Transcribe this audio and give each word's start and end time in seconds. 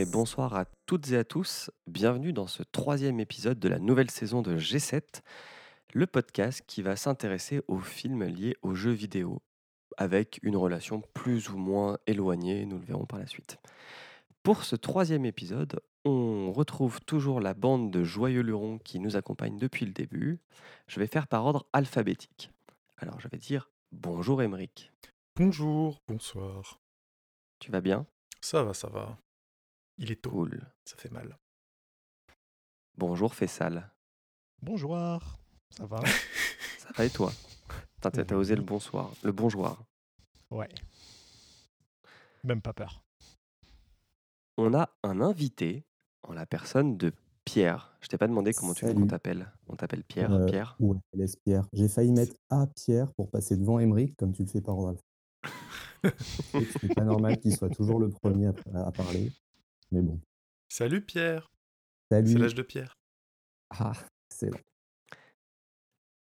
Et 0.00 0.06
bonsoir 0.06 0.54
à 0.54 0.64
toutes 0.86 1.10
et 1.10 1.18
à 1.18 1.24
tous. 1.24 1.70
Bienvenue 1.86 2.32
dans 2.32 2.46
ce 2.46 2.62
troisième 2.62 3.20
épisode 3.20 3.58
de 3.58 3.68
la 3.68 3.78
nouvelle 3.78 4.10
saison 4.10 4.40
de 4.40 4.56
G7, 4.56 5.20
le 5.92 6.06
podcast 6.06 6.64
qui 6.66 6.80
va 6.80 6.96
s'intéresser 6.96 7.60
aux 7.68 7.80
films 7.80 8.24
liés 8.24 8.56
aux 8.62 8.74
jeux 8.74 8.92
vidéo, 8.92 9.42
avec 9.98 10.40
une 10.42 10.56
relation 10.56 11.02
plus 11.12 11.50
ou 11.50 11.58
moins 11.58 11.98
éloignée, 12.06 12.64
nous 12.64 12.78
le 12.78 12.84
verrons 12.86 13.04
par 13.04 13.18
la 13.18 13.26
suite. 13.26 13.58
Pour 14.42 14.64
ce 14.64 14.74
troisième 14.74 15.26
épisode, 15.26 15.82
on 16.06 16.50
retrouve 16.50 17.02
toujours 17.02 17.38
la 17.38 17.52
bande 17.52 17.90
de 17.90 18.02
joyeux 18.02 18.40
lurons 18.40 18.78
qui 18.78 19.00
nous 19.00 19.16
accompagne 19.16 19.58
depuis 19.58 19.84
le 19.84 19.92
début. 19.92 20.38
Je 20.86 20.98
vais 20.98 21.08
faire 21.08 21.26
par 21.26 21.44
ordre 21.44 21.66
alphabétique. 21.74 22.50
Alors 22.96 23.20
je 23.20 23.28
vais 23.28 23.36
dire 23.36 23.68
bonjour 23.92 24.40
Émeric. 24.40 24.92
Bonjour, 25.36 26.00
bonsoir. 26.08 26.80
Tu 27.58 27.70
vas 27.70 27.82
bien? 27.82 28.06
Ça 28.40 28.62
va, 28.64 28.72
ça 28.72 28.88
va. 28.88 29.18
Il 30.02 30.10
est 30.10 30.22
tôt, 30.22 30.30
Cool. 30.30 30.60
ça 30.84 30.96
fait 30.96 31.10
mal. 31.10 31.38
Bonjour 32.96 33.34
Fessal. 33.34 33.90
Bonjour, 34.62 34.96
ça 35.70 35.84
va? 35.86 36.00
Ça 36.78 36.88
va 36.96 37.04
et 37.04 37.10
toi? 37.10 37.30
T'as 38.00 38.10
t'as 38.10 38.34
osé 38.34 38.56
le 38.56 38.62
bonsoir, 38.62 39.12
le 39.22 39.30
bonjour. 39.32 39.76
Ouais. 40.50 40.68
Même 42.44 42.62
pas 42.62 42.72
peur. 42.72 43.02
On 44.56 44.72
a 44.72 44.88
un 45.02 45.20
invité 45.20 45.84
en 46.22 46.32
la 46.32 46.46
personne 46.46 46.96
de 46.96 47.12
Pierre. 47.44 47.94
Je 48.00 48.08
t'ai 48.08 48.16
pas 48.18 48.26
demandé 48.26 48.54
comment 48.54 48.72
tu 48.72 48.86
veux 48.86 48.92
qu'on 48.92 49.00
Salut. 49.00 49.10
t'appelle. 49.10 49.52
On 49.68 49.76
t'appelle 49.76 50.04
Pierre. 50.04 50.32
Euh, 50.32 50.46
Pierre. 50.46 50.76
Ouais, 50.80 50.96
laisse 51.12 51.36
Pierre. 51.36 51.66
J'ai 51.74 51.88
failli 51.88 52.12
mettre 52.12 52.34
A 52.48 52.66
Pierre 52.66 53.12
pour 53.14 53.30
passer 53.30 53.56
devant 53.56 53.78
Emeric, 53.78 54.16
comme 54.16 54.32
tu 54.32 54.42
le 54.44 54.48
fais 54.48 54.62
par 54.62 54.78
ordre 54.78 54.88
alphabétique. 54.88 55.06
C'est 56.80 56.94
pas 56.94 57.04
normal 57.04 57.38
qu'il 57.38 57.54
soit 57.54 57.68
toujours 57.68 58.00
le 58.00 58.08
premier 58.08 58.46
à, 58.48 58.86
à 58.86 58.92
parler. 58.92 59.30
Mais 59.92 60.02
bon. 60.02 60.20
Salut 60.68 61.00
Pierre, 61.00 61.50
c'est 62.10 62.24
Salut. 62.26 62.38
l'âge 62.38 62.54
de 62.54 62.62
Pierre. 62.62 62.98
Ah, 63.70 63.92
c'est 64.28 64.46
long. 64.50 64.58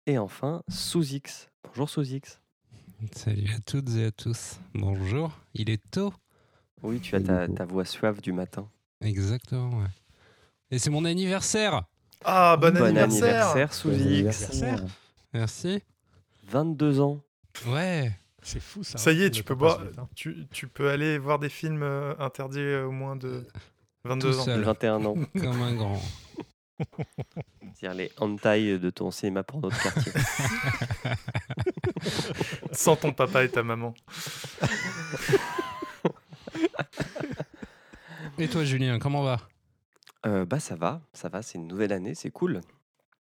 Et 0.06 0.18
enfin, 0.18 0.64
Sous-X. 0.70 1.50
Bonjour 1.64 1.90
Sous-X. 1.90 2.42
Salut 3.14 3.50
à 3.56 3.60
toutes 3.60 3.90
et 3.96 4.06
à 4.06 4.12
tous. 4.12 4.60
Bonjour, 4.74 5.32
il 5.54 5.70
est 5.70 5.82
tôt. 5.92 6.14
Oui, 6.82 7.00
tu 7.00 7.16
as 7.16 7.22
ta, 7.22 7.66
voix 7.66 7.86
suave 7.86 8.22
du 8.22 8.34
matin. 8.34 8.70
Exactement, 9.02 9.80
ouais. 9.80 9.88
Et 10.72 10.80
c'est 10.80 10.90
mon 10.90 11.06
anniversaire. 11.06 11.84
Ah, 12.26 12.58
bon, 12.58 12.74
bon 12.74 12.84
anniversaire, 12.84 13.50
anniversaire, 13.50 13.68
Bon 13.68 13.74
Sous-X. 13.74 14.02
anniversaire. 14.02 14.86
Merci. 15.34 15.82
22 16.48 17.00
ans. 17.00 17.22
Ouais. 17.68 18.12
C'est 18.44 18.60
fou 18.62 18.84
ça. 18.84 18.98
Ça 18.98 19.12
y 19.12 19.24
est, 19.24 19.30
tu 19.32 19.44
peux 19.44 19.56
boire, 19.56 19.82
hein. 19.98 20.08
tu, 20.16 20.48
tu 20.52 20.68
peux 20.68 20.90
aller 20.90 21.18
voir 21.18 21.40
des 21.40 21.50
films 21.50 21.84
euh, 21.84 22.14
interdits 22.20 22.60
euh, 22.60 22.86
au 22.86 22.92
moins 22.92 23.16
de 23.16 23.46
22 24.04 24.32
Tout 24.32 24.40
ans. 24.40 24.44
seul. 24.44 24.62
21 24.64 25.06
ans. 25.06 25.16
Comme 25.40 25.62
un 25.62 25.74
grand. 25.76 26.02
C'est-à-dire 27.76 27.94
les 27.94 28.12
hentai 28.18 28.78
de 28.80 28.90
ton 28.90 29.12
cinéma 29.12 29.44
pour 29.44 29.62
notre 29.62 29.82
quartier. 29.82 30.12
Sans 32.72 32.96
ton 32.96 33.14
papa 33.14 33.44
et 33.44 33.50
ta 33.50 33.64
maman. 33.64 33.94
Et 38.40 38.48
toi, 38.48 38.64
Julien, 38.64 38.98
comment 39.00 39.22
va? 39.24 39.38
Euh, 40.26 40.44
bah 40.46 40.60
ça 40.60 40.76
va, 40.76 41.02
ça 41.14 41.30
va, 41.30 41.42
c'est 41.42 41.58
une 41.60 41.68
nouvelle 41.68 41.94
année, 41.94 42.16
c'est 42.16 42.32
cool. 42.32 42.62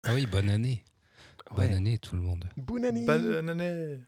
Ah 0.03 0.15
oui, 0.15 0.27
bonne 0.27 0.49
année. 0.49 0.83
Ouais. 1.51 1.67
Bonne 1.69 1.77
année, 1.77 1.99
tout 1.99 2.17
le 2.17 2.23
monde. 2.23 2.49
Bonne 2.57 2.85
année. 2.85 3.05
Bonne 3.05 3.49
année. 3.51 3.99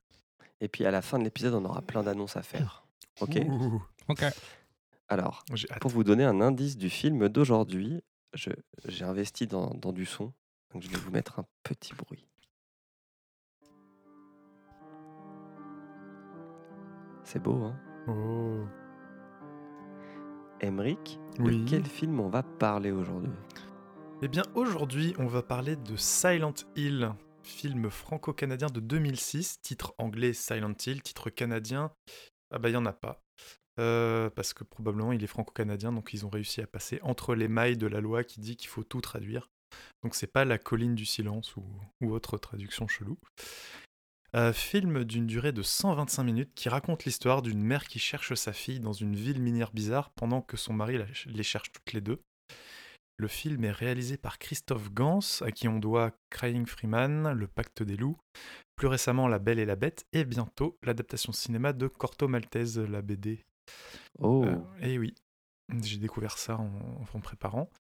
Et 0.61 0.69
puis 0.69 0.85
à 0.87 0.91
la 0.91 1.03
fin 1.03 1.19
de 1.19 1.25
l'épisode, 1.25 1.55
on 1.55 1.65
aura 1.65 1.83
plein 1.83 2.03
d'annonces 2.03 2.37
à 2.37 2.43
faire. 2.43 2.87
Ok 3.21 3.39
Ouh, 3.49 3.83
Ok. 4.09 4.25
Alors. 5.09 5.45
Pour 5.81 5.91
vous 5.91 6.05
donner 6.05 6.25
un 6.25 6.41
indice 6.41 6.77
du 6.77 6.91
film 6.91 7.29
d'aujourd'hui, 7.29 8.03
j'ai 8.35 9.05
investi 9.05 9.47
dans, 9.47 9.71
dans 9.75 9.93
du 9.93 10.05
son, 10.07 10.33
donc 10.73 10.83
je 10.83 10.89
vais 10.89 10.97
vous 10.99 11.11
mettre 11.11 11.39
un 11.39 11.45
petit 11.63 11.95
bruit. 11.95 12.27
C'est 17.25 17.43
beau, 17.43 17.65
hein? 17.65 17.77
Oh. 18.09 18.65
Oui. 21.39 21.63
de 21.65 21.69
quel 21.69 21.85
film 21.85 22.21
on 22.21 22.29
va 22.29 22.43
parler 22.43 22.91
aujourd'hui? 22.91 23.33
Eh 24.23 24.29
bien, 24.29 24.43
aujourd'hui, 24.55 25.15
on 25.19 25.27
va 25.27 25.43
parler 25.43 25.77
de 25.77 25.97
Silent 25.97 26.55
Hill, 26.77 27.13
film 27.47 27.91
franco-canadien 27.91 28.69
de 28.69 28.81
2006, 28.81 29.61
titre 29.63 29.95
anglais 29.99 30.33
Silent 30.33 30.75
Hill, 30.85 31.03
titre 31.03 31.31
canadien, 31.31 31.93
ah 32.51 32.59
bah 32.59 32.69
il 32.69 32.73
n'y 32.73 32.79
en 32.79 32.87
a 32.87 32.93
pas. 32.93 33.23
Euh, 33.79 34.31
parce 34.31 34.55
que 34.55 34.65
probablement 34.65 35.13
il 35.13 35.23
est 35.23 35.29
franco-canadien, 35.29 35.93
donc 35.93 36.13
ils 36.13 36.25
ont 36.25 36.31
réussi 36.31 36.61
à 36.61 36.67
passer 36.67 36.99
entre 37.03 37.35
les 37.35 37.49
mailles 37.49 37.77
de 37.77 37.87
la 37.87 38.01
loi 38.01 38.25
qui 38.25 38.41
dit 38.41 38.57
qu'il 38.57 38.69
faut 38.69 38.85
tout 38.85 39.01
traduire. 39.01 39.51
Donc 40.03 40.15
c'est 40.15 40.27
pas 40.27 40.45
la 40.45 40.59
colline 40.59 40.95
du 40.95 41.05
silence 41.05 41.57
ou, 41.57 41.65
autre 42.11 42.39
traduction 42.39 42.89
chelou. 42.89 43.19
Euh, 44.35 44.53
film 44.53 45.05
d'une 45.05 45.27
durée 45.27 45.53
de 45.53 45.63
125 45.63 46.25
minutes 46.25 46.55
qui 46.55 46.69
raconte 46.69 47.05
l'histoire 47.05 47.43
d'une 47.43 47.63
mère 47.63 47.87
qui 47.87 47.99
cherche 47.99 48.35
sa 48.35 48.53
fille 48.53 48.81
dans 48.81 48.93
une 48.93 49.15
ville 49.15 49.41
minière 49.41 49.73
bizarre 49.73 50.11
pendant 50.11 50.43
que 50.43 50.57
son 50.57 50.73
mari 50.73 50.99
les 51.27 51.43
cherche 51.43 51.71
toutes 51.73 51.93
les 51.93 52.01
deux. 52.01 52.21
Le 53.19 53.29
film 53.29 53.65
est 53.65 53.73
réalisé 53.73 54.19
par 54.19 54.39
Christophe 54.39 54.93
Gans, 54.93 55.21
à 55.41 55.51
qui 55.51 55.69
on 55.69 55.79
doit 55.79 56.13
Crying 56.31 56.67
Freeman, 56.67 57.33
Le 57.33 57.47
Pacte 57.47 57.83
des 57.83 57.97
loups, 57.97 58.19
plus 58.77 58.89
récemment 58.89 59.27
La 59.27 59.39
Belle 59.39 59.59
et 59.59 59.65
la 59.65 59.77
Bête, 59.77 60.07
et 60.13 60.25
bientôt 60.25 60.79
l'adaptation 60.83 61.33
cinéma 61.33 61.73
de 61.73 61.89
Corto 61.89 62.29
Maltese, 62.29 62.79
la 62.79 63.01
BD. 63.01 63.45
Oh, 64.19 64.45
Euh, 64.45 64.57
et 64.81 64.99
oui, 64.99 65.15
j'ai 65.83 65.97
découvert 65.97 66.37
ça 66.37 66.59
en, 66.59 67.21
préparant. 67.21 67.71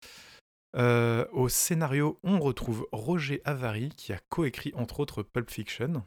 Euh, 0.77 1.27
au 1.33 1.49
scénario, 1.49 2.19
on 2.23 2.41
retrouve 2.41 2.89
Roger 2.93 3.43
Avary, 3.45 3.91
qui 3.91 4.15
a 4.15 4.19
coécrit 4.31 4.73
entre 4.75 5.01
autres 5.01 5.23
Pulp 5.23 5.51
Fiction. 5.51 6.03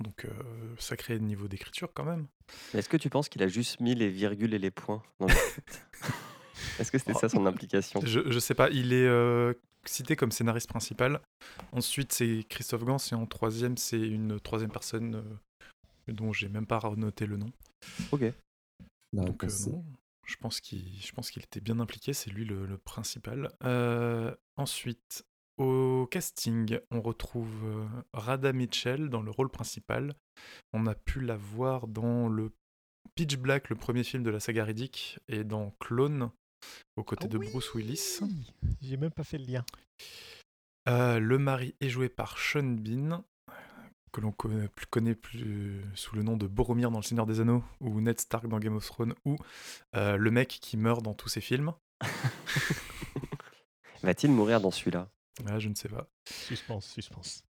Donc, 0.00 0.24
euh, 0.24 0.74
sacré 0.78 1.18
niveau 1.18 1.48
d'écriture 1.48 1.92
quand 1.94 2.04
même. 2.04 2.26
mais 2.72 2.80
est-ce 2.80 2.88
que 2.88 2.96
tu 2.96 3.08
penses 3.08 3.28
qu'il 3.28 3.42
a 3.42 3.48
juste 3.48 3.80
mis 3.80 3.94
les 3.94 4.08
virgules 4.10 4.54
et 4.54 4.58
les 4.58 4.70
points 4.70 5.02
dans 5.20 5.26
le 5.26 5.34
Est-ce 6.80 6.90
que 6.92 6.98
c'était 6.98 7.14
ça 7.14 7.28
son 7.28 7.46
implication 7.46 8.00
Je, 8.04 8.20
je 8.30 8.38
sais 8.38 8.54
pas, 8.54 8.70
il 8.70 8.92
est 8.92 9.06
euh, 9.06 9.52
cité 9.84 10.16
comme 10.16 10.30
scénariste 10.32 10.68
principal. 10.68 11.20
Ensuite, 11.72 12.12
c'est 12.12 12.44
Christophe 12.48 12.84
Gans, 12.84 12.96
et 13.10 13.14
en 13.14 13.26
troisième, 13.26 13.76
c'est 13.76 14.00
une 14.00 14.40
troisième 14.40 14.70
personne 14.70 15.16
euh, 15.16 16.12
dont 16.12 16.32
j'ai 16.32 16.48
même 16.48 16.66
pas 16.66 16.80
noté 16.96 17.26
le 17.26 17.36
nom. 17.36 17.50
Ok. 18.12 18.22
La 19.12 19.24
Donc, 19.24 19.44
euh, 19.44 19.48
c'est- 19.48 19.70
non, 19.70 19.84
je 20.26 20.36
pense 20.36 20.60
qu'il 20.60 21.00
je 21.00 21.12
pense 21.12 21.30
qu'il 21.30 21.42
était 21.42 21.60
bien 21.60 21.78
impliqué, 21.80 22.12
c'est 22.12 22.30
lui 22.30 22.44
le, 22.44 22.66
le 22.66 22.78
principal. 22.78 23.50
Euh, 23.64 24.34
ensuite, 24.56 25.24
au 25.58 26.06
casting, 26.10 26.78
on 26.90 27.00
retrouve 27.00 27.64
euh, 27.64 27.86
Rada 28.12 28.52
Mitchell 28.52 29.08
dans 29.08 29.22
le 29.22 29.30
rôle 29.30 29.48
principal. 29.50 30.14
On 30.72 30.86
a 30.86 30.94
pu 30.94 31.20
la 31.20 31.36
voir 31.36 31.86
dans 31.86 32.28
le 32.28 32.52
Pitch 33.14 33.36
Black, 33.38 33.70
le 33.70 33.76
premier 33.76 34.04
film 34.04 34.22
de 34.22 34.30
la 34.30 34.40
saga 34.40 34.64
Riddick, 34.64 35.18
et 35.28 35.44
dans 35.44 35.70
Clone, 35.80 36.30
aux 36.96 37.04
côtés 37.04 37.26
Ah 37.26 37.28
de 37.28 37.38
oui 37.38 37.48
Bruce 37.50 37.74
Willis. 37.74 38.20
J'ai 38.80 38.96
même 38.96 39.10
pas 39.10 39.24
fait 39.24 39.38
le 39.38 39.44
lien. 39.46 39.64
Euh, 40.88 41.18
le 41.18 41.38
mari 41.38 41.74
est 41.80 41.88
joué 41.88 42.08
par 42.08 42.38
Sean 42.38 42.62
Bean, 42.62 43.24
que 44.12 44.20
l'on 44.20 44.32
connaît, 44.32 44.68
plus- 44.68 44.86
connaît 44.86 45.14
plus 45.16 45.82
sous 45.94 46.14
le 46.16 46.22
nom 46.22 46.36
de 46.36 46.46
Boromir 46.46 46.90
dans 46.90 46.98
Le 46.98 47.04
Seigneur 47.04 47.26
des 47.26 47.40
Anneaux, 47.40 47.64
ou 47.80 48.00
Ned 48.00 48.20
Stark 48.20 48.46
dans 48.48 48.58
Game 48.58 48.76
of 48.76 48.86
Thrones, 48.86 49.14
ou 49.24 49.36
euh, 49.96 50.16
le 50.16 50.30
mec 50.30 50.48
qui 50.48 50.76
meurt 50.76 51.02
dans 51.02 51.14
tous 51.14 51.28
ses 51.28 51.40
films. 51.40 51.72
Va-t-il 54.02 54.32
mourir 54.32 54.60
dans 54.60 54.70
celui-là? 54.70 55.08
Ah, 55.46 55.58
je 55.58 55.68
ne 55.68 55.74
sais 55.74 55.88
pas. 55.88 56.08
Suspense, 56.30 56.86
suspense. 56.86 57.42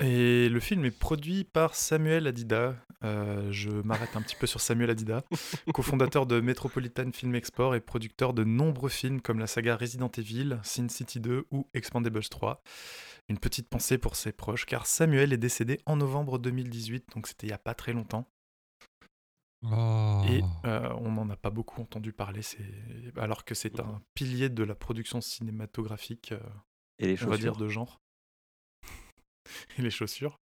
Et 0.00 0.48
le 0.48 0.60
film 0.60 0.86
est 0.86 0.98
produit 0.98 1.44
par 1.44 1.74
Samuel 1.74 2.26
Adida. 2.26 2.74
Euh, 3.04 3.52
je 3.52 3.70
m'arrête 3.70 4.16
un 4.16 4.22
petit 4.22 4.36
peu 4.36 4.46
sur 4.46 4.60
Samuel 4.60 4.90
Adida, 4.90 5.22
cofondateur 5.74 6.26
de 6.26 6.40
Metropolitan 6.40 7.10
Film 7.12 7.34
Export 7.34 7.74
et 7.74 7.80
producteur 7.80 8.32
de 8.32 8.44
nombreux 8.44 8.88
films 8.88 9.20
comme 9.20 9.38
la 9.38 9.46
saga 9.46 9.76
Resident 9.76 10.10
Evil, 10.16 10.58
Sin 10.62 10.88
City 10.88 11.20
2 11.20 11.46
ou 11.50 11.68
Expandables 11.74 12.24
3. 12.24 12.62
Une 13.28 13.38
petite 13.38 13.68
pensée 13.68 13.98
pour 13.98 14.16
ses 14.16 14.32
proches, 14.32 14.64
car 14.64 14.86
Samuel 14.86 15.32
est 15.32 15.38
décédé 15.38 15.80
en 15.84 15.96
novembre 15.96 16.38
2018, 16.38 17.10
donc 17.14 17.26
c'était 17.26 17.46
il 17.46 17.50
n'y 17.50 17.54
a 17.54 17.58
pas 17.58 17.74
très 17.74 17.92
longtemps. 17.92 18.26
Oh. 19.62 20.22
Et 20.28 20.42
euh, 20.64 20.88
on 20.98 21.12
n'en 21.12 21.28
a 21.28 21.36
pas 21.36 21.50
beaucoup 21.50 21.80
entendu 21.80 22.12
parler, 22.12 22.40
alors 23.16 23.44
que 23.44 23.54
c'est 23.54 23.78
un 23.80 24.00
pilier 24.14 24.48
de 24.48 24.64
la 24.64 24.74
production 24.74 25.20
cinématographique, 25.20 26.32
euh, 26.32 26.40
Et 26.98 27.08
les 27.08 27.24
on 27.24 27.28
va 27.28 27.36
dire, 27.36 27.56
de 27.56 27.68
genre. 27.68 27.99
et 29.78 29.82
les 29.82 29.90
chaussures. 29.90 30.38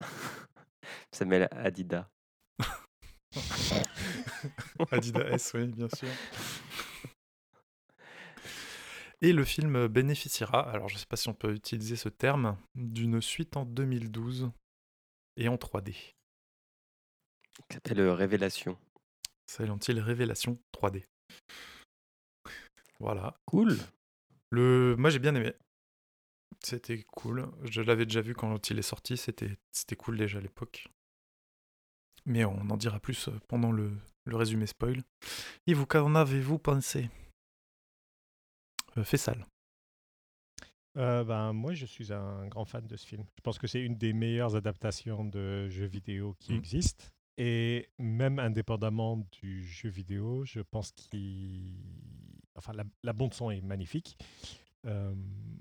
Samuel 1.12 1.48
Adida. 1.52 2.10
Adidas 4.90 5.28
S, 5.30 5.52
oui, 5.54 5.66
bien 5.66 5.88
sûr. 5.88 6.08
Et 9.20 9.32
le 9.32 9.44
film 9.44 9.88
bénéficiera, 9.88 10.70
alors 10.70 10.88
je 10.88 10.94
ne 10.94 10.98
sais 10.98 11.06
pas 11.06 11.16
si 11.16 11.28
on 11.28 11.34
peut 11.34 11.52
utiliser 11.52 11.96
ce 11.96 12.08
terme, 12.08 12.56
d'une 12.76 13.20
suite 13.20 13.56
en 13.56 13.64
2012 13.64 14.50
et 15.36 15.48
en 15.48 15.56
3D. 15.56 16.14
Qui 17.68 17.74
s'appelle 17.74 18.00
euh, 18.00 18.14
Révélation. 18.14 18.78
Silent 19.50 19.78
Hill 19.88 19.98
Révélation 19.98 20.60
3D. 20.72 21.04
Voilà. 23.00 23.36
Cool. 23.46 23.76
Le... 24.50 24.94
Moi, 24.96 25.10
j'ai 25.10 25.18
bien 25.18 25.34
aimé. 25.34 25.52
C'était 26.62 27.02
cool. 27.04 27.48
Je 27.64 27.80
l'avais 27.82 28.04
déjà 28.04 28.20
vu 28.20 28.34
quand 28.34 28.70
il 28.70 28.78
est 28.78 28.82
sorti. 28.82 29.16
C'était 29.16 29.56
c'était 29.72 29.96
cool 29.96 30.18
déjà 30.18 30.38
à 30.38 30.40
l'époque. 30.40 30.88
Mais 32.26 32.44
on 32.44 32.60
en 32.70 32.76
dira 32.76 33.00
plus 33.00 33.28
euh, 33.28 33.38
pendant 33.48 33.72
le, 33.72 33.92
le 34.24 34.36
résumé 34.36 34.66
spoil. 34.66 35.02
Et 35.66 35.74
vous, 35.74 35.86
qu'en 35.86 36.14
avez-vous 36.14 36.58
pensé? 36.58 37.08
Euh, 38.96 39.04
Fessal. 39.04 39.46
Euh, 40.96 41.22
ben, 41.24 41.52
moi, 41.52 41.74
je 41.74 41.86
suis 41.86 42.12
un 42.12 42.48
grand 42.48 42.64
fan 42.64 42.86
de 42.86 42.96
ce 42.96 43.06
film. 43.06 43.24
Je 43.36 43.40
pense 43.42 43.58
que 43.58 43.66
c'est 43.66 43.80
une 43.80 43.96
des 43.96 44.12
meilleures 44.12 44.56
adaptations 44.56 45.24
de 45.24 45.68
jeux 45.68 45.86
vidéo 45.86 46.34
qui 46.40 46.52
Mm. 46.52 46.56
existent. 46.56 47.04
Et 47.40 47.88
même 47.98 48.40
indépendamment 48.40 49.24
du 49.40 49.62
jeu 49.64 49.88
vidéo, 49.88 50.44
je 50.44 50.60
pense 50.60 50.90
qu'il... 50.90 51.76
Enfin, 52.56 52.72
la, 52.72 52.82
la 53.04 53.12
bande-son 53.12 53.50
est 53.52 53.60
magnifique. 53.60 54.18
Euh, 54.86 55.14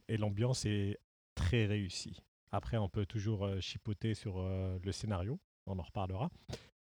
et 0.08 0.18
l'ambiance 0.18 0.66
est 0.66 1.00
très 1.36 1.66
réussie. 1.66 2.18
Après, 2.52 2.78
on 2.78 2.88
peut 2.90 3.06
toujours 3.06 3.46
euh, 3.46 3.60
chipoter 3.60 4.14
sur 4.14 4.40
euh, 4.40 4.80
le 4.84 4.92
scénario. 4.92 5.40
On 5.66 5.78
en 5.80 5.84
reparlera. 5.84 6.30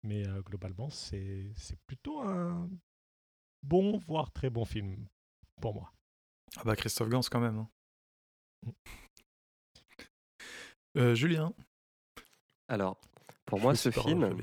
Mais 0.04 0.28
euh, 0.28 0.42
globalement, 0.42 0.90
c'est 0.90 1.52
c'est 1.56 1.80
plutôt 1.88 2.22
un 2.22 2.70
bon, 3.64 3.98
voire 3.98 4.32
très 4.32 4.50
bon 4.50 4.66
film 4.66 5.08
pour 5.62 5.74
moi. 5.74 5.92
Ah 6.58 6.64
bah 6.64 6.76
Christophe 6.76 7.10
Gans 7.10 7.22
quand 7.30 7.40
même. 7.40 7.58
hein. 7.58 8.74
Euh, 10.98 11.16
Julien. 11.16 11.54
Alors, 12.68 13.00
pour 13.46 13.60
moi, 13.60 13.76
ce 13.76 13.92
film, 13.92 14.38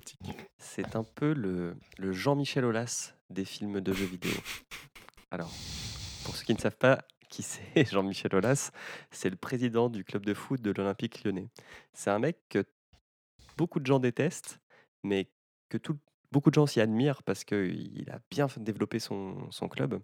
c'est 0.58 0.96
un 0.96 1.04
peu 1.04 1.32
le, 1.32 1.76
le 1.98 2.12
Jean-Michel 2.12 2.64
Aulas 2.64 3.14
des 3.30 3.44
films 3.44 3.80
de 3.80 3.92
jeux 3.92 4.06
vidéo. 4.06 4.32
Alors, 5.30 5.50
pour 6.24 6.36
ceux 6.36 6.44
qui 6.44 6.54
ne 6.54 6.58
savent 6.58 6.76
pas 6.76 7.04
qui 7.32 7.42
c'est 7.42 7.84
Jean-Michel 7.90 8.34
Aulas, 8.36 8.70
c'est 9.10 9.30
le 9.30 9.36
président 9.36 9.88
du 9.88 10.04
club 10.04 10.26
de 10.26 10.34
foot 10.34 10.60
de 10.60 10.70
l'Olympique 10.70 11.24
lyonnais. 11.24 11.48
C'est 11.94 12.10
un 12.10 12.18
mec 12.18 12.38
que 12.50 12.64
beaucoup 13.56 13.80
de 13.80 13.86
gens 13.86 13.98
détestent, 13.98 14.60
mais 15.02 15.28
que 15.70 15.78
beaucoup 16.30 16.50
de 16.50 16.54
gens 16.54 16.66
s'y 16.66 16.80
admirent 16.80 17.22
parce 17.22 17.44
qu'il 17.44 18.06
a 18.10 18.20
bien 18.30 18.48
développé 18.58 18.98
son, 18.98 19.48
club. 19.70 20.00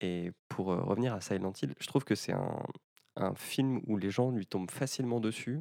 Et 0.00 0.32
pour 0.48 0.72
euh, 0.72 0.80
revenir 0.82 1.14
à 1.14 1.20
Silent 1.20 1.52
Hill, 1.62 1.74
je 1.78 1.86
trouve 1.86 2.04
que 2.04 2.16
c'est 2.16 2.32
un, 2.32 2.64
film 3.34 3.80
où 3.88 3.96
les 3.96 4.10
gens 4.10 4.30
lui 4.30 4.46
tombent 4.46 4.70
facilement 4.70 5.18
dessus 5.18 5.60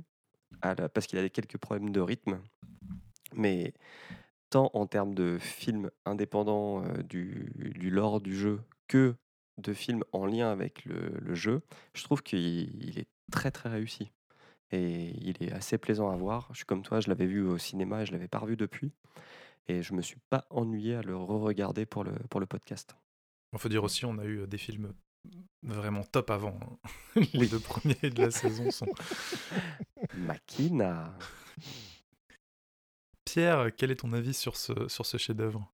la- 0.63 0.89
parce 0.89 1.07
qu'il 1.07 1.17
a 1.17 1.27
quelques 1.29 1.57
problèmes 1.57 1.91
de 1.91 1.99
rythme. 1.99 2.39
Mais 3.33 3.73
tant 4.49 4.69
en 4.73 4.85
termes 4.85 5.15
de 5.15 5.37
films 5.39 5.89
indépendants 6.05 6.83
euh, 6.83 7.01
du, 7.03 7.51
du 7.55 7.89
lore 7.89 8.21
du 8.21 8.35
jeu 8.35 8.61
que 8.87 9.15
de 9.57 9.73
films 9.73 10.03
en 10.11 10.25
lien 10.25 10.51
avec 10.51 10.85
le, 10.85 11.09
le 11.19 11.35
jeu, 11.35 11.61
je 11.93 12.03
trouve 12.03 12.21
qu'il 12.23 12.39
il 12.83 12.99
est 12.99 13.07
très 13.31 13.51
très 13.51 13.69
réussi. 13.69 14.11
Et 14.71 15.13
il 15.21 15.41
est 15.41 15.51
assez 15.53 15.77
plaisant 15.77 16.09
à 16.09 16.15
voir. 16.17 16.49
Je 16.51 16.57
suis 16.57 16.65
comme 16.65 16.83
toi, 16.83 16.99
je 16.99 17.07
l'avais 17.07 17.25
vu 17.25 17.41
au 17.41 17.57
cinéma 17.57 18.01
et 18.01 18.05
je 18.05 18.11
l'avais 18.11 18.27
pas 18.27 18.39
revu 18.39 18.57
depuis. 18.57 18.91
Et 19.69 19.81
je 19.81 19.93
me 19.93 20.01
suis 20.01 20.19
pas 20.29 20.45
ennuyé 20.49 20.95
à 20.95 21.01
le 21.01 21.15
re-regarder 21.15 21.85
pour 21.85 22.03
le, 22.03 22.11
pour 22.29 22.39
le 22.39 22.45
podcast. 22.45 22.95
Il 23.53 23.59
faut 23.59 23.69
dire 23.69 23.83
aussi, 23.83 24.05
on 24.05 24.17
a 24.17 24.25
eu 24.25 24.41
euh, 24.41 24.47
des 24.47 24.57
films 24.57 24.93
vraiment 25.63 26.03
top 26.03 26.29
avant. 26.31 26.59
hein. 26.61 27.21
Les 27.33 27.47
deux 27.47 27.59
premiers 27.59 27.95
de 28.09 28.21
la 28.21 28.31
saison 28.31 28.69
sont. 28.71 28.87
Makina 30.13 31.17
Pierre, 33.25 33.75
quel 33.75 33.91
est 33.91 33.97
ton 33.97 34.13
avis 34.13 34.33
sur 34.33 34.55
ce, 34.55 34.87
sur 34.87 35.05
ce 35.05 35.17
chef-d'œuvre? 35.17 35.69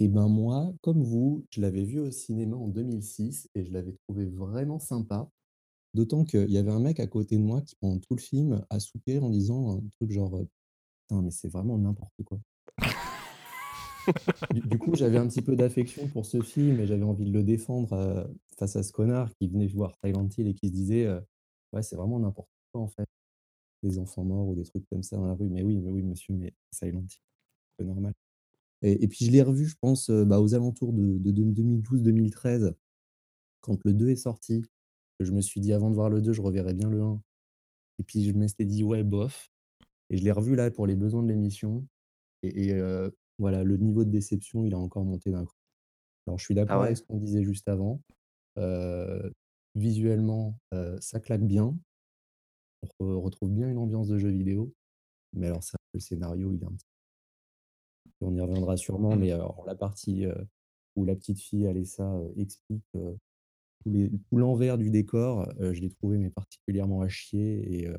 Et 0.00 0.08
ben 0.08 0.28
moi, 0.28 0.72
comme 0.80 1.02
vous, 1.02 1.44
je 1.50 1.60
l'avais 1.60 1.82
vu 1.82 1.98
au 1.98 2.10
cinéma 2.10 2.56
en 2.56 2.68
2006 2.68 3.48
et 3.54 3.64
je 3.64 3.72
l'avais 3.72 3.92
trouvé 3.92 4.26
vraiment 4.26 4.78
sympa. 4.78 5.28
D'autant 5.94 6.24
qu'il 6.24 6.50
y 6.50 6.58
avait 6.58 6.70
un 6.70 6.80
mec 6.80 7.00
à 7.00 7.06
côté 7.08 7.36
de 7.36 7.42
moi 7.42 7.62
qui, 7.62 7.74
pendant 7.76 7.98
tout 7.98 8.14
le 8.14 8.20
film, 8.20 8.64
a 8.70 8.78
soupiré 8.78 9.18
en 9.18 9.30
disant 9.30 9.78
un 9.78 9.88
truc 9.96 10.12
genre 10.12 10.40
Putain, 11.00 11.22
mais 11.22 11.30
c'est 11.30 11.48
vraiment 11.48 11.78
n'importe 11.78 12.22
quoi. 12.24 12.38
Du, 14.54 14.78
coup, 14.78 14.94
j'avais 14.94 15.18
un 15.18 15.26
petit 15.28 15.42
peu 15.42 15.54
d'affection 15.54 16.08
pour 16.08 16.24
ce 16.24 16.40
film 16.40 16.80
et 16.80 16.86
j'avais 16.86 17.02
envie 17.02 17.26
de 17.26 17.32
le 17.32 17.42
défendre 17.42 18.26
face 18.58 18.76
à 18.76 18.82
ce 18.82 18.92
connard 18.92 19.30
qui 19.34 19.48
venait 19.48 19.66
voir 19.66 19.92
Silent 20.02 20.28
Hill 20.36 20.48
et 20.48 20.54
qui 20.54 20.68
se 20.68 20.72
disait 20.72 21.08
Ouais, 21.72 21.82
c'est 21.82 21.96
vraiment 21.96 22.18
n'importe 22.18 22.48
quoi 22.72 22.82
en 22.82 22.88
fait. 22.88 23.06
Des 23.82 23.98
enfants 23.98 24.24
morts 24.24 24.48
ou 24.48 24.54
des 24.54 24.64
trucs 24.64 24.88
comme 24.88 25.02
ça 25.02 25.16
dans 25.16 25.26
la 25.26 25.34
rue. 25.34 25.48
Mais 25.48 25.62
oui, 25.62 25.76
mais 25.76 25.90
oui, 25.90 26.02
monsieur, 26.02 26.34
mais 26.34 26.54
Silent 26.72 27.00
Hill, 27.00 27.20
c'est 27.78 27.84
normal. 27.84 28.14
Et, 28.82 29.04
et 29.04 29.08
puis 29.08 29.24
je 29.26 29.30
l'ai 29.30 29.42
revu, 29.42 29.66
je 29.66 29.76
pense, 29.80 30.10
bah, 30.10 30.40
aux 30.40 30.54
alentours 30.54 30.92
de, 30.92 31.18
de 31.18 31.30
2012-2013, 31.30 32.74
quand 33.60 33.84
le 33.84 33.92
2 33.94 34.10
est 34.10 34.16
sorti. 34.16 34.64
Je 35.20 35.32
me 35.32 35.40
suis 35.40 35.60
dit, 35.60 35.72
avant 35.72 35.90
de 35.90 35.94
voir 35.96 36.10
le 36.10 36.22
2, 36.22 36.32
je 36.32 36.42
reverrai 36.42 36.74
bien 36.74 36.88
le 36.90 37.02
1. 37.02 37.20
Et 38.00 38.04
puis 38.04 38.24
je 38.24 38.32
m'étais 38.32 38.64
dit, 38.64 38.84
ouais, 38.84 39.02
bof. 39.04 39.50
Et 40.10 40.16
je 40.18 40.24
l'ai 40.24 40.32
revu 40.32 40.56
là 40.56 40.70
pour 40.70 40.86
les 40.86 40.96
besoins 40.96 41.22
de 41.22 41.28
l'émission. 41.28 41.86
Et, 42.42 42.68
et, 42.68 42.74
euh, 42.74 43.10
voilà, 43.38 43.64
le 43.64 43.76
niveau 43.76 44.04
de 44.04 44.10
déception, 44.10 44.64
il 44.64 44.74
a 44.74 44.78
encore 44.78 45.04
monté 45.04 45.30
d'un 45.32 45.44
cran. 45.44 45.56
Alors 46.26 46.38
je 46.38 46.44
suis 46.44 46.54
d'accord 46.54 46.76
Ah 46.76 46.80
ouais? 46.80 46.86
avec 46.86 46.98
ce 46.98 47.02
qu'on 47.04 47.18
disait 47.18 47.44
juste 47.44 47.68
avant. 47.68 48.00
Euh, 48.58 49.30
visuellement, 49.74 50.58
euh, 50.74 50.98
ça 51.00 51.20
claque 51.20 51.44
bien. 51.46 51.76
On 53.00 53.06
re- 53.06 53.20
retrouve 53.22 53.50
bien 53.50 53.68
une 53.68 53.78
ambiance 53.78 54.08
de 54.08 54.18
jeu 54.18 54.30
vidéo. 54.30 54.72
Mais 55.34 55.46
alors 55.48 55.62
ça, 55.62 55.78
le 55.94 56.00
scénario, 56.00 56.52
il 56.52 56.62
est 56.62 56.66
un 56.66 56.72
petit 56.72 56.86
on 58.20 58.34
y 58.34 58.40
reviendra 58.40 58.76
sûrement, 58.76 59.16
Mm. 59.16 59.20
mais 59.20 59.32
alors, 59.32 59.62
la 59.66 59.74
partie 59.74 60.26
euh, 60.26 60.34
où 60.96 61.04
la 61.04 61.14
petite 61.14 61.40
fille 61.40 61.66
Alessa 61.66 62.12
euh, 62.14 62.28
explique 62.36 62.84
euh, 62.96 63.14
tout, 63.82 63.90
les- 63.90 64.10
tout 64.10 64.36
l'envers 64.36 64.78
du 64.78 64.90
décor, 64.90 65.48
euh, 65.60 65.72
je 65.72 65.80
l'ai 65.80 65.90
trouvé 65.90 66.18
mais 66.18 66.30
particulièrement 66.30 67.00
à 67.02 67.08
chier. 67.08 67.80
Et 67.80 67.88
euh, 67.88 67.96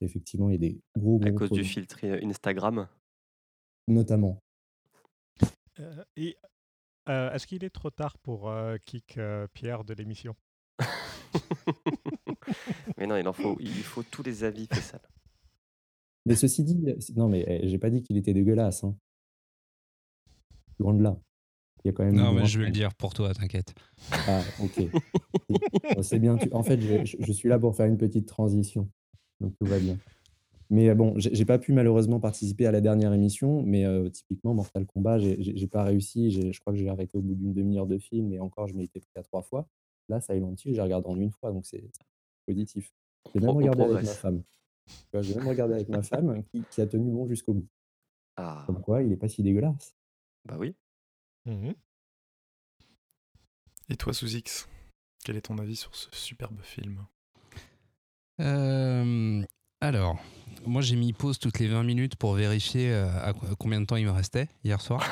effectivement, 0.00 0.48
il 0.48 0.52
y 0.52 0.56
a 0.56 0.58
des 0.58 0.80
gros, 0.96 1.20
à 1.22 1.30
gros 1.30 1.38
cause 1.38 1.50
du 1.50 1.62
problèmes, 1.62 1.64
filtre 1.64 1.98
euh, 2.04 2.20
Instagram? 2.26 2.88
notamment. 3.88 4.42
Euh, 5.80 6.04
et 6.16 6.36
euh, 7.08 7.32
est-ce 7.32 7.46
qu'il 7.46 7.64
est 7.64 7.70
trop 7.70 7.90
tard 7.90 8.18
pour 8.18 8.48
euh, 8.50 8.76
kick 8.84 9.16
euh, 9.18 9.46
Pierre 9.54 9.84
de 9.84 9.94
l'émission? 9.94 10.36
Mais 12.96 13.06
non, 13.06 13.16
il 13.16 13.26
en 13.26 13.32
faut, 13.32 13.56
il 13.60 13.82
faut 13.82 14.02
tous 14.02 14.22
les 14.22 14.44
avis, 14.44 14.66
Faisal. 14.66 15.00
Mais 16.26 16.36
ceci 16.36 16.62
dit, 16.62 16.78
non, 17.16 17.28
mais 17.28 17.44
eh, 17.48 17.68
j'ai 17.68 17.78
pas 17.78 17.90
dit 17.90 18.02
qu'il 18.02 18.16
était 18.16 18.34
dégueulasse. 18.34 18.84
Hein. 18.84 18.96
Loin 20.82 20.94
de 20.94 21.02
là. 21.02 21.16
Il 21.84 21.88
y 21.88 21.90
a 21.90 21.92
quand 21.92 22.04
même. 22.04 22.14
Non, 22.14 22.32
mais 22.32 22.46
je 22.46 22.58
vais 22.58 22.66
le 22.66 22.72
dire 22.72 22.92
pour 22.94 23.14
toi, 23.14 23.32
t'inquiète. 23.32 23.72
Ah, 24.26 24.42
ok. 24.58 24.82
C'est 26.02 26.18
bien. 26.18 26.36
tu- 26.36 26.52
En 26.52 26.62
fait, 26.62 26.80
je, 27.04 27.32
suis 27.32 27.48
là 27.48 27.58
pour 27.58 27.76
faire 27.76 27.86
une 27.86 27.98
petite 27.98 28.26
transition. 28.26 28.88
Donc 29.40 29.56
tout 29.58 29.66
va 29.66 29.78
bien. 29.78 29.96
Mais 30.70 30.88
euh, 30.88 30.94
bon, 30.94 31.14
j'ai 31.16 31.44
pas 31.44 31.58
pu 31.58 31.72
malheureusement 31.72 32.18
participer 32.18 32.66
à 32.66 32.72
la 32.72 32.80
dernière 32.80 33.12
émission, 33.12 33.62
mais 33.62 33.84
euh, 33.84 34.08
typiquement 34.08 34.54
Mortal 34.54 34.86
Kombat, 34.86 35.18
j'ai- 35.18 35.66
pas 35.68 35.84
réussi. 35.84 36.30
Je 36.52 36.60
crois 36.60 36.72
que 36.72 36.78
j'ai 36.78 36.88
arrêté 36.88 37.16
au 37.16 37.20
bout 37.20 37.34
d'une 37.34 37.52
demi-heure 37.52 37.86
de 37.86 37.98
film 37.98 38.32
et 38.32 38.40
encore, 38.40 38.66
je 38.68 38.74
m'y 38.74 38.84
étais 38.84 39.00
pris 39.00 39.12
à 39.16 39.22
trois 39.22 39.42
fois. 39.42 39.68
Là, 40.08 40.20
Silent 40.20 40.54
Hill, 40.64 40.74
j'ai 40.74 40.82
regardé 40.82 41.08
en 41.08 41.16
une 41.16 41.30
fois, 41.30 41.52
donc 41.52 41.64
c'est 41.64 41.84
positif. 42.46 42.92
J'ai 43.34 43.40
même 43.40 43.50
regardé 43.50 43.82
avec 43.82 44.02
ma 44.02 44.14
femme. 44.14 44.42
J'ai 45.20 45.34
même 45.34 45.46
regardé 45.48 45.74
avec 45.74 45.88
ma 45.88 46.02
femme 46.02 46.42
qui, 46.50 46.64
qui 46.64 46.80
a 46.80 46.86
tenu 46.86 47.10
bon 47.10 47.26
jusqu'au 47.28 47.54
bout. 47.54 47.68
Ah, 48.36 48.64
Comme 48.66 48.80
quoi, 48.80 49.02
il 49.02 49.12
est 49.12 49.16
pas 49.16 49.28
si 49.28 49.42
dégueulasse. 49.42 49.94
Bah 50.44 50.56
oui. 50.58 50.74
Mhm. 51.46 51.74
Et 53.88 53.96
toi, 53.96 54.12
sous 54.12 54.34
X, 54.34 54.68
quel 55.24 55.36
est 55.36 55.42
ton 55.42 55.58
avis 55.58 55.76
sur 55.76 55.94
ce 55.94 56.08
superbe 56.12 56.60
film? 56.62 57.06
Euh, 58.40 59.44
alors, 59.80 60.18
moi 60.66 60.80
j'ai 60.80 60.96
mis 60.96 61.12
pause 61.12 61.38
toutes 61.38 61.58
les 61.58 61.68
20 61.68 61.82
minutes 61.82 62.16
pour 62.16 62.34
vérifier 62.34 62.92
euh, 62.92 63.08
à 63.22 63.32
combien 63.58 63.80
de 63.80 63.86
temps 63.86 63.96
il 63.96 64.06
me 64.06 64.10
restait 64.10 64.48
hier 64.64 64.80
soir. 64.80 65.06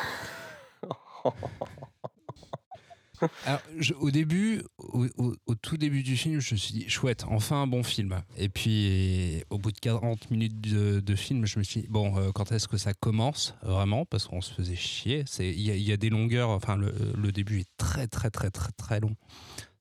Au 3.98 4.10
début, 4.10 4.62
au, 4.78 5.54
tout 5.60 5.76
début 5.76 6.02
du 6.02 6.16
film, 6.16 6.40
je 6.40 6.54
me 6.54 6.58
suis 6.58 6.72
dit 6.72 6.88
chouette, 6.88 7.24
enfin 7.28 7.62
un 7.62 7.66
bon 7.66 7.82
film. 7.82 8.22
Et 8.36 8.48
puis, 8.48 9.42
au 9.50 9.58
bout 9.58 9.72
de 9.72 9.78
40 9.78 10.30
minutes 10.30 10.60
de, 10.60 11.14
film, 11.14 11.46
je 11.46 11.58
me 11.58 11.64
suis 11.64 11.82
dit 11.82 11.86
bon, 11.88 12.16
euh, 12.16 12.30
quand 12.32 12.52
est-ce 12.52 12.68
que 12.68 12.76
ça 12.76 12.94
commence 12.94 13.54
vraiment? 13.62 14.04
Parce 14.06 14.26
qu'on 14.26 14.40
se 14.40 14.52
faisait 14.52 14.76
chier. 14.76 15.24
Il 15.38 15.60
y, 15.60 15.92
a- 15.92 15.96
des 15.96 16.10
longueurs, 16.10 16.50
enfin, 16.50 16.76
le, 16.76 17.32
début 17.32 17.60
est 17.60 17.68
très, 17.76 18.06
très, 18.06 18.30
très, 18.30 18.50
très, 18.50 18.72
très 18.72 19.00
long. 19.00 19.14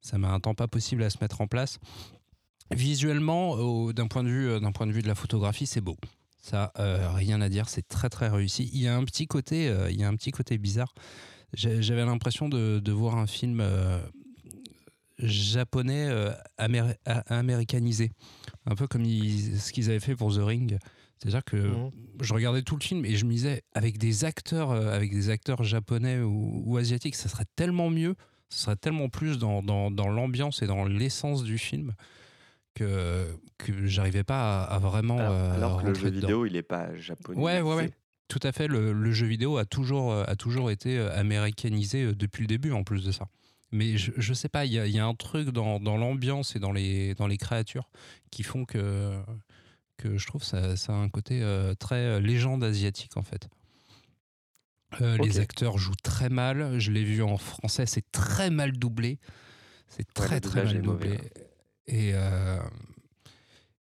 Ça 0.02 0.18
met 0.18 0.28
un 0.28 0.40
temps 0.40 0.56
pas 0.56 0.68
possible 0.68 1.04
à 1.04 1.10
se 1.10 1.18
mettre 1.22 1.42
en 1.42 1.48
place. 1.48 1.80
Visuellement, 2.72 3.92
d'un 3.92 4.08
point, 4.08 4.24
de 4.24 4.30
vue, 4.30 4.50
euh, 4.50 4.72
point 4.72 4.86
de 4.86 4.92
vue 4.92 5.02
de 5.02 5.08
la 5.08 5.16
photographie, 5.16 5.66
c'est 5.66 5.82
beau. 5.82 5.98
Ça, 6.42 6.72
euh, 6.80 7.10
rien 7.12 7.42
à 7.42 7.50
dire, 7.50 7.70
c'est 7.70 7.88
très 7.88 8.10
très 8.10 8.28
réussi. 8.28 8.70
Il 8.74 8.82
y 8.82 8.88
a 8.88 8.96
un 8.96 9.04
petit 9.04 9.28
côté, 9.28 9.74
il 9.90 10.00
y 10.00 10.04
a 10.04 10.08
un 10.08 10.16
petit 10.16 10.32
côté 10.32 10.58
bizarre. 10.58 10.94
J'avais 11.54 12.06
l'impression 12.06 12.48
de, 12.50 12.80
de 12.80 12.92
voir 12.92 13.18
un 13.18 13.28
film 13.28 13.60
euh, 13.62 14.00
japonais 15.18 16.08
euh, 16.10 16.32
améri- 16.58 16.96
a- 17.06 17.38
américanisé, 17.38 18.12
un 18.66 18.76
peu 18.76 18.88
comme 18.88 19.04
ils- 19.04 19.60
ce 19.60 19.72
qu'ils 19.74 19.90
avaient 19.90 20.00
fait 20.00 20.16
pour 20.16 20.34
The 20.34 20.40
Ring. 20.42 20.78
C'est-à-dire 21.18 21.44
que 21.44 21.58
Mhm. 21.58 21.92
je 22.22 22.34
regardais 22.34 22.62
tout 22.62 22.76
le 22.78 22.82
film 22.84 23.04
et 23.04 23.16
je 23.16 23.26
me 23.26 23.32
disais, 23.32 23.64
avec 23.74 23.98
des 23.98 24.24
acteurs, 24.24 24.72
euh, 24.72 24.94
avec 24.94 25.12
des 25.12 25.30
acteurs 25.30 25.64
japonais 25.64 26.20
ou, 26.22 26.64
ou 26.66 26.78
asiatiques, 26.78 27.16
ça 27.16 27.28
serait 27.28 27.46
tellement 27.58 27.90
mieux, 27.90 28.16
ça 28.50 28.66
serait 28.66 28.76
tellement 28.78 29.10
plus 29.10 29.38
dans, 29.38 29.62
dans, 29.62 29.92
dans 29.92 30.08
l'ambiance 30.08 30.62
et 30.62 30.68
dans 30.68 30.86
l'essence 30.86 31.44
du 31.44 31.58
film 31.58 31.94
que, 32.74 33.26
que 33.58 33.86
j'arrivais 33.88 34.24
pas 34.24 34.64
à, 34.64 34.76
à 34.76 34.80
vraiment 34.80 35.18
Alors, 35.18 35.32
euh, 35.34 35.56
alors 35.56 35.82
que 35.82 35.88
le 35.88 35.94
jeu 35.96 36.12
dedans. 36.12 36.28
vidéo, 36.28 36.46
il 36.46 36.56
est 36.56 36.62
pas 36.64 36.96
japonais. 36.96 37.42
Ouais, 37.42 37.62
ouais, 37.62 37.76
ouais. 37.76 37.92
Tout 38.30 38.40
à 38.44 38.54
fait. 38.54 38.68
Le, 38.68 38.94
le 38.94 39.12
jeu 39.12 39.28
vidéo 39.28 39.58
a 39.58 39.66
toujours, 39.66 40.14
euh, 40.14 40.24
a 40.26 40.38
toujours 40.38 40.72
été 40.72 40.98
euh, 40.98 41.14
américanisé 41.14 42.04
euh, 42.04 42.16
depuis 42.16 42.42
le 42.42 42.48
début, 42.48 42.72
en 42.72 42.84
plus 42.84 43.04
de 43.04 43.12
ça. 43.12 43.28
Mais 43.72 43.98
je, 43.98 44.12
je 44.16 44.34
sais 44.34 44.50
pas, 44.50 44.66
il 44.66 44.72
y 44.72 44.80
a, 44.80 44.88
il 44.88 44.96
y 44.96 45.00
a 45.00 45.06
un 45.06 45.16
truc 45.16 45.50
dans, 45.50 45.82
dans 45.82 45.98
l'ambiance 45.98 46.56
et 46.56 46.60
dans 46.60 46.72
les, 46.72 47.14
dans 47.16 47.28
les 47.28 47.38
créatures 47.38 47.90
qui 48.32 48.44
font 48.44 48.64
que, 48.64 49.20
que 49.98 50.18
je 50.18 50.26
trouve 50.26 50.44
ça, 50.44 50.78
ça 50.78 50.94
a 50.94 50.96
un 50.96 51.10
côté 51.10 51.44
très 51.78 52.20
légende 52.20 52.64
asiatique, 52.64 53.16
en 53.16 53.22
fait. 53.22 53.48
Euh. 55.02 55.18
Les 55.18 55.40
acteurs 55.40 55.78
jouent 55.78 55.94
très 56.04 56.30
mal. 56.30 56.80
Je 56.80 56.92
l'ai 56.92 57.04
vu 57.04 57.22
en 57.22 57.38
français, 57.38 57.86
c'est 57.86 58.12
très 58.12 58.50
mal 58.50 58.72
doublé. 58.74 59.20
C'est 59.88 60.12
très, 60.14 60.40
très 60.40 60.64
mal 60.64 60.82
doublé. 60.82 61.20
Et, 61.88 62.12
euh, 62.14 62.60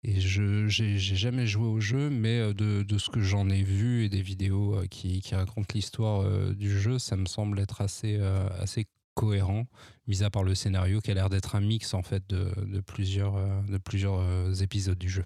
et 0.03 0.19
je 0.19 0.67
j'ai 0.67 0.97
j'ai 0.97 1.15
jamais 1.15 1.47
joué 1.47 1.67
au 1.67 1.79
jeu, 1.79 2.09
mais 2.09 2.39
euh, 2.39 2.53
de, 2.53 2.83
de 2.83 2.97
ce 2.97 3.09
que 3.09 3.21
j'en 3.21 3.49
ai 3.49 3.63
vu 3.63 4.05
et 4.05 4.09
des 4.09 4.21
vidéos 4.21 4.75
euh, 4.75 4.85
qui, 4.87 5.21
qui 5.21 5.35
racontent 5.35 5.73
l'histoire 5.73 6.21
euh, 6.21 6.53
du 6.53 6.69
jeu, 6.79 6.99
ça 6.99 7.15
me 7.15 7.25
semble 7.25 7.59
être 7.59 7.81
assez, 7.81 8.17
assez 8.59 8.85
cohérent, 9.15 9.65
mis 10.07 10.23
à 10.23 10.29
part 10.29 10.43
le 10.43 10.53
scénario 10.53 11.01
qui 11.01 11.11
a 11.11 11.13
l'air 11.15 11.29
d'être 11.29 11.55
un 11.55 11.61
mix 11.61 11.93
en 11.93 12.03
fait 12.03 12.23
de, 12.29 12.51
de 12.65 12.79
plusieurs, 12.81 13.35
de 13.65 13.77
plusieurs 13.79 14.61
épisodes 14.61 14.97
du 14.97 15.09
jeu. 15.09 15.25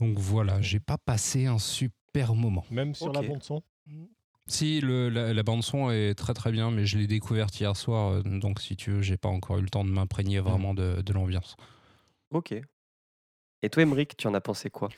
Donc 0.00 0.18
voilà, 0.18 0.60
j'ai 0.62 0.80
pas 0.80 0.96
passé 0.96 1.46
un 1.46 1.58
super 1.58 2.34
moment. 2.34 2.64
Même 2.70 2.94
sur 2.94 3.12
la 3.12 3.22
bande 3.22 3.42
son? 3.42 3.62
Si 4.46 4.80
le, 4.80 5.08
la, 5.08 5.32
la 5.32 5.42
bande 5.42 5.62
son 5.62 5.90
est 5.90 6.14
très 6.14 6.34
très 6.34 6.50
bien, 6.50 6.70
mais 6.70 6.86
je 6.86 6.98
l'ai 6.98 7.06
découverte 7.06 7.60
hier 7.60 7.76
soir, 7.76 8.22
donc 8.24 8.60
si 8.60 8.74
tu 8.74 8.90
veux, 8.90 9.02
j'ai 9.02 9.16
pas 9.18 9.28
encore 9.28 9.58
eu 9.58 9.62
le 9.62 9.68
temps 9.68 9.84
de 9.84 9.90
m'imprégner 9.90 10.40
vraiment 10.40 10.74
de, 10.74 11.02
de 11.02 11.12
l'ambiance. 11.12 11.56
Ok. 12.30 12.54
Et 13.62 13.70
toi, 13.70 13.82
Emmerich, 13.82 14.16
tu 14.16 14.26
en 14.26 14.34
as 14.34 14.40
pensé 14.40 14.70
quoi? 14.70 14.88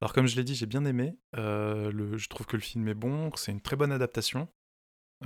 Alors, 0.00 0.12
comme 0.12 0.26
je 0.26 0.36
l'ai 0.36 0.44
dit, 0.44 0.54
j'ai 0.54 0.66
bien 0.66 0.84
aimé. 0.84 1.16
Euh, 1.36 1.90
le, 1.90 2.18
je 2.18 2.28
trouve 2.28 2.46
que 2.46 2.56
le 2.56 2.62
film 2.62 2.86
est 2.88 2.94
bon, 2.94 3.30
que 3.30 3.38
c'est 3.38 3.52
une 3.52 3.62
très 3.62 3.76
bonne 3.76 3.92
adaptation. 3.92 4.48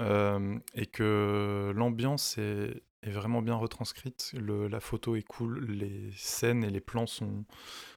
euh, 0.00 0.58
et 0.74 0.86
que 0.86 1.72
l'ambiance 1.76 2.38
est, 2.38 2.82
est 3.02 3.10
vraiment 3.10 3.42
bien 3.42 3.54
retranscrite. 3.56 4.32
Le- 4.34 4.68
la 4.68 4.80
photo 4.80 5.16
est 5.16 5.22
cool, 5.22 5.66
les 5.70 6.10
scènes 6.12 6.64
et 6.64 6.70
les 6.70 6.80
plans 6.80 7.06
sont, 7.06 7.44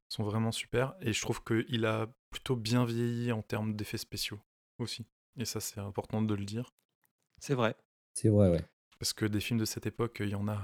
sont 0.09 0.23
vraiment 0.23 0.51
super. 0.51 0.95
Et 1.01 1.13
je 1.13 1.21
trouve 1.21 1.43
qu'il 1.43 1.85
a 1.85 2.07
plutôt 2.31 2.55
bien 2.55 2.85
vieilli 2.85 3.31
en 3.31 3.41
termes 3.43 3.75
d'effets 3.75 3.97
spéciaux 3.99 4.39
aussi. 4.79 5.05
Et 5.37 5.45
ça, 5.45 5.59
c'est 5.59 5.79
important 5.79 6.21
de 6.21 6.35
le 6.35 6.45
dire. 6.45 6.73
C'est 7.39 7.55
vrai. 7.55 7.75
C'est 8.13 8.29
vrai, 8.29 8.49
ouais. 8.49 8.65
Parce 8.99 9.13
que 9.13 9.25
des 9.25 9.39
films 9.39 9.59
de 9.59 9.65
cette 9.65 9.85
époque, 9.87 10.17
il 10.21 10.29
y 10.29 10.35
en 10.35 10.47
a 10.47 10.61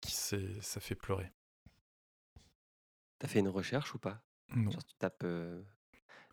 qui 0.00 0.12
ça 0.12 0.80
fait 0.80 0.94
pleurer. 0.96 1.32
T'as 3.18 3.28
fait 3.28 3.38
une 3.40 3.48
recherche 3.48 3.94
ou 3.94 3.98
pas? 3.98 4.20
Non. 4.54 4.70
Genre, 4.70 4.84
tu 4.84 4.94
tapes. 4.96 5.22
euh, 5.24 5.62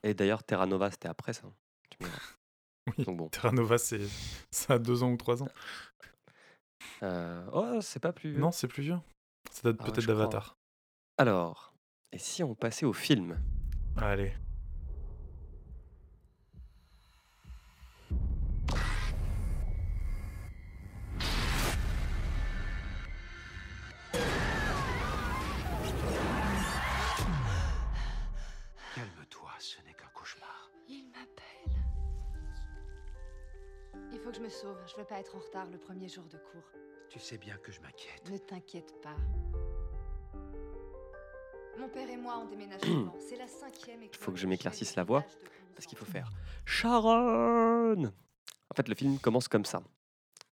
Et 0.03 0.13
d'ailleurs, 0.13 0.43
Terra 0.43 0.65
Nova, 0.65 0.91
c'était 0.91 1.07
après 1.07 1.33
ça. 1.33 1.43
Tu 1.89 1.97
me 2.01 2.07
diras. 2.09 2.19
Oui. 2.97 3.05
Donc 3.05 3.17
bon. 3.17 3.29
Terra 3.29 3.51
Nova, 3.51 3.77
c'est 3.77 4.01
ça 4.51 4.73
a 4.73 4.79
deux 4.79 5.03
ans 5.03 5.11
ou 5.11 5.17
trois 5.17 5.41
ans. 5.41 5.47
Euh, 7.01 7.45
Oh, 7.51 7.79
c'est 7.81 7.99
pas 7.99 8.11
plus. 8.13 8.31
vieux. 8.31 8.39
Non, 8.39 8.51
c'est 8.51 8.67
plus 8.67 8.83
vieux. 8.83 8.99
Ça 9.51 9.61
date 9.71 9.77
Ah, 9.79 9.83
peut-être 9.85 10.01
je 10.01 10.05
crois. 10.07 10.15
d'Avatar. 10.17 10.57
Alors, 11.17 11.73
et 12.11 12.17
si 12.17 12.43
on 12.43 12.55
passait 12.55 12.85
au 12.85 12.93
film? 12.93 13.39
Allez. 13.97 14.33
Que 34.33 34.39
je 34.39 34.43
me 34.43 34.49
sauve. 34.49 34.77
Je 34.87 34.95
veux 34.95 35.05
pas 35.05 35.19
être 35.19 35.35
en 35.35 35.39
retard 35.39 35.69
le 35.69 35.77
premier 35.77 36.09
jour 36.09 36.23
de 36.25 36.37
cours. 36.37 36.63
Tu 37.09 37.19
sais 37.19 37.37
bien 37.37 37.55
que 37.57 37.71
je 37.71 37.79
m'inquiète. 37.81 38.31
Ne 38.31 38.37
t'inquiète 38.37 38.99
pas. 39.01 39.15
Mon 41.77 41.87
père 41.89 42.09
et 42.09 42.17
moi 42.17 42.39
on 42.39 42.49
déménage 42.49 42.81
souvent. 42.81 43.15
C'est 43.29 43.35
la 43.35 43.47
cinquième 43.47 44.01
école. 44.01 44.19
Faut 44.19 44.31
que 44.31 44.37
je 44.37 44.47
m'éclaircisse 44.47 44.95
la 44.95 45.03
voix, 45.03 45.23
Parce 45.75 45.85
qu'il 45.85 45.97
faut 45.97 46.05
faire 46.05 46.29
Sharon 46.65 48.05
En 48.05 48.75
fait, 48.75 48.87
le 48.87 48.95
film 48.95 49.19
commence 49.19 49.47
comme 49.47 49.65
ça. 49.65 49.83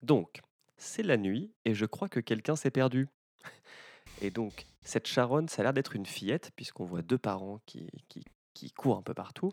Donc, 0.01 0.41
c'est 0.77 1.03
la 1.03 1.17
nuit 1.17 1.53
et 1.65 1.73
je 1.73 1.85
crois 1.85 2.07
que 2.07 2.19
quelqu'un 2.19 2.55
s'est 2.55 2.71
perdu. 2.71 3.07
Et 4.21 4.29
donc, 4.29 4.65
cette 4.83 5.07
Sharon, 5.07 5.47
ça 5.47 5.61
a 5.61 5.63
l'air 5.63 5.73
d'être 5.73 5.95
une 5.95 6.05
fillette, 6.05 6.51
puisqu'on 6.55 6.85
voit 6.85 7.01
deux 7.01 7.17
parents 7.17 7.59
qui, 7.65 7.89
qui, 8.07 8.23
qui 8.53 8.71
courent 8.71 8.97
un 8.97 9.01
peu 9.01 9.13
partout. 9.13 9.51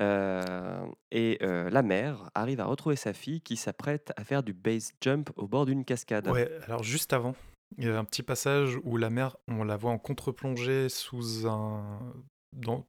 Euh, 0.00 0.86
et 1.10 1.38
euh, 1.42 1.70
la 1.70 1.82
mère 1.82 2.30
arrive 2.34 2.60
à 2.60 2.66
retrouver 2.66 2.96
sa 2.96 3.12
fille 3.12 3.40
qui 3.40 3.56
s'apprête 3.56 4.12
à 4.16 4.24
faire 4.24 4.42
du 4.42 4.52
base 4.52 4.92
jump 5.00 5.30
au 5.36 5.48
bord 5.48 5.66
d'une 5.66 5.84
cascade. 5.84 6.28
Ouais, 6.28 6.50
alors 6.66 6.82
juste 6.82 7.12
avant, 7.12 7.34
il 7.76 7.84
y 7.84 7.88
a 7.88 7.98
un 7.98 8.04
petit 8.04 8.22
passage 8.22 8.78
où 8.84 8.96
la 8.96 9.10
mère, 9.10 9.36
on 9.48 9.64
la 9.64 9.76
voit 9.76 9.90
en 9.90 9.98
contre-plongée 9.98 10.88
sous 10.88 11.46
un. 11.46 11.98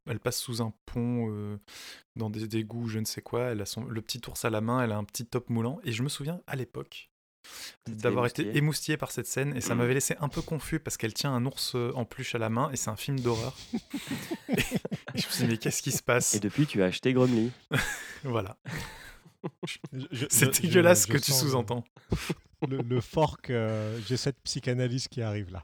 Elle 0.08 0.20
passe 0.20 0.39
sous 0.39 0.62
un 0.62 0.74
pont, 0.86 1.30
euh, 1.30 1.60
dans 2.16 2.30
des 2.30 2.56
égouts, 2.58 2.88
je 2.88 3.00
ne 3.00 3.06
sais 3.06 3.22
quoi. 3.22 3.51
Elle 3.51 3.62
a 3.62 3.66
son, 3.66 3.84
le 3.84 4.01
petit 4.01 4.22
ours 4.28 4.46
à 4.46 4.50
la 4.50 4.62
main, 4.62 4.82
elle 4.82 4.92
a 4.92 4.98
un 4.98 5.04
petit 5.04 5.25
top 5.25 5.50
moulant. 5.50 5.80
Et 5.84 5.92
je 5.92 6.01
me 6.01 6.10
souviens 6.10 6.42
à 6.48 6.56
l'époque 6.56 7.10
d'avoir 7.88 8.25
été 8.25 8.56
émoustillé. 8.58 8.98
par 8.98 9.12
cette 9.12 9.27
scène 9.27 9.56
et 9.56 9.62
ça 9.62 9.75
m'avait 9.75 9.94
laissé 9.94 10.15
un 10.20 10.29
peu 10.29 10.41
confus 10.41 10.79
parce 10.79 10.98
qu'elle 10.98 11.13
tient 11.13 11.34
un 11.34 11.46
ours 11.46 11.74
euh, 11.75 11.91
en 11.96 12.06
peluche 12.06 12.36
à 12.36 12.38
la 12.38 12.50
main 12.50 12.70
et 12.72 12.75
c'est 12.75 12.89
un 12.89 12.96
film 12.96 13.20
d'horreur. 13.20 13.56
et 14.50 14.56
je 15.15 15.25
me 15.27 15.32
suis 15.32 15.44
dit, 15.46 15.51
mais 15.51 15.58
qu'est-ce 15.58 15.82
qui 15.82 15.91
se 15.91 16.03
passe? 16.03 16.36
Et 16.36 16.39
depuis, 16.39 16.65
tu 16.65 16.82
as 16.84 16.86
acheté 16.86 17.13
Grumly. 17.13 17.51
Voilà. 18.24 18.58
C'est 20.29 20.62
dégueulasse 20.62 21.03
ce 21.03 21.08
que 21.08 21.18
tu 21.18 21.32
sous-entends. 21.32 21.86
Le, 22.68 22.82
le 22.82 23.00
fork, 23.00 23.50
euh, 23.50 23.98
j'ai 24.06 24.18
cette 24.18 24.38
psychanalyse 24.44 25.08
qui 25.08 25.22
arrive 25.22 25.51
là. 25.51 25.62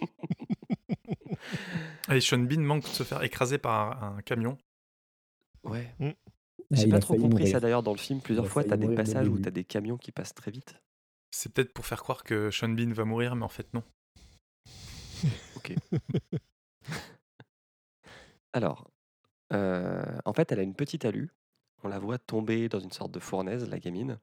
Et 2.12 2.20
Sean 2.20 2.38
Bean 2.38 2.60
manque 2.60 2.84
de 2.84 2.88
se 2.88 3.02
faire 3.02 3.22
écraser 3.22 3.58
par 3.58 4.02
un, 4.02 4.16
un 4.18 4.22
camion. 4.22 4.56
Ouais. 5.64 5.92
Ah, 6.00 6.12
J'ai 6.70 6.86
pas 6.86 7.00
trop 7.00 7.16
compris 7.16 7.48
ça 7.48 7.60
d'ailleurs 7.60 7.82
dans 7.82 7.92
le 7.92 7.98
film. 7.98 8.20
Plusieurs 8.22 8.46
a 8.46 8.48
fois, 8.48 8.62
failli 8.62 8.64
tu 8.64 8.74
as 8.74 8.76
des 8.76 8.88
passages 8.88 9.28
où 9.28 9.32
début. 9.32 9.42
tu 9.42 9.48
as 9.48 9.50
des 9.50 9.64
camions 9.64 9.98
qui 9.98 10.12
passent 10.12 10.34
très 10.34 10.50
vite. 10.50 10.74
C'est 11.30 11.52
peut-être 11.52 11.72
pour 11.72 11.86
faire 11.86 12.02
croire 12.02 12.24
que 12.24 12.50
Sean 12.50 12.68
Bean 12.70 12.92
va 12.92 13.04
mourir, 13.04 13.36
mais 13.36 13.44
en 13.44 13.48
fait 13.48 13.72
non. 13.74 13.82
Alors, 18.52 18.90
euh, 19.52 20.02
en 20.24 20.32
fait, 20.32 20.52
elle 20.52 20.60
a 20.60 20.62
une 20.62 20.74
petite 20.74 21.04
alu. 21.04 21.30
On 21.82 21.88
la 21.88 21.98
voit 21.98 22.18
tomber 22.18 22.68
dans 22.68 22.80
une 22.80 22.92
sorte 22.92 23.12
de 23.12 23.20
fournaise, 23.20 23.68
la 23.68 23.78
gamine. 23.78 24.18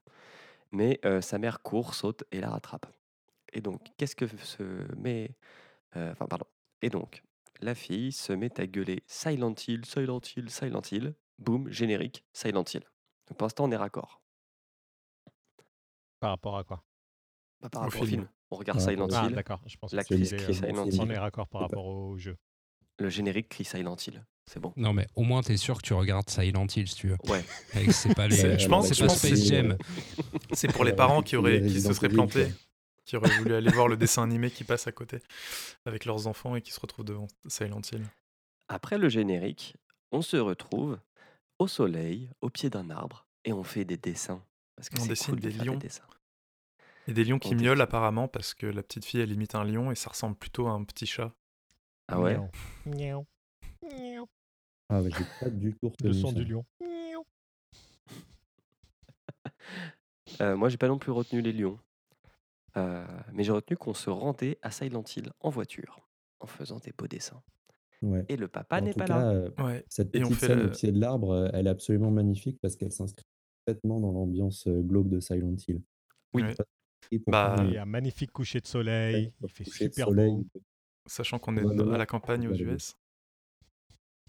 Mais 0.71 0.99
euh, 1.05 1.21
sa 1.21 1.37
mère 1.37 1.61
court, 1.61 1.93
saute 1.93 2.23
et 2.31 2.41
la 2.41 2.49
rattrape. 2.49 2.87
Et 3.53 3.61
donc, 3.61 3.81
qu'est-ce 3.97 4.15
que 4.15 4.27
se 4.37 4.63
met. 4.97 5.35
euh, 5.95 6.11
Enfin, 6.11 6.25
pardon. 6.25 6.45
Et 6.81 6.89
donc, 6.89 7.23
la 7.61 7.75
fille 7.75 8.11
se 8.11 8.33
met 8.33 8.59
à 8.59 8.67
gueuler 8.67 9.03
Silent 9.07 9.55
Hill, 9.67 9.85
Silent 9.85 10.21
Hill, 10.35 10.49
Silent 10.49 10.81
Hill. 10.91 11.15
Boum, 11.37 11.69
générique, 11.69 12.25
Silent 12.33 12.63
Hill. 12.73 12.83
Donc, 13.27 13.37
pour 13.37 13.45
l'instant, 13.45 13.65
on 13.65 13.71
est 13.71 13.77
raccord. 13.77 14.21
Par 16.19 16.31
rapport 16.31 16.57
à 16.57 16.63
quoi? 16.63 16.83
Pas 17.65 17.69
par 17.69 17.81
Au 17.81 17.85
rapport 17.85 18.01
au 18.01 18.05
film. 18.05 18.21
film. 18.21 18.29
On 18.51 18.55
regarde 18.57 18.77
Par 18.79 18.87
Silent 18.89 19.05
rapport 19.07 19.19
Ah, 19.23 19.27
Hill. 19.27 19.35
d'accord. 19.35 19.61
Je 19.65 19.77
pense 19.77 19.93
La 19.93 20.03
que 20.03 20.13
euh, 20.13 20.23
Silent 20.23 20.85
film. 20.85 20.99
on 21.01 21.05
Hill. 21.05 21.11
est 21.11 21.17
raccord 21.17 21.47
par 21.47 21.61
rapport 21.61 21.85
au 21.85 22.17
jeu. 22.17 22.37
Le 22.99 23.09
générique 23.09 23.49
crie 23.49 23.65
Silent 23.65 23.95
Hill. 24.05 24.23
C'est 24.45 24.59
bon. 24.59 24.71
Non, 24.77 24.93
mais 24.93 25.07
au 25.15 25.23
moins, 25.23 25.41
t'es 25.41 25.57
sûr 25.57 25.77
que 25.77 25.81
tu 25.87 25.93
regardes 25.93 26.29
Silent 26.29 26.67
Hill, 26.75 26.87
si 26.87 26.95
tu 26.95 27.07
veux. 27.09 27.17
Ouais. 27.27 27.43
Et 27.75 27.85
que 27.87 27.91
c'est 27.91 28.13
pas 28.13 28.27
les. 28.27 28.35
C'est- 28.35 28.59
je 28.59 28.67
pense- 28.67 28.87
c'est 28.87 28.93
je 28.93 29.01
pas 29.01 29.07
pense 29.07 29.17
Space 29.17 29.39
c'est- 29.39 29.45
Jam. 29.47 29.77
C'est 30.53 30.71
pour 30.71 30.83
les 30.83 30.91
Ouais, 30.91 30.95
parents 30.95 31.23
qui, 31.23 31.35
auraient, 31.35 31.61
qui 31.61 31.81
se 31.81 31.91
seraient 31.91 32.09
plantés, 32.09 32.47
qui 33.05 33.17
auraient 33.17 33.35
voulu 33.39 33.55
aller 33.55 33.71
voir 33.71 33.87
le 33.87 33.97
dessin 33.97 34.21
animé 34.23 34.51
qui 34.51 34.63
passe 34.63 34.85
à 34.85 34.91
côté 34.91 35.17
avec 35.85 36.05
leurs 36.05 36.27
enfants 36.27 36.55
et 36.55 36.61
qui 36.61 36.71
se 36.71 36.79
retrouvent 36.79 37.05
devant 37.05 37.27
Silent 37.47 37.81
Hill. 37.91 38.03
Après 38.67 38.97
le 38.99 39.09
générique, 39.09 39.75
on 40.11 40.21
se 40.21 40.37
retrouve 40.37 40.99
au 41.57 41.67
soleil, 41.67 42.29
au 42.41 42.49
pied 42.51 42.69
d'un 42.69 42.89
arbre, 42.91 43.25
et 43.43 43.51
on 43.53 43.63
fait 43.63 43.85
des 43.85 43.97
dessins. 43.97 44.43
Parce 44.75 44.89
que 44.89 44.97
On 44.99 45.03
c'est 45.03 45.09
dessine 45.09 45.33
cool 45.33 45.39
de 45.39 45.47
des 45.49 45.55
faire 45.55 45.65
lions. 45.65 45.73
des 45.77 45.87
dessins. 45.87 46.03
Et 47.07 47.13
des 47.13 47.23
lions 47.23 47.39
qui 47.39 47.55
miaulent 47.55 47.81
apparemment 47.81 48.27
parce 48.27 48.53
que 48.53 48.65
la 48.65 48.81
petite 48.83 49.05
fille 49.05 49.19
elle 49.21 49.31
imite 49.31 49.55
un 49.55 49.63
lion 49.63 49.91
et 49.91 49.95
ça 49.95 50.09
ressemble 50.09 50.35
plutôt 50.35 50.67
à 50.67 50.71
un 50.71 50.83
petit 50.83 51.05
chat. 51.05 51.33
Ah 52.07 52.19
ouais 52.19 52.37
Miaou. 52.85 53.25
Miaou. 53.83 54.27
Ah, 54.89 55.01
ouais, 55.01 55.09
j'ai 55.11 55.25
pas 55.39 55.49
du 55.49 55.73
tout 55.73 55.91
Le 56.03 56.09
retenu 56.09 56.13
son 56.13 56.27
ça. 56.29 56.33
du 56.35 56.45
lion. 56.45 56.65
Miaou. 56.81 57.23
Euh, 60.41 60.55
Moi, 60.57 60.69
j'ai 60.69 60.77
pas 60.77 60.87
non 60.87 60.97
plus 60.99 61.11
retenu 61.11 61.41
les 61.41 61.53
lions. 61.53 61.79
Euh, 62.77 63.05
mais 63.31 63.43
j'ai 63.43 63.51
retenu 63.51 63.77
qu'on 63.77 63.93
se 63.93 64.09
rendait 64.09 64.57
à 64.61 64.69
Silent 64.71 65.03
Hill 65.15 65.31
en 65.39 65.49
voiture, 65.49 66.07
en 66.39 66.47
faisant 66.47 66.79
des 66.79 66.91
beaux 66.91 67.07
dessins. 67.07 67.41
Ouais. 68.01 68.25
Et 68.27 68.35
le 68.35 68.47
papa 68.49 68.81
n'est 68.81 68.93
pas 68.93 69.05
cas, 69.05 69.17
là. 69.19 69.29
euh, 69.31 69.49
Ouais. 69.59 69.85
cette 69.87 70.11
petite 70.11 70.33
fait 70.33 70.47
scène 70.47 70.59
le- 70.59 70.65
au 70.67 70.71
pied 70.71 70.91
de 70.91 70.99
l'arbre, 70.99 71.49
elle 71.53 71.67
est 71.67 71.69
absolument 71.69 72.11
magnifique 72.11 72.59
parce 72.61 72.75
qu'elle 72.75 72.91
s'inscrit 72.91 73.23
parfaitement 73.65 73.99
dans 74.01 74.11
l'ambiance 74.11 74.67
euh, 74.67 74.81
glauque 74.81 75.07
de 75.07 75.19
Silent 75.21 75.55
Hill. 75.67 75.81
Oui. 76.33 76.43
Et 77.11 77.21
Bah, 77.27 77.55
Il 77.65 77.73
y 77.73 77.77
a 77.77 77.83
un 77.83 77.85
magnifique 77.85 78.31
coucher 78.31 78.59
de 78.59 78.67
soleil, 78.67 79.31
il 79.41 79.49
fait 79.49 79.63
super 79.63 80.07
soleil, 80.07 80.45
beau. 80.53 80.61
Sachant 81.05 81.39
qu'on 81.39 81.57
est 81.57 81.93
à 81.93 81.97
la 81.97 82.05
campagne 82.05 82.47
aux. 82.47 82.53
US, 82.53 82.95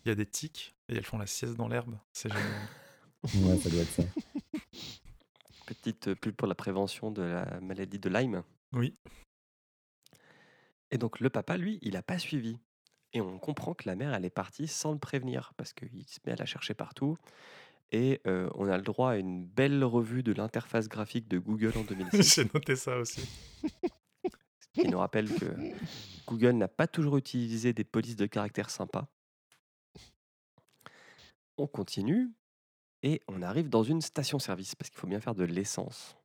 il 0.04 0.08
y 0.08 0.12
a 0.12 0.14
des 0.14 0.26
tiques 0.26 0.74
et 0.88 0.96
elles 0.96 1.04
font 1.04 1.18
la 1.18 1.26
sieste 1.26 1.54
dans 1.54 1.68
l'herbe. 1.68 1.98
C'est 2.12 2.28
génial. 2.28 2.68
Ouais, 3.42 3.58
ça 3.58 3.70
doit 3.70 3.80
être 3.82 3.90
ça. 3.90 4.02
Petite 5.66 6.14
pub 6.14 6.36
pour 6.36 6.46
la 6.46 6.54
prévention 6.54 7.10
de 7.10 7.22
la 7.22 7.60
maladie 7.60 7.98
de 7.98 8.08
Lyme. 8.08 8.44
Oui. 8.72 8.94
Et 10.92 10.98
donc 10.98 11.18
le 11.18 11.28
papa, 11.30 11.56
lui, 11.56 11.78
il 11.82 11.94
n'a 11.94 12.02
pas 12.02 12.18
suivi. 12.18 12.58
Et 13.12 13.20
on 13.20 13.38
comprend 13.38 13.74
que 13.74 13.88
la 13.88 13.96
mère, 13.96 14.14
elle 14.14 14.24
est 14.24 14.30
partie 14.30 14.68
sans 14.68 14.92
le 14.92 14.98
prévenir, 14.98 15.54
parce 15.56 15.72
qu'il 15.72 16.06
se 16.06 16.18
met 16.26 16.32
à 16.32 16.36
la 16.36 16.44
chercher 16.44 16.74
partout. 16.74 17.16
Et 17.92 18.20
euh, 18.26 18.50
on 18.54 18.68
a 18.68 18.76
le 18.76 18.82
droit 18.82 19.12
à 19.12 19.16
une 19.16 19.44
belle 19.46 19.84
revue 19.84 20.22
de 20.22 20.32
l'interface 20.32 20.88
graphique 20.88 21.28
de 21.28 21.38
Google 21.38 21.72
en 21.76 21.82
2006, 21.84 22.34
J'ai 22.34 22.50
noté 22.52 22.76
ça 22.76 22.98
aussi. 22.98 23.20
qui 24.72 24.88
nous 24.88 24.98
rappelle 24.98 25.32
que 25.32 25.46
Google 26.26 26.52
n'a 26.52 26.68
pas 26.68 26.86
toujours 26.86 27.16
utilisé 27.16 27.72
des 27.72 27.84
polices 27.84 28.16
de 28.16 28.26
caractère 28.26 28.70
sympas. 28.70 29.06
On 31.58 31.66
continue, 31.66 32.30
et 33.02 33.22
on 33.28 33.40
arrive 33.40 33.68
dans 33.68 33.82
une 33.82 34.02
station-service, 34.02 34.74
parce 34.74 34.90
qu'il 34.90 34.98
faut 34.98 35.06
bien 35.06 35.20
faire 35.20 35.34
de 35.34 35.44
l'essence. 35.44 36.16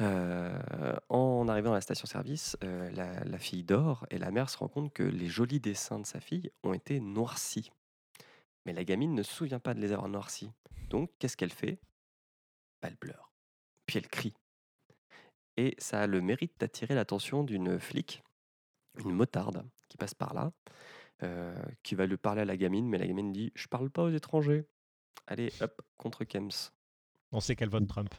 Euh, 0.00 0.96
en 1.10 1.48
arrivant 1.48 1.72
à 1.72 1.74
la 1.74 1.80
station-service, 1.82 2.56
euh, 2.64 2.90
la, 2.92 3.24
la 3.24 3.38
fille 3.38 3.64
dort 3.64 4.06
et 4.10 4.16
la 4.16 4.30
mère 4.30 4.48
se 4.48 4.56
rend 4.56 4.68
compte 4.68 4.92
que 4.92 5.02
les 5.02 5.26
jolis 5.26 5.60
dessins 5.60 5.98
de 5.98 6.06
sa 6.06 6.20
fille 6.20 6.50
ont 6.62 6.72
été 6.72 7.00
noircis. 7.00 7.70
Mais 8.64 8.72
la 8.72 8.84
gamine 8.84 9.14
ne 9.14 9.22
se 9.22 9.32
souvient 9.32 9.58
pas 9.58 9.74
de 9.74 9.80
les 9.80 9.92
avoir 9.92 10.08
noircis. 10.08 10.50
Donc, 10.88 11.10
qu'est-ce 11.18 11.36
qu'elle 11.36 11.52
fait? 11.52 11.78
Bah, 12.80 12.88
Elle 12.88 12.96
pleure. 12.96 13.32
Puis 13.86 13.98
elle 13.98 14.08
crie. 14.08 14.34
Et 15.56 15.74
ça 15.78 16.02
a 16.02 16.06
le 16.06 16.20
mérite 16.20 16.54
d'attirer 16.58 16.94
l'attention 16.94 17.44
d'une 17.44 17.78
flic, 17.78 18.22
une 18.98 19.12
motarde, 19.12 19.66
qui 19.88 19.96
passe 19.96 20.14
par 20.14 20.32
là, 20.32 20.52
euh, 21.22 21.54
qui 21.82 21.94
va 21.94 22.06
lui 22.06 22.16
parler 22.16 22.42
à 22.42 22.44
la 22.44 22.56
gamine, 22.56 22.88
mais 22.88 22.98
la 22.98 23.06
gamine 23.06 23.32
dit 23.32 23.52
Je 23.54 23.68
parle 23.68 23.90
pas 23.90 24.02
aux 24.02 24.10
étrangers. 24.10 24.66
Allez, 25.26 25.52
hop, 25.60 25.82
contre 25.98 26.24
Kems. 26.24 26.50
On 27.32 27.40
sait 27.40 27.54
qu'elle 27.54 27.68
vote 27.68 27.86
Trump. 27.86 28.14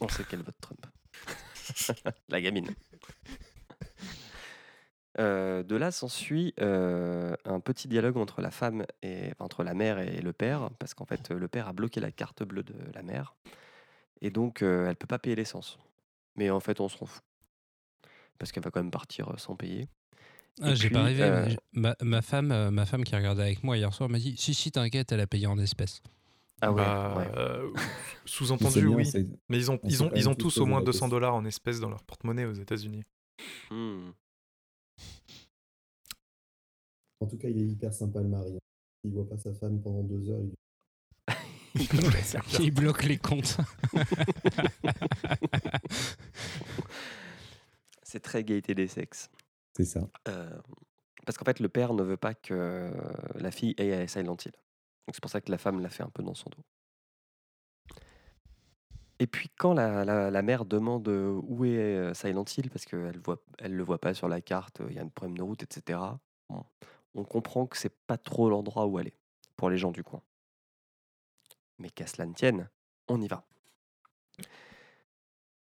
On 0.00 0.08
sait 0.08 0.24
qu'elle 0.24 0.42
vote 0.42 0.56
Trump. 0.60 0.86
la 2.28 2.40
gamine. 2.40 2.74
Euh, 5.20 5.62
de 5.62 5.76
là 5.76 5.92
s'ensuit 5.92 6.54
euh, 6.60 7.36
un 7.44 7.60
petit 7.60 7.86
dialogue 7.86 8.16
entre 8.16 8.40
la 8.40 8.50
femme 8.50 8.84
et 9.02 9.26
enfin, 9.32 9.44
entre 9.44 9.62
la 9.62 9.72
mère 9.74 9.98
et 10.00 10.20
le 10.20 10.32
père, 10.32 10.70
parce 10.80 10.92
qu'en 10.94 11.04
fait 11.04 11.30
le 11.30 11.46
père 11.46 11.68
a 11.68 11.72
bloqué 11.72 12.00
la 12.00 12.10
carte 12.10 12.42
bleue 12.42 12.64
de 12.64 12.74
la 12.94 13.02
mère, 13.02 13.36
et 14.20 14.30
donc 14.30 14.62
euh, 14.62 14.88
elle 14.88 14.96
peut 14.96 15.06
pas 15.06 15.20
payer 15.20 15.36
l'essence. 15.36 15.78
Mais 16.34 16.50
en 16.50 16.58
fait 16.58 16.80
on 16.80 16.88
s'en 16.88 17.06
fout, 17.06 17.22
parce 18.38 18.50
qu'elle 18.50 18.64
va 18.64 18.70
quand 18.72 18.80
même 18.80 18.90
partir 18.90 19.32
sans 19.38 19.54
payer. 19.54 19.88
Ah, 20.62 20.74
j'ai 20.74 20.90
pas 20.90 21.02
rêvé. 21.04 21.22
euh, 21.22 21.48
Ma, 21.72 21.96
ma 22.02 22.20
femme, 22.22 22.50
euh, 22.52 22.70
ma 22.72 22.84
femme 22.86 23.04
qui 23.04 23.14
regardait 23.14 23.42
avec 23.42 23.62
moi 23.64 23.76
hier 23.76 23.92
soir 23.94 24.08
m'a 24.08 24.18
dit 24.18 24.36
Si, 24.36 24.52
si, 24.54 24.70
t'inquiète, 24.72 25.10
elle 25.12 25.20
a 25.20 25.26
payé 25.26 25.46
en 25.48 25.58
espèces. 25.58 26.00
Ah 26.60 26.70
ouais, 26.72 26.76
Bah, 26.82 27.14
ouais. 27.18 27.30
euh, 27.36 27.70
Sous-entendu, 28.24 28.86
oui. 28.86 29.10
Mais 29.48 29.58
ils 29.58 29.70
ont, 29.70 29.80
on 29.82 29.88
ils 29.88 30.02
ont, 30.04 30.10
ils 30.14 30.28
ont 30.28 30.34
tous 30.34 30.58
au 30.58 30.66
moins 30.66 30.78
la 30.78 30.84
200 30.86 30.92
question. 30.92 31.08
dollars 31.08 31.34
en 31.34 31.44
espèces 31.44 31.80
dans 31.80 31.88
leur 31.90 32.02
porte-monnaie 32.04 32.44
aux 32.46 32.52
États-Unis. 32.52 33.02
Hmm. 33.70 34.10
En 37.24 37.26
tout 37.26 37.38
cas, 37.38 37.48
il 37.48 37.56
est 37.58 37.66
hyper 37.66 37.92
sympa 37.94 38.20
le 38.20 38.28
mari. 38.28 38.58
Il 39.02 39.12
voit 39.12 39.26
pas 39.26 39.38
sa 39.38 39.52
femme 39.54 39.80
pendant 39.80 40.02
deux 40.02 40.28
heures. 40.28 40.40
il- 40.42 40.52
Il 42.60 42.70
bloque 42.74 43.02
les 43.04 43.16
comptes. 43.18 43.56
C'est 48.02 48.20
très 48.20 48.44
gaieté 48.44 48.74
des 48.74 48.86
sexes. 48.88 49.30
C'est 49.76 49.86
ça. 49.86 50.06
Euh, 50.28 50.50
parce 51.26 51.38
qu'en 51.38 51.44
fait, 51.46 51.58
le 51.60 51.68
père 51.68 51.94
ne 51.94 52.02
veut 52.02 52.16
pas 52.18 52.34
que 52.34 52.92
la 53.36 53.50
fille 53.50 53.74
aille 53.78 53.92
à 53.94 54.06
Silent 54.06 54.36
Hill. 54.44 54.52
Donc 55.06 55.14
c'est 55.14 55.20
pour 55.22 55.30
ça 55.30 55.40
que 55.40 55.50
la 55.50 55.58
femme 55.58 55.80
l'a 55.80 55.88
fait 55.88 56.02
un 56.02 56.10
peu 56.10 56.22
dans 56.22 56.34
son 56.34 56.50
dos. 56.50 56.62
Et 59.18 59.26
puis 59.26 59.48
quand 59.58 59.72
la, 59.74 60.04
la- 60.04 60.30
la 60.30 60.42
mère 60.42 60.64
demande 60.64 61.08
euh, 61.08 61.40
où 61.44 61.64
est 61.64 61.76
euh, 61.78 62.14
Silent 62.14 62.44
Hill, 62.56 62.68
parce 62.70 62.84
qu'elle 62.84 63.18
voit, 63.20 63.42
elle 63.58 63.74
le 63.74 63.82
voit 63.82 63.98
pas 64.00 64.12
sur 64.14 64.28
la 64.28 64.40
carte, 64.40 64.80
il 64.88 64.94
y 64.94 64.98
a 64.98 65.02
un 65.02 65.08
problème 65.08 65.36
de 65.38 65.42
route, 65.42 65.62
etc. 65.62 65.98
bon, 66.50 66.64
on 67.14 67.24
comprend 67.24 67.66
que 67.66 67.76
c'est 67.76 67.96
pas 68.06 68.18
trop 68.18 68.48
l'endroit 68.48 68.86
où 68.86 68.98
aller 68.98 69.14
pour 69.56 69.70
les 69.70 69.78
gens 69.78 69.92
du 69.92 70.02
coin. 70.02 70.22
Mais 71.78 71.90
qu'à 71.90 72.06
cela 72.06 72.26
ne 72.26 72.34
tienne, 72.34 72.68
on 73.08 73.20
y 73.20 73.28
va. 73.28 73.44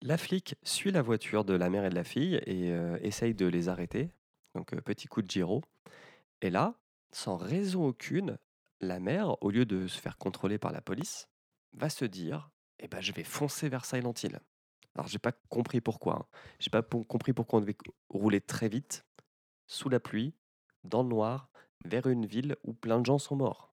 La 0.02 0.18
flic 0.18 0.56
suit 0.64 0.92
la 0.92 1.02
voiture 1.02 1.46
de 1.46 1.54
la 1.54 1.70
mère 1.70 1.86
et 1.86 1.90
de 1.90 1.96
la 1.96 2.04
fille 2.04 2.36
et 2.46 2.72
euh, 2.72 2.98
essaye 3.02 3.34
de 3.34 3.46
les 3.48 3.70
arrêter. 3.70 4.12
Donc 4.54 4.74
euh, 4.74 4.82
petit 4.82 5.08
coup 5.08 5.22
de 5.22 5.30
gyro. 5.30 5.64
Et 6.42 6.50
là, 6.50 6.76
sans 7.12 7.38
raison 7.38 7.86
aucune, 7.88 8.38
la 8.82 9.00
mère, 9.00 9.42
au 9.42 9.50
lieu 9.50 9.66
de 9.66 9.88
se 9.88 10.00
faire 10.00 10.18
contrôler 10.18 10.58
par 10.58 10.72
la 10.72 10.82
police, 10.82 11.28
va 11.74 11.90
se 11.90 12.06
dire 12.06 12.52
Eh 12.80 12.88
ben, 12.88 13.02
je 13.02 13.14
vais 13.14 13.24
foncer 13.24 13.70
vers 13.70 13.86
Silent 13.86 14.14
Hill. 14.22 14.40
Alors, 14.96 15.08
j'ai 15.08 15.20
pas 15.20 15.32
compris 15.50 15.82
pourquoi. 15.82 16.16
hein. 16.16 16.26
J'ai 16.60 16.70
pas 16.70 16.82
compris 16.82 17.34
pourquoi 17.34 17.60
on 17.60 17.62
devait 17.62 17.78
rouler 18.10 18.42
très 18.42 18.70
vite, 18.70 19.06
sous 19.68 19.90
la 19.90 20.00
pluie, 20.00 20.34
dans 20.86 21.04
le 21.04 21.10
noir, 21.10 21.50
vers 21.86 22.08
une 22.08 22.26
ville 22.26 22.56
où 22.64 22.74
plein 22.74 23.00
de 23.00 23.06
gens 23.06 23.18
sont 23.20 23.36
morts. 23.36 23.74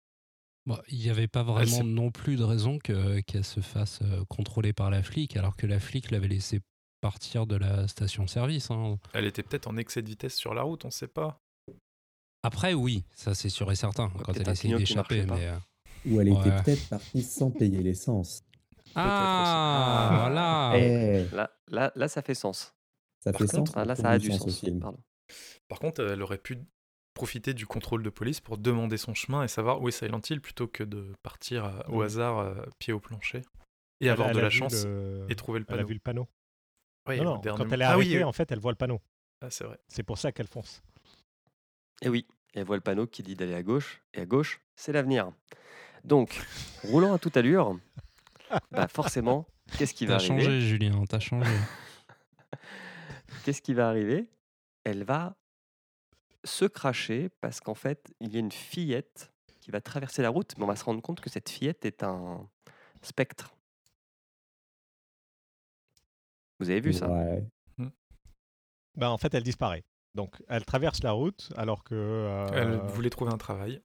Bon, 0.66 0.78
il 0.88 0.98
n'y 0.98 1.08
avait 1.10 1.28
pas 1.28 1.42
vraiment 1.42 1.82
non 1.84 2.10
plus 2.10 2.36
de 2.36 2.44
raison 2.44 2.78
que- 2.78 3.20
qu'elle 3.20 3.44
se 3.44 3.60
fasse 3.60 4.00
euh, 4.02 4.24
contrôler 4.28 4.72
par 4.72 4.90
la 4.90 5.02
flic, 5.02 5.36
alors 5.36 5.56
que 5.56 5.66
la 5.66 5.80
flic 5.80 6.10
l'avait 6.10 6.28
laissé 6.28 6.60
partir 7.00 7.46
de 7.46 7.56
la 7.56 7.88
station-service. 7.88 8.70
hein. 8.70 8.98
Elle 9.14 9.24
était 9.24 9.42
peut-être 9.42 9.68
en 9.68 9.76
excès 9.78 10.02
de 10.02 10.08
vitesse 10.08 10.34
sur 10.36 10.52
la 10.52 10.62
route, 10.62 10.84
on 10.84 10.90
sait 10.90 11.08
pas. 11.08 11.40
Après, 12.42 12.74
oui, 12.74 13.04
ça 13.14 13.34
c'est 13.34 13.48
sûr 13.48 13.70
et 13.72 13.76
certain, 13.76 14.10
quand 14.24 14.34
elle 14.36 14.48
essayait 14.48 14.76
d'échapper. 14.76 15.24
Mais... 15.26 15.48
euh, 15.48 15.56
Ou 16.06 16.20
elle 16.20 16.28
était 16.28 16.62
peut-être 16.62 16.88
partie 16.88 17.22
sans 17.22 17.50
payer 17.50 17.82
l'essence. 17.82 18.42
Ah, 18.94 20.08
Ah. 20.12 20.18
voilà 20.18 20.78
Eh, 20.78 21.26
Là, 21.34 21.50
là, 21.68 21.92
là, 21.94 22.08
ça 22.08 22.22
fait 22.22 22.34
sens. 22.34 22.74
ça 23.22 23.32
Par 23.32 23.40
fait 23.40 23.46
contre, 23.46 23.72
sens. 23.72 23.76
Ah, 23.76 23.84
là, 23.84 23.94
ça 23.96 24.10
a 24.10 24.18
du 24.18 24.30
sens. 24.32 24.62
Par 25.68 25.78
contre, 25.78 26.00
elle 26.02 26.22
aurait 26.22 26.38
pu 26.38 26.58
profiter 27.20 27.52
du 27.52 27.66
contrôle 27.66 28.02
de 28.02 28.09
police 28.09 28.40
pour 28.40 28.56
demander 28.56 28.96
son 28.96 29.12
chemin 29.12 29.42
et 29.44 29.48
savoir 29.48 29.83
où 29.83 29.88
est 29.88 29.92
Silent 29.92 30.22
Hill 30.30 30.40
plutôt 30.40 30.66
que 30.66 30.83
de 30.83 31.12
partir 31.22 31.66
euh, 31.66 31.80
au 31.88 32.00
hasard, 32.00 32.38
euh, 32.38 32.54
pied 32.78 32.94
au 32.94 32.98
plancher, 33.00 33.42
et 34.00 34.06
Elle- 34.06 34.12
avoir 34.12 34.30
elle 34.30 34.37
de 34.37 34.40
la 34.40 34.48
chance 34.48 34.87
le- 34.87 35.26
et 35.28 35.37
trouver 35.37 35.59
le 35.59 35.66
Elle 35.68 35.74
a 35.74 35.76
panneau. 35.76 35.88
vu 35.88 35.94
le 35.94 36.00
panneau. 36.00 36.28
Ouais, 37.06 37.18
non, 37.18 37.24
non, 37.24 37.37
dernier 37.40 37.62
quand 37.64 37.70
elle 37.72 37.83
est. 37.83 37.85
Ah 37.85 37.98
oui, 37.98 38.04
arrêtée, 38.06 38.16
oui. 38.18 38.24
en 38.24 38.33
fait, 38.33 38.50
elle 38.52 38.59
voit 38.59 38.72
le 38.72 38.76
panneau. 38.76 39.02
Ah, 39.42 39.50
c'est 39.50 39.64
vrai. 39.64 39.78
C'est 39.88 40.02
pour 40.02 40.16
ça 40.16 40.33
qu'elle 40.33 40.46
fonce. 40.46 40.83
Et 42.00 42.09
oui, 42.09 42.26
et 42.54 42.61
elle 42.61 42.64
voit 42.64 42.76
le 42.76 42.80
panneau 42.83 43.06
qui 43.06 43.22
dit 43.22 43.37
d'aller 43.37 43.54
à 43.54 43.62
gauche, 43.62 44.00
et 44.14 44.20
à 44.22 44.24
gauche, 44.26 44.62
c'est 44.76 44.92
l'avenir. 44.92 45.30
Donc, 46.04 46.40
roulant 46.85 47.12
à 47.12 47.18
toute 47.18 47.37
allure, 47.37 47.78
bah 48.70 48.88
forcément, 48.88 49.46
qu'est-ce 49.76 49.92
qui 49.92 50.06
va 50.06 50.16
T'as 50.16 50.24
arriver 50.24 50.42
changé, 50.44 50.61
Julien, 50.62 51.04
t'as 51.06 51.20
changé. 51.20 51.50
Qu'est-ce 53.44 53.61
qui 53.62 53.74
va 53.74 53.88
arriver? 53.90 54.28
Elle 54.85 55.04
va 55.04 55.37
se 56.44 56.64
cracher 56.64 57.29
parce 57.40 57.61
qu'en 57.61 57.74
fait, 57.74 58.12
il 58.20 58.33
y 58.33 58.37
a 58.37 58.40
une 58.40 58.53
fillette 58.53 59.33
qui 59.61 59.70
va 59.70 59.81
traverser 59.81 60.22
la 60.22 60.31
route, 60.31 60.55
mais 60.57 60.64
on 60.64 60.68
va 60.68 60.76
se 60.76 60.85
rendre 60.85 61.03
compte 61.03 61.20
que 61.20 61.29
cette 61.31 61.48
fillette 61.50 61.85
est 61.85 62.03
un 62.03 62.48
spectre. 63.03 63.55
Vous 66.59 66.70
avez 66.70 66.81
vu 66.81 66.92
ça? 66.92 67.09
Ouais. 67.09 67.44
Bah, 68.96 69.11
en 69.11 69.18
fait, 69.18 69.33
elle 69.35 69.42
disparaît. 69.42 69.85
Donc, 70.14 70.42
elle 70.48 70.64
traverse 70.64 71.03
la 71.03 71.12
route 71.12 71.53
alors 71.57 71.85
que. 71.85 71.94
euh, 71.94 72.46
Elle 72.53 72.76
voulait 72.92 73.11
trouver 73.11 73.33
un 73.33 73.38
travail. 73.38 73.81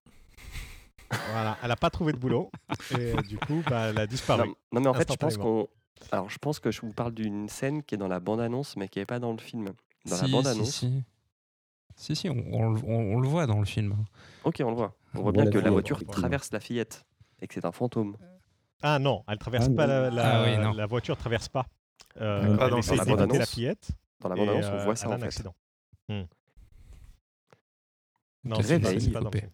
Voilà, 1.31 1.57
elle 1.61 1.69
n'a 1.69 1.75
pas 1.75 1.89
trouvé 1.91 2.11
de 2.13 2.17
boulot. 2.17 2.51
et 2.91 3.13
euh, 3.15 3.21
du 3.21 3.37
coup, 3.37 3.61
bah, 3.69 3.89
elle 3.89 3.99
a 3.99 4.07
disparu. 4.07 4.47
non, 4.49 4.55
non, 4.71 4.81
mais 4.81 4.87
en 4.87 4.93
fait, 4.95 5.11
je 5.11 5.17
pense 5.17 5.37
qu'on. 5.37 5.67
Alors, 6.11 6.29
je 6.29 6.37
pense 6.39 6.59
que 6.59 6.71
je 6.71 6.81
vous 6.81 6.91
parle 6.91 7.13
d'une 7.13 7.47
scène 7.47 7.83
qui 7.83 7.95
est 7.95 7.97
dans 7.97 8.07
la 8.07 8.19
bande-annonce, 8.19 8.75
mais 8.75 8.89
qui 8.89 8.99
n'est 8.99 9.05
pas 9.05 9.19
dans 9.19 9.31
le 9.31 9.37
film. 9.37 9.71
Dans 10.05 10.17
la 10.17 10.25
si, 10.25 10.31
bande-annonce. 10.31 10.69
si. 10.71 10.87
Si, 10.87 11.03
si, 11.95 12.29
on, 12.29 12.33
on 12.53 12.69
le- 12.71 12.81
on- 12.85 13.15
on 13.15 13.19
le 13.19 13.27
voit 13.27 13.47
dans 13.47 13.59
le 13.59 13.65
film. 13.65 13.95
Ok, 14.43 14.61
on 14.63 14.69
le 14.69 14.75
voit. 14.75 14.95
On 15.13 15.21
voit 15.21 15.31
bien 15.31 15.45
la 15.45 15.51
que 15.51 15.57
la 15.59 15.71
voiture 15.71 16.05
traverse 16.05 16.51
la 16.51 16.59
fillette 16.59 17.05
et 17.41 17.47
que 17.47 17.53
c'est 17.53 17.65
un 17.65 17.71
fantôme. 17.71 18.17
Ah 18.81 18.99
non, 18.99 19.23
elle 19.27 19.37
traverse 19.37 19.67
Ah, 19.71 19.75
pas 19.75 19.87
la, 19.87 20.09
la, 20.11 20.41
Ah 20.41 20.43
oui, 20.43 20.57
non. 20.63 20.73
la 20.73 20.85
voiture 20.85 21.17
traverse 21.17 21.47
pas. 21.49 21.65
Euh, 22.17 22.57
Ah, 22.59 22.65
elle 22.65 22.69
dans- 22.71 22.77
essaie 22.77 22.95
dans 22.97 23.03
la 23.03 23.15
bande-annonce. 23.15 23.49
fillette. 23.49 23.89
Dans 24.19 24.29
la 24.29 24.35
et, 24.35 24.39
bande-annonce, 24.39 24.65
on 24.65 24.73
euh, 24.73 24.83
voit 24.83 24.95
ça 24.95 25.05
elle 25.07 25.11
a 25.11 25.15
en 25.15 25.17
un 25.17 25.19
fait. 25.21 25.25
accident. 25.27 25.55
Hmm. 26.09 26.21
Quel 28.43 28.49
Non, 28.51 28.61
c'est 28.61 28.79
pas, 29.11 29.19
dans 29.21 29.29
le 29.31 29.39
film. 29.39 29.51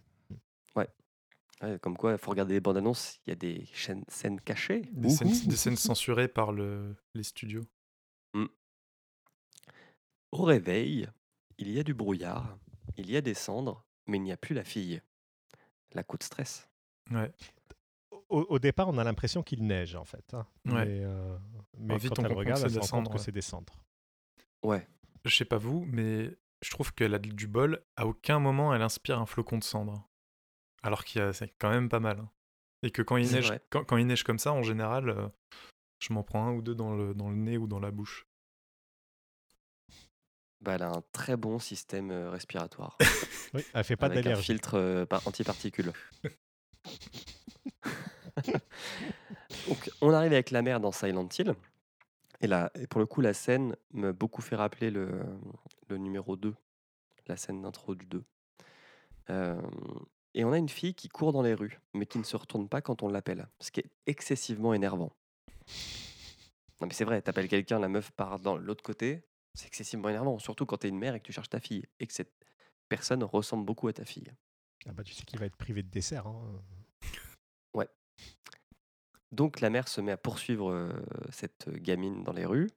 Ouais, 1.64 1.78
comme 1.80 1.96
quoi, 1.96 2.14
il 2.14 2.18
faut 2.18 2.32
regarder 2.32 2.56
les 2.56 2.60
bandes 2.60 2.78
annonces, 2.78 3.20
il 3.26 3.30
y 3.30 3.34
a 3.34 3.36
des 3.36 3.66
chaînes, 3.72 4.04
scènes 4.08 4.42
cachées. 4.42 4.82
Des 4.94 5.10
scènes, 5.10 5.28
Ouhou. 5.28 5.46
des 5.48 5.56
scènes 5.56 5.76
censurées 5.78 6.28
par 6.28 6.52
le, 6.52 6.96
les 7.14 7.22
studios. 7.24 7.64
Au 10.32 10.44
réveil, 10.44 11.08
il 11.62 11.72
y 11.72 11.80
a 11.80 11.84
du 11.84 11.94
brouillard, 11.94 12.58
il 12.98 13.10
y 13.10 13.16
a 13.18 13.22
des 13.22 13.34
cendres, 13.34 13.86
mais 14.08 14.18
il 14.18 14.22
n'y 14.24 14.32
a 14.32 14.38
plus 14.38 14.56
la 14.56 14.64
fille. 14.64 15.02
La 15.94 16.04
coup 16.04 16.18
de 16.18 16.24
stress. 16.24 16.70
Ouais. 17.12 17.32
Au, 18.30 18.42
au 18.50 18.60
départ, 18.60 18.88
on 18.88 18.98
a 18.98 19.04
l'impression 19.04 19.44
qu'il 19.44 19.66
neige, 19.66 19.96
en 19.96 20.06
fait. 20.06 20.34
hein. 20.34 20.48
Ouais. 20.66 20.86
Mais, 20.86 21.02
euh, 21.04 21.38
mais 21.78 21.98
vite, 21.98 22.14
quand 22.16 22.24
on 22.24 22.26
elle 22.26 22.34
regarde, 22.34 22.60
c'est 22.60 22.66
elle 22.66 22.72
se 22.72 22.80
des 22.80 22.88
rend 22.88 23.04
compte 23.04 23.14
que 23.14 23.20
c'est 23.20 23.32
des 23.34 23.42
cendres. 23.42 23.74
Ouais. 24.64 24.88
Je 25.26 25.36
sais 25.36 25.46
pas 25.46 25.58
vous, 25.58 25.86
mais 25.88 26.36
je 26.62 26.70
trouve 26.72 26.94
qu'elle 26.94 27.14
a 27.14 27.20
du 27.20 27.48
bol. 27.48 27.84
À 27.98 28.06
aucun 28.08 28.40
moment, 28.40 28.74
elle 28.74 28.82
inspire 28.82 29.20
un 29.20 29.26
flocon 29.26 29.58
de 29.58 29.64
cendre. 29.64 30.08
Alors 30.82 31.04
qu'il 31.04 31.22
y 31.22 31.24
a, 31.24 31.34
c'est 31.34 31.54
quand 31.60 31.70
même 31.70 31.90
pas 31.90 32.00
mal. 32.00 32.20
hein. 32.20 32.30
Et 32.84 32.90
que 32.92 33.02
quand 33.02 33.18
il, 33.18 33.30
neige, 33.32 33.52
quand, 33.70 33.84
quand 33.84 33.98
il 33.98 34.08
neige 34.08 34.24
comme 34.24 34.40
ça, 34.40 34.54
en 34.54 34.64
général, 34.64 35.10
euh, 35.10 35.28
je 36.00 36.14
m'en 36.14 36.24
prends 36.24 36.48
un 36.48 36.54
ou 36.54 36.62
deux 36.62 36.74
dans 36.74 36.96
le, 36.96 37.14
dans 37.14 37.30
le 37.30 37.36
nez 37.36 37.58
ou 37.58 37.68
dans 37.68 37.80
la 37.80 37.92
bouche. 37.92 38.26
Bah, 40.62 40.74
elle 40.76 40.84
a 40.84 40.90
un 40.92 41.04
très 41.12 41.36
bon 41.38 41.58
système 41.60 42.12
euh, 42.12 42.30
respiratoire. 42.30 42.98
Oui, 43.54 43.66
elle 43.74 43.84
fait 43.84 43.98
pas 43.98 44.06
avec 44.06 44.20
un 44.20 44.22
d'allergie. 44.24 44.46
filtre 44.46 44.76
euh, 44.78 45.06
par- 45.06 45.28
antiparticules. 45.28 45.92
Donc, 49.68 49.92
on 50.02 50.14
arrive 50.14 50.32
avec 50.32 50.52
la 50.52 50.62
mère 50.62 50.80
dans 50.80 50.92
Silent 50.94 51.28
Hill. 51.38 51.54
Et 52.40 52.48
là, 52.48 52.72
et 52.76 52.88
pour 52.88 53.00
le 53.02 53.06
coup, 53.06 53.20
la 53.22 53.34
scène 53.34 53.76
m'a 53.92 54.14
beaucoup 54.14 54.42
fait 54.42 54.56
rappeler 54.56 54.90
le, 54.90 55.10
le 55.90 55.98
numéro 55.98 56.36
2, 56.38 56.56
la 57.28 57.36
scène 57.38 57.62
d'intro 57.62 57.94
du 57.94 58.06
2. 58.06 58.24
Euh, 59.30 59.62
et 60.34 60.46
on 60.46 60.52
a 60.54 60.58
une 60.58 60.70
fille 60.70 60.96
qui 60.96 61.10
court 61.10 61.34
dans 61.34 61.42
les 61.42 61.54
rues, 61.54 61.80
mais 61.94 62.06
qui 62.06 62.18
ne 62.20 62.24
se 62.24 62.38
retourne 62.38 62.70
pas 62.70 62.82
quand 62.82 63.04
on 63.04 63.10
l'appelle, 63.10 63.48
ce 63.60 63.70
qui 63.72 63.82
est 63.82 63.90
excessivement 64.08 64.74
énervant. 64.74 65.12
Non 66.80 66.88
mais 66.88 66.94
c'est 66.94 67.04
vrai, 67.06 67.22
t'appelles 67.22 67.50
quelqu'un, 67.50 67.80
la 67.80 67.90
meuf 67.90 68.12
part 68.12 68.40
dans 68.40 68.56
l'autre 68.58 68.82
côté, 68.82 69.24
c'est 69.54 69.68
excessivement 69.68 70.10
énervant, 70.10 70.40
surtout 70.40 70.66
quand 70.66 70.78
t'es 70.78 70.90
une 70.90 70.98
mère 70.98 71.16
et 71.16 71.20
que 71.20 71.26
tu 71.26 71.34
cherches 71.34 71.50
ta 71.50 71.60
fille, 71.60 71.86
et 72.00 72.08
que 72.08 72.14
cette 72.14 72.34
personne 72.90 73.24
ressemble 73.24 73.66
beaucoup 73.66 73.88
à 73.88 73.94
ta 73.94 74.06
fille. 74.06 74.32
Ah 74.88 74.94
bah, 74.94 75.04
tu 75.04 75.14
sais 75.14 75.24
qu'il 75.24 75.40
va 75.40 75.46
être 75.46 75.58
privé 75.58 75.84
de 75.84 75.90
dessert. 75.90 76.28
hein. 76.28 76.62
Donc 79.32 79.62
la 79.62 79.70
mère 79.70 79.88
se 79.88 80.02
met 80.02 80.12
à 80.12 80.18
poursuivre 80.18 80.72
euh, 80.72 80.92
cette 81.30 81.70
gamine 81.70 82.24
dans 82.24 82.34
les 82.34 82.46
rues. 82.46 82.70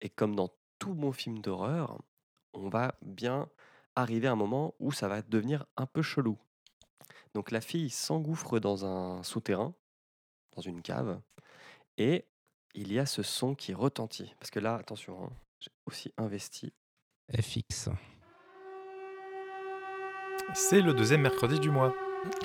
Et 0.00 0.08
comme 0.08 0.34
dans 0.34 0.50
tout 0.78 0.94
bon 0.94 1.12
film 1.12 1.40
d'horreur, 1.40 2.00
on 2.54 2.68
va 2.68 2.94
bien 3.02 3.48
arriver 3.94 4.26
à 4.26 4.32
un 4.32 4.36
moment 4.36 4.74
où 4.80 4.90
ça 4.90 5.08
va 5.08 5.22
devenir 5.22 5.66
un 5.76 5.86
peu 5.86 6.02
chelou. 6.02 6.38
Donc 7.34 7.50
la 7.50 7.60
fille 7.60 7.90
s'engouffre 7.90 8.58
dans 8.58 8.84
un 8.84 9.22
souterrain, 9.22 9.74
dans 10.56 10.62
une 10.62 10.82
cave, 10.82 11.20
et 11.98 12.26
il 12.74 12.92
y 12.92 12.98
a 12.98 13.06
ce 13.06 13.22
son 13.22 13.54
qui 13.54 13.74
retentit. 13.74 14.34
Parce 14.38 14.50
que 14.50 14.60
là, 14.60 14.76
attention, 14.76 15.24
hein, 15.24 15.30
j'ai 15.62 15.70
aussi 15.86 16.12
investi. 16.16 16.72
FX. 17.32 17.88
C'est 20.54 20.80
le 20.80 20.92
deuxième 20.92 21.20
mercredi 21.22 21.60
du 21.60 21.70
mois. 21.70 21.94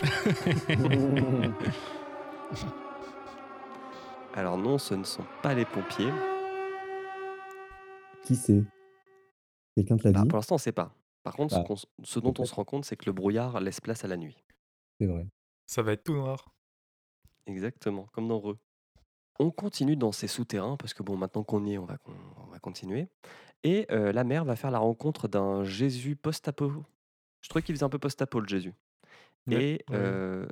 Alors 4.34 4.58
non, 4.58 4.78
ce 4.78 4.94
ne 4.94 5.04
sont 5.04 5.26
pas 5.42 5.54
les 5.56 5.66
pompiers. 5.66 6.12
Qui 8.24 8.36
c'est? 8.36 8.64
Quelqu'un 9.76 9.98
te 9.98 10.04
l'a 10.08 10.12
Bah, 10.12 10.22
dit 10.22 10.28
pour 10.28 10.38
l'instant, 10.38 10.56
on 10.56 10.58
ne 10.58 10.62
sait 10.62 10.72
pas. 10.72 10.94
Par 11.24 11.36
contre, 11.36 11.56
ce, 11.56 11.60
Ah. 11.60 11.88
ce 12.04 12.20
dont 12.20 12.34
on 12.38 12.46
se 12.46 12.54
rend 12.54 12.64
compte, 12.66 12.86
c'est 12.86 12.96
que 12.96 13.06
le 13.06 13.14
brouillard 13.14 13.60
laisse 13.60 13.82
place 13.82 14.06
à 14.06 14.08
la 14.08 14.18
nuit. 14.18 14.38
C'est 15.00 15.08
vrai. 15.08 15.28
Ça 15.66 15.82
va 15.82 15.94
être 15.94 16.04
tout 16.04 16.14
noir. 16.16 16.54
Exactement, 17.48 18.08
comme 18.14 18.28
dans 18.28 18.40
Re. 18.40 18.58
On 19.39 19.52
continue 19.52 19.95
dans 19.95 20.12
ces 20.12 20.28
souterrains, 20.28 20.78
parce 20.78 20.93
que 20.93 21.04
bon, 21.04 21.15
maintenant 21.17 21.43
qu'on 21.43 21.65
y 21.65 21.73
est, 21.73 21.78
on 21.78 21.86
va, 21.86 21.97
con- 21.97 22.13
on 22.47 22.52
va 22.52 22.60
continuer. 22.60 23.08
Et 23.63 23.86
euh, 23.91 24.12
la 24.12 24.23
mère 24.23 24.45
va 24.45 24.56
faire 24.56 24.71
la 24.71 24.80
rencontre 24.80 25.28
d'un 25.28 25.63
Jésus 25.63 26.15
post-apo. 26.15 26.84
Je 27.41 27.50
trouvais 27.50 27.62
qu'il 27.63 27.76
faisait 27.76 27.86
un 27.86 27.89
peu 27.89 28.00
post-apo, 28.00 28.39
le 28.39 28.47
Jésus. 28.47 28.73
Ouais, 29.47 29.56
Et 29.56 29.73
ouais. 29.89 29.95
euh, 29.97 30.47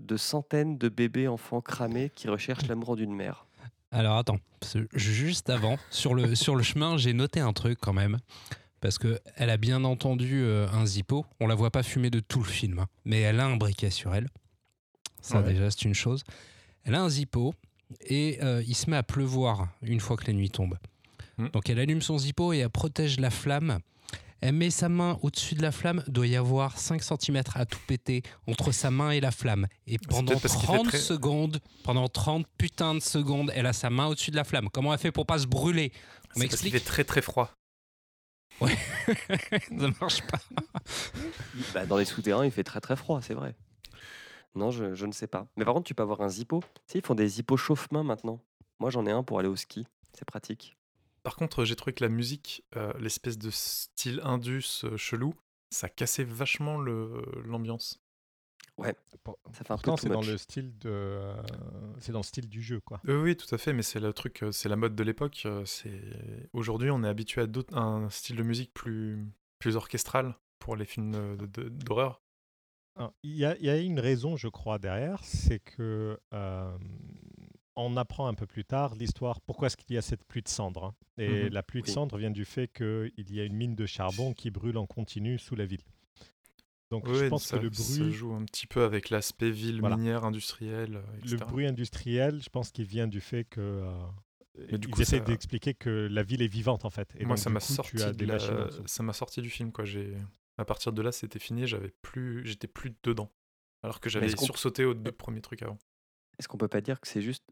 de 0.00 0.16
centaines 0.16 0.78
de 0.78 0.88
bébés 0.88 1.26
enfants 1.28 1.60
cramés 1.60 2.10
qui 2.14 2.28
recherchent 2.28 2.66
l'amour 2.68 2.96
d'une 2.96 3.14
mère. 3.14 3.46
Alors 3.90 4.18
attends, 4.18 4.38
parce 4.60 4.74
que 4.74 4.86
juste 4.92 5.48
avant, 5.48 5.78
sur 5.90 6.14
le, 6.14 6.34
sur 6.34 6.54
le 6.54 6.62
chemin, 6.62 6.98
j'ai 6.98 7.14
noté 7.14 7.40
un 7.40 7.52
truc 7.54 7.78
quand 7.80 7.94
même. 7.94 8.18
Parce 8.80 8.98
que 8.98 9.18
elle 9.36 9.50
a 9.50 9.56
bien 9.56 9.82
entendu 9.84 10.42
euh, 10.42 10.68
un 10.68 10.84
zippo. 10.86 11.24
On 11.40 11.46
la 11.46 11.54
voit 11.54 11.70
pas 11.70 11.82
fumer 11.82 12.10
de 12.10 12.20
tout 12.20 12.38
le 12.40 12.44
film, 12.48 12.78
hein, 12.80 12.86
mais 13.04 13.20
elle 13.22 13.40
a 13.40 13.46
un 13.46 13.56
briquet 13.56 13.90
sur 13.90 14.14
elle. 14.14 14.28
Ça 15.20 15.40
Ouais. 15.40 15.52
déjà, 15.52 15.70
c'est 15.70 15.82
une 15.82 15.94
chose. 15.94 16.22
Elle 16.84 16.94
a 16.94 17.02
un 17.02 17.08
zippo 17.08 17.54
et 18.00 18.38
euh, 18.42 18.62
il 18.66 18.74
se 18.74 18.90
met 18.90 18.96
à 18.96 19.02
pleuvoir 19.02 19.68
une 19.82 20.00
fois 20.00 20.16
que 20.16 20.26
la 20.26 20.32
nuit 20.32 20.50
tombe. 20.50 20.76
Hmm. 21.38 21.48
Donc 21.48 21.68
elle 21.70 21.78
allume 21.78 22.02
son 22.02 22.18
zippo 22.18 22.52
et 22.52 22.58
elle 22.58 22.70
protège 22.70 23.18
la 23.20 23.30
flamme. 23.30 23.78
Elle 24.40 24.54
met 24.54 24.70
sa 24.70 24.88
main 24.88 25.18
au-dessus 25.22 25.56
de 25.56 25.62
la 25.62 25.72
flamme. 25.72 26.04
Doit 26.06 26.28
y 26.28 26.36
avoir 26.36 26.78
5 26.78 27.02
cm 27.02 27.42
à 27.54 27.66
tout 27.66 27.80
péter 27.88 28.22
entre 28.46 28.70
sa 28.70 28.90
main 28.90 29.10
et 29.10 29.20
la 29.20 29.32
flamme. 29.32 29.66
Et 29.88 29.98
pendant 29.98 30.28
peut-être 30.32 30.42
parce 30.42 30.54
qu'il 30.54 30.66
fait 30.68 30.74
30 30.74 30.86
très- 30.88 30.98
secondes, 30.98 31.60
pendant 31.82 32.08
30 32.08 32.46
putains 32.56 32.94
de 32.94 33.00
secondes, 33.00 33.50
elle 33.54 33.66
a 33.66 33.72
sa 33.72 33.90
main 33.90 34.06
au-dessus 34.06 34.30
de 34.30 34.36
la 34.36 34.44
flamme. 34.44 34.68
Comment 34.70 34.92
elle 34.92 35.00
fait 35.00 35.10
pour 35.10 35.26
pas 35.26 35.38
se 35.40 35.46
brûler? 35.46 35.90
On 35.92 35.98
C'est 35.98 36.22
parce 36.22 36.34
qu'il 36.34 36.40
m'explique 36.42 36.72
fait 36.74 36.80
très 36.80 37.04
très 37.04 37.22
froid. 37.22 37.52
Ça 38.60 39.90
marche 40.00 40.22
pas. 40.22 40.38
Bah, 41.74 41.86
dans 41.86 41.96
les 41.96 42.04
souterrains, 42.04 42.44
il 42.44 42.50
fait 42.50 42.64
très 42.64 42.80
très 42.80 42.96
froid, 42.96 43.20
c'est 43.22 43.34
vrai. 43.34 43.54
Non, 44.54 44.70
je, 44.70 44.94
je 44.94 45.06
ne 45.06 45.12
sais 45.12 45.26
pas. 45.26 45.46
Mais 45.56 45.64
par 45.64 45.74
contre, 45.74 45.86
tu 45.86 45.94
peux 45.94 46.02
avoir 46.02 46.20
un 46.20 46.28
zippo. 46.28 46.60
Tu 46.60 46.92
sais, 46.92 46.98
ils 46.98 47.04
font 47.04 47.14
des 47.14 47.28
zippos 47.28 47.56
chauffe-main 47.56 48.02
maintenant. 48.02 48.40
Moi, 48.80 48.90
j'en 48.90 49.06
ai 49.06 49.10
un 49.12 49.22
pour 49.22 49.38
aller 49.38 49.48
au 49.48 49.56
ski. 49.56 49.86
C'est 50.12 50.24
pratique. 50.24 50.76
Par 51.22 51.36
contre, 51.36 51.64
j'ai 51.64 51.76
trouvé 51.76 51.92
que 51.92 52.02
la 52.02 52.08
musique, 52.08 52.64
euh, 52.76 52.92
l'espèce 52.98 53.38
de 53.38 53.50
style 53.50 54.20
indus 54.24 54.82
euh, 54.84 54.96
chelou, 54.96 55.34
ça 55.70 55.88
cassait 55.88 56.24
vachement 56.24 56.78
le- 56.78 57.22
l'ambiance. 57.44 58.00
Pour- 59.24 59.38
Ça 59.52 59.64
fait 59.64 59.72
un 59.72 59.76
peu 59.76 59.82
Pourtant, 59.82 59.96
too 59.96 60.02
c'est 60.02 60.08
dans 60.08 60.20
le 60.22 60.38
style 60.38 60.78
de, 60.78 60.88
euh, 60.88 61.34
c'est 61.98 62.12
dans 62.12 62.20
le 62.20 62.24
style 62.24 62.48
du 62.48 62.62
jeu, 62.62 62.78
quoi. 62.80 63.00
Euh, 63.08 63.20
oui, 63.22 63.36
tout 63.36 63.52
à 63.52 63.58
fait, 63.58 63.72
mais 63.72 63.82
c'est 63.82 63.98
le 63.98 64.12
truc, 64.12 64.44
c'est 64.52 64.68
la 64.68 64.76
mode 64.76 64.94
de 64.94 65.02
l'époque. 65.02 65.46
C'est 65.64 66.00
aujourd'hui, 66.52 66.90
on 66.90 67.02
est 67.02 67.08
habitué 67.08 67.40
à 67.42 67.46
d'autres- 67.48 67.76
un 67.76 68.08
style 68.10 68.36
de 68.36 68.42
musique 68.44 68.72
plus 68.72 69.18
plus 69.58 69.74
orchestral 69.74 70.36
pour 70.60 70.76
les 70.76 70.84
films 70.84 71.36
de- 71.36 71.46
de- 71.46 71.68
d'horreur. 71.68 72.22
Il 73.22 73.36
y, 73.36 73.44
a, 73.44 73.56
il 73.58 73.64
y 73.64 73.70
a 73.70 73.76
une 73.78 74.00
raison, 74.00 74.36
je 74.36 74.48
crois, 74.48 74.78
derrière, 74.78 75.22
c'est 75.24 75.60
que 75.60 76.18
euh, 76.34 76.78
on 77.76 77.96
apprend 77.96 78.26
un 78.26 78.34
peu 78.34 78.46
plus 78.46 78.64
tard 78.64 78.94
l'histoire. 78.96 79.40
Pourquoi 79.40 79.66
est-ce 79.66 79.76
qu'il 79.76 79.94
y 79.94 79.98
a 79.98 80.02
cette 80.02 80.24
pluie 80.24 80.42
de 80.42 80.48
cendres 80.48 80.84
hein. 80.86 80.94
Et 81.16 81.44
Mhm. 81.44 81.48
la 81.52 81.62
pluie 81.62 81.82
de 81.82 81.86
cendres 81.88 82.16
vient 82.16 82.30
du 82.30 82.44
fait 82.44 82.68
qu'il 82.68 83.12
y 83.30 83.40
a 83.40 83.44
une 83.44 83.54
mine 83.54 83.74
de 83.76 83.86
charbon 83.86 84.32
qui 84.34 84.50
brûle 84.50 84.76
en 84.78 84.86
continu 84.86 85.38
sous 85.38 85.54
la 85.54 85.64
ville. 85.66 85.82
Donc 86.90 87.06
je 87.12 87.26
pense 87.28 87.44
ça, 87.46 87.58
que 87.58 87.62
le 87.64 87.70
ça 87.72 87.98
bruit, 87.98 88.12
joue 88.12 88.32
un 88.32 88.44
petit 88.44 88.66
peu 88.66 88.82
avec 88.82 89.10
l'aspect 89.10 89.50
ville 89.50 89.80
Voilà. 89.80 89.96
minière 89.96 90.24
industrielle, 90.24 90.96
euh, 90.96 91.02
le 91.30 91.36
bruit 91.36 91.66
industriel, 91.66 92.40
je 92.42 92.48
pense 92.48 92.70
qu'il 92.70 92.86
vient 92.86 93.06
du 93.06 93.20
fait 93.20 93.44
que 93.44 93.60
euh, 93.60 93.92
Mais 94.72 94.78
du 94.78 94.88
ils 94.88 94.90
coup, 94.94 95.02
essaient 95.02 95.18
ça- 95.18 95.24
d'expliquer 95.24 95.74
que 95.74 96.08
la 96.10 96.22
ville 96.22 96.40
est 96.40 96.48
vivante 96.48 96.84
en 96.86 96.90
fait. 96.90 97.10
Et 97.16 97.26
Moi, 97.26 97.36
donc, 97.36 97.44
ça 97.44 97.50
m'a 97.50 97.60
sorti 97.60 97.90
tu 97.96 98.02
as 98.02 98.12
de 98.12 98.16
des 98.16 98.26
la- 98.26 98.34
machines 98.34 98.54
en 98.56 98.66
dessous. 98.66 98.82
ça 98.86 99.02
m'a 99.02 99.12
sorti 99.12 99.42
du 99.42 99.50
film 99.50 99.70
quoi. 99.70 99.84
J'ai 99.84 100.16
à 100.58 100.64
partir 100.64 100.92
de 100.92 101.02
là, 101.02 101.12
c'était 101.12 101.38
fini, 101.38 101.66
j'avais 101.66 101.92
plus, 102.02 102.44
j'étais 102.44 102.66
plus 102.66 102.94
dedans. 103.02 103.30
Alors 103.82 104.00
que 104.00 104.10
j'avais 104.10 104.28
sursauté 104.28 104.84
aux 104.84 104.94
deux 104.94 105.12
premiers 105.12 105.40
trucs 105.40 105.62
avant. 105.62 105.78
Est-ce 106.38 106.48
qu'on 106.48 106.58
peut 106.58 106.68
pas 106.68 106.80
dire 106.80 107.00
que 107.00 107.08
c'est 107.08 107.22
juste. 107.22 107.44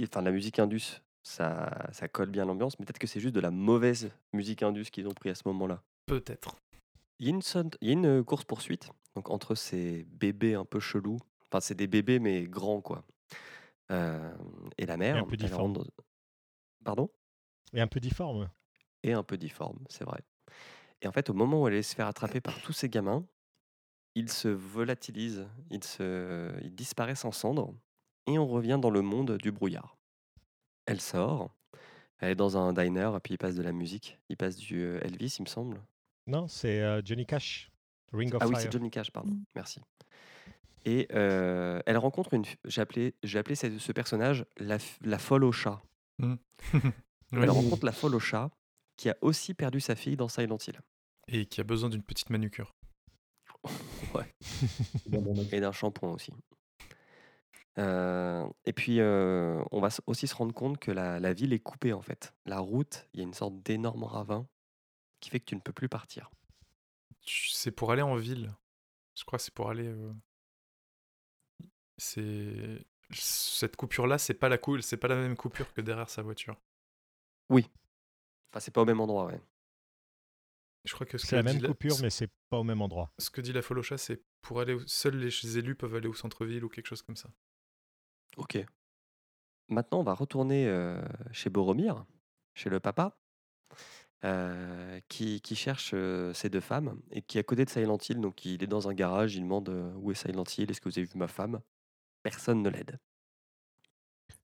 Enfin, 0.00 0.22
la 0.22 0.30
musique 0.30 0.58
indus, 0.60 1.02
ça, 1.24 1.88
ça 1.92 2.08
colle 2.08 2.30
bien 2.30 2.44
à 2.44 2.46
l'ambiance, 2.46 2.78
mais 2.78 2.86
peut-être 2.86 2.98
que 2.98 3.08
c'est 3.08 3.20
juste 3.20 3.34
de 3.34 3.40
la 3.40 3.50
mauvaise 3.50 4.10
musique 4.32 4.62
indus 4.62 4.90
qu'ils 4.90 5.08
ont 5.08 5.14
pris 5.14 5.30
à 5.30 5.34
ce 5.34 5.42
moment-là? 5.46 5.82
Peut-être. 6.06 6.56
Il 7.18 7.26
y 7.26 7.30
a 7.30 7.34
une, 7.34 7.70
une 7.82 8.24
course-poursuite 8.24 8.90
donc 9.14 9.30
entre 9.30 9.54
ces 9.54 10.04
bébés 10.04 10.54
un 10.54 10.64
peu 10.64 10.80
chelous. 10.80 11.18
Enfin, 11.50 11.60
c'est 11.60 11.74
des 11.74 11.86
bébés, 11.86 12.18
mais 12.18 12.44
grands, 12.44 12.80
quoi. 12.80 13.04
Euh, 13.90 14.34
et 14.78 14.86
la 14.86 14.96
mère. 14.96 15.16
un 15.16 15.24
peu 15.24 15.36
difforme. 15.36 15.84
Pardon? 16.84 17.10
Et 17.72 17.80
un 17.80 17.86
peu 17.86 18.00
difforme. 18.00 18.50
et 19.02 19.12
un 19.12 19.22
peu 19.22 19.36
difforme, 19.36 19.78
c'est 19.88 20.04
vrai. 20.04 20.20
Et 21.02 21.06
en 21.06 21.12
fait, 21.12 21.30
au 21.30 21.34
moment 21.34 21.62
où 21.62 21.68
elle 21.68 21.74
allait 21.74 21.82
se 21.82 21.94
faire 21.94 22.06
attraper 22.06 22.40
par 22.40 22.60
tous 22.62 22.72
ces 22.72 22.88
gamins, 22.88 23.24
ils 24.14 24.30
se 24.30 24.48
volatilisent, 24.48 25.46
ils, 25.70 25.84
se, 25.84 26.52
ils 26.62 26.74
disparaissent 26.74 27.24
en 27.24 27.32
cendres, 27.32 27.74
et 28.26 28.38
on 28.38 28.46
revient 28.46 28.78
dans 28.80 28.90
le 28.90 29.02
monde 29.02 29.36
du 29.38 29.52
brouillard. 29.52 29.96
Elle 30.86 31.00
sort, 31.00 31.54
elle 32.20 32.30
est 32.30 32.34
dans 32.36 32.56
un 32.56 32.72
diner, 32.72 33.10
et 33.16 33.20
puis 33.20 33.34
il 33.34 33.38
passe 33.38 33.54
de 33.54 33.62
la 33.62 33.72
musique, 33.72 34.18
il 34.28 34.36
passe 34.36 34.56
du 34.56 34.82
euh, 34.82 35.00
Elvis, 35.02 35.36
il 35.38 35.42
me 35.42 35.48
semble. 35.48 35.82
Non, 36.26 36.48
c'est 36.48 36.80
euh, 36.80 37.02
Johnny 37.04 37.26
Cash, 37.26 37.70
Ring 38.12 38.34
of 38.34 38.42
Ah 38.42 38.48
oui, 38.48 38.54
c'est 38.58 38.72
Johnny 38.72 38.90
Cash, 38.90 39.10
pardon, 39.10 39.36
merci. 39.54 39.80
Et 40.86 41.08
euh, 41.12 41.80
elle 41.86 41.96
rencontre 41.96 42.34
une... 42.34 42.44
J'ai 42.66 42.82
appelé, 42.82 43.14
j'ai 43.22 43.38
appelé 43.38 43.54
ce, 43.54 43.78
ce 43.78 43.92
personnage 43.92 44.44
la, 44.58 44.76
la 45.00 45.18
folle 45.18 45.44
au 45.44 45.52
chat. 45.52 45.80
Ouais. 46.22 46.36
Elle 47.32 47.50
rencontre 47.50 47.84
la 47.84 47.92
folle 47.92 48.14
au 48.14 48.20
chat, 48.20 48.50
qui 48.96 49.10
a 49.10 49.16
aussi 49.20 49.54
perdu 49.54 49.80
sa 49.80 49.96
fille 49.96 50.16
dans 50.16 50.28
Silent 50.28 50.58
Hill. 50.66 50.80
Et 51.28 51.46
qui 51.46 51.60
a 51.60 51.64
besoin 51.64 51.88
d'une 51.88 52.02
petite 52.02 52.30
manucure. 52.30 52.74
Mec. 54.14 54.34
Et 55.52 55.60
d'un 55.60 55.72
shampoing 55.72 56.12
aussi. 56.12 56.32
Euh, 57.78 58.48
et 58.64 58.72
puis, 58.72 59.00
euh, 59.00 59.62
on 59.72 59.80
va 59.80 59.88
aussi 60.06 60.28
se 60.28 60.34
rendre 60.34 60.54
compte 60.54 60.78
que 60.78 60.92
la, 60.92 61.18
la 61.18 61.32
ville 61.32 61.52
est 61.52 61.58
coupée 61.60 61.92
en 61.92 62.02
fait. 62.02 62.32
La 62.46 62.58
route, 62.60 63.08
il 63.12 63.20
y 63.20 63.22
a 63.22 63.26
une 63.26 63.34
sorte 63.34 63.60
d'énorme 63.62 64.04
ravin 64.04 64.46
qui 65.20 65.30
fait 65.30 65.40
que 65.40 65.46
tu 65.46 65.56
ne 65.56 65.60
peux 65.60 65.72
plus 65.72 65.88
partir. 65.88 66.30
C'est 67.26 67.72
pour 67.72 67.90
aller 67.90 68.02
en 68.02 68.16
ville. 68.16 68.54
Je 69.16 69.24
crois 69.24 69.38
que 69.38 69.44
c'est 69.44 69.54
pour 69.54 69.70
aller. 69.70 69.86
euh, 69.88 70.12
C'est 71.96 72.86
cette 73.12 73.76
coupure 73.76 74.06
là, 74.06 74.18
c'est 74.18 74.34
pas 74.34 74.48
la 74.48 74.58
c'est 74.80 74.96
pas 74.96 75.08
la 75.08 75.16
même 75.16 75.36
coupure 75.36 75.72
que 75.72 75.80
derrière 75.80 76.10
sa 76.10 76.22
voiture. 76.22 76.56
Enfin, 78.54 78.60
c'est 78.60 78.70
pas 78.70 78.82
au 78.82 78.84
même 78.84 79.00
endroit, 79.00 79.26
ouais. 79.26 79.40
Je 80.84 80.92
crois 80.94 81.06
que 81.06 81.18
ce 81.18 81.26
C'est 81.26 81.34
la 81.34 81.42
même 81.42 81.60
coupure, 81.60 81.96
mais 82.00 82.08
c'est 82.10 82.30
pas 82.50 82.58
au 82.58 82.62
même 82.62 82.80
endroit. 82.82 83.10
ce 83.18 83.30
que 83.30 83.40
dit 83.40 83.52
la 83.52 83.62
Folocha, 83.62 83.98
c'est 83.98 84.22
pour 84.42 84.60
aller 84.60 84.74
au- 84.74 84.86
seuls 84.86 85.16
les 85.16 85.58
élus 85.58 85.74
peuvent 85.74 85.94
aller 85.96 86.06
au 86.06 86.14
centre-ville 86.14 86.62
ou 86.64 86.68
quelque 86.68 86.86
chose 86.86 87.02
comme 87.02 87.16
ça. 87.16 87.30
Ok. 88.36 88.64
Maintenant, 89.68 89.98
on 90.00 90.02
va 90.04 90.14
retourner 90.14 90.68
euh, 90.68 91.02
chez 91.32 91.50
Boromir, 91.50 92.04
chez 92.54 92.70
le 92.70 92.78
papa, 92.78 93.18
euh, 94.24 95.00
qui, 95.08 95.40
qui 95.40 95.56
cherche 95.56 95.90
euh, 95.94 96.32
ces 96.32 96.48
deux 96.48 96.60
femmes 96.60 97.00
et 97.10 97.22
qui 97.22 97.38
est 97.38 97.40
à 97.40 97.44
côté 97.44 97.64
de 97.64 97.70
Silent 97.70 97.98
Hill. 98.08 98.20
Donc, 98.20 98.44
il 98.44 98.62
est 98.62 98.66
dans 98.68 98.86
un 98.88 98.94
garage, 98.94 99.34
il 99.34 99.40
demande 99.42 99.70
euh, 99.70 99.92
où 99.96 100.12
est 100.12 100.14
Silent 100.14 100.44
Hill, 100.56 100.70
est-ce 100.70 100.80
que 100.80 100.88
vous 100.88 100.98
avez 100.98 101.06
vu 101.08 101.18
ma 101.18 101.28
femme? 101.28 101.60
Personne 102.22 102.62
ne 102.62 102.68
l'aide. 102.68 103.00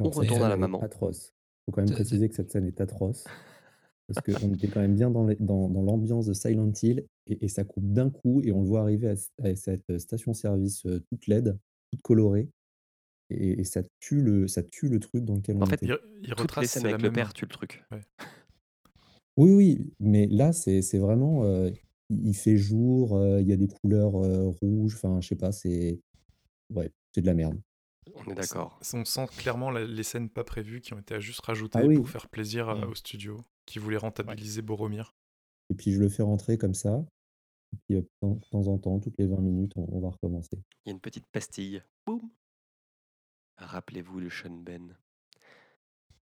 On 0.01 0.11
retourne 0.11 0.43
à 0.43 0.49
la 0.49 0.57
maman. 0.57 0.81
Atroce. 0.83 1.35
faut 1.67 1.73
quand 1.73 1.83
même 1.83 1.93
préciser 1.95 2.29
que 2.29 2.35
cette 2.35 2.51
scène 2.51 2.67
est 2.67 2.81
atroce. 2.81 3.25
Parce 4.13 4.25
qu'on 4.41 4.53
était 4.55 4.69
quand 4.69 4.81
même 4.81 4.95
bien 4.97 5.11
dans 5.11 5.27
les- 5.27 5.37
dans, 5.37 5.69
dans 5.69 5.83
l'ambiance 5.83 6.27
de 6.27 6.33
Silent 6.33 6.73
Hill 6.83 7.05
et, 7.27 7.45
et 7.45 7.49
ça 7.49 7.65
coupe 7.65 7.93
d'un 7.93 8.11
coup 8.11 8.41
et 8.43 8.51
on 8.53 8.63
le 8.63 8.67
voit 8.69 8.81
arriver 8.81 9.15
à, 9.43 9.55
cette 9.55 9.99
station-service 9.99 10.85
euh, 10.87 11.01
toute 11.11 11.27
laide, 11.27 11.59
toute 11.93 12.03
colorée. 12.03 12.49
Et, 13.31 13.61
et 13.61 13.65
ça, 13.65 13.83
tue 14.01 14.21
le, 14.23 14.49
ça 14.49 14.63
tue 14.65 14.89
le 14.89 14.99
truc 14.99 15.25
dans 15.25 15.37
lequel 15.37 15.57
on 15.57 15.63
En 15.63 15.67
fait, 15.67 15.77
était. 15.77 15.87
Il, 15.87 16.27
il 16.29 16.35
retrace 16.35 16.67
scènes 16.67 16.83
c'est 16.83 16.89
la 16.89 16.95
avec 16.95 17.03
le 17.03 17.09
même. 17.11 17.15
père, 17.15 17.33
tu 17.33 17.45
le 17.45 17.51
truc. 17.51 17.85
Oui, 19.37 19.53
oui, 19.53 19.93
mais 20.01 20.27
là, 20.27 20.53
c'est 20.53 20.81
vraiment. 20.99 21.45
euh, 21.45 21.71
il 22.11 22.35
fait 22.35 22.57
jour, 22.57 23.17
euh, 23.17 23.41
il 23.41 23.47
y 23.47 23.53
a 23.53 23.57
des 23.57 23.69
couleurs 23.69 24.17
euh, 24.17 24.49
rouges, 24.61 24.97
enfin, 24.97 25.21
je 25.21 25.29
sais 25.29 25.37
pas, 25.37 25.53
c'est. 25.53 26.01
Ouais, 26.75 26.91
c'est 27.15 27.21
de 27.21 27.27
la 27.27 27.35
merde. 27.35 27.59
On 28.17 28.29
est 28.31 28.35
d'accord. 28.35 28.81
On 28.93 29.05
sent 29.05 29.27
clairement 29.37 29.71
la- 29.71 29.85
les 29.85 30.03
scènes 30.03 30.29
pas 30.29 30.43
prévues 30.43 30.81
qui 30.81 30.93
ont 30.95 30.99
été 30.99 31.21
juste 31.21 31.41
rajoutées 31.43 31.79
Ah 31.81 31.87
oui. 31.87 31.95
pour 31.97 32.09
faire 32.09 32.29
plaisir 32.29 32.69
à- 32.69 32.87
au 32.89 32.95
studio 32.97 33.45
qui 33.71 33.79
voulait 33.79 33.97
rentabiliser 33.97 34.63
Boromir. 34.63 35.15
Et 35.71 35.75
puis, 35.75 35.93
je 35.93 36.01
le 36.01 36.09
fais 36.09 36.23
rentrer 36.23 36.59
comme 36.59 36.75
ça. 36.75 37.05
Et 37.73 37.77
puis, 37.87 37.95
de 37.97 38.41
temps 38.51 38.67
en 38.67 38.79
temps, 38.79 38.99
toutes 38.99 39.17
les 39.19 39.27
20 39.27 39.37
minutes, 39.41 39.73
on, 39.77 39.87
on 39.93 40.01
va 40.01 40.11
recommencer. 40.11 40.59
Il 40.85 40.89
y 40.89 40.91
a 40.91 40.93
une 40.93 41.01
petite 41.01 41.27
pastille. 41.29 41.83
Boum 42.05 42.29
Rappelez-vous 43.59 44.19
le 44.19 44.29
Sean 44.31 44.51
Ben. 44.51 44.97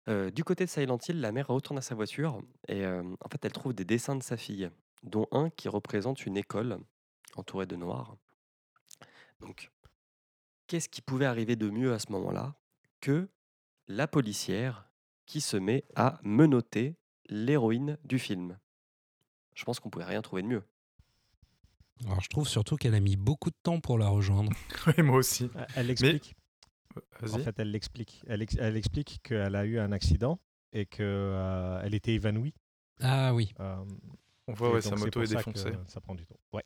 Euh, 0.10 0.32
du 0.32 0.44
côté 0.44 0.66
de 0.66 0.70
Silent 0.70 0.98
Hill, 1.08 1.22
la 1.22 1.32
mère 1.32 1.48
retourne 1.48 1.78
à 1.78 1.82
sa 1.82 1.96
voiture 1.96 2.42
et 2.68 2.86
euh, 2.86 3.04
en 3.04 3.30
fait, 3.30 3.44
elle 3.46 3.52
trouve 3.52 3.74
des 3.74 3.86
dessins 3.86 4.16
de 4.16 4.24
sa 4.24 4.38
fille, 4.38 4.70
dont 5.04 5.28
un 5.32 5.50
qui 5.50 5.70
représente 5.70 6.26
une 6.26 6.38
école 6.38 6.80
entourée 7.36 7.66
de 7.66 7.76
noir. 7.76 8.18
Donc, 9.40 9.72
qu'est-ce 10.68 10.90
qui 10.90 11.02
pouvait 11.02 11.26
arriver 11.26 11.56
de 11.56 11.70
mieux 11.70 11.94
à 11.94 12.00
ce 12.00 12.12
moment-là 12.12 12.56
que 13.02 13.30
la 13.88 14.08
policière 14.08 14.90
qui 15.26 15.42
se 15.42 15.58
met 15.58 15.86
à 15.96 16.20
menotter 16.24 16.96
l'héroïne 17.30 17.98
du 18.04 18.20
film 18.20 18.58
Je 19.56 19.64
pense 19.66 19.80
qu'on 19.80 19.90
pouvait 19.90 20.06
rien 20.06 20.22
trouver 20.22 20.42
de 20.44 20.48
mieux. 20.48 20.64
Alors 22.06 22.22
je 22.22 22.30
trouve 22.30 22.48
surtout 22.48 22.76
qu'elle 22.78 22.94
a 22.96 23.00
mis 23.00 23.16
beaucoup 23.16 23.50
de 23.50 23.56
temps 23.64 23.80
pour 23.80 23.98
la 23.98 24.08
rejoindre. 24.08 24.52
Oui, 24.88 25.04
moi 25.04 25.18
aussi. 25.18 25.50
Elle 25.76 25.90
explique. 25.90 26.36
En 27.22 27.26
Vas-y. 27.28 27.44
fait, 27.44 27.60
elle 27.60 27.72
l'explique. 27.72 28.22
Elle, 28.28 28.42
ex- 28.42 28.58
elle 28.60 28.76
explique 28.78 29.20
qu'elle 29.24 29.56
a 29.56 29.66
eu 29.66 29.78
un 29.80 29.92
accident 29.92 30.40
et 30.74 30.86
qu'elle 30.86 31.94
était 31.94 32.14
évanouie. 32.14 32.54
Ah 33.02 33.34
oui. 33.34 33.54
euh, 33.60 33.84
On 34.48 34.54
voit, 34.54 34.72
ouais, 34.74 34.82
sa 34.82 34.96
moto 34.96 35.12
pour 35.12 35.24
est 35.24 35.28
ça 35.28 35.44
que 35.44 35.52
défoncée. 35.52 35.72
Ça 35.88 36.02
prend 36.02 36.16
du 36.16 36.26
temps. 36.26 36.40
Ouais. 36.54 36.64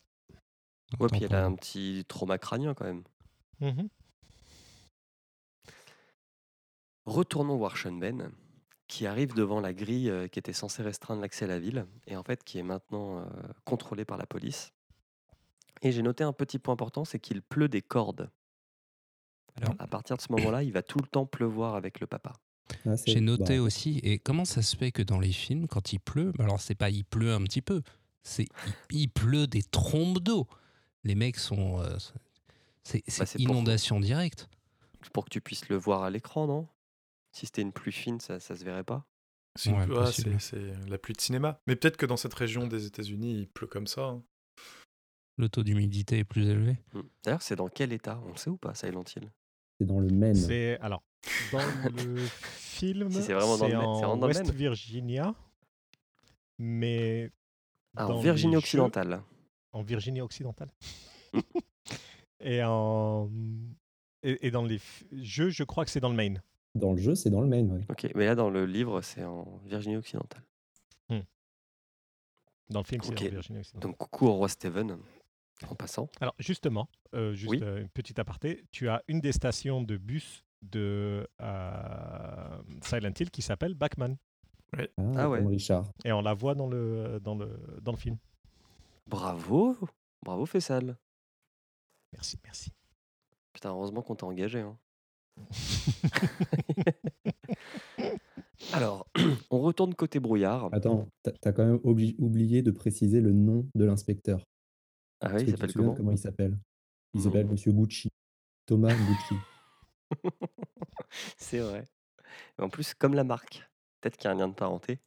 Ouais, 1.00 1.08
puis 1.10 1.24
elle 1.24 1.36
a 1.36 1.45
un 1.45 1.56
petit 1.56 2.04
trauma 2.08 2.38
crânien 2.38 2.74
quand 2.74 2.86
même. 2.86 3.04
Mhm. 3.60 3.88
Retournons 7.06 7.58
voir 7.58 7.78
Sean 7.78 7.93
Ben, 7.93 8.32
qui 8.91 9.08
arrive 9.08 9.34
devant 9.34 9.62
la 9.62 9.71
grille 9.73 10.10
euh, 10.10 10.27
qui 10.27 10.38
était 10.38 10.51
censée 10.51 10.84
restreindre 10.84 11.21
l'accès 11.21 11.45
à 11.45 11.47
la 11.47 11.60
ville, 11.60 11.86
et 12.08 12.17
en 12.17 12.23
fait 12.23 12.43
qui 12.43 12.60
est 12.60 12.63
maintenant 12.63 13.19
euh, 13.19 13.25
contrôlée 13.63 14.04
par 14.04 14.17
la 14.17 14.25
police. 14.25 14.73
Et 15.82 15.93
j'ai 15.93 16.01
noté 16.01 16.25
un 16.25 16.34
petit 16.34 16.60
point 16.60 16.73
important, 16.73 17.06
c'est 17.06 17.17
qu'il 17.19 17.41
pleut 17.41 17.69
des 17.69 17.82
cordes. 17.82 18.30
Alors 19.56 19.75
À 19.80 19.88
partir 19.88 20.17
de 20.17 20.21
ce 20.21 20.27
moment-là, 20.34 20.63
il 20.63 20.73
va 20.73 20.84
tout 20.84 20.99
le 20.99 21.08
temps 21.08 21.25
pleuvoir 21.25 21.75
avec 21.75 22.01
le 22.01 22.08
papa. 22.08 22.34
Ah, 22.86 22.95
J'ai 23.06 23.21
noté 23.21 23.58
bah, 23.58 23.63
aussi, 23.63 23.99
et 24.04 24.19
comment 24.19 24.43
ça 24.45 24.62
se 24.62 24.75
fait 24.75 24.91
que 24.91 25.01
dans 25.01 25.19
les 25.19 25.32
films, 25.32 25.67
quand 25.67 25.93
il 25.93 25.99
pleut, 25.99 26.34
bah 26.38 26.43
alors 26.43 26.60
c'est 26.60 26.75
pas 26.75 26.89
il 26.89 27.06
pleut 27.06 27.34
un 27.34 27.43
petit 27.43 27.62
peu, 27.62 27.82
c'est 28.23 28.45
il, 28.91 28.97
il 29.04 29.08
pleut 29.10 29.47
des 29.47 29.63
trombes 29.63 30.19
d'eau. 30.19 30.47
Les 31.06 31.15
mecs 31.15 31.38
sont. 31.38 31.80
euh, 31.80 31.97
c'est 32.84 33.04
c'est 33.08 33.19
Bah, 33.23 33.25
pour- 33.32 33.41
inondation 33.56 33.99
directe. 34.01 34.49
Pour 35.13 35.23
que 35.25 35.30
tu 35.30 35.39
puisses 35.41 35.67
le 35.69 35.77
voir 35.77 36.04
à 36.04 36.10
l'écran, 36.10 36.45
non? 36.47 36.67
Si 37.34 37.46
c'était 37.46 37.62
une 37.62 37.72
pluie 37.74 37.91
fine, 37.91 38.20
ça, 38.20 38.39
ça 38.39 38.56
se 38.56 38.63
verrait 38.63 38.84
pas. 38.84 39.06
C'est 39.58 39.72
Ouais, 39.72 39.86
ah, 39.98 40.06
c'est 40.12 40.62
la 40.88 40.98
pluie 40.98 41.13
de 41.13 41.22
cinéma. 41.22 41.60
Mais 41.67 41.76
peut-être 41.76 41.98
que 41.98 42.06
dans 42.06 42.17
cette 42.17 42.34
région 42.34 42.67
des 42.67 42.86
États-Unis, 42.86 43.39
il 43.41 43.48
pleut 43.50 43.67
comme 43.67 43.88
ça. 43.88 44.02
hein. 44.06 44.24
Le 45.38 45.50
taux 45.50 45.63
d'humidité 45.63 46.20
est 46.20 46.24
plus 46.24 46.48
élevé. 46.50 46.78
Hmm. 46.94 47.02
D'ailleurs, 47.24 47.41
c'est 47.41 47.56
dans 47.56 47.67
quel 47.67 47.91
état? 47.94 48.20
On 48.26 48.32
le 48.32 48.38
sait 48.38 48.50
ou 48.50 48.58
pas, 48.58 48.74
Silent 48.76 49.04
Hill? 49.15 49.30
C'est 49.80 49.86
dans 49.88 50.00
le 50.00 50.08
Maine. 50.10 50.36
C'est 50.36 50.78
alors 50.80 51.04
dans 51.52 51.60
le 52.06 52.17
film, 52.17 53.10
Si 53.12 53.24
c'est 53.24 53.34
vraiment 53.34 53.58
dans 53.58 53.67
le 53.67 53.74
Maine, 53.78 53.96
c'est 54.00 54.06
en 54.06 54.22
West 54.22 54.50
Virginia, 54.52 55.36
mais 56.60 57.32
Ah, 57.96 58.08
en 58.08 58.20
Virginie 58.22 58.54
jeux- 58.54 58.58
occidentale. 58.60 59.24
en 59.74 59.82
Virginie 59.84 60.22
occidentale. 60.22 60.72
Et 62.44 62.63
en 62.63 63.30
et, 64.24 64.48
et 64.48 64.52
dans 64.52 64.63
les 64.65 64.78
f- 64.80 65.04
jeux, 65.12 65.50
je 65.50 65.63
crois 65.63 65.86
que 65.86 65.91
c'est 65.91 66.00
dans 66.00 66.10
le 66.10 66.15
Maine. 66.15 66.41
Dans 66.76 66.94
le 66.94 66.98
jeu, 67.02 67.16
c'est 67.16 67.30
dans 67.30 67.42
le 67.42 67.48
Maine, 67.48 67.72
ouais. 67.72 67.86
Ok, 67.90 68.08
mais 68.16 68.26
là, 68.26 68.36
dans 68.36 68.50
le 68.50 68.66
livre, 68.66 69.02
c'est 69.02 69.24
en 69.26 69.58
Virginie 69.66 69.98
occidentale. 69.98 70.44
Dans 72.70 72.80
le 72.80 72.86
film, 72.86 73.02
c'est 73.04 73.12
Ok. 73.12 73.22
en 73.24 73.30
Virginie 73.32 73.60
occidentale. 73.60 73.90
Donc, 73.92 73.98
coucou 73.98 74.28
au 74.28 74.34
roi 74.34 74.48
Steven, 74.48 74.98
en 75.68 75.76
passant. 75.76 76.08
Alors 76.22 76.34
justement, 76.40 76.88
euh, 77.14 77.34
juste 77.34 77.52
Oui. 77.52 77.60
euh, 77.62 77.82
une 77.82 77.90
petite 77.90 78.18
aparté, 78.18 78.64
tu 78.72 78.88
as 78.88 79.04
une 79.10 79.20
des 79.20 79.34
stations 79.34 79.82
de 79.82 79.98
bus 79.98 80.46
de 80.62 81.28
euh, 81.42 82.62
Silent 82.82 83.12
Hill 83.20 83.30
qui 83.30 83.42
s'appelle 83.42 83.74
Backman 83.74 84.16
Ah, 84.72 84.84
Ah 85.18 85.30
ouais. 85.30 85.40
comme 85.40 85.48
Richard. 85.48 85.92
et 86.06 86.14
on 86.14 86.22
la 86.22 86.34
voit 86.34 86.56
dans 86.56 86.68
le 86.68 87.20
dans 87.22 87.36
le 87.36 87.50
dans 87.82 87.92
le 87.92 87.98
film. 87.98 88.18
Bravo 89.06 89.76
Bravo, 90.24 90.46
Fessal 90.46 90.98
Merci, 92.14 92.38
merci. 92.46 92.72
Putain, 93.52 93.72
heureusement 93.72 94.02
qu'on 94.02 94.16
t'a 94.16 94.28
engagé. 94.28 94.62
hein. 94.62 94.78
Alors, 98.74 99.08
on 99.50 99.60
retourne 99.62 99.94
côté 99.96 100.20
brouillard. 100.20 100.70
Attends, 100.72 101.08
t'as 101.24 101.32
t'as 101.41 101.52
quand 101.52 101.65
même 101.65 101.78
obli- 101.78 102.15
oublié 102.20 102.62
de 102.62 102.72
préciser 102.72 103.20
le 103.22 103.32
nom 103.34 103.67
de 103.76 103.86
l'inspecteur. 103.86 104.44
Ah 105.20 105.28
Est-ce 105.28 105.36
oui, 105.36 105.39
que 105.39 105.41
il 105.41 105.46
tu 105.46 105.52
te 105.54 105.58
s'appelle 105.60 105.72
souviens 105.72 105.86
comment 105.88 105.98
comment 105.98 106.12
il 106.12 106.17
s'appelle? 106.17 106.58
Il 107.13 107.17
Non. 107.20 107.24
s'appelle 107.26 107.48
Monsieur 107.48 107.72
Gucci. 107.72 108.10
Thomas 108.65 108.94
Gucci. 108.94 109.36
C'est 111.38 111.60
vrai. 111.60 111.86
Et 112.58 112.62
en 112.62 112.70
plus, 112.70 112.94
comme 112.94 113.13
la 113.15 113.24
marque, 113.24 113.67
peut-être 114.00 114.17
qu'il 114.17 114.26
y 114.26 114.28
a 114.32 114.36
un 114.36 114.38
lien 114.38 114.48
de 114.48 114.54
parenté. 114.54 115.00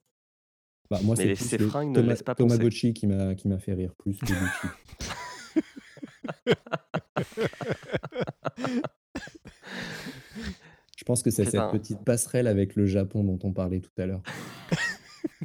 Bah, 0.90 1.00
moi, 1.02 1.14
Mais 1.16 1.22
c'est 1.22 1.28
les- 1.28 1.34
plus 1.36 1.44
ces 1.48 1.58
le 1.58 1.68
fringues 1.68 1.90
ne 1.90 1.94
Thomas, 1.94 2.08
laissent 2.08 2.22
pas 2.22 2.34
Thomas 2.34 2.56
penser. 2.56 2.64
Gucci 2.64 2.92
qui 2.92 3.06
m'a 3.06 3.34
qui 3.34 3.48
m'a 3.48 3.58
fait 3.58 3.74
rire 3.74 3.94
plus 3.98 4.18
que 4.18 4.26
Gucci. 4.26 4.66
Je 10.96 11.04
pense 11.04 11.22
que 11.22 11.30
c'est 11.30 11.44
cette 11.44 11.70
petite 11.70 12.04
passerelle 12.04 12.46
avec 12.46 12.76
le 12.76 12.86
Japon 12.86 13.24
dont 13.24 13.38
on 13.42 13.52
parlait 13.52 13.80
tout 13.80 13.90
à 13.98 14.06
l'heure. 14.06 14.22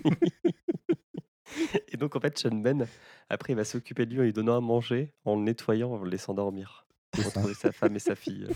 Et 1.91 1.97
donc, 1.97 2.15
en 2.15 2.19
fait, 2.19 2.37
Sean 2.37 2.55
Ben, 2.55 2.87
après, 3.29 3.53
il 3.53 3.55
va 3.55 3.65
s'occuper 3.65 4.05
de 4.05 4.13
lui 4.13 4.19
en 4.19 4.23
lui 4.23 4.33
donnant 4.33 4.57
à 4.57 4.61
manger, 4.61 5.13
en 5.25 5.35
le 5.35 5.41
nettoyant, 5.41 5.91
en 5.91 6.03
le 6.03 6.09
laissant 6.09 6.33
dormir. 6.33 6.85
Ça. 7.15 7.23
Retrouver 7.23 7.53
sa 7.53 7.71
femme 7.71 7.95
et 7.95 7.99
sa 7.99 8.15
fille. 8.15 8.47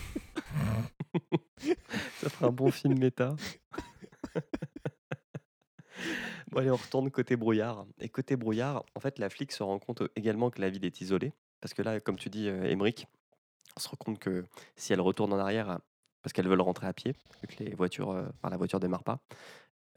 ça 2.20 2.28
fera 2.28 2.46
un 2.46 2.52
bon 2.52 2.70
film 2.70 2.98
méta. 2.98 3.34
bon, 6.50 6.58
allez, 6.58 6.70
on 6.70 6.76
retourne 6.76 7.10
côté 7.10 7.36
brouillard. 7.36 7.86
Et 8.00 8.08
côté 8.08 8.36
brouillard, 8.36 8.84
en 8.94 9.00
fait, 9.00 9.18
la 9.18 9.28
flic 9.28 9.52
se 9.52 9.62
rend 9.62 9.78
compte 9.78 10.02
également 10.16 10.50
que 10.50 10.60
la 10.60 10.70
ville 10.70 10.84
est 10.84 11.00
isolée. 11.00 11.32
Parce 11.60 11.74
que 11.74 11.82
là, 11.82 12.00
comme 12.00 12.16
tu 12.16 12.30
dis, 12.30 12.48
euh, 12.48 12.64
Émeric, 12.64 13.06
on 13.76 13.80
se 13.80 13.88
rend 13.88 13.96
compte 13.96 14.18
que 14.18 14.44
si 14.76 14.92
elle 14.92 15.00
retourne 15.00 15.32
en 15.32 15.38
arrière, 15.38 15.78
parce 16.22 16.32
qu'elles 16.32 16.48
veulent 16.48 16.60
rentrer 16.60 16.86
à 16.86 16.92
pied, 16.92 17.14
vu 17.42 17.48
que 17.48 17.62
les 17.62 17.74
voitures, 17.74 18.10
euh, 18.10 18.26
enfin, 18.36 18.50
la 18.50 18.56
voiture 18.56 18.80
démarre 18.80 19.04
pas, 19.04 19.20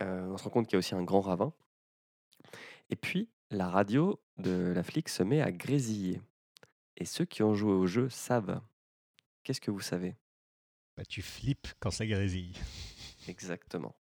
euh, 0.02 0.28
on 0.28 0.38
se 0.38 0.44
rend 0.44 0.50
compte 0.50 0.68
qu'il 0.68 0.74
y 0.74 0.78
a 0.78 0.80
aussi 0.80 0.96
un 0.96 1.04
grand 1.04 1.22
ravin. 1.22 1.54
Et 2.90 2.96
puis, 2.96 3.30
la 3.50 3.70
radio 3.70 4.22
de 4.38 4.74
la 4.76 4.84
flic 4.84 5.10
se 5.10 5.24
met 5.24 5.42
à 5.42 5.52
grésiller. 5.52 6.22
Et 6.98 7.06
ceux 7.06 7.26
qui 7.26 7.44
ont 7.44 7.54
joué 7.54 7.72
au 7.72 7.88
jeu 7.88 8.10
savent. 8.10 8.62
Qu'est-ce 9.44 9.62
que 9.62 9.72
vous 9.72 9.82
savez? 9.82 10.16
Bah, 10.98 11.06
tu 11.06 11.22
flippes 11.22 11.68
quand 11.80 11.92
ça 11.92 12.06
grésille. 12.06 12.54
exactement 13.28 13.96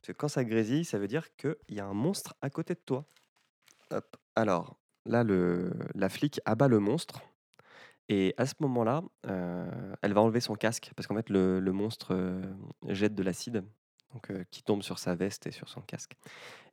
Parce 0.00 0.08
que 0.08 0.12
quand 0.12 0.28
ça 0.28 0.44
grésille, 0.44 0.84
ça 0.84 0.98
veut 0.98 1.08
dire 1.08 1.34
qu'il 1.36 1.56
y 1.68 1.80
a 1.80 1.86
un 1.86 1.94
monstre 1.94 2.34
à 2.42 2.50
côté 2.50 2.74
de 2.74 2.80
toi. 2.80 3.06
Hop. 3.90 4.16
Alors, 4.34 4.78
là, 5.06 5.24
le, 5.24 5.72
la 5.94 6.08
flic 6.08 6.40
abat 6.44 6.68
le 6.68 6.80
monstre. 6.80 7.22
Et 8.08 8.34
à 8.38 8.46
ce 8.46 8.54
moment-là, 8.60 9.02
euh, 9.26 9.94
elle 10.02 10.14
va 10.14 10.22
enlever 10.22 10.40
son 10.40 10.54
casque 10.54 10.92
parce 10.96 11.06
qu'en 11.06 11.14
fait, 11.14 11.28
le, 11.28 11.60
le 11.60 11.72
monstre 11.72 12.14
euh, 12.14 12.42
jette 12.88 13.14
de 13.14 13.22
l'acide 13.22 13.64
donc, 14.14 14.30
euh, 14.30 14.44
qui 14.50 14.62
tombe 14.62 14.82
sur 14.82 14.98
sa 14.98 15.14
veste 15.14 15.46
et 15.46 15.50
sur 15.50 15.68
son 15.68 15.82
casque. 15.82 16.14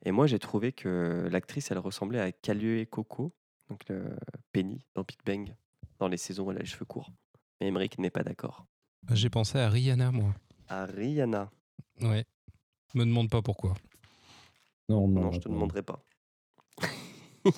Et 0.04 0.12
moi, 0.12 0.26
j'ai 0.26 0.38
trouvé 0.38 0.72
que 0.72 1.28
l'actrice, 1.30 1.70
elle 1.70 1.78
ressemblait 1.78 2.20
à 2.20 2.32
Calliope 2.32 2.88
Coco, 2.88 3.34
donc 3.68 3.86
le 3.88 4.16
Penny 4.52 4.82
dans 4.94 5.02
Big 5.02 5.18
Bang, 5.26 5.54
dans 5.98 6.08
les 6.08 6.16
saisons 6.16 6.46
où 6.46 6.50
elle 6.52 6.56
a 6.56 6.60
les 6.60 6.66
cheveux 6.66 6.86
courts. 6.86 7.10
Mais 7.60 7.66
Emmerich 7.68 7.98
n'est 7.98 8.10
pas 8.10 8.22
d'accord. 8.22 8.64
J'ai 9.12 9.28
pensé 9.30 9.58
à 9.58 9.68
Rihanna, 9.68 10.12
moi. 10.12 10.34
À 10.68 10.86
Rihanna. 10.86 11.50
Ouais. 12.00 12.24
Me 12.94 13.04
demande 13.04 13.28
pas 13.28 13.42
pourquoi. 13.42 13.74
Non, 14.88 15.06
Non, 15.06 15.20
non, 15.22 15.32
je 15.32 15.40
te 15.40 15.48
demanderai 15.48 15.82
pas. 15.82 16.02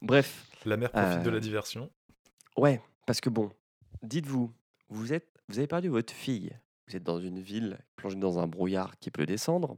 Bref, 0.00 0.46
La 0.64 0.76
mère 0.76 0.90
profite 0.92 1.22
de 1.22 1.28
Euh, 1.28 1.32
la 1.32 1.40
diversion. 1.40 1.90
ouais, 2.56 2.80
parce 3.06 3.20
que 3.20 3.30
bon, 3.30 3.50
dites-vous, 4.02 4.52
vous 4.88 5.12
êtes, 5.12 5.28
vous 5.48 5.58
avez 5.58 5.66
perdu 5.66 5.88
votre 5.88 6.12
fille. 6.12 6.50
Vous 6.88 6.96
êtes 6.96 7.02
dans 7.04 7.20
une 7.20 7.40
ville 7.40 7.78
plongée 7.96 8.16
dans 8.16 8.38
un 8.38 8.46
brouillard 8.46 8.98
qui 8.98 9.10
peut 9.10 9.26
descendre. 9.26 9.76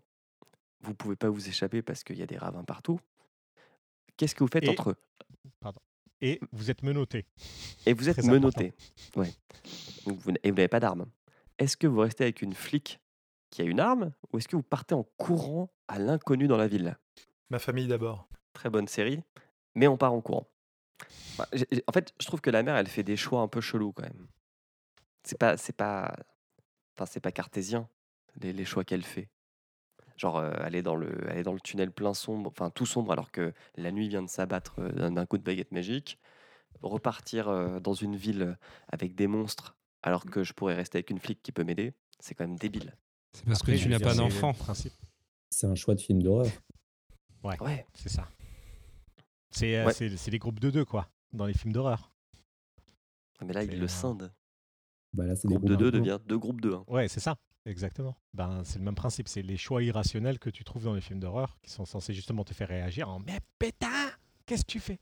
Vous 0.80 0.94
pouvez 0.94 1.16
pas 1.16 1.28
vous 1.30 1.48
échapper 1.48 1.80
parce 1.82 2.02
qu'il 2.04 2.18
y 2.18 2.22
a 2.22 2.26
des 2.26 2.36
ravins 2.36 2.64
partout. 2.64 3.00
Qu'est-ce 4.16 4.34
que 4.34 4.44
vous 4.44 4.50
faites 4.52 4.64
Et- 4.64 4.68
entre 4.70 4.90
eux? 4.90 4.96
Et 6.20 6.40
vous 6.52 6.70
êtes 6.70 6.82
menotté. 6.82 7.26
Et 7.86 7.92
vous 7.92 8.08
êtes 8.08 8.22
menotté. 8.24 8.72
Ouais. 9.16 9.32
Donc 10.06 10.18
vous, 10.18 10.30
et 10.42 10.50
vous 10.50 10.56
n'avez 10.56 10.68
pas 10.68 10.80
d'arme. 10.80 11.06
Est-ce 11.58 11.76
que 11.76 11.86
vous 11.86 12.00
restez 12.00 12.24
avec 12.24 12.40
une 12.42 12.54
flic 12.54 12.98
qui 13.50 13.60
a 13.62 13.64
une 13.64 13.78
arme 13.80 14.12
ou 14.32 14.38
est-ce 14.38 14.48
que 14.48 14.56
vous 14.56 14.62
partez 14.62 14.94
en 14.94 15.04
courant 15.18 15.70
à 15.88 15.98
l'inconnu 15.98 16.46
dans 16.48 16.56
la 16.56 16.66
ville? 16.66 16.96
Ma 17.50 17.58
famille 17.58 17.86
d'abord. 17.86 18.26
Très 18.54 18.70
bonne 18.70 18.88
série, 18.88 19.20
mais 19.74 19.86
on 19.86 19.96
part 19.98 20.12
en 20.14 20.20
courant. 20.22 20.46
J'ai- 21.52 21.82
en 21.86 21.92
fait, 21.92 22.14
je 22.20 22.26
trouve 22.26 22.40
que 22.40 22.50
la 22.50 22.62
mère, 22.62 22.76
elle 22.76 22.86
fait 22.86 23.02
des 23.02 23.16
choix 23.16 23.40
un 23.40 23.48
peu 23.48 23.60
chelous 23.60 23.92
quand 23.92 24.04
même. 24.04 24.26
C'est 25.24 25.38
pas, 25.38 25.56
c'est 25.56 25.74
pas, 25.76 26.14
enfin, 26.94 27.06
c'est 27.06 27.20
pas 27.20 27.32
cartésien 27.32 27.88
les, 28.40 28.52
les 28.52 28.64
choix 28.64 28.84
qu'elle 28.84 29.02
fait. 29.04 29.28
Genre, 30.16 30.36
euh, 30.38 30.52
elle 30.64 30.76
est 30.76 30.82
dans 30.82 30.94
le, 30.94 31.28
est 31.36 31.42
dans 31.42 31.52
le 31.54 31.60
tunnel 31.60 31.90
plein 31.90 32.14
sombre, 32.14 32.50
enfin 32.50 32.70
tout 32.70 32.86
sombre, 32.86 33.10
alors 33.10 33.32
que 33.32 33.52
la 33.76 33.90
nuit 33.90 34.08
vient 34.08 34.22
de 34.22 34.28
s'abattre 34.28 34.76
euh, 34.78 35.10
d'un 35.10 35.26
coup 35.26 35.38
de 35.38 35.42
baguette 35.42 35.72
magique. 35.72 36.18
Repartir 36.82 37.48
euh, 37.48 37.80
dans 37.80 37.94
une 37.94 38.14
ville 38.16 38.56
avec 38.88 39.14
des 39.14 39.26
monstres, 39.26 39.74
alors 40.02 40.24
que 40.26 40.44
je 40.44 40.52
pourrais 40.52 40.74
rester 40.74 40.98
avec 40.98 41.10
une 41.10 41.18
flic 41.18 41.42
qui 41.42 41.50
peut 41.50 41.64
m'aider, 41.64 41.94
c'est 42.20 42.34
quand 42.34 42.46
même 42.46 42.58
débile. 42.58 42.94
C'est 43.32 43.44
parce 43.46 43.60
Après, 43.60 43.72
que 43.76 43.78
tu 43.78 43.88
n'as 43.88 43.98
pas 43.98 44.14
d'enfant. 44.14 44.52
principe. 44.52 44.92
C'est 45.50 45.66
un 45.66 45.74
choix 45.74 45.94
de 45.94 46.00
film 46.00 46.22
d'horreur. 46.22 46.46
Ouais. 47.42 47.86
C'est 47.94 48.08
ça. 48.08 48.28
C'est 49.54 49.76
euh, 49.76 49.86
Ouais. 49.86 49.92
c'est- 49.92 50.30
les 50.30 50.38
groupes 50.38 50.60
de 50.60 50.70
deux, 50.70 50.84
quoi, 50.84 51.08
dans 51.32 51.46
les 51.46 51.54
films 51.54 51.72
d'horreur. 51.72 52.12
Mais 53.44 53.52
là, 53.52 53.60
C'est, 53.62 53.68
il 53.72 53.78
le 53.78 53.84
euh, 53.84 53.88
scinde. 53.88 54.32
Bah 55.12 55.26
là, 55.26 55.34
Groupe 55.44 55.64
de 55.66 55.76
deux 55.76 55.92
devient 55.92 56.18
deux 56.26 56.38
groupes 56.38 56.60
de 56.60 56.72
un. 56.72 56.84
Ouais, 56.88 57.08
c'est 57.08 57.20
ça. 57.20 57.36
Exactement. 57.66 58.16
Ben, 58.34 58.62
c'est 58.64 58.78
le 58.78 58.84
même 58.84 58.94
principe. 58.94 59.28
C'est 59.28 59.42
les 59.42 59.56
choix 59.56 59.82
irrationnels 59.82 60.38
que 60.38 60.50
tu 60.50 60.64
trouves 60.64 60.84
dans 60.84 60.94
les 60.94 61.00
films 61.00 61.20
d'horreur 61.20 61.56
qui 61.62 61.70
sont 61.70 61.84
censés 61.84 62.12
justement 62.12 62.44
te 62.44 62.52
faire 62.52 62.68
réagir 62.68 63.08
en 63.08 63.20
Mais 63.20 63.40
pétain 63.58 64.10
Qu'est-ce 64.46 64.64
que 64.64 64.72
tu 64.72 64.80
fais? 64.80 64.98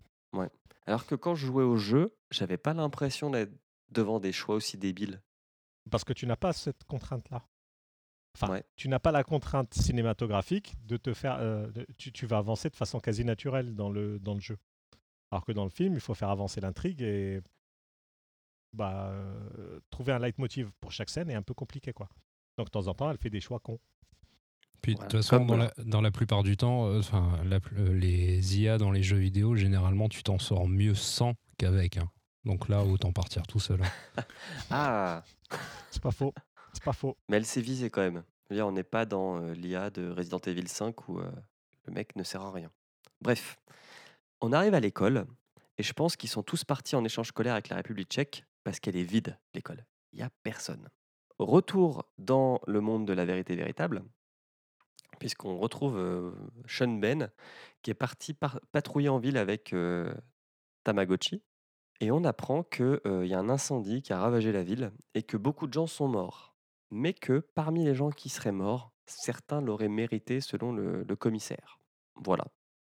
Alors 0.87 1.07
que 1.07 1.15
quand 1.15 1.35
je 1.37 1.47
jouais 1.47 1.63
au 1.63 1.77
jeu, 1.77 2.17
j'avais 2.33 2.59
pas 2.59 2.75
l'impression 2.75 3.31
d'être 3.31 3.53
devant 3.91 4.19
des 4.19 4.33
choix 4.33 4.57
aussi 4.57 4.77
débiles. 4.77 5.23
Parce 5.91 6.03
que 6.03 6.13
tu 6.13 6.27
n'as 6.27 6.35
pas 6.37 6.53
cette 6.53 6.83
contrainte-là. 6.85 7.45
Enfin, 8.35 8.51
Ouais. 8.53 8.65
tu 8.77 8.89
n'as 8.89 8.99
pas 8.99 9.13
la 9.13 9.25
contrainte 9.25 9.75
cinématographique 9.75 10.75
de 10.87 10.97
te 10.97 11.13
faire. 11.15 11.37
euh, 11.41 11.71
de- 11.71 11.87
tu, 11.99 12.13
tu 12.13 12.27
vas 12.27 12.39
avancer 12.39 12.71
de 12.71 12.77
façon 12.77 12.99
quasi 13.01 13.25
naturelle 13.25 13.75
dans 13.75 13.91
le, 13.91 14.19
dans 14.19 14.35
le 14.35 14.41
jeu. 14.41 14.57
Alors 15.31 15.45
que 15.45 15.53
dans 15.53 15.65
le 15.65 15.71
film, 15.71 15.95
il 15.95 16.01
faut 16.01 16.15
faire 16.15 16.31
avancer 16.31 16.61
l'intrigue 16.61 17.03
et 17.03 17.41
bah, 18.73 19.09
euh, 19.11 19.81
trouver 19.91 20.13
un 20.13 20.19
leitmotiv 20.19 20.71
pour 20.81 20.93
chaque 20.93 21.11
scène 21.11 21.31
est 21.31 21.35
un 21.35 21.43
peu 21.43 21.55
compliqué. 21.55 21.93
quoi. 21.93 22.09
Donc 22.59 22.67
de 22.69 22.71
temps 22.71 22.87
en 22.87 22.95
temps, 22.95 23.11
elle 23.11 23.19
fait 23.19 23.31
des 23.31 23.41
choix 23.41 23.59
cons. 23.61 23.79
Puis 24.81 24.95
de 24.97 25.01
toute 25.01 25.13
façon, 25.13 25.45
dans 25.45 25.57
la, 25.57 25.73
dans 25.85 26.01
la 26.01 26.11
plupart 26.11 26.43
du 26.43 26.57
temps, 26.57 26.87
euh, 26.89 27.01
la 27.45 27.61
euh, 27.79 27.95
les 27.95 28.59
IA 28.61 28.79
dans 28.79 28.91
les 28.91 29.03
jeux 29.03 29.19
vidéo, 29.19 29.55
généralement, 29.55 30.09
tu 30.09 30.23
t'en 30.25 30.39
sors 30.41 30.67
mieux 30.69 30.95
sans 30.95 31.35
qu'avec. 31.57 31.99
hein. 31.99 32.11
Donc 32.45 32.69
là, 32.69 32.83
autant 32.83 33.13
partir 33.13 33.47
tout 33.47 33.61
seul. 33.61 33.81
hein. 33.83 34.23
Ah 34.71 35.23
C'est 35.91 36.03
pas 36.03 36.11
faux. 36.11 36.35
C'est 36.73 36.85
pas 36.85 36.93
faux. 36.93 37.17
Mais 37.29 37.37
elle 37.37 37.47
s'est 37.47 37.61
visée 37.61 37.91
quand 37.91 38.01
même. 38.01 38.25
On 38.51 38.73
n'est 38.73 38.83
pas 38.83 39.07
dans 39.07 39.39
l'IA 39.53 39.91
de 39.91 40.11
Resident 40.11 40.39
Evil 40.41 40.69
5 40.69 41.09
où 41.09 41.19
le 41.19 41.93
mec 41.93 42.17
ne 42.17 42.23
sert 42.23 42.43
à 42.43 42.53
rien. 42.53 42.71
Bref, 43.21 43.59
on 44.41 44.53
arrive 44.53 44.75
à 44.75 44.81
l'école 44.81 45.27
et 45.79 45.83
je 45.83 45.93
pense 45.93 46.17
qu'ils 46.17 46.29
sont 46.29 46.43
tous 46.43 46.65
partis 46.65 46.97
en 46.97 47.05
échange 47.05 47.29
scolaire 47.29 47.55
avec 47.55 47.69
la 47.69 47.77
République 47.77 48.09
tchèque 48.11 48.45
parce 48.65 48.79
qu'elle 48.79 48.97
est 48.97 49.03
vide, 49.05 49.39
l'école. 49.55 49.87
Il 50.13 50.17
n'y 50.19 50.23
a 50.23 50.31
personne. 50.43 50.89
Retour 51.39 52.05
dans 52.19 52.61
le 52.67 52.81
monde 52.81 53.07
de 53.07 53.13
la 53.15 53.25
vérité 53.25 53.57
véritable, 53.57 54.03
puisqu'on 55.19 55.59
retrouve 55.59 56.35
Sean 56.67 56.89
Ben 56.99 57.31
qui 57.81 57.91
est 57.91 57.95
parti 57.95 58.35
par- 58.35 58.61
patrouiller 58.71 59.09
en 59.09 59.19
ville 59.19 59.39
avec 59.39 59.75
Tamagotchi. 60.85 61.43
Et 62.01 62.11
on 62.11 62.25
apprend 62.25 62.65
qu'il 62.65 63.01
y 63.05 63.33
a 63.35 63.39
un 63.39 63.49
incendie 63.49 64.03
qui 64.03 64.13
a 64.13 64.19
ravagé 64.19 64.53
la 64.53 64.63
ville 64.63 64.93
et 65.15 65.23
que 65.23 65.37
beaucoup 65.37 65.67
de 65.67 65.73
gens 65.73 65.87
sont 65.87 66.09
morts. 66.09 66.52
Mais 66.95 67.15
que 67.15 67.39
parmi 67.55 67.87
les 67.87 67.95
gens 67.95 68.11
qui 68.11 68.29
seraient 68.29 68.53
morts, 68.53 68.93
certains 69.07 69.63
l'auraient 69.63 69.89
mérité 69.89 70.43
selon 70.43 70.73
le, 70.73 71.17
commissaire. 71.17 71.81
Voilà, 72.17 72.45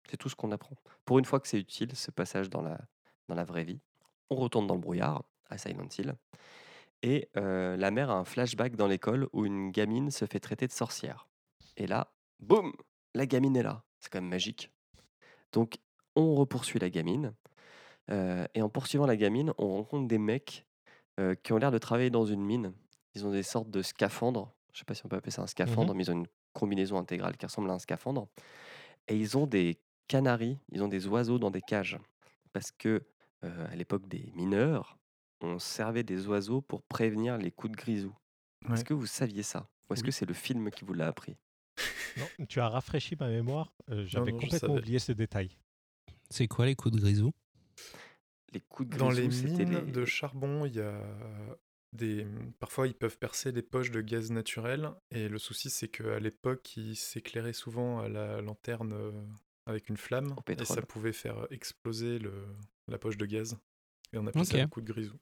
c'est 0.09 0.15
tout 0.15 0.29
ce 0.29 0.35
qu'on 0.35 0.53
apprend. 0.53 0.77
Pour 1.03 1.19
une 1.19 1.25
fois 1.25 1.41
que 1.41 1.47
c'est 1.49 1.59
utile, 1.59 1.93
ce 1.93 2.09
passage 2.09 2.49
dans 2.49 2.61
la, 2.61 2.79
dans 3.27 3.35
la 3.35 3.43
vraie 3.43 3.65
vie. 3.65 3.81
On 4.29 4.37
retourne 4.37 4.65
dans 4.65 4.75
le 4.75 4.79
brouillard, 4.79 5.25
à 5.49 5.57
Silent 5.57 5.89
Hill. 5.97 6.15
Et 7.03 7.29
euh, 7.35 7.75
la 7.75 7.91
mère 7.91 8.09
a 8.09 8.13
un 8.13 8.23
flashback 8.23 8.77
dans 8.77 8.87
l'école 8.87 9.27
où 9.33 9.45
une 9.45 9.71
gamine 9.71 10.09
se 10.09 10.23
fait 10.23 10.39
traiter 10.39 10.67
de 10.67 10.71
sorcière. 10.71 11.27
Et 11.75 11.85
là, 11.85 12.13
boum, 12.39 12.71
la 13.13 13.25
gamine 13.25 13.57
est 13.57 13.63
là. 13.63 13.83
C'est 13.99 14.09
quand 14.09 14.21
même 14.21 14.29
magique. 14.29 14.71
Donc, 15.51 15.79
on 16.15 16.33
repoursuit 16.33 16.79
la 16.79 16.89
gamine. 16.89 17.33
Euh, 18.09 18.47
et 18.53 18.61
en 18.61 18.69
poursuivant 18.69 19.05
la 19.05 19.17
gamine, 19.17 19.51
on 19.57 19.67
rencontre 19.67 20.07
des 20.07 20.17
mecs 20.17 20.65
euh, 21.19 21.35
qui 21.35 21.51
ont 21.51 21.57
l'air 21.57 21.71
de 21.71 21.77
travailler 21.77 22.09
dans 22.09 22.25
une 22.25 22.41
mine. 22.41 22.73
Ils 23.15 23.25
ont 23.25 23.31
des 23.31 23.43
sortes 23.43 23.69
de 23.69 23.81
scaphandres. 23.81 24.53
Je 24.73 24.79
sais 24.79 24.85
pas 24.85 24.93
si 24.93 25.05
on 25.05 25.09
peut 25.09 25.15
appeler 25.15 25.31
ça 25.31 25.41
un 25.41 25.47
scaphandre, 25.47 25.93
mais 25.95 26.03
ils 26.03 26.11
ont 26.11 26.15
une 26.19 26.27
combinaison 26.53 26.97
intégrale 26.97 27.35
qui 27.37 27.45
ressemble 27.45 27.69
à 27.69 27.73
un 27.73 27.79
scaphandre. 27.79 28.27
Et 29.07 29.15
ils 29.17 29.37
ont 29.37 29.47
des 29.47 29.77
canaris, 30.07 30.59
ils 30.71 30.83
ont 30.83 30.87
des 30.87 31.07
oiseaux 31.07 31.39
dans 31.39 31.51
des 31.51 31.61
cages. 31.61 31.97
Parce 32.53 32.71
que 32.71 33.03
euh, 33.43 33.67
à 33.71 33.75
l'époque 33.75 34.07
des 34.07 34.31
mineurs, 34.35 34.97
on 35.41 35.59
servait 35.59 36.03
des 36.03 36.27
oiseaux 36.27 36.61
pour 36.61 36.81
prévenir 36.83 37.37
les 37.37 37.51
coups 37.51 37.71
de 37.71 37.77
grisou. 37.77 38.15
Ouais. 38.67 38.73
Est-ce 38.75 38.83
que 38.85 38.93
vous 38.93 39.05
saviez 39.05 39.43
ça 39.43 39.67
Ou 39.89 39.93
est-ce 39.93 40.01
Oui. 40.01 40.07
que 40.07 40.11
c'est 40.11 40.25
le 40.25 40.33
film 40.33 40.69
qui 40.71 40.83
vous 40.85 40.93
l'a 40.93 41.07
appris? 41.07 41.37
Non, 42.17 42.45
tu 42.49 42.59
as 42.59 42.67
rafraîchi 42.69 43.15
ma 43.19 43.27
mémoire. 43.29 43.71
euh, 43.91 44.03
J'avais 44.07 44.31
complètement 44.31 44.75
oublié 44.75 44.97
ce 44.99 45.11
détail. 45.11 45.55
C'est 46.31 46.47
quoi 46.47 46.65
les 46.65 46.75
coups 46.75 46.95
de 46.95 46.99
grisou? 46.99 47.31
Les 48.53 48.61
coups 48.61 48.89
de 48.89 48.97
Dans 48.97 49.09
grisou, 49.09 49.21
les 49.29 49.31
c'était 49.31 49.65
mines 49.65 49.85
les... 49.85 49.91
de 49.91 50.05
charbon, 50.05 50.65
il 50.65 50.75
y 50.75 50.79
a 50.81 50.99
des. 51.93 52.25
Parfois, 52.59 52.87
ils 52.87 52.93
peuvent 52.93 53.17
percer 53.17 53.51
les 53.51 53.61
poches 53.61 53.91
de 53.91 54.01
gaz 54.01 54.31
naturel. 54.31 54.91
Et 55.11 55.29
le 55.29 55.37
souci, 55.37 55.69
c'est 55.69 55.87
qu'à 55.87 56.19
l'époque, 56.19 56.75
ils 56.77 56.95
s'éclairaient 56.95 57.53
souvent 57.53 57.99
à 57.99 58.09
la 58.09 58.41
lanterne 58.41 58.93
euh, 58.93 59.11
avec 59.65 59.89
une 59.89 59.97
flamme. 59.97 60.35
Et 60.47 60.65
ça 60.65 60.81
pouvait 60.81 61.13
faire 61.13 61.47
exploser 61.51 62.19
le... 62.19 62.33
la 62.87 62.97
poche 62.97 63.17
de 63.17 63.25
gaz. 63.25 63.57
Et 64.13 64.17
on 64.17 64.27
appelait 64.27 64.45
ça 64.45 64.55
Ok. 64.55 64.61
le 64.61 64.67
coup 64.67 64.81
de 64.81 64.91
grisou. 64.91 65.17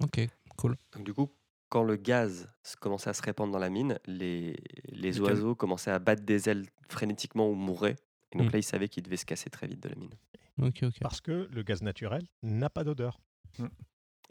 Ok, 0.00 0.20
cool. 0.56 0.76
Donc 0.92 1.04
du 1.04 1.14
coup, 1.14 1.32
quand 1.68 1.82
le 1.82 1.96
gaz 1.96 2.48
commençait 2.80 3.10
à 3.10 3.14
se 3.14 3.22
répandre 3.22 3.52
dans 3.52 3.58
la 3.58 3.70
mine, 3.70 3.98
les, 4.06 4.56
les 4.88 5.12
Les 5.12 5.20
oiseaux 5.20 5.54
commençaient 5.54 5.90
à 5.90 5.98
battre 5.98 6.22
des 6.22 6.48
ailes 6.48 6.66
frénétiquement 6.88 7.48
ou 7.48 7.54
mouraient. 7.54 7.96
Et 8.32 8.38
donc 8.38 8.48
Mm. 8.48 8.52
là, 8.52 8.58
ils 8.58 8.62
savaient 8.64 8.88
qu'ils 8.88 9.02
devaient 9.04 9.16
se 9.16 9.24
casser 9.26 9.50
très 9.50 9.66
vite 9.68 9.80
de 9.80 9.88
la 9.88 9.94
mine. 9.96 10.14
Ok, 10.60 10.80
ok. 10.84 10.94
Parce 11.00 11.20
que 11.20 11.48
le 11.50 11.62
gaz 11.62 11.82
naturel 11.82 12.22
n'a 12.42 12.70
pas 12.70 12.84
d'odeur. 12.84 13.18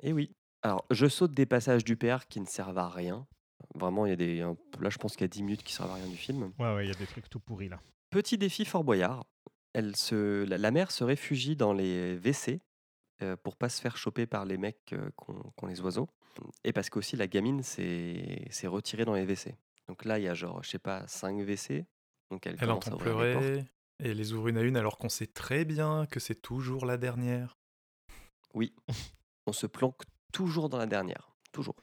Et 0.01 0.13
oui. 0.13 0.33
Alors, 0.63 0.85
je 0.89 1.07
saute 1.07 1.33
des 1.33 1.45
passages 1.45 1.83
du 1.83 1.97
PR 1.97 2.25
qui 2.29 2.39
ne 2.39 2.45
servent 2.45 2.77
à 2.77 2.89
rien. 2.89 3.27
Vraiment, 3.75 4.05
il 4.05 4.09
y 4.09 4.13
a 4.13 4.15
des. 4.15 4.37
Là, 4.79 4.89
je 4.89 4.97
pense 4.97 5.13
qu'il 5.13 5.21
y 5.21 5.25
a 5.25 5.29
10 5.29 5.43
minutes 5.43 5.63
qui 5.63 5.73
servent 5.73 5.91
à 5.91 5.95
rien 5.95 6.07
du 6.07 6.15
film. 6.15 6.51
Ouais, 6.57 6.73
ouais, 6.75 6.85
il 6.85 6.87
y 6.87 6.91
a 6.91 6.97
des 6.97 7.05
trucs 7.05 7.29
tout 7.29 7.39
pourris 7.39 7.69
là. 7.69 7.79
Petit 8.09 8.37
défi 8.37 8.65
Fort 8.65 8.83
Boyard. 8.83 9.25
Elle 9.73 9.95
se, 9.95 10.43
la, 10.43 10.71
mère 10.71 10.91
se 10.91 11.03
réfugie 11.03 11.55
dans 11.55 11.73
les 11.73 12.15
WC 12.17 12.61
euh, 13.23 13.35
pour 13.35 13.55
pas 13.55 13.69
se 13.69 13.81
faire 13.81 13.97
choper 13.97 14.27
par 14.27 14.45
les 14.45 14.57
mecs 14.57 14.93
euh, 14.93 15.09
qu'ont 15.15 15.65
les 15.67 15.81
oiseaux. 15.81 16.07
Et 16.63 16.73
parce 16.73 16.89
qu'aussi 16.91 17.15
la 17.15 17.27
gamine 17.27 17.63
s'est 17.63 18.47
retirée 18.65 19.05
dans 19.05 19.15
les 19.15 19.23
WC. 19.23 19.55
Donc 19.87 20.05
là, 20.05 20.19
il 20.19 20.25
y 20.25 20.27
a 20.27 20.33
genre, 20.35 20.63
je 20.63 20.69
sais 20.69 20.79
pas, 20.79 21.07
5 21.07 21.39
WC. 21.39 21.85
Donc 22.29 22.45
elle, 22.45 22.53
Elle 22.59 22.67
commence 22.67 22.87
à 22.87 22.93
entend 22.93 23.03
les 23.03 23.11
portes. 23.11 23.23
pleurer. 23.23 23.65
Et 24.03 24.13
les 24.13 24.33
ouvre 24.33 24.47
une 24.47 24.57
à 24.57 24.61
une 24.61 24.77
alors 24.77 24.97
qu'on 24.97 25.09
sait 25.09 25.27
très 25.27 25.65
bien 25.65 26.05
que 26.05 26.19
c'est 26.19 26.41
toujours 26.41 26.85
la 26.85 26.97
dernière. 26.97 27.57
Oui, 28.53 28.75
on 29.47 29.53
se 29.53 29.65
planque 29.65 30.03
toujours 30.33 30.67
dans 30.67 30.77
la 30.77 30.85
dernière. 30.87 31.31
Toujours. 31.53 31.75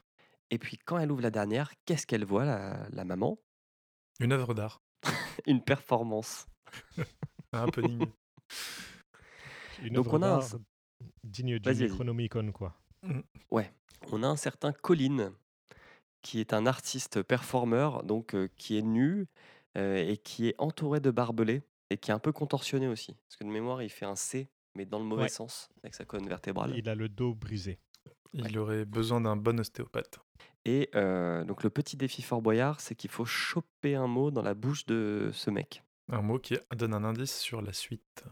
Et 0.50 0.58
puis 0.58 0.76
quand 0.76 0.98
elle 0.98 1.10
ouvre 1.10 1.22
la 1.22 1.30
dernière, 1.30 1.72
qu'est-ce 1.86 2.06
qu'elle 2.06 2.24
voit, 2.26 2.44
la, 2.44 2.86
la 2.90 3.04
maman? 3.04 3.38
Une 4.20 4.32
œuvre 4.32 4.52
d'art. 4.52 4.82
Une 5.46 5.62
performance. 5.62 6.46
Un 7.54 7.62
happening. 7.62 8.06
Une 9.82 9.94
Donc 9.94 10.06
œuvre 10.08 10.18
on 10.18 10.22
a 10.22 10.26
un- 10.28 10.38
d'art 10.40 10.48
Digne 11.24 11.58
du 11.58 11.64
Vas-y, 11.66 11.78
vas-y. 11.78 11.88
Necronomicon, 11.90 12.52
quoi. 12.52 12.76
On 14.12 14.22
a 14.22 14.26
un 14.26 14.36
certain 14.36 14.72
Colin, 14.72 15.32
qui 16.22 16.40
est 16.40 16.52
un 16.52 16.66
artiste 16.66 17.22
performeur, 17.22 18.02
donc 18.02 18.34
euh, 18.34 18.48
qui 18.56 18.76
est 18.76 18.82
nu 18.82 19.26
euh, 19.78 19.96
et 19.96 20.16
qui 20.18 20.48
est 20.48 20.54
entouré 20.58 21.00
de 21.00 21.10
barbelés 21.10 21.62
et 21.90 21.96
qui 21.98 22.10
est 22.10 22.14
un 22.14 22.18
peu 22.18 22.32
contorsionné 22.32 22.88
aussi. 22.88 23.14
Parce 23.14 23.36
que 23.36 23.44
de 23.44 23.50
mémoire, 23.50 23.82
il 23.82 23.88
fait 23.90 24.04
un 24.06 24.16
C, 24.16 24.48
mais 24.74 24.84
dans 24.84 24.98
le 24.98 25.04
mauvais 25.04 25.22
Ouais. 25.22 25.28
sens, 25.28 25.68
avec 25.82 25.94
sa 25.94 26.04
colonne 26.04 26.28
vertébrale. 26.28 26.74
Il 26.76 26.88
a 26.88 26.94
le 26.94 27.08
dos 27.08 27.34
brisé. 27.34 27.78
Il 28.32 28.58
aurait 28.58 28.84
besoin 28.84 29.20
d'un 29.20 29.36
bon 29.36 29.58
ostéopathe. 29.60 30.18
Et 30.64 30.90
euh, 30.94 31.42
donc 31.44 31.62
le 31.64 31.70
petit 31.70 31.96
défi 31.96 32.22
Fort 32.22 32.42
Boyard, 32.42 32.80
c'est 32.80 32.94
qu'il 32.94 33.10
faut 33.10 33.24
choper 33.24 33.94
un 33.94 34.06
mot 34.06 34.30
dans 34.30 34.42
la 34.42 34.54
bouche 34.54 34.84
de 34.86 35.30
ce 35.32 35.50
mec. 35.50 35.82
Un 36.12 36.22
mot 36.22 36.38
qui 36.38 36.56
donne 36.76 36.94
un 36.94 37.04
indice 37.04 37.38
sur 37.38 37.62
la 37.62 37.72
suite. 37.72 38.24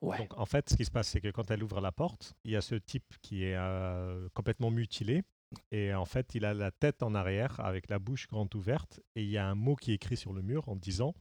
Ouais. 0.00 0.18
Donc, 0.18 0.36
en 0.38 0.44
fait, 0.44 0.68
ce 0.68 0.76
qui 0.76 0.84
se 0.84 0.90
passe, 0.90 1.08
c'est 1.08 1.20
que 1.20 1.30
quand 1.30 1.50
elle 1.50 1.62
ouvre 1.62 1.80
la 1.80 1.90
porte, 1.92 2.34
il 2.44 2.50
y 2.50 2.56
a 2.56 2.60
ce 2.60 2.74
type 2.74 3.14
qui 3.22 3.44
est 3.44 3.56
euh, 3.56 4.28
complètement 4.34 4.70
mutilé. 4.70 5.22
Et 5.70 5.94
en 5.94 6.04
fait, 6.04 6.34
il 6.34 6.44
a 6.44 6.52
la 6.52 6.70
tête 6.72 7.02
en 7.02 7.14
arrière 7.14 7.60
avec 7.60 7.88
la 7.88 7.98
bouche 7.98 8.26
grande 8.28 8.54
ouverte. 8.54 9.00
Et 9.14 9.22
il 9.22 9.30
y 9.30 9.38
a 9.38 9.46
un 9.48 9.54
mot 9.54 9.76
qui 9.76 9.92
est 9.92 9.94
écrit 9.94 10.16
sur 10.16 10.32
le 10.32 10.42
mur 10.42 10.68
en 10.68 10.76
disant 10.76 11.14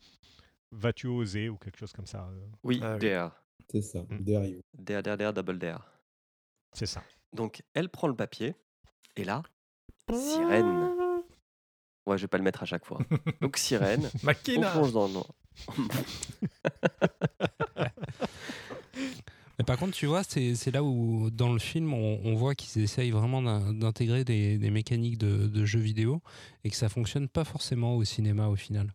Vas-tu 0.72 1.08
oser 1.08 1.50
ou 1.50 1.58
quelque 1.58 1.78
chose 1.78 1.94
comme 1.94 2.08
ça. 2.08 2.28
euh, 2.30 2.46
Oui, 2.64 2.80
Ah 2.84 2.96
oui. 2.96 3.00
dare. 3.00 3.44
C'est 3.72 3.82
ça, 3.82 4.02
Mm. 4.10 4.18
Dare 4.20 4.46
You. 4.46 4.62
Dare, 4.74 5.04
dare, 5.04 5.18
dare, 5.18 5.34
double 5.34 5.58
dare. 5.60 5.88
C'est 6.74 6.86
ça. 6.88 7.02
Donc 7.34 7.64
elle 7.74 7.90
prend 7.90 8.08
le 8.08 8.16
papier, 8.16 8.56
et 9.16 9.24
là, 9.24 9.44
sirène. 10.12 10.90
Ouais, 12.06 12.18
je 12.18 12.24
vais 12.24 12.28
pas 12.28 12.38
le 12.38 12.44
mettre 12.44 12.64
à 12.64 12.66
chaque 12.66 12.86
fois. 12.86 13.00
Donc 13.42 13.58
sirène, 13.58 14.10
on 14.22 14.26
Makina 14.26 14.72
plonge 14.72 14.94
dans 14.94 15.08
le 15.08 15.14
noir. 15.14 15.28
Mais 19.60 19.66
par 19.66 19.78
contre, 19.78 19.94
tu 19.94 20.08
vois, 20.08 20.24
c'est 20.24 20.72
là 20.72 20.84
où, 20.84 21.30
dans 21.30 21.54
le 21.54 21.60
film, 21.60 21.94
on, 21.94 22.20
on 22.24 22.34
voit 22.36 22.56
qu'ils 22.56 22.82
essayent 22.82 23.12
vraiment 23.12 23.42
d'in- 23.42 23.72
d'intégrer 23.72 24.24
des, 24.24 24.58
des 24.58 24.72
mécaniques 24.72 25.20
de, 25.20 25.48
de 25.48 25.66
jeux 25.66 25.80
vidéo 25.80 26.22
et 26.64 26.72
que 26.72 26.76
ça 26.76 26.90
fonctionne 26.90 27.28
pas 27.28 27.44
forcément 27.44 27.96
au 27.96 28.04
cinéma 28.04 28.48
au 28.48 28.56
final. 28.56 28.92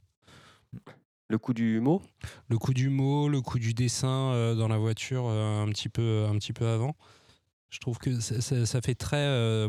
Le 1.28 1.38
coup 1.38 1.54
du 1.54 1.80
mot? 1.80 2.02
Le 2.48 2.58
coup 2.58 2.74
du 2.74 2.88
mot, 2.88 3.28
le 3.28 3.40
coup 3.40 3.58
du 3.60 3.72
dessin 3.72 4.32
euh, 4.32 4.54
dans 4.56 4.66
la 4.66 4.78
voiture 4.78 5.26
euh, 5.28 5.62
un, 5.62 5.68
petit 5.68 5.88
peu, 5.88 6.26
un 6.28 6.36
petit 6.38 6.52
peu 6.52 6.66
avant, 6.66 6.96
je 7.70 7.78
trouve 7.80 7.98
que 7.98 8.18
ça, 8.20 8.80
fait 8.80 8.94
très, 8.94 9.16
euh, 9.26 9.68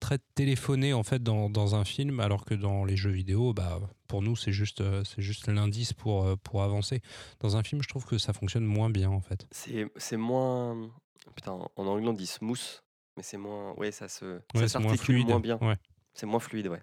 très 0.00 0.18
téléphoné 0.34 0.92
en 0.92 1.02
fait 1.02 1.22
dans, 1.22 1.48
dans 1.48 1.74
un 1.74 1.84
film, 1.84 2.20
alors 2.20 2.44
que 2.44 2.54
dans 2.54 2.84
les 2.84 2.96
jeux 2.96 3.10
vidéo, 3.10 3.54
bah, 3.54 3.80
pour 4.08 4.22
nous, 4.22 4.36
c'est 4.36 4.52
juste, 4.52 4.80
euh, 4.80 5.04
c'est 5.04 5.22
juste 5.22 5.48
l'indice 5.48 5.92
pour, 5.92 6.24
euh, 6.24 6.36
pour 6.36 6.62
avancer. 6.62 7.00
Dans 7.40 7.56
un 7.56 7.62
film, 7.62 7.82
je 7.82 7.88
trouve 7.88 8.04
que 8.04 8.18
ça 8.18 8.32
fonctionne 8.32 8.64
moins 8.64 8.90
bien 8.90 9.10
en 9.10 9.20
fait. 9.20 9.46
C'est 9.50 10.16
moins. 10.16 10.90
Putain, 11.36 11.52
en 11.52 11.86
anglais 11.86 12.08
on 12.08 12.12
dit 12.12 12.26
smooth, 12.26 12.82
mais 13.16 13.22
c'est 13.22 13.38
moins. 13.38 13.72
Ouais, 13.74 13.92
ça 13.92 14.08
se. 14.08 14.40
Ouais, 14.54 14.68
ça 14.68 14.80
moins 14.80 14.90
s'articule 14.90 15.14
fluide. 15.16 15.28
moins 15.28 15.40
bien. 15.40 15.58
Ouais. 15.62 15.76
C'est 16.14 16.26
moins 16.26 16.40
fluide, 16.40 16.68
ouais. 16.68 16.82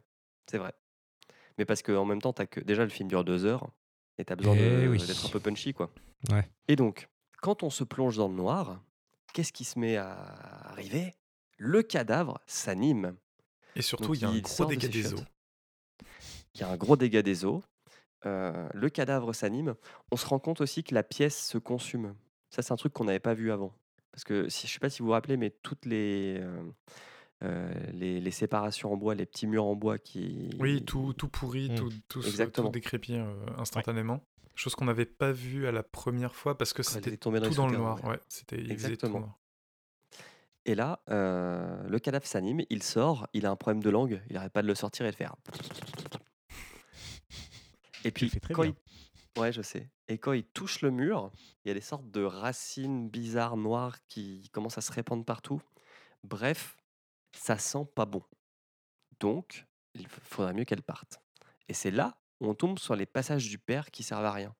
C'est 0.49 0.57
vrai. 0.57 0.73
Mais 1.57 1.65
parce 1.65 1.83
qu'en 1.83 2.05
même 2.05 2.21
temps, 2.21 2.31
as 2.31 2.47
que... 2.47 2.61
déjà 2.61 2.83
le 2.83 2.89
film 2.89 3.09
dure 3.09 3.23
deux 3.25 3.45
heures 3.45 3.69
et 4.17 4.25
t'as 4.25 4.35
besoin 4.35 4.55
Eh 4.55 4.87
oui. 4.87 4.97
d'être 4.97 5.25
un 5.25 5.29
peu 5.29 5.39
punchy, 5.39 5.73
quoi. 5.73 5.91
Ouais. 6.31 6.49
Et 6.67 6.75
donc, 6.75 7.09
quand 7.41 7.63
on 7.63 7.69
se 7.69 7.83
plonge 7.83 8.17
dans 8.17 8.29
le 8.29 8.33
noir, 8.33 8.81
qu'est-ce 9.33 9.53
qui 9.53 9.63
se 9.65 9.77
met 9.79 9.97
à 9.97 10.11
arriver? 10.69 11.13
Le 11.57 11.81
cadavre 11.83 12.39
s'anime. 12.47 13.15
Et 13.75 13.81
surtout, 13.81 14.13
il 14.13 14.21
y 14.21 14.25
a 14.25 14.29
un 14.29 14.39
gros 14.39 14.65
dégât 14.65 14.87
des 14.87 15.13
eaux. 15.13 15.23
Il 16.55 16.61
y 16.61 16.63
a 16.63 16.69
un 16.69 16.77
gros 16.77 16.95
dégât 16.97 17.21
des 17.21 17.45
eaux. 17.45 17.63
euh, 18.25 18.67
le 18.73 18.89
cadavre 18.89 19.33
s'anime. 19.33 19.75
On 20.11 20.17
se 20.17 20.25
rend 20.25 20.39
compte 20.39 20.61
aussi 20.61 20.83
que 20.83 20.93
la 20.93 21.03
pièce 21.03 21.45
se 21.47 21.57
consume. 21.57 22.15
Ça, 22.49 22.61
c'est 22.61 22.73
un 22.73 22.75
truc 22.75 22.91
qu'on 22.93 23.05
n'avait 23.05 23.19
pas 23.19 23.33
vu 23.33 23.51
avant. 23.51 23.73
Parce 24.11 24.23
que 24.23 24.49
si, 24.49 24.67
je 24.67 24.73
sais 24.73 24.79
pas 24.79 24.89
si 24.89 24.99
vous 24.99 25.05
vous 25.07 25.11
rappelez, 25.13 25.37
mais 25.37 25.51
toutes 25.51 25.85
les, 25.85 26.37
euh, 26.39 26.63
euh, 27.43 27.71
les, 27.93 28.19
les 28.19 28.31
séparations 28.31 28.91
en 28.91 28.97
bois, 28.97 29.15
les 29.15 29.25
petits 29.25 29.47
murs 29.47 29.65
en 29.65 29.75
bois 29.75 29.97
qui. 29.99 30.49
Oui, 30.59 30.83
tout, 30.83 31.13
tout 31.13 31.29
pourri, 31.29 31.69
Mm. 31.69 31.75
tout, 31.75 31.89
tout, 32.09 32.25
Exactement. 32.25 32.67
tout 32.67 32.73
décrépit 32.73 33.15
euh, 33.15 33.33
instantanément. 33.57 34.21
Chose 34.59 34.75
qu'on 34.75 34.83
n'avait 34.83 35.05
pas 35.05 35.31
vu 35.31 35.67
à 35.67 35.71
la 35.71 35.83
première 35.83 36.35
fois 36.35 36.57
parce 36.57 36.73
que 36.73 36.83
c'était 36.83 37.15
tout 37.15 37.31
dans 37.31 37.67
le 37.67 37.77
noir. 37.77 38.03
ouais. 38.03 38.09
Ouais, 38.09 38.19
c'était 38.27 38.59
Exactement. 38.59 39.19
noir. 39.19 39.39
Et 40.65 40.75
là, 40.75 41.01
euh, 41.09 41.87
le 41.87 41.97
cadavre 41.97 42.27
s'anime, 42.27 42.63
il 42.69 42.83
sort, 42.83 43.25
il 43.31 43.45
a 43.45 43.51
un 43.51 43.55
problème 43.55 43.81
de 43.81 43.89
langue, 43.89 44.21
il 44.29 44.33
n'arrête 44.33 44.51
pas 44.51 44.61
de 44.61 44.67
le 44.67 44.75
sortir 44.75 45.05
et 45.05 45.11
de 45.11 45.15
faire. 45.15 45.37
Et 48.03 48.11
puis, 48.11 48.29
quand 48.51 48.63
bien. 48.63 48.73
il... 49.37 49.41
Ouais, 49.41 49.53
je 49.53 49.61
sais. 49.61 49.89
Et 50.09 50.17
quand 50.17 50.33
il 50.33 50.43
touche 50.43 50.81
le 50.81 50.91
mur, 50.91 51.31
il 51.63 51.69
y 51.69 51.71
a 51.71 51.73
des 51.73 51.79
sortes 51.79 52.11
de 52.11 52.21
racines 52.25 53.07
bizarres 53.09 53.55
noires 53.55 53.95
qui 54.09 54.49
commencent 54.51 54.77
à 54.77 54.81
se 54.81 54.91
répandre 54.91 55.23
partout. 55.23 55.61
Bref, 56.25 56.75
ça 57.31 57.57
sent 57.57 57.87
pas 57.95 58.05
bon. 58.05 58.23
Donc, 59.21 59.65
il 59.93 60.09
faudrait 60.09 60.53
mieux 60.53 60.65
qu'elle 60.65 60.83
parte. 60.83 61.21
Et 61.69 61.73
c'est 61.73 61.91
là 61.91 62.17
où 62.17 62.28
on 62.41 62.53
tombe 62.53 62.79
sur 62.79 62.95
les 62.95 63.05
passages 63.05 63.47
du 63.49 63.57
père 63.57 63.91
qui 63.91 64.03
servent 64.03 64.25
à 64.25 64.31
rien. 64.31 64.55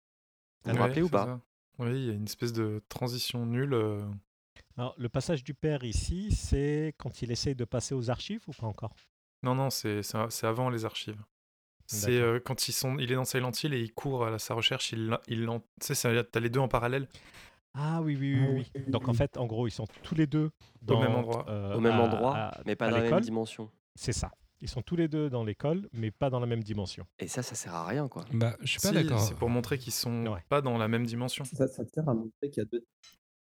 Vous 0.65 0.71
vous 0.71 0.77
Ouais, 0.77 0.83
rappelez 0.83 1.01
ou 1.01 1.09
pas? 1.09 1.25
ça. 1.25 1.41
Oui, 1.79 1.91
il 1.91 2.05
y 2.07 2.09
a 2.09 2.13
une 2.13 2.25
espèce 2.25 2.51
de 2.53 2.83
transition 2.89 3.45
nulle. 3.45 3.73
euh, 3.73 4.05
Alors, 4.77 4.93
le 4.97 5.07
passage 5.09 5.43
du 5.43 5.53
père 5.53 5.83
ici, 5.83 6.31
c'est 6.31 6.93
quand 6.97 7.21
il 7.21 7.31
essaye 7.31 7.55
de 7.55 7.65
passer 7.65 7.95
aux 7.95 8.09
archives 8.09 8.41
ou 8.47 8.51
pas 8.51 8.67
encore? 8.67 8.93
Non, 9.43 9.55
non, 9.55 9.69
c'est 9.69 10.01
avant 10.43 10.69
les 10.69 10.83
archives. 10.85 11.21
C'est 11.87 12.19
euh, 12.19 12.39
quand 12.39 12.67
ils 12.67 12.71
sont, 12.73 12.99
il 12.99 13.11
est 13.11 13.15
dans 13.15 13.25
Silent 13.25 13.51
Hill 13.63 13.73
et 13.73 13.81
il 13.81 13.93
court 13.93 14.25
à 14.27 14.37
sa 14.37 14.53
recherche. 14.53 14.91
Il, 14.91 15.17
il, 15.27 15.47
tu 15.81 15.95
sais, 15.95 16.23
t'as 16.23 16.39
les 16.39 16.49
deux 16.49 16.59
en 16.59 16.67
parallèle. 16.67 17.07
Ah 17.73 18.01
oui, 18.01 18.15
oui, 18.19 18.35
oui, 18.35 18.65
oui, 18.75 18.83
Donc 18.91 19.07
en 19.07 19.13
fait, 19.13 19.37
en 19.37 19.45
gros, 19.47 19.65
ils 19.67 19.71
sont 19.71 19.87
tous 20.03 20.13
les 20.15 20.27
deux 20.27 20.51
dans, 20.81 20.99
même 20.99 21.15
endroit. 21.15 21.45
euh, 21.49 21.75
Au 21.75 21.79
même 21.79 21.93
à- 21.93 22.03
endroit, 22.03 22.35
à- 22.35 22.61
mais 22.65 22.75
pas 22.75 22.87
à 22.87 22.91
dans 22.91 22.97
la 22.97 23.03
même 23.03 23.21
dimension. 23.21 23.71
C'est 23.95 24.13
ça. 24.13 24.31
Ils 24.61 24.67
sont 24.69 24.81
tous 24.81 24.95
les 24.97 25.07
deux 25.07 25.29
dans 25.29 25.43
l'école, 25.43 25.87
mais 25.93 26.11
pas 26.11 26.29
dans 26.29 26.39
la 26.39 26.45
même 26.45 26.63
dimension. 26.63 27.05
Et 27.19 27.27
ça, 27.27 27.41
ça 27.43 27.55
sert 27.55 27.73
à 27.73 27.85
rien, 27.87 28.07
quoi. 28.09 28.25
Bah, 28.33 28.57
je 28.61 28.67
suis 28.67 28.79
pas 28.81 28.89
Si, 28.89 28.93
d'accord. 28.93 29.19
c'est 29.21 29.35
pour 29.35 29.49
montrer 29.49 29.77
qu'ils 29.77 29.93
sont 29.93 30.27
Ouais. 30.27 30.43
pas 30.49 30.61
dans 30.61 30.77
la 30.77 30.87
même 30.89 31.05
dimension. 31.05 31.45
Ça, 31.45 31.67
ça 31.67 31.85
sert 31.85 32.07
à 32.09 32.13
montrer 32.13 32.49
qu'il 32.49 32.57
y 32.57 32.65
a 32.65 32.65
deux. 32.65 32.85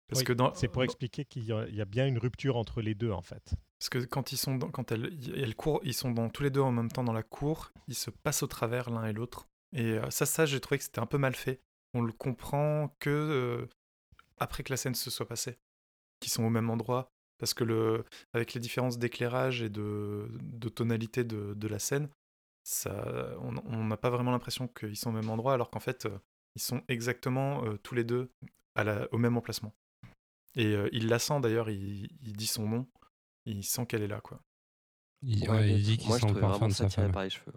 Parce 0.07 0.19
Oui, 0.19 0.25
que 0.25 0.33
dans, 0.33 0.53
C'est 0.53 0.67
pour 0.67 0.83
expliquer 0.83 1.25
qu'il 1.25 1.45
y, 1.45 1.51
a- 1.51 1.67
il 1.67 1.75
y 1.75 1.81
a 1.81 1.85
bien 1.85 2.05
une 2.05 2.17
rupture 2.19 2.57
entre 2.57 2.81
les 2.81 2.93
deux, 2.95 3.11
en 3.11 3.21
fait. 3.21 3.53
Parce 3.79 3.89
que 3.89 3.99
quand 3.99 4.31
ils 4.31 4.37
sont 4.37 4.55
dans, 4.55 4.69
quand 4.69 4.91
elles, 4.91 5.17
elles 5.35 5.55
courent, 5.55 5.79
ils 5.83 5.93
sont 5.95 6.11
dans, 6.11 6.29
tous 6.29 6.43
les 6.43 6.49
deux 6.51 6.61
en 6.61 6.71
même 6.71 6.91
temps 6.91 7.03
dans 7.03 7.13
la 7.13 7.23
cour, 7.23 7.71
ils 7.87 7.95
se 7.95 8.09
passent 8.11 8.43
au 8.43 8.47
travers 8.47 8.89
l'un 8.89 9.05
et 9.05 9.13
l'autre. 9.13 9.47
Et 9.73 9.93
euh, 9.93 10.09
ça, 10.11 10.25
ça, 10.25 10.45
j'ai 10.45 10.59
trouvé 10.59 10.77
que 10.77 10.83
c'était 10.83 10.99
un 10.99 11.05
peu 11.07 11.17
mal 11.17 11.33
fait. 11.35 11.59
On 11.93 12.01
le 12.01 12.11
comprend 12.11 12.95
que 12.99 13.09
euh, 13.09 13.67
après 14.37 14.63
que 14.63 14.71
la 14.71 14.77
scène 14.77 14.95
se 14.95 15.09
soit 15.09 15.27
passée, 15.27 15.57
qu'ils 16.19 16.31
sont 16.31 16.43
au 16.43 16.49
même 16.49 16.69
endroit, 16.69 17.09
parce 17.37 17.53
que 17.53 17.63
le, 17.63 18.05
avec 18.33 18.53
les 18.53 18.59
différences 18.61 18.97
d'éclairage 18.97 19.61
et 19.61 19.69
de, 19.69 20.29
de 20.41 20.69
tonalité 20.69 21.23
de, 21.23 21.53
de 21.53 21.67
la 21.67 21.79
scène, 21.79 22.09
ça, 22.63 23.35
on 23.41 23.55
on 23.65 23.83
n'a 23.85 23.97
pas 23.97 24.09
vraiment 24.09 24.31
l'impression 24.31 24.67
qu'ils 24.67 24.97
sont 24.97 25.09
au 25.09 25.13
même 25.13 25.29
endroit, 25.29 25.53
alors 25.53 25.69
qu'en 25.69 25.79
fait, 25.79 26.05
euh, 26.05 26.17
ils 26.55 26.61
sont 26.61 26.81
exactement 26.87 27.63
euh, 27.65 27.77
tous 27.83 27.93
les 27.95 28.03
deux 28.03 28.29
à 28.75 28.83
la, 28.83 29.07
au 29.13 29.17
même 29.17 29.37
emplacement. 29.37 29.73
Et 30.55 30.67
euh, 30.67 30.89
il 30.93 31.07
la 31.07 31.19
sent 31.19 31.39
d'ailleurs, 31.41 31.69
il, 31.69 32.07
il 32.23 32.33
dit 32.33 32.47
son 32.47 32.67
nom, 32.67 32.87
il 33.45 33.63
sent 33.63 33.85
qu'elle 33.85 34.01
est 34.03 34.07
là, 34.07 34.21
quoi. 34.21 34.39
Il, 35.21 35.49
Ouais, 35.49 35.57
ouais, 35.57 35.71
il 35.71 35.83
dit 35.83 35.97
qu'il 35.97 36.07
Moi, 36.07 36.17
je 36.17 36.21
sent 36.21 36.27
le 36.27 36.33
trouvais 36.33 36.41
parfum 36.41 36.57
vraiment 36.57 36.67
de 36.69 36.73
ça 36.73 36.89
sa 36.89 37.01
femme. 37.01 37.11
par 37.11 37.23
les 37.23 37.29
cheveux. 37.29 37.53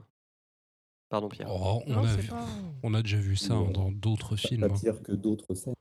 Pardon, 1.11 1.29
Pierre. 1.29 1.49
Oh, 1.51 1.83
on, 1.87 1.93
Non, 1.95 2.05
a 2.05 2.09
c'est 2.09 2.21
vu- 2.21 2.29
pas- 2.29 2.47
on 2.83 2.93
a 2.95 3.03
déjà 3.03 3.17
vu 3.19 3.37
ça 3.37 3.55
Non. 3.55 3.69
hein, 3.69 3.71
dans 3.71 3.93
d'autres 3.93 4.37
films. 4.37 4.69
Pas 4.69 4.75
hein. 4.91 4.93
que 5.05 5.13
d'autres 5.13 5.55
scènes. 5.55 5.75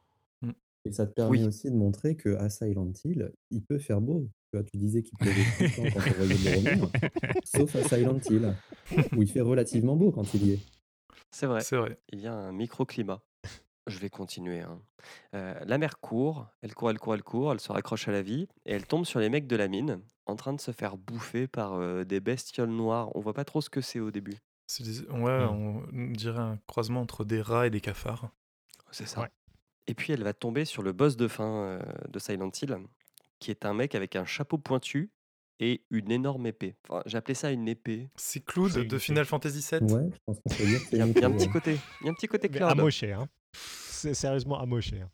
Et 0.87 0.91
ça 0.91 1.05
te 1.07 1.13
permet 1.13 1.39
Oui. 1.39 1.43
aussi 1.45 1.69
de 1.69 1.75
montrer 1.75 2.15
qu'à 2.15 2.49
Silent 2.49 2.91
Hill, 3.03 3.31
il 3.51 3.61
peut 3.63 3.77
faire 3.79 4.01
beau. 4.01 4.29
Tu, 4.51 4.57
vois, 4.57 4.63
tu 4.63 4.77
disais 4.77 5.03
qu'il 5.03 5.17
pleuvait 5.17 5.43
tout 5.57 5.63
le 5.63 5.91
temps 5.91 5.99
quand 5.99 6.09
on 6.09 6.13
voyait 6.13 6.33
le 6.35 6.49
revenir, 6.69 6.89
sauf 7.43 7.75
à 7.75 7.83
Silent 7.83 8.19
Hill, 8.29 8.53
où 9.15 9.21
il 9.21 9.29
fait 9.29 9.41
relativement 9.41 9.95
beau 9.95 10.11
quand 10.11 10.33
il 10.33 10.45
y 10.47 10.51
est. 10.53 10.59
C'est 11.31 11.45
vrai. 11.47 11.61
C'est 11.61 11.75
vrai. 11.75 11.99
Il 12.13 12.19
y 12.21 12.27
a 12.27 12.33
un 12.33 12.51
microclimat. 12.53 13.21
Je 13.87 13.99
vais 13.99 14.09
continuer. 14.09 14.59
hein. 14.61 14.81
Euh, 15.33 15.53
la 15.65 15.77
mère 15.77 15.99
court, 15.99 16.47
elle 16.61 16.73
court, 16.73 16.89
elle 16.91 16.99
court, 16.99 17.13
elle 17.15 17.23
court, 17.23 17.51
elle 17.53 17.59
se 17.61 17.71
raccroche 17.71 18.07
à 18.09 18.11
la 18.11 18.21
vie 18.21 18.47
et 18.65 18.73
elle 18.73 18.85
tombe 18.85 19.05
sur 19.05 19.19
les 19.21 19.29
mecs 19.29 19.47
de 19.47 19.55
la 19.55 19.67
mine 19.69 20.01
en 20.25 20.35
train 20.35 20.51
de 20.53 20.59
se 20.59 20.71
faire 20.71 20.97
bouffer 20.97 21.47
par 21.47 21.73
euh, 21.75 22.03
des 22.03 22.19
bestioles 22.19 22.69
noires. 22.69 23.15
On 23.15 23.21
voit 23.21 23.33
pas 23.33 23.45
trop 23.45 23.61
ce 23.61 23.69
que 23.69 23.79
c'est 23.79 23.99
au 24.01 24.11
début. 24.11 24.35
C'est 24.67 24.83
des- 24.83 25.07
ouais, 25.09 25.45
on 25.49 25.83
dirait 26.11 26.39
un 26.41 26.59
croisement 26.67 26.99
entre 27.01 27.23
des 27.23 27.41
rats 27.41 27.67
et 27.67 27.69
des 27.69 27.79
cafards. 27.79 28.29
C'est 28.91 29.07
ça. 29.07 29.21
Ouais. 29.21 29.29
Et 29.87 29.93
puis 29.93 30.13
elle 30.13 30.23
va 30.23 30.33
tomber 30.33 30.65
sur 30.65 30.83
le 30.83 30.91
boss 30.91 31.15
de 31.17 31.27
fin 31.27 31.63
euh, 31.63 31.79
de 32.09 32.19
Silent 32.19 32.51
Hill, 32.61 32.77
qui 33.39 33.51
est 33.51 33.65
un 33.65 33.73
mec 33.73 33.95
avec 33.95 34.15
un 34.15 34.25
chapeau 34.25 34.57
pointu 34.57 35.11
et 35.59 35.81
une 35.89 36.11
énorme 36.11 36.45
épée. 36.45 36.75
Enfin, 36.89 37.01
J'appelais 37.05 37.33
ça 37.33 37.51
une 37.51 37.67
épée. 37.67 38.09
C'est 38.15 38.43
Cloud 38.45 38.73
de 38.73 38.97
Final 38.97 39.25
Fantasy 39.25 39.65
VII. 39.71 39.91
Ouais, 39.93 40.09
je 40.11 40.17
pense 40.25 40.37
qu'on 40.39 40.49
peut 40.55 40.65
dire 40.65 40.81
Il 40.91 40.97
y 40.97 41.01
a, 41.01 41.07
y 41.07 41.23
un 41.25 41.31
petit 41.31 41.49
côté, 41.49 41.77
il 42.01 42.05
y 42.05 42.09
a 42.09 42.11
un 42.11 42.15
petit 42.15 42.27
côté 42.27 42.49
Cloud. 42.49 42.69
amoché, 42.71 43.13
hein. 43.13 43.27
C'est 43.53 44.13
sérieusement 44.13 44.59
amoché. 44.59 45.01
hein. 45.01 45.09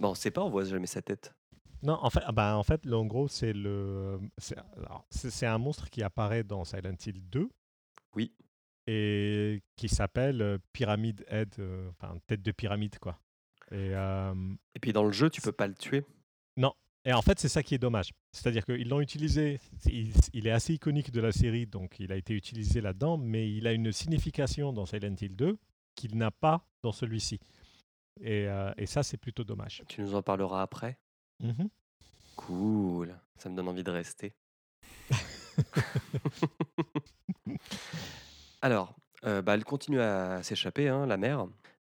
Bon, 0.00 0.14
c'est 0.14 0.30
pas, 0.30 0.42
on 0.42 0.50
voit 0.50 0.64
jamais 0.64 0.86
sa 0.86 1.02
tête. 1.02 1.34
Non, 1.82 1.96
en 2.02 2.10
fait, 2.10 2.22
ah 2.24 2.32
bah, 2.32 2.56
en 2.56 2.64
fait, 2.64 2.84
là, 2.86 2.96
en 2.98 3.06
gros, 3.06 3.28
c'est 3.28 3.52
le, 3.52 4.18
c'est 5.10 5.46
un 5.46 5.58
monstre 5.58 5.90
qui 5.90 6.02
apparaît 6.02 6.42
dans 6.42 6.64
Silent 6.64 6.96
Hill 7.06 7.20
2. 7.30 7.48
Oui. 8.16 8.32
Et 8.88 9.62
qui 9.76 9.88
s'appelle 9.88 10.40
euh, 10.42 10.58
Pyramid 10.72 11.24
Head, 11.28 11.54
euh, 11.58 11.88
enfin 11.90 12.18
tête 12.26 12.40
de 12.42 12.50
pyramide 12.52 12.98
quoi. 12.98 13.20
Et, 13.70 13.94
euh, 13.94 14.34
Et 14.74 14.78
puis 14.80 14.92
dans 14.92 15.04
le 15.04 15.12
jeu, 15.12 15.30
tu 15.30 15.40
peux 15.40 15.52
pas 15.52 15.66
le 15.66 15.74
tuer. 15.74 16.04
et 16.56 16.62
Et 17.04 17.12
en 17.12 17.22
fait, 17.22 17.38
c'est 17.38 17.48
ça 17.48 17.62
qui 17.62 17.74
est 17.74 17.78
dommage. 17.78 18.12
C'est-à-dire 18.32 18.64
qu'ils 18.64 18.88
l'ont 18.88 19.00
utilisé, 19.00 19.60
il, 19.86 20.12
il 20.34 20.46
est 20.46 20.50
assez 20.50 20.74
iconique 20.74 21.10
de 21.10 21.20
la 21.20 21.32
série, 21.32 21.66
donc 21.66 21.98
il 22.00 22.12
a 22.12 22.16
été 22.16 22.34
utilisé 22.34 22.80
là-dedans, 22.80 23.16
mais 23.16 23.50
il 23.50 23.66
a 23.66 23.72
une 23.72 23.92
signification 23.92 24.72
dans 24.72 24.86
Silent 24.86 25.14
Hill 25.20 25.36
2 25.36 25.58
qu'il 25.94 26.16
n'a 26.16 26.30
pas 26.30 26.64
dans 26.82 26.92
celui-ci. 26.92 27.40
Et, 28.20 28.46
euh, 28.48 28.72
et 28.76 28.86
ça, 28.86 29.02
c'est 29.02 29.16
plutôt 29.16 29.44
dommage. 29.44 29.82
Tu 29.88 30.00
nous 30.02 30.14
en 30.14 30.22
parleras 30.22 30.62
après 30.62 30.98
Mhm. 31.40 31.68
Cool, 32.36 33.16
ça 33.36 33.48
me 33.48 33.56
donne 33.56 33.68
envie 33.68 33.84
de 33.84 33.90
rester. 33.90 34.34
Alors, 38.62 38.94
euh, 39.24 39.42
bah, 39.42 39.54
elle 39.54 39.64
continue 39.64 40.00
à 40.00 40.42
s'échapper, 40.42 40.88
hein, 40.88 41.06
la 41.06 41.16
mère. 41.16 41.46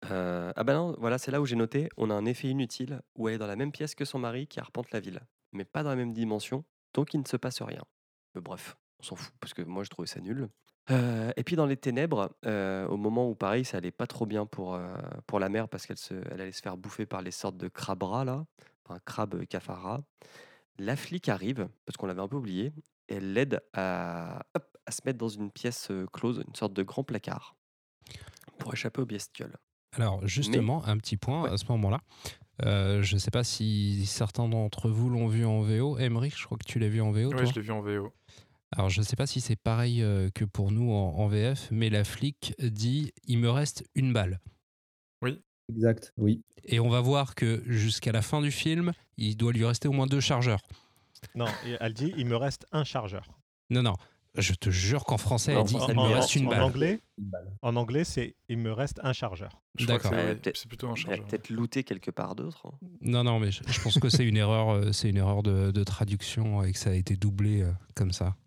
Euh, 0.10 0.52
ah 0.56 0.64
bah 0.64 0.74
non, 0.74 0.95
voilà, 0.97 1.18
c'est 1.18 1.32
là 1.32 1.41
où 1.41 1.45
j'ai 1.45 1.56
noté, 1.56 1.89
on 1.97 2.10
a 2.10 2.14
un 2.14 2.26
effet 2.26 2.47
inutile, 2.47 3.02
où 3.16 3.28
elle 3.28 3.36
est 3.36 3.38
dans 3.38 3.47
la 3.47 3.56
même 3.56 3.72
pièce 3.72 3.93
que 3.93 4.06
son 4.06 4.20
mari 4.20 4.47
qui 4.47 4.60
arpente 4.60 4.91
la 4.91 4.99
ville, 4.99 5.22
mais 5.52 5.66
pas 5.66 5.84
dans 5.84 5.89
la 5.89 5.95
même 5.95 6.14
dimension, 6.14 6.66
donc 6.93 7.14
il 7.14 7.20
ne 7.20 7.28
se 7.28 7.38
passe 7.38 7.62
rien. 7.62 7.84
Mais 8.34 8.41
bref, 8.41 8.78
on 8.99 9.04
s'en 9.04 9.16
fout, 9.16 9.34
parce 9.39 9.54
que 9.54 9.62
moi 9.62 9.84
je 9.84 9.89
trouvais 9.89 10.08
ça 10.08 10.20
nul. 10.20 10.49
Euh, 10.89 11.32
et 11.38 11.43
puis 11.43 11.56
dans 11.56 11.68
les 11.68 11.78
ténèbres, 11.78 12.36
euh, 12.45 12.88
au 12.88 12.97
moment 12.97 13.30
où 13.30 13.36
pareil, 13.36 13.64
ça 13.64 13.78
allait 13.78 13.91
pas 13.91 14.08
trop 14.08 14.26
bien 14.26 14.47
pour, 14.47 14.80
pour 15.28 15.39
la 15.39 15.49
mère, 15.49 15.70
parce 15.70 15.86
qu'elle 15.86 15.97
elle 16.32 16.41
allait 16.41 16.52
se 16.52 16.62
faire 16.62 16.78
bouffer 16.78 17.06
par 17.06 17.22
les 17.22 17.32
sortes 17.32 17.58
de 17.58 17.68
crabras 17.68 18.26
là, 18.26 18.45
enfin 18.86 18.99
crabes 19.06 19.45
cafara. 19.45 20.02
La 20.80 20.95
flic 20.95 21.30
arrive, 21.30 21.70
parce 21.86 21.97
qu'on 21.97 22.08
l'avait 22.08 22.22
un 22.22 22.28
peu 22.28 22.38
oublié, 22.38 22.74
et 23.08 23.18
elle 23.18 23.34
l'aide 23.34 23.62
à, 23.74 24.39
à 24.86 24.91
se 24.91 25.02
mettre 25.06 25.20
dans 25.20 25.30
une 25.30 25.52
pièce 25.52 25.91
close, 26.12 26.43
une 26.47 26.56
sorte 26.56 26.74
de 26.74 26.82
grand 26.82 27.04
placard, 27.04 27.56
pour 28.58 28.74
échapper 28.74 29.02
aux 29.02 29.06
bestioles. 29.06 29.58
Alors 29.94 30.26
justement, 30.28 30.86
un 30.86 30.98
petit 30.98 31.18
point 31.18 31.44
Ouais. 31.44 31.50
à 31.50 31.58
ce 31.58 31.66
moment-là. 31.70 32.00
Euh, 32.64 33.02
je 33.02 33.16
ne 33.16 33.20
sais 33.20 33.32
pas 33.32 33.44
si 33.44 34.06
certains 34.06 34.48
d'entre 34.48 34.89
vous 34.89 35.10
l'ont 35.10 35.28
vu 35.28 35.46
en 35.46 35.62
VO. 35.62 35.98
Emmerich, 35.98 36.38
je 36.38 36.46
crois 36.46 36.58
que 36.58 36.66
tu 36.66 36.80
l'as 36.80 36.89
vu 36.89 37.02
en 37.02 37.12
VO. 37.12 37.32
Toi 37.32 37.46
je 37.46 37.54
l'ai 37.54 37.62
vu 37.62 37.72
en 37.72 37.82
VO. 37.82 38.12
Alors 38.72 38.89
je 38.89 39.00
ne 39.02 39.06
sais 39.06 39.16
pas 39.16 39.28
si 39.28 39.42
c'est 39.42 39.56
pareil 39.58 40.02
euh, 40.02 40.30
que 40.34 40.46
pour 40.46 40.72
nous 40.72 40.92
en, 40.92 41.16
en 41.18 41.28
VF, 41.28 41.68
mais 41.72 41.89
la 41.89 42.04
flic 42.04 42.54
dit 42.60 43.12
il 43.26 43.39
me 43.39 43.50
reste 43.50 43.84
une 43.96 44.14
balle. 44.14 44.39
Exact, 45.70 46.12
oui. 46.18 46.42
Et 46.66 46.82
on 46.82 46.89
va 46.89 47.00
voir 47.00 47.34
que 47.34 47.64
jusqu'à 47.66 48.12
la 48.12 48.22
fin 48.22 48.42
du 48.42 48.52
film, 48.52 48.92
il 49.16 49.38
doit 49.38 49.54
lui 49.54 49.64
rester 49.64 49.88
au 49.88 49.94
moins 49.94 50.06
deux 50.06 50.20
chargeurs. 50.20 50.60
Non, 51.34 51.46
elle 51.80 51.94
dit 51.94 52.14
il 52.18 52.26
me 52.26 52.36
reste 52.36 52.66
un 52.74 52.84
chargeur. 52.84 53.26
Non, 53.70 53.82
non. 53.82 53.94
Je 54.38 54.54
te 54.54 54.70
jure 54.70 55.04
qu'en 55.04 55.18
français, 55.18 55.52
elle 55.54 55.64
dit 55.66 55.76
en- 55.76 55.88
il 55.90 55.94
me 55.96 56.00
en- 56.00 56.14
reste 56.14 56.36
une 56.38 56.48
en 56.48 56.52
balle. 56.52 56.62
anglais, 56.62 57.02
Une 57.18 57.26
balle. 57.26 57.52
en 57.62 57.76
anglais, 57.76 58.06
c'est 58.06 58.36
il 58.48 58.60
me 58.60 58.72
reste 58.72 59.02
un 59.04 59.12
chargeur. 59.12 59.62
D'accord. 59.86 60.14
c'est- 60.14 60.68
plutôt 60.68 60.88
un 60.88 60.94
Elle 60.94 61.00
a 61.00 61.02
chargeur. 61.02 61.26
peut-être 61.28 61.50
looté 61.50 61.84
quelque 61.84 62.12
part 62.12 62.36
d'autre. 62.36 62.66
hein. 62.68 62.78
Non, 63.02 63.24
non, 63.26 63.40
mais 63.40 63.52
je, 63.52 63.62
je 63.68 63.82
pense 63.82 64.00
que 64.00 64.08
c'est 64.10 64.26
une 64.26 64.38
erreur, 64.38 64.70
euh, 64.70 64.92
c'est 64.94 65.10
une 65.10 65.18
erreur 65.18 65.44
de, 65.44 65.72
de 65.72 65.84
traduction 65.84 66.64
et 66.64 66.72
que 66.72 66.78
ça 66.78 66.92
a 66.92 66.94
été 66.94 67.18
doublé 67.18 67.62
euh, 67.62 67.72
comme 67.94 68.14
ça, 68.14 68.38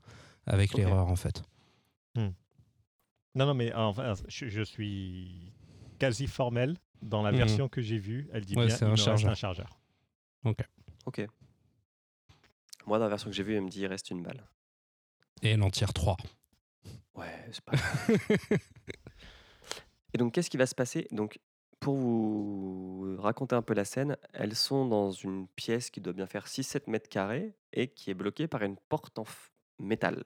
avec 0.47 0.70
Ok. 0.72 0.78
l'erreur 0.78 1.09
en 1.09 1.16
fait. 1.16 1.43
Non, 3.37 3.47
non, 3.47 3.55
mais 3.55 3.74
enfin, 3.74 4.14
je, 4.28 4.49
je 4.49 4.62
suis 4.62 5.53
quasi 5.99 6.26
formel. 6.28 6.76
Dans 7.03 7.20
la 7.22 7.32
Mhm. 7.32 7.37
version 7.39 7.68
que 7.68 7.82
j'ai 7.82 7.99
vue, 7.99 8.28
elle 8.32 8.45
dit 8.47 8.55
Ouais, 8.57 8.66
bien 8.66 8.76
il 8.76 8.85
un 8.85 8.87
me 8.87 8.91
reste 8.93 9.05
chargeur. 9.05 9.30
un 9.30 9.35
chargeur. 9.35 9.78
Ok. 11.05 11.26
Moi, 12.87 12.99
dans 12.99 13.05
la 13.05 13.09
version 13.11 13.28
que 13.28 13.37
j'ai 13.37 13.43
vue, 13.43 13.55
elle 13.57 13.62
me 13.64 13.68
dit 13.68 13.80
il 13.80 13.87
reste 13.87 14.11
une 14.11 14.22
balle. 14.22 14.45
Et 15.45 15.51
elle 15.51 15.62
en 15.62 15.70
tire 15.70 15.92
trois. 15.92 16.16
Ouais, 17.14 17.49
c'est 17.53 17.64
pas. 17.64 17.76
Et 20.14 20.18
donc, 20.18 20.32
qu'est-ce 20.32 20.49
qui 20.49 20.57
va 20.57 20.64
se 20.64 20.74
passer? 20.74 21.07
Donc, 21.11 21.38
pour 21.80 21.97
vous 21.97 23.16
raconter 23.18 23.55
un 23.55 23.61
peu 23.61 23.74
la 23.74 23.84
scène, 23.84 24.16
elles 24.32 24.55
sont 24.55 24.86
dans 24.86 25.11
une 25.11 25.47
pièce 25.49 25.90
qui 25.90 26.01
doit 26.01 26.14
bien 26.14 26.26
faire 26.26 26.47
6-7 26.47 26.88
mètres 26.90 27.11
carrés 27.11 27.55
et 27.74 27.88
qui 27.88 28.11
est 28.11 28.14
bloquée 28.14 28.49
par 28.49 28.62
une 28.62 28.76
porte 28.88 29.18
en 29.18 29.26
métal. 29.78 30.22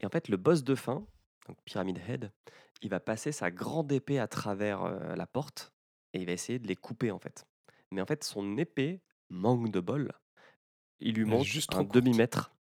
Et 0.00 0.06
en 0.06 0.08
fait, 0.08 0.28
le 0.28 0.38
boss 0.38 0.64
de 0.64 0.74
fin, 0.74 1.06
donc 1.46 1.58
Pyramid 1.66 1.98
Head, 2.08 2.32
il 2.80 2.88
va 2.88 3.00
passer 3.00 3.32
sa 3.32 3.50
grande 3.50 3.92
épée 3.92 4.18
à 4.18 4.28
travers 4.28 4.84
euh, 4.84 5.14
la 5.14 5.26
porte 5.26 5.74
et 6.14 6.20
il 6.20 6.26
va 6.26 6.32
essayer 6.32 6.58
de 6.58 6.68
les 6.68 6.76
couper 6.76 7.10
en 7.10 7.18
fait. 7.18 7.44
Mais 7.90 8.00
en 8.00 8.06
fait, 8.06 8.24
son 8.24 8.56
épée 8.56 9.02
manque 9.28 9.70
de 9.70 9.80
bol. 9.80 10.12
Il 11.00 11.16
lui 11.16 11.26
manque 11.26 11.44
juste 11.44 11.74
un 11.74 11.84
demi-mètre 11.84 12.54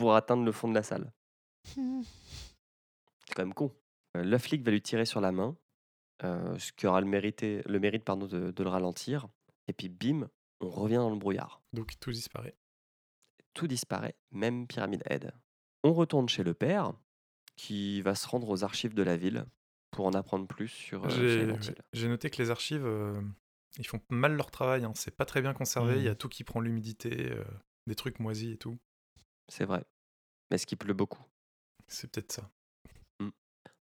pour 0.00 0.14
atteindre 0.14 0.44
le 0.46 0.52
fond 0.52 0.66
de 0.66 0.74
la 0.74 0.82
salle. 0.82 1.12
C'est 1.66 3.34
quand 3.36 3.42
même 3.42 3.52
con. 3.52 3.70
Euh, 4.16 4.24
le 4.24 4.38
flic 4.38 4.64
va 4.64 4.70
lui 4.70 4.80
tirer 4.80 5.04
sur 5.04 5.20
la 5.20 5.30
main, 5.30 5.58
euh, 6.24 6.58
ce 6.58 6.72
qui 6.72 6.86
aura 6.86 7.02
le, 7.02 7.06
mérité, 7.06 7.60
le 7.66 7.78
mérite 7.78 8.02
pardon, 8.02 8.26
de, 8.26 8.50
de 8.50 8.62
le 8.62 8.70
ralentir. 8.70 9.28
Et 9.68 9.74
puis 9.74 9.90
bim, 9.90 10.30
on 10.60 10.70
revient 10.70 10.94
dans 10.96 11.10
le 11.10 11.18
brouillard. 11.18 11.60
Donc 11.74 12.00
tout 12.00 12.12
disparaît. 12.12 12.56
Tout 13.52 13.66
disparaît, 13.66 14.16
même 14.30 14.66
Pyramid 14.66 15.02
Head. 15.04 15.32
On 15.84 15.92
retourne 15.92 16.30
chez 16.30 16.44
le 16.44 16.54
père, 16.54 16.94
qui 17.56 18.00
va 18.00 18.14
se 18.14 18.26
rendre 18.26 18.48
aux 18.48 18.64
archives 18.64 18.94
de 18.94 19.02
la 19.02 19.18
ville 19.18 19.44
pour 19.90 20.06
en 20.06 20.12
apprendre 20.14 20.46
plus 20.46 20.68
sur 20.68 21.04
euh, 21.04 21.54
J'ai 21.92 22.08
noté 22.08 22.30
que 22.30 22.40
les 22.40 22.50
archives, 22.50 22.86
euh, 22.86 23.20
ils 23.76 23.86
font 23.86 24.00
mal 24.08 24.34
leur 24.34 24.50
travail. 24.50 24.84
hein. 24.84 24.92
C'est 24.94 25.14
pas 25.14 25.26
très 25.26 25.42
bien 25.42 25.52
conservé. 25.52 25.96
Il 25.96 26.04
y 26.04 26.08
a 26.08 26.14
tout 26.14 26.30
qui 26.30 26.42
prend 26.42 26.60
l'humidité, 26.60 27.32
euh, 27.32 27.44
des 27.86 27.94
trucs 27.94 28.18
moisis 28.18 28.54
et 28.54 28.56
tout. 28.56 28.78
C'est 29.50 29.64
vrai. 29.64 29.84
Mais 30.50 30.58
ce 30.58 30.66
qui 30.66 30.76
pleut 30.76 30.94
beaucoup. 30.94 31.22
C'est 31.88 32.10
peut-être 32.10 32.32
ça. 32.32 32.50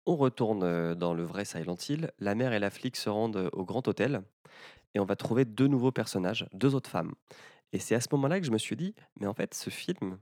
On 0.08 0.16
retourne 0.16 0.96
dans 0.96 1.14
le 1.14 1.24
vrai 1.24 1.46
Silent 1.46 1.78
Hill. 1.88 2.12
La 2.18 2.34
mère 2.34 2.54
et 2.54 2.60
la 2.60 2.72
flic 2.72 2.96
se 2.98 3.08
rendent 3.08 3.50
au 3.54 3.64
grand 3.64 3.88
hôtel 3.88 4.24
et 4.96 5.00
on 5.00 5.06
va 5.06 5.16
trouver 5.16 5.46
deux 5.46 5.68
nouveaux 5.68 5.92
personnages, 5.92 6.48
deux 6.54 6.74
autres 6.74 6.90
femmes. 6.90 7.14
Et 7.72 7.78
c'est 7.78 7.94
à 7.94 8.02
ce 8.02 8.08
moment-là 8.14 8.40
que 8.40 8.46
je 8.48 8.52
me 8.52 8.58
suis 8.58 8.76
dit, 8.76 8.96
mais 9.20 9.28
en 9.28 9.36
fait, 9.36 9.54
ce 9.54 9.70
film, 9.70 10.20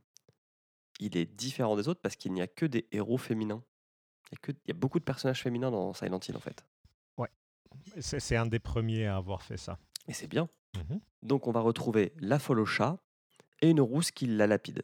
il 1.00 1.16
est 1.16 1.26
différent 1.26 1.78
des 1.78 1.88
autres 1.88 2.02
parce 2.02 2.18
qu'il 2.18 2.34
n'y 2.34 2.42
a 2.42 2.48
que 2.48 2.66
des 2.66 2.90
héros 2.92 3.18
féminins. 3.18 3.64
Il 4.32 4.34
y, 4.34 4.36
a 4.36 4.40
que- 4.42 4.52
il 4.52 4.68
y 4.68 4.72
a 4.72 4.76
beaucoup 4.78 5.00
de 5.00 5.06
personnages 5.06 5.42
féminins 5.42 5.72
dans 5.72 5.94
Silent 5.94 6.20
Hill 6.28 6.36
en 6.36 6.42
fait. 6.42 6.66
C'est 8.00 8.20
c'est 8.20 8.36
un 8.36 8.46
des 8.48 8.60
premiers 8.60 9.06
à 9.06 9.16
avoir 9.16 9.42
fait 9.44 9.58
ça. 9.58 9.80
Et 10.08 10.14
c'est 10.14 10.28
bien. 10.28 10.50
Mhm. 10.76 11.00
Donc 11.22 11.48
on 11.48 11.52
va 11.52 11.62
retrouver 11.62 12.12
la 12.18 12.38
folle 12.38 12.60
au 12.60 12.66
chat 12.66 12.98
et 13.62 13.70
une 13.70 13.80
rousse 13.80 14.12
qui 14.12 14.26
la 14.28 14.46
lapide, 14.48 14.84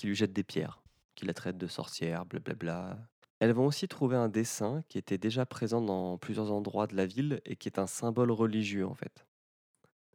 qui 0.00 0.06
lui 0.06 0.14
jette 0.14 0.32
des 0.32 0.42
pierres, 0.44 0.82
qui 1.14 1.26
la 1.26 1.34
traite 1.34 1.58
de 1.58 1.66
sorcière, 1.66 2.24
blablabla. 2.24 2.98
Elles 3.38 3.52
vont 3.52 3.66
aussi 3.66 3.86
trouver 3.86 4.16
un 4.16 4.30
dessin 4.30 4.82
qui 4.88 4.96
était 4.96 5.18
déjà 5.18 5.44
présent 5.44 5.82
dans 5.82 6.16
plusieurs 6.16 6.50
endroits 6.50 6.86
de 6.86 6.96
la 6.96 7.04
ville 7.04 7.42
et 7.44 7.54
qui 7.56 7.68
est 7.68 7.78
un 7.78 7.86
symbole 7.86 8.30
religieux 8.30 8.86
en 8.86 8.94
fait. 8.94 9.26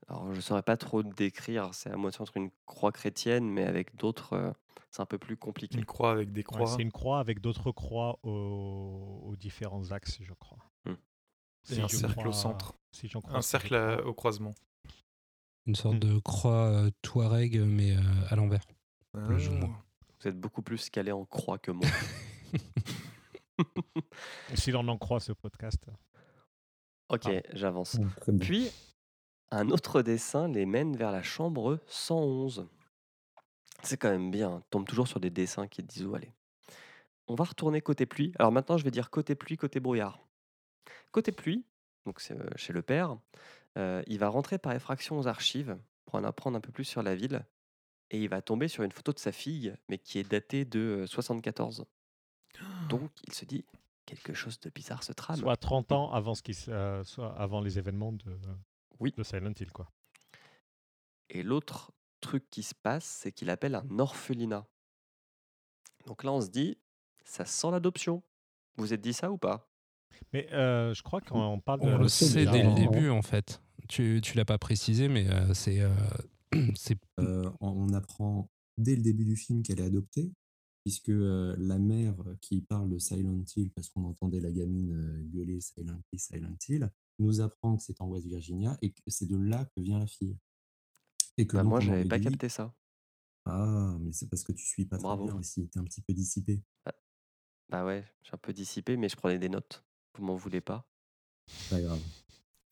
Alors 0.08 0.32
je 0.32 0.38
ne 0.38 0.42
saurais 0.42 0.64
pas 0.64 0.76
trop 0.76 1.04
décrire, 1.04 1.72
c'est 1.76 1.92
à 1.92 1.98
moitié 1.98 2.22
entre 2.24 2.38
une 2.38 2.50
croix 2.66 2.92
chrétienne 2.92 3.48
mais 3.48 3.64
avec 3.64 3.96
d'autres, 3.96 4.34
euh, 4.34 4.52
c'est 4.90 5.02
un 5.04 5.06
peu 5.06 5.20
plus 5.20 5.38
compliqué. 5.38 5.78
Une 5.78 5.86
croix 5.86 6.12
avec 6.12 6.32
des 6.32 6.40
Ouais, 6.40 6.44
croix. 6.46 6.66
c'est 6.68 6.82
une 6.82 6.92
croix 6.92 7.20
avec 7.20 7.40
d'autres 7.42 7.72
croix 7.72 8.18
aux, 8.24 9.22
aux 9.24 9.36
différents 9.36 9.92
axes, 9.92 10.18
je 10.22 10.34
crois. 10.34 10.58
Hmm. 10.86 10.94
et 11.74 11.80
un 11.82 11.88
cercle 11.88 12.14
crois- 12.16 12.28
au 12.28 12.32
centre. 12.32 12.74
si 12.92 13.08
j'en 13.08 13.22
crois 13.22 13.38
Un 13.38 13.42
cercle 13.44 13.76
à- 13.76 14.04
au 14.04 14.14
croisement. 14.16 14.56
Une 15.68 15.76
sorte 15.76 15.96
Hmm. 15.96 16.00
de 16.00 16.20
croix 16.20 16.66
euh, 16.72 16.90
touareg, 17.04 17.60
mais 17.60 17.96
euh, 17.96 18.02
à 18.30 18.36
l'envers. 18.36 18.64
Plus 19.28 19.50
ou 19.50 19.54
Ah. 19.54 19.66
moins. 19.66 19.84
Vous 20.22 20.28
êtes 20.30 20.40
beaucoup 20.40 20.62
plus 20.62 20.90
calé 20.90 21.12
en 21.12 21.26
croix 21.26 21.58
que 21.58 21.72
moi. 21.72 21.86
Si 24.54 24.72
l'on 24.72 24.88
en 24.88 24.98
croit 24.98 25.20
ce 25.20 25.32
podcast. 25.32 25.86
ok, 27.10 27.26
Ah. 27.28 27.42
j'avance. 27.54 27.98
Bien. 28.28 28.38
Puis, 28.40 28.72
un 29.52 29.70
autre 29.70 30.02
dessin 30.02 30.48
les 30.48 30.66
mène 30.66 30.96
vers 30.98 31.12
la 31.12 31.24
chambre 31.24 31.80
111. 31.88 32.68
C'est 33.84 33.98
quand 33.98 34.10
même 34.10 34.32
bien, 34.32 34.50
on 34.50 34.62
tombe 34.70 34.86
toujours 34.88 35.08
sur 35.08 35.20
des 35.20 35.30
dessins 35.30 35.68
qui 35.68 35.84
te 35.84 35.88
disent 35.94 36.06
où 36.06 36.16
aller. 36.16 36.34
On 37.28 37.36
va 37.36 37.44
retourner 37.46 37.82
côté 37.82 38.06
pluie. 38.06 38.34
Alors 38.40 38.52
maintenant, 38.52 38.78
je 38.78 38.84
vais 38.84 38.92
dire 38.92 39.10
côté 39.10 39.36
pluie, 39.36 39.58
côté 39.58 39.80
brouillard. 39.80 40.20
Côté 41.12 41.32
pluie, 41.32 41.64
donc 42.06 42.20
c'est 42.20 42.34
euh, 42.38 42.50
chez 42.56 42.74
le 42.74 42.82
père, 42.82 43.18
euh, 43.78 44.04
il 44.08 44.20
va 44.20 44.28
rentrer 44.30 44.58
par 44.58 44.74
effraction 44.74 45.18
aux 45.18 45.28
archives 45.28 45.78
pour 46.06 46.16
en 46.16 46.24
apprendre 46.24 46.58
un 46.58 46.62
peu 46.62 46.72
plus 46.72 46.84
sur 46.86 47.04
la 47.04 47.16
ville. 47.16 47.46
Et 48.12 48.22
il 48.22 48.30
va 48.30 48.42
tomber 48.42 48.68
sur 48.68 48.84
une 48.84 48.92
photo 48.92 49.12
de 49.14 49.20
sa 49.20 49.32
fille, 49.32 49.76
mais 49.90 49.98
qui 49.98 50.20
est 50.20 50.30
datée 50.30 50.66
de 50.66 51.04
euh, 51.04 51.08
74. 51.08 51.86
Donc 52.90 53.12
il 53.28 53.34
se 53.34 53.46
dit, 53.46 53.66
quelque 54.06 54.34
chose 54.34 54.60
de 54.60 54.70
bizarre 54.70 55.04
se 55.04 55.12
trame. 55.12 55.38
Soit 55.38 55.58
30 55.58 55.92
ans 55.92 56.12
avant, 56.12 56.36
ce 56.36 56.44
qui, 56.44 56.56
euh, 56.70 57.04
soit 57.04 57.34
avant 57.40 57.62
les 57.62 57.78
événements 57.80 58.14
de, 58.14 58.38
Oui. 59.00 59.14
de 59.18 59.24
Silent 59.24 59.54
Hill. 59.60 59.72
Quoi. 59.72 59.92
Et 61.30 61.44
l'autre 61.44 61.92
truc 62.22 62.50
qui 62.50 62.64
se 62.64 62.76
passe, 62.76 63.06
c'est 63.06 63.32
qu'il 63.32 63.50
appelle 63.50 63.76
un 63.76 64.00
orphelinat. 64.00 64.66
Donc 66.06 66.24
là, 66.24 66.32
on 66.32 66.42
se 66.42 66.50
dit, 66.50 66.78
ça 67.24 67.46
sent 67.46 67.72
l'adoption. 67.72 68.22
Vous 68.78 68.86
vous 68.86 68.94
êtes 68.94 69.02
dit 69.02 69.14
ça 69.14 69.32
ou 69.32 69.38
pas? 69.38 69.70
Mais 70.34 70.52
euh, 70.54 70.94
je 70.94 71.04
crois 71.04 71.22
qu'on 71.22 71.42
on 71.42 71.60
parle 71.60 71.82
de. 71.82 71.88
On 71.88 71.98
le 71.98 72.08
sait 72.08 72.46
dès 72.46 72.64
le 72.64 72.70
hein. 72.70 72.76
début 72.76 73.10
en 73.10 73.22
fait. 73.22 73.62
Tu, 73.88 74.22
tu 74.24 74.36
l'as 74.38 74.46
pas 74.46 74.58
précisé, 74.58 75.08
mais 75.08 75.30
euh, 75.30 75.54
c'est 75.54 75.82
euh, 75.82 75.94
c'est 76.76 76.98
Euh, 77.20 77.50
on 77.62 77.94
apprend 77.94 78.50
dès 78.78 78.96
le 78.96 79.02
début 79.02 79.26
du 79.26 79.36
film 79.36 79.64
qu'elle 79.64 79.80
est 79.80 79.86
adoptée, 79.86 80.32
puisque 80.84 81.10
euh, 81.10 81.56
la 81.58 81.80
mère 81.80 82.16
qui 82.42 82.62
parle 82.62 82.90
de 82.90 83.00
Silent 83.00 83.44
Hill, 83.56 83.72
parce 83.72 83.90
qu'on 83.90 84.06
entendait 84.06 84.40
la 84.42 84.52
gamine 84.52 84.92
euh, 84.94 85.22
gueuler 85.34 85.62
Silent 85.62 86.02
Hill, 86.12 86.20
Silent 86.20 86.58
Hill, 86.68 86.92
nous 87.20 87.42
apprend 87.42 87.78
que 87.78 87.84
c'est 87.84 88.02
en 88.02 88.08
West 88.10 88.28
Virginia 88.28 88.78
et 88.82 88.92
que 88.92 89.02
c'est 89.08 89.28
de 89.28 89.38
là 89.38 89.66
que 89.66 89.82
vient 89.82 90.00
la 90.00 90.08
fille. 90.08 90.38
Et 91.38 91.48
que 91.48 91.58
Bah, 91.58 91.64
donc 91.64 91.70
moi, 91.70 91.80
j'avais 91.80 92.06
pas 92.06 92.18
dit 92.18 92.26
capté 92.26 92.50
ça. 92.50 92.74
Ah, 93.46 93.98
mais 94.02 94.12
c'est 94.12 94.28
parce 94.30 94.44
que 94.44 94.52
tu 94.52 94.66
suis 94.66 94.86
pas 94.86 94.98
très 94.98 95.04
Bravo. 95.04 95.26
bien 95.26 95.36
aussi, 95.36 95.70
tu 95.70 95.80
un 95.80 95.84
petit 95.84 96.02
peu 96.02 96.14
dissipé. 96.14 96.64
Bah 97.70 97.86
ouais, 97.86 98.06
je 98.22 98.28
suis 98.28 98.36
un 98.36 98.38
peu 98.38 98.54
dissipé, 98.54 98.96
mais 98.98 99.10
je 99.10 99.16
prenais 99.16 99.40
des 99.40 99.50
notes. 99.50 99.84
Vous 100.18 100.24
m'en 100.24 100.36
voulez 100.36 100.62
pas 100.62 100.88
Pas 101.70 101.82
grave. 101.82 102.02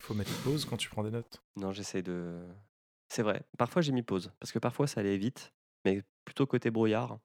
Faut 0.00 0.14
mettre 0.14 0.32
pause 0.42 0.64
quand 0.64 0.76
tu 0.76 0.88
prends 0.88 1.02
des 1.04 1.10
notes. 1.10 1.42
Non, 1.56 1.72
j'essaie 1.72 2.02
de. 2.02 2.46
C'est 3.14 3.22
vrai. 3.22 3.44
Parfois, 3.58 3.80
j'ai 3.80 3.92
mis 3.92 4.02
pause 4.02 4.32
parce 4.40 4.50
que 4.50 4.58
parfois, 4.58 4.88
ça 4.88 4.98
allait 4.98 5.16
vite, 5.16 5.52
mais 5.84 6.02
plutôt 6.24 6.48
côté 6.48 6.72
brouillard. 6.72 7.20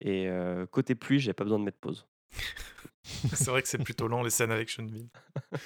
Et 0.00 0.28
euh, 0.28 0.64
côté 0.64 0.94
pluie, 0.94 1.18
j'ai 1.18 1.32
pas 1.32 1.42
besoin 1.42 1.58
de 1.58 1.64
mettre 1.64 1.80
pause. 1.80 2.06
c'est 3.02 3.50
vrai 3.50 3.60
que 3.60 3.66
c'est 3.66 3.82
plutôt 3.82 4.06
lent 4.06 4.22
les 4.22 4.30
scènes 4.30 4.52
avec 4.52 4.70
Sean 4.70 4.84
Bean. 4.84 5.08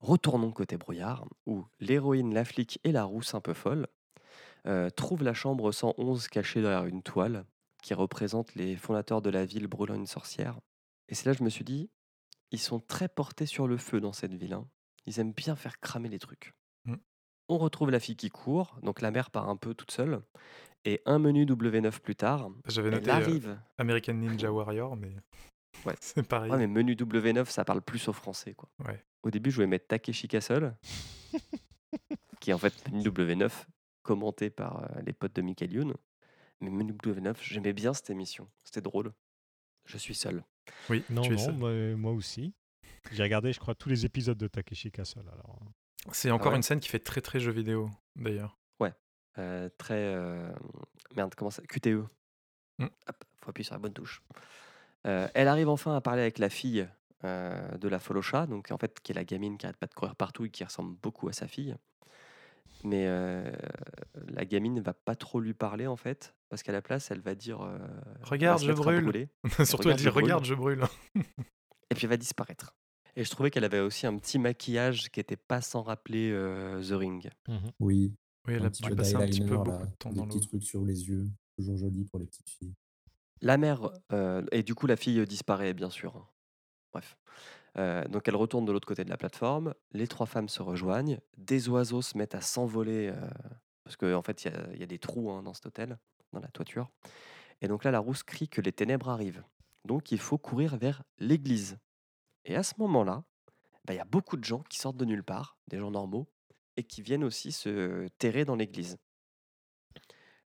Retournons 0.00 0.52
côté 0.52 0.76
brouillard, 0.76 1.24
où 1.46 1.64
l'héroïne, 1.80 2.34
la 2.34 2.44
flic 2.44 2.78
et 2.84 2.92
la 2.92 3.04
rousse 3.04 3.32
un 3.32 3.40
peu 3.40 3.54
folle 3.54 3.86
euh, 4.66 4.90
trouvent 4.90 5.24
la 5.24 5.32
chambre 5.32 5.72
111 5.72 6.28
cachée 6.28 6.60
derrière 6.60 6.84
une 6.84 7.02
toile 7.02 7.46
qui 7.82 7.94
représente 7.94 8.54
les 8.54 8.76
fondateurs 8.76 9.22
de 9.22 9.30
la 9.30 9.46
ville 9.46 9.66
brûlant 9.66 9.94
une 9.94 10.06
sorcière. 10.06 10.60
Et 11.08 11.14
c'est 11.14 11.24
là 11.24 11.32
que 11.32 11.38
je 11.38 11.44
me 11.44 11.48
suis 11.48 11.64
dit, 11.64 11.88
ils 12.50 12.60
sont 12.60 12.80
très 12.80 13.08
portés 13.08 13.46
sur 13.46 13.66
le 13.66 13.78
feu 13.78 14.02
dans 14.02 14.12
cette 14.12 14.34
ville. 14.34 14.52
hein. 14.52 14.68
Ils 15.06 15.20
aiment 15.20 15.32
bien 15.32 15.56
faire 15.56 15.80
cramer 15.80 16.10
les 16.10 16.18
trucs. 16.18 16.52
On 17.48 17.58
retrouve 17.58 17.90
la 17.90 18.00
fille 18.00 18.16
qui 18.16 18.30
court, 18.30 18.76
donc 18.82 19.00
la 19.00 19.10
mère 19.10 19.30
part 19.30 19.48
un 19.48 19.56
peu 19.56 19.74
toute 19.74 19.90
seule. 19.90 20.20
Et 20.86 21.00
un 21.06 21.18
menu 21.18 21.44
W9 21.46 22.00
plus 22.00 22.14
tard, 22.16 22.50
J'avais 22.66 22.90
elle 22.90 23.08
euh, 23.08 23.12
arrive. 23.12 23.58
American 23.78 24.14
Ninja 24.14 24.50
Warrior, 24.52 24.96
mais 24.96 25.12
Ouais. 25.84 25.94
c'est 26.00 26.26
pareil. 26.26 26.50
Ouais, 26.50 26.58
mais 26.58 26.66
menu 26.66 26.94
W9, 26.94 27.46
ça 27.46 27.64
parle 27.64 27.82
plus 27.82 28.06
au 28.08 28.12
français. 28.12 28.54
Quoi. 28.54 28.68
Ouais. 28.86 29.02
Au 29.22 29.30
début, 29.30 29.50
je 29.50 29.56
voulais 29.56 29.66
mettre 29.66 29.86
Takeshi 29.88 30.28
Castle, 30.28 30.74
qui 32.40 32.50
est 32.50 32.52
en 32.52 32.58
fait 32.58 32.74
menu 32.90 33.08
W9, 33.08 33.50
commenté 34.02 34.50
par 34.50 34.82
euh, 34.84 35.00
les 35.06 35.12
potes 35.12 35.34
de 35.34 35.42
Michael 35.42 35.72
Youn. 35.72 35.94
Mais 36.60 36.70
menu 36.70 36.92
W9, 36.92 37.34
j'aimais 37.42 37.72
bien 37.72 37.92
cette 37.92 38.10
émission. 38.10 38.48
C'était 38.64 38.80
drôle. 38.80 39.12
Je 39.86 39.98
suis 39.98 40.14
seul. 40.14 40.44
Oui, 40.88 41.02
Non, 41.10 41.22
tu 41.22 41.32
es 41.32 41.36
non, 41.36 41.44
seul. 41.44 41.54
moi, 41.54 41.72
moi 41.96 42.12
aussi. 42.12 42.54
J'ai 43.12 43.22
regardé, 43.22 43.52
je 43.52 43.60
crois, 43.60 43.74
tous 43.74 43.88
les 43.88 44.06
épisodes 44.06 44.38
de 44.38 44.46
Takeshi 44.48 44.90
Castle. 44.90 45.28
Alors, 45.32 45.60
C'est 46.12 46.30
encore 46.30 46.52
ouais 46.52 46.56
une 46.56 46.62
scène 46.62 46.80
qui 46.80 46.88
fait 46.88 46.98
très 46.98 47.20
très 47.20 47.40
jeu 47.40 47.50
vidéo, 47.50 47.90
d'ailleurs. 48.16 48.56
Euh, 49.38 49.68
très. 49.78 50.14
euh, 50.14 50.52
Merde, 51.16 51.34
comment 51.34 51.50
ça 51.50 51.62
QTE. 51.62 52.04
Mm. 52.78 52.84
Hop, 52.84 53.24
faut 53.40 53.50
appuyer 53.50 53.64
sur 53.64 53.74
la 53.74 53.80
bonne 53.80 53.92
touche. 53.92 54.22
Euh, 55.06 55.28
elle 55.34 55.48
arrive 55.48 55.68
enfin 55.68 55.94
à 55.96 56.00
parler 56.00 56.22
avec 56.22 56.38
la 56.38 56.48
fille 56.48 56.88
de 57.22 57.88
la 57.88 57.98
Folocha, 57.98 58.46
donc 58.46 58.70
en 58.70 58.76
fait, 58.76 59.00
qui 59.00 59.10
est 59.10 59.14
la 59.14 59.24
gamine 59.24 59.56
qui 59.56 59.64
arrête 59.64 59.78
pas 59.78 59.86
de 59.86 59.94
courir 59.94 60.14
partout 60.14 60.44
et 60.44 60.50
qui 60.50 60.62
ressemble 60.62 60.94
beaucoup 61.02 61.26
à 61.26 61.32
sa 61.32 61.48
fille. 61.48 61.74
Mais 62.82 63.06
la 64.28 64.44
gamine 64.44 64.78
va 64.80 64.92
pas 64.92 65.16
trop 65.16 65.40
lui 65.40 65.54
parler 65.54 65.86
en 65.86 65.96
fait, 65.96 66.34
parce 66.50 66.62
qu'à 66.62 66.72
la 66.72 66.82
place, 66.82 67.10
elle 67.10 67.22
va 67.22 67.34
dire. 67.34 67.60
elle 67.64 68.20
va 68.20 68.26
Regarde, 68.28 68.62
je 68.62 68.72
brûle. 68.72 69.28
Surtout, 69.64 69.88
elle 69.88 69.96
dit. 69.96 70.10
Regarde, 70.10 70.44
je 70.44 70.52
brûle. 70.52 70.84
et 71.14 71.94
puis 71.94 72.04
elle 72.04 72.10
va 72.10 72.18
disparaître. 72.18 72.74
Et 73.16 73.24
je 73.24 73.30
trouvais 73.30 73.50
qu'elle 73.50 73.64
avait 73.64 73.80
aussi 73.80 74.06
un 74.06 74.16
petit 74.18 74.38
maquillage 74.38 75.10
qui 75.10 75.20
était 75.20 75.36
pas 75.36 75.60
sans 75.60 75.82
rappeler 75.82 76.30
euh, 76.32 76.82
The 76.82 76.92
Ring. 76.98 77.30
Oui, 77.78 78.12
Oui, 78.46 78.54
elle 78.54 78.62
un 78.62 78.66
a 78.66 78.70
petit 78.70 78.82
pu 78.82 78.90
peu 78.90 78.96
passer 78.96 79.14
un 79.16 79.26
petit 79.26 79.40
peu 79.40 79.56
beaucoup 79.56 79.86
de 79.86 79.96
temps 79.98 80.10
des 80.10 80.16
dans 80.16 80.26
petits 80.26 80.40
trucs 80.48 80.64
sur 80.64 80.84
les 80.84 81.08
yeux, 81.08 81.26
toujours 81.56 81.76
joli 81.76 82.04
pour 82.04 82.18
les 82.18 82.26
petites 82.26 82.50
filles. 82.50 82.74
La 83.40 83.56
mère, 83.56 83.90
euh, 84.12 84.42
et 84.52 84.62
du 84.62 84.74
coup 84.74 84.86
la 84.86 84.96
fille 84.96 85.24
disparaît 85.26 85.74
bien 85.74 85.90
sûr. 85.90 86.16
hein. 86.16 86.26
Bref. 86.92 87.16
Euh, 87.76 88.04
donc 88.06 88.28
elle 88.28 88.36
retourne 88.36 88.64
de 88.64 88.72
l'autre 88.72 88.86
côté 88.86 89.04
de 89.04 89.10
la 89.10 89.16
plateforme, 89.16 89.74
les 89.92 90.06
trois 90.06 90.26
femmes 90.26 90.48
se 90.48 90.62
rejoignent, 90.62 91.18
des 91.36 91.68
oiseaux 91.68 92.02
se 92.02 92.16
mettent 92.16 92.34
à 92.36 92.40
s'envoler, 92.40 93.08
euh, 93.12 93.28
parce 93.82 93.96
qu'en 93.96 94.12
en 94.14 94.22
fait 94.22 94.44
il 94.44 94.52
y 94.52 94.54
a- 94.54 94.66
il 94.74 94.80
y, 94.80 94.82
a 94.82 94.86
des 94.86 94.98
trous 95.00 95.30
hein, 95.30 95.42
dans 95.42 95.54
cet 95.54 95.66
hôtel, 95.66 95.98
dans 96.32 96.40
la 96.40 96.48
toiture. 96.48 96.88
Et 97.60 97.68
donc 97.68 97.84
là 97.84 97.90
la 97.90 97.98
rousse 97.98 98.22
crie 98.22 98.48
que 98.48 98.60
les 98.60 98.72
ténèbres 98.72 99.08
arrivent. 99.08 99.44
Donc 99.84 100.12
il 100.12 100.18
faut 100.18 100.38
courir 100.38 100.76
vers 100.76 101.02
l'église. 101.18 101.78
Et 102.44 102.56
à 102.56 102.62
ce 102.62 102.74
moment-là, 102.78 103.24
bah, 103.84 103.94
il 103.94 103.96
y 103.96 104.00
a 104.00 104.04
beaucoup 104.04 104.36
de 104.36 104.44
gens 104.44 104.62
qui 104.68 104.78
sortent 104.78 104.96
de 104.96 105.04
nulle 105.04 105.24
part, 105.24 105.56
des 105.68 105.78
gens 105.78 105.90
normaux, 105.90 106.28
et 106.76 106.84
qui 106.84 107.02
viennent 107.02 107.24
aussi 107.24 107.52
se 107.52 108.08
terrer 108.18 108.44
dans 108.44 108.56
l'église. 108.56 108.98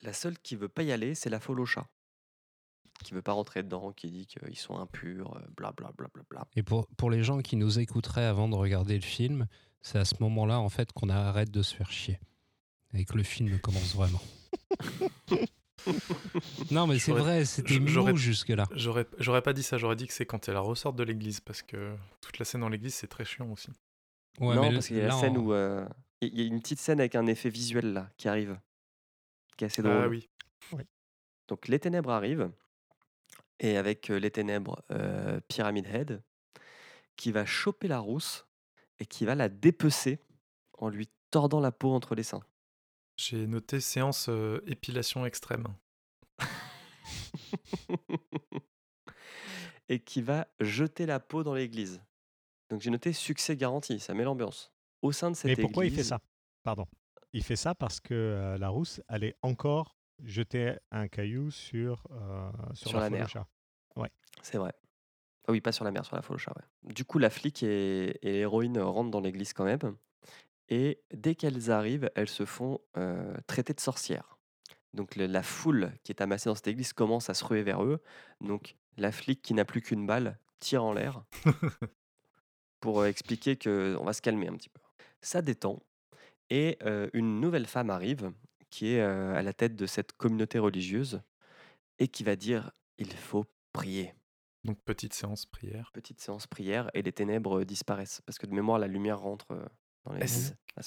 La 0.03 0.13
seule 0.13 0.39
qui 0.39 0.57
veut 0.57 0.69
pas 0.69 0.83
y 0.83 0.93
aller, 0.93 1.15
c'est 1.15 1.31
la 1.31 1.41
Folocha 1.41 1.89
qui 3.05 3.15
veut 3.15 3.23
pas 3.23 3.33
rentrer 3.33 3.63
dedans, 3.63 3.93
qui 3.93 4.11
dit 4.11 4.27
qu'ils 4.27 4.59
sont 4.59 4.77
impurs, 4.79 5.37
euh, 5.37 5.41
bla 5.57 5.73
bla 5.73 5.93
bla 5.97 6.09
bla 6.13 6.23
bla. 6.29 6.47
Et 6.57 6.63
pour, 6.63 6.87
pour 6.97 7.11
les 7.11 7.23
gens 7.23 7.41
qui 7.41 7.57
nous 7.57 7.79
écouteraient 7.79 8.25
avant 8.25 8.49
de 8.49 8.55
regarder 8.55 8.95
le 8.95 9.03
film, 9.03 9.47
c'est 9.83 9.99
à 9.99 10.05
ce 10.05 10.15
moment-là 10.21 10.61
en 10.61 10.69
fait 10.69 10.93
qu'on 10.93 11.09
arrête 11.09 11.51
de 11.51 11.63
se 11.63 11.75
faire 11.75 11.91
chier. 11.91 12.21
Et 12.95 13.05
que 13.05 13.17
le 13.17 13.23
film 13.23 13.59
commence 13.61 13.95
vraiment. 13.95 14.21
non 16.71 16.87
mais 16.87 16.99
c'est 16.99 17.13
vrai, 17.13 17.45
c'était 17.45 17.79
mou 17.81 18.17
jusque-là. 18.17 18.67
J'aurais 18.75 19.07
j'aurais 19.19 19.43
pas 19.43 19.53
dit 19.53 19.63
ça, 19.63 19.79
j'aurais 19.79 19.97
dit 19.97 20.07
que 20.07 20.13
c'est 20.13 20.27
quand 20.27 20.49
elle 20.49 20.57
ressort 20.59 20.93
de 20.93 21.03
l'église, 21.03 21.41
parce 21.41 21.63
que 21.63 21.95
toute 22.21 22.39
la 22.39 22.45
scène 22.45 22.61
dans 22.63 22.69
l'église, 22.69 22.95
c'est 22.95 23.07
très 23.07 23.25
chiant 23.25 23.51
aussi. 23.51 23.71
Ouais, 24.41 24.55
non, 24.55 24.63
mais 24.63 24.75
parce 24.75 24.87
qu'il 24.89 24.97
y 24.97 25.01
a 25.01 25.09
la 25.09 25.11
scène 25.21 25.37
on- 25.37 25.43
où 25.47 25.53
euh, 25.53 25.87
il 26.21 26.39
y 26.39 26.43
a 26.43 26.47
une 26.47 26.61
petite 26.61 26.79
scène 26.81 27.01
avec 27.01 27.15
un 27.15 27.27
effet 27.27 27.49
visuel 27.51 27.93
là 27.93 28.11
qui 28.17 28.29
arrive, 28.29 28.59
qui 29.57 29.65
est 29.65 29.67
assez 29.67 29.83
drôle. 29.83 30.05
Ah 30.05 30.09
oui. 30.09 30.29
Donc 31.49 31.67
les 31.69 31.79
ténèbres 31.79 32.11
arrivent 32.11 32.51
et 33.59 33.77
avec 33.79 34.11
euh, 34.11 34.19
les 34.19 34.31
ténèbres, 34.31 34.83
euh, 34.91 35.41
Pyramid 35.49 35.87
Head 35.87 36.23
qui 37.17 37.33
va 37.33 37.47
choper 37.47 37.89
la 37.89 37.99
rousse 37.99 38.47
et 39.01 39.07
qui 39.07 39.25
va 39.25 39.35
la 39.35 39.49
dépecer 39.49 40.21
en 40.75 40.89
lui 40.89 41.09
tordant 41.31 41.59
la 41.61 41.73
peau 41.73 41.93
entre 41.93 42.15
les 42.15 42.23
seins. 42.23 42.43
J'ai 43.19 43.47
noté 43.49 43.81
séance 43.81 44.29
euh, 44.29 44.61
épilation 44.67 45.27
extrême. 45.27 45.67
et 49.89 49.99
qui 49.99 50.23
va 50.23 50.47
jeter 50.61 51.05
la 51.05 51.19
peau 51.19 51.43
dans 51.43 51.55
l'église. 51.55 52.01
Donc 52.71 52.81
j'ai 52.81 52.91
noté 52.91 53.13
succès 53.13 53.57
garanti, 53.57 53.99
ça 53.99 54.15
met 54.15 54.23
l'ambiance. 54.23 54.73
Au 55.03 55.11
sein 55.11 55.33
de 55.33 55.37
cette 55.37 55.49
Mais 55.49 55.57
pourquoi 55.57 55.85
il 55.85 55.93
fait 55.93 56.05
ça? 56.05 56.21
Pardon. 56.63 56.87
Il 57.33 57.43
fait 57.43 57.57
ça 57.57 57.75
parce 57.75 57.99
que 57.99 58.15
euh, 58.15 58.57
la 58.57 58.69
rousse 58.69 59.01
allait 59.09 59.35
encore 59.43 59.99
jeter 60.23 60.77
un 60.93 61.09
caillou 61.09 61.51
sur, 61.51 62.07
euh, 62.13 62.51
sur, 62.75 62.91
Sur 62.91 63.01
la 63.01 63.11
mer. 63.11 63.29
Folocha. 63.29 63.49
C'est 64.43 64.59
vrai. 64.59 64.73
Ah 65.49 65.53
oui, 65.53 65.61
pas 65.61 65.73
sur 65.73 65.85
la 65.85 65.91
mer, 65.91 66.05
sur 66.05 66.15
la 66.15 66.23
ouais. 66.31 66.93
Du 66.95 67.05
coup, 67.05 67.19
la 67.19 67.31
flic 67.31 67.65
et, 67.65 68.25
et 68.27 68.33
l'héroïne 68.33 68.79
rentrent 68.79 69.11
dans 69.11 69.21
l'église 69.21 69.53
quand 69.53 69.65
même. 69.65 69.97
Et 70.69 71.03
dès 71.13 71.35
qu'elles 71.35 71.71
arrivent, 71.71 72.11
elles 72.15 72.29
se 72.29 72.45
font 72.45 72.81
euh, 72.97 73.35
traiter 73.47 73.73
de 73.75 73.81
sorcières. 73.81 74.39
Donc 74.95 75.17
le- 75.17 75.27
la 75.27 75.43
foule 75.43 75.93
qui 76.05 76.13
est 76.13 76.21
amassée 76.21 76.49
dans 76.51 76.55
cette 76.55 76.69
église 76.69 76.93
commence 76.93 77.31
à 77.31 77.35
se 77.35 77.45
ruer 77.45 77.63
vers 77.63 77.83
eux. 77.85 78.03
Donc 78.41 78.77
la 78.97 79.13
flic 79.13 79.41
qui 79.43 79.55
n'a 79.55 79.65
plus 79.65 79.81
qu'une 79.83 80.07
balle 80.07 80.39
tire 80.61 80.85
en 80.85 80.93
l'air 80.93 81.25
pour 82.81 83.01
euh, 83.01 83.07
expliquer 83.07 83.57
qu'on 83.57 84.05
va 84.05 84.13
se 84.13 84.23
calmer 84.23 84.49
un 84.49 84.57
petit 84.57 84.69
peu. 84.69 84.81
Ça 85.21 85.43
détend. 85.43 85.83
Et 86.51 86.79
euh, 86.83 87.09
une 87.13 87.41
nouvelle 87.41 87.67
femme 87.67 87.91
arrive 87.91 88.33
qui 88.71 88.89
est 88.95 89.01
euh, 89.01 89.35
à 89.35 89.43
la 89.43 89.53
tête 89.53 89.77
de 89.77 89.87
cette 89.87 90.13
communauté 90.13 90.59
religieuse 90.59 91.23
et 91.99 92.09
qui 92.09 92.25
va 92.25 92.37
dire 92.37 92.71
il 92.99 93.13
faut 93.13 93.47
prier. 93.73 94.15
Donc 94.65 94.79
petite 94.85 95.15
séance 95.15 95.47
prière. 95.47 95.91
Petite 95.93 96.21
séance 96.21 96.47
prière 96.47 96.91
et 96.95 97.03
les 97.03 97.13
ténèbres 97.13 97.65
disparaissent 97.65 98.21
parce 98.27 98.39
que 98.39 98.47
de 98.47 98.55
mémoire 98.55 98.79
la 98.79 98.87
lumière 98.87 99.21
rentre 99.21 99.53
euh, 99.53 99.65
dans 100.15 100.21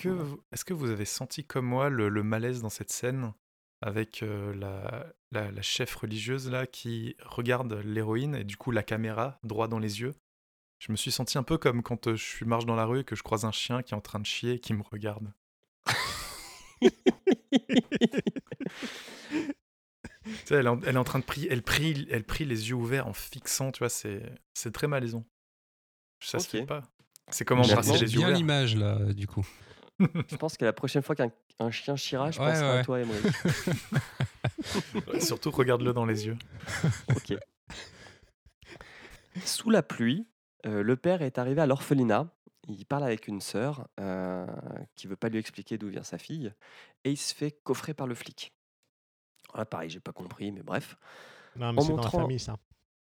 Que 0.02 0.10
vous- 0.10 0.44
Est-ce 0.52 0.66
que 0.66 0.74
vous 0.74 0.90
avez 0.90 1.06
senti 1.06 1.46
comme 1.46 1.66
moi 1.66 1.90
le, 1.90 2.10
le 2.10 2.24
malaise 2.24 2.62
dans 2.62 2.70
cette 2.70 2.92
scène 2.92 3.34
avec 3.82 4.24
euh, 4.24 4.54
la, 4.56 5.08
la, 5.32 5.52
la 5.52 5.62
chef 5.62 5.96
religieuse 5.96 6.50
là 6.50 6.68
qui 6.68 7.16
regarde 7.24 7.74
l'héroïne 7.74 8.36
et 8.36 8.44
du 8.44 8.58
coup 8.58 8.72
la 8.72 8.84
caméra 8.84 9.40
droit 9.44 9.68
dans 9.68 9.80
les 9.80 10.02
yeux? 10.02 10.14
Je 10.80 10.92
me 10.92 10.98
suis 10.98 11.12
senti 11.12 11.38
un 11.38 11.44
peu 11.44 11.58
comme 11.58 11.84
quand 11.84 12.08
euh, 12.08 12.16
je 12.16 12.24
suis 12.24 12.46
marche 12.46 12.66
dans 12.66 12.76
la 12.76 12.86
rue 12.86 13.02
et 13.02 13.04
que 13.04 13.16
je 13.16 13.24
croise 13.24 13.46
un 13.46 13.52
chien 13.52 13.84
qui 13.84 13.94
est 13.94 13.98
en 13.98 14.02
train 14.02 14.20
de 14.20 14.26
chier 14.26 14.54
et 14.54 14.60
qui 14.60 14.74
me 14.74 14.82
regarde. 14.84 15.32
Elle, 20.50 20.66
est 20.66 20.70
en, 20.70 20.82
elle 20.82 20.96
est 20.96 21.00
en 21.00 21.04
train 21.04 21.20
de 21.20 21.24
prier, 21.24 21.48
elle 21.52 21.64
prie, 21.64 22.08
elle 22.12 22.24
prie 22.26 22.46
les 22.46 22.70
yeux 22.70 22.76
ouverts 22.76 23.08
en 23.08 23.14
fixant, 23.14 23.72
tu 23.72 23.80
vois, 23.80 23.90
c'est 23.90 24.22
c'est 24.54 24.72
très 24.72 24.88
malaisant. 24.88 25.26
Ça 26.24 26.40
se 26.40 26.48
fait 26.50 26.66
pas. 26.66 26.84
C'est 27.32 27.46
comme 27.46 27.64
J'avoue. 27.64 27.82
embrasser 27.82 27.98
J'ai 27.98 28.06
les 28.06 28.14
yeux 28.14 28.20
bien 28.20 28.32
l'image 28.32 28.76
là, 28.76 28.98
du 29.14 29.28
coup. 29.28 29.46
Je 30.00 30.36
pense 30.36 30.58
que 30.58 30.66
la 30.66 30.74
prochaine 30.74 31.04
fois 31.04 31.16
qu'un 31.16 31.32
un 31.60 31.70
chien 31.72 31.96
chiera, 31.96 32.32
je 32.32 32.40
Ouais, 32.40 32.48
penserai 32.48 32.70
ouais. 32.72 32.80
à 32.80 32.84
toi, 32.84 33.00
Emery. 33.00 33.20
Surtout 35.22 35.52
regarde-le 35.52 35.94
dans 35.94 36.06
les 36.06 36.26
yeux. 36.26 36.38
Ok. 37.16 37.36
Sous 39.46 39.70
la 39.70 39.84
pluie, 39.84 40.28
euh, 40.66 40.84
le 40.84 40.96
père 40.98 41.22
est 41.22 41.38
arrivé 41.38 41.62
à 41.62 41.66
l'orphelinat. 41.66 42.28
Il 42.68 42.86
parle 42.86 43.04
avec 43.04 43.28
une 43.28 43.42
sœur 43.42 43.88
euh, 44.00 44.46
qui 44.96 45.08
veut 45.08 45.16
pas 45.16 45.30
lui 45.30 45.40
expliquer 45.40 45.78
d'où 45.78 45.90
vient 45.90 46.04
sa 46.04 46.18
fille 46.18 46.54
et 47.04 47.12
il 47.12 47.18
se 47.18 47.34
fait 47.34 47.52
coffrer 47.64 47.94
par 47.94 48.08
le 48.08 48.16
flic. 48.16 48.54
Ah, 49.54 49.66
pareil, 49.66 49.90
j'ai 49.90 50.00
pas 50.00 50.14
compris, 50.14 50.52
mais 50.52 50.62
bref. 50.64 50.98
Non, 51.56 51.74
mais 51.74 51.82
c'est 51.82 51.90
dans 51.94 52.04
la 52.04 52.10
famille, 52.10 52.40
ça. 52.40 52.58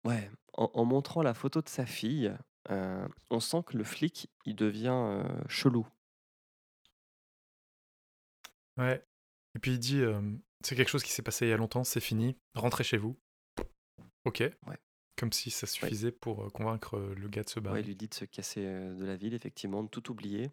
Ouais, 0.05 0.31
en, 0.55 0.71
en 0.75 0.85
montrant 0.85 1.23
la 1.23 1.35
photo 1.35 1.61
de 1.61 1.69
sa 1.69 1.87
fille, 1.87 2.33
euh, 2.71 3.07
on 3.31 3.41
sent 3.41 3.63
que 3.67 3.77
le 3.77 3.85
flic 3.85 4.31
il 4.47 4.55
devient 4.57 4.89
euh, 4.93 5.25
chelou. 5.49 5.87
Ouais. 8.77 9.05
Et 9.55 9.59
puis 9.59 9.73
il 9.73 9.79
dit 9.79 10.01
euh, 10.01 10.21
c'est 10.65 10.77
quelque 10.77 10.89
chose 10.89 11.03
qui 11.03 11.13
s'est 11.13 11.23
passé 11.23 11.47
il 11.47 11.51
y 11.51 11.53
a 11.53 11.57
longtemps, 11.57 11.85
c'est 11.85 12.01
fini, 12.01 12.37
rentrez 12.55 12.85
chez 12.85 12.97
vous. 12.97 13.17
Ok. 14.25 14.43
Comme 15.17 15.33
si 15.33 15.51
ça 15.51 15.67
suffisait 15.67 16.11
pour 16.13 16.51
convaincre 16.53 16.99
le 16.99 17.29
gars 17.29 17.43
de 17.43 17.49
se 17.49 17.59
Ouais, 17.61 17.65
barrer. 17.65 17.81
il 17.81 17.87
lui 17.87 17.97
dit 17.97 18.09
de 18.09 18.15
se 18.15 18.25
casser 18.25 18.65
de 18.65 19.05
la 19.05 19.15
ville, 19.15 19.35
effectivement, 19.35 19.83
de 19.83 19.89
tout 19.89 20.11
oublier. 20.11 20.51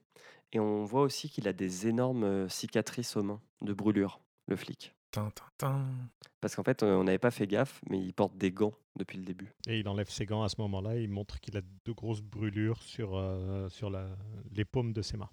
Et 0.51 0.60
on 0.60 0.84
voit 0.84 1.01
aussi 1.01 1.30
qu'il 1.30 1.47
a 1.47 1.53
des 1.53 1.88
énormes 1.88 2.49
cicatrices 2.49 3.16
aux 3.16 3.24
mains, 3.24 3.41
de 3.62 3.74
brûlures, 3.74 4.20
le 4.47 4.55
flic. 4.55 4.93
Parce 5.12 6.55
qu'en 6.55 6.64
fait, 6.64 6.84
euh, 6.84 6.95
on 6.95 7.03
n'avait 7.03 7.18
pas 7.18 7.32
fait 7.32 7.47
gaffe, 7.47 7.82
mais 7.89 7.99
il 7.99 8.14
porte 8.14 8.38
des 8.38 8.51
gants 8.51 8.74
depuis 8.95 9.18
le 9.18 9.24
début. 9.24 9.53
Et 9.68 9.80
il 9.80 9.88
enlève 9.88 10.10
ses 10.10 10.26
gants 10.26 10.43
à 10.43 10.49
ce 10.49 10.55
moment-là. 10.60 10.97
Il 10.97 11.10
montre 11.10 11.39
qu'il 11.39 11.57
a 11.57 11.62
de 11.62 11.91
grosses 11.91 12.22
brûlures 12.22 12.82
sur, 12.84 13.16
euh, 13.16 13.70
sur 13.70 13.89
la, 13.89 14.07
les 14.51 14.66
paumes 14.66 14.93
de 14.93 15.01
ses 15.01 15.18
mains. 15.18 15.30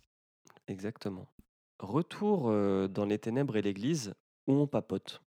Exactement. 0.68 1.26
Retour 1.78 2.48
euh, 2.48 2.88
dans 2.88 3.04
les 3.04 3.18
ténèbres 3.18 3.56
et 3.56 3.62
l'église, 3.62 4.14
où 4.46 4.54
on 4.54 4.66
papote. 4.66 5.22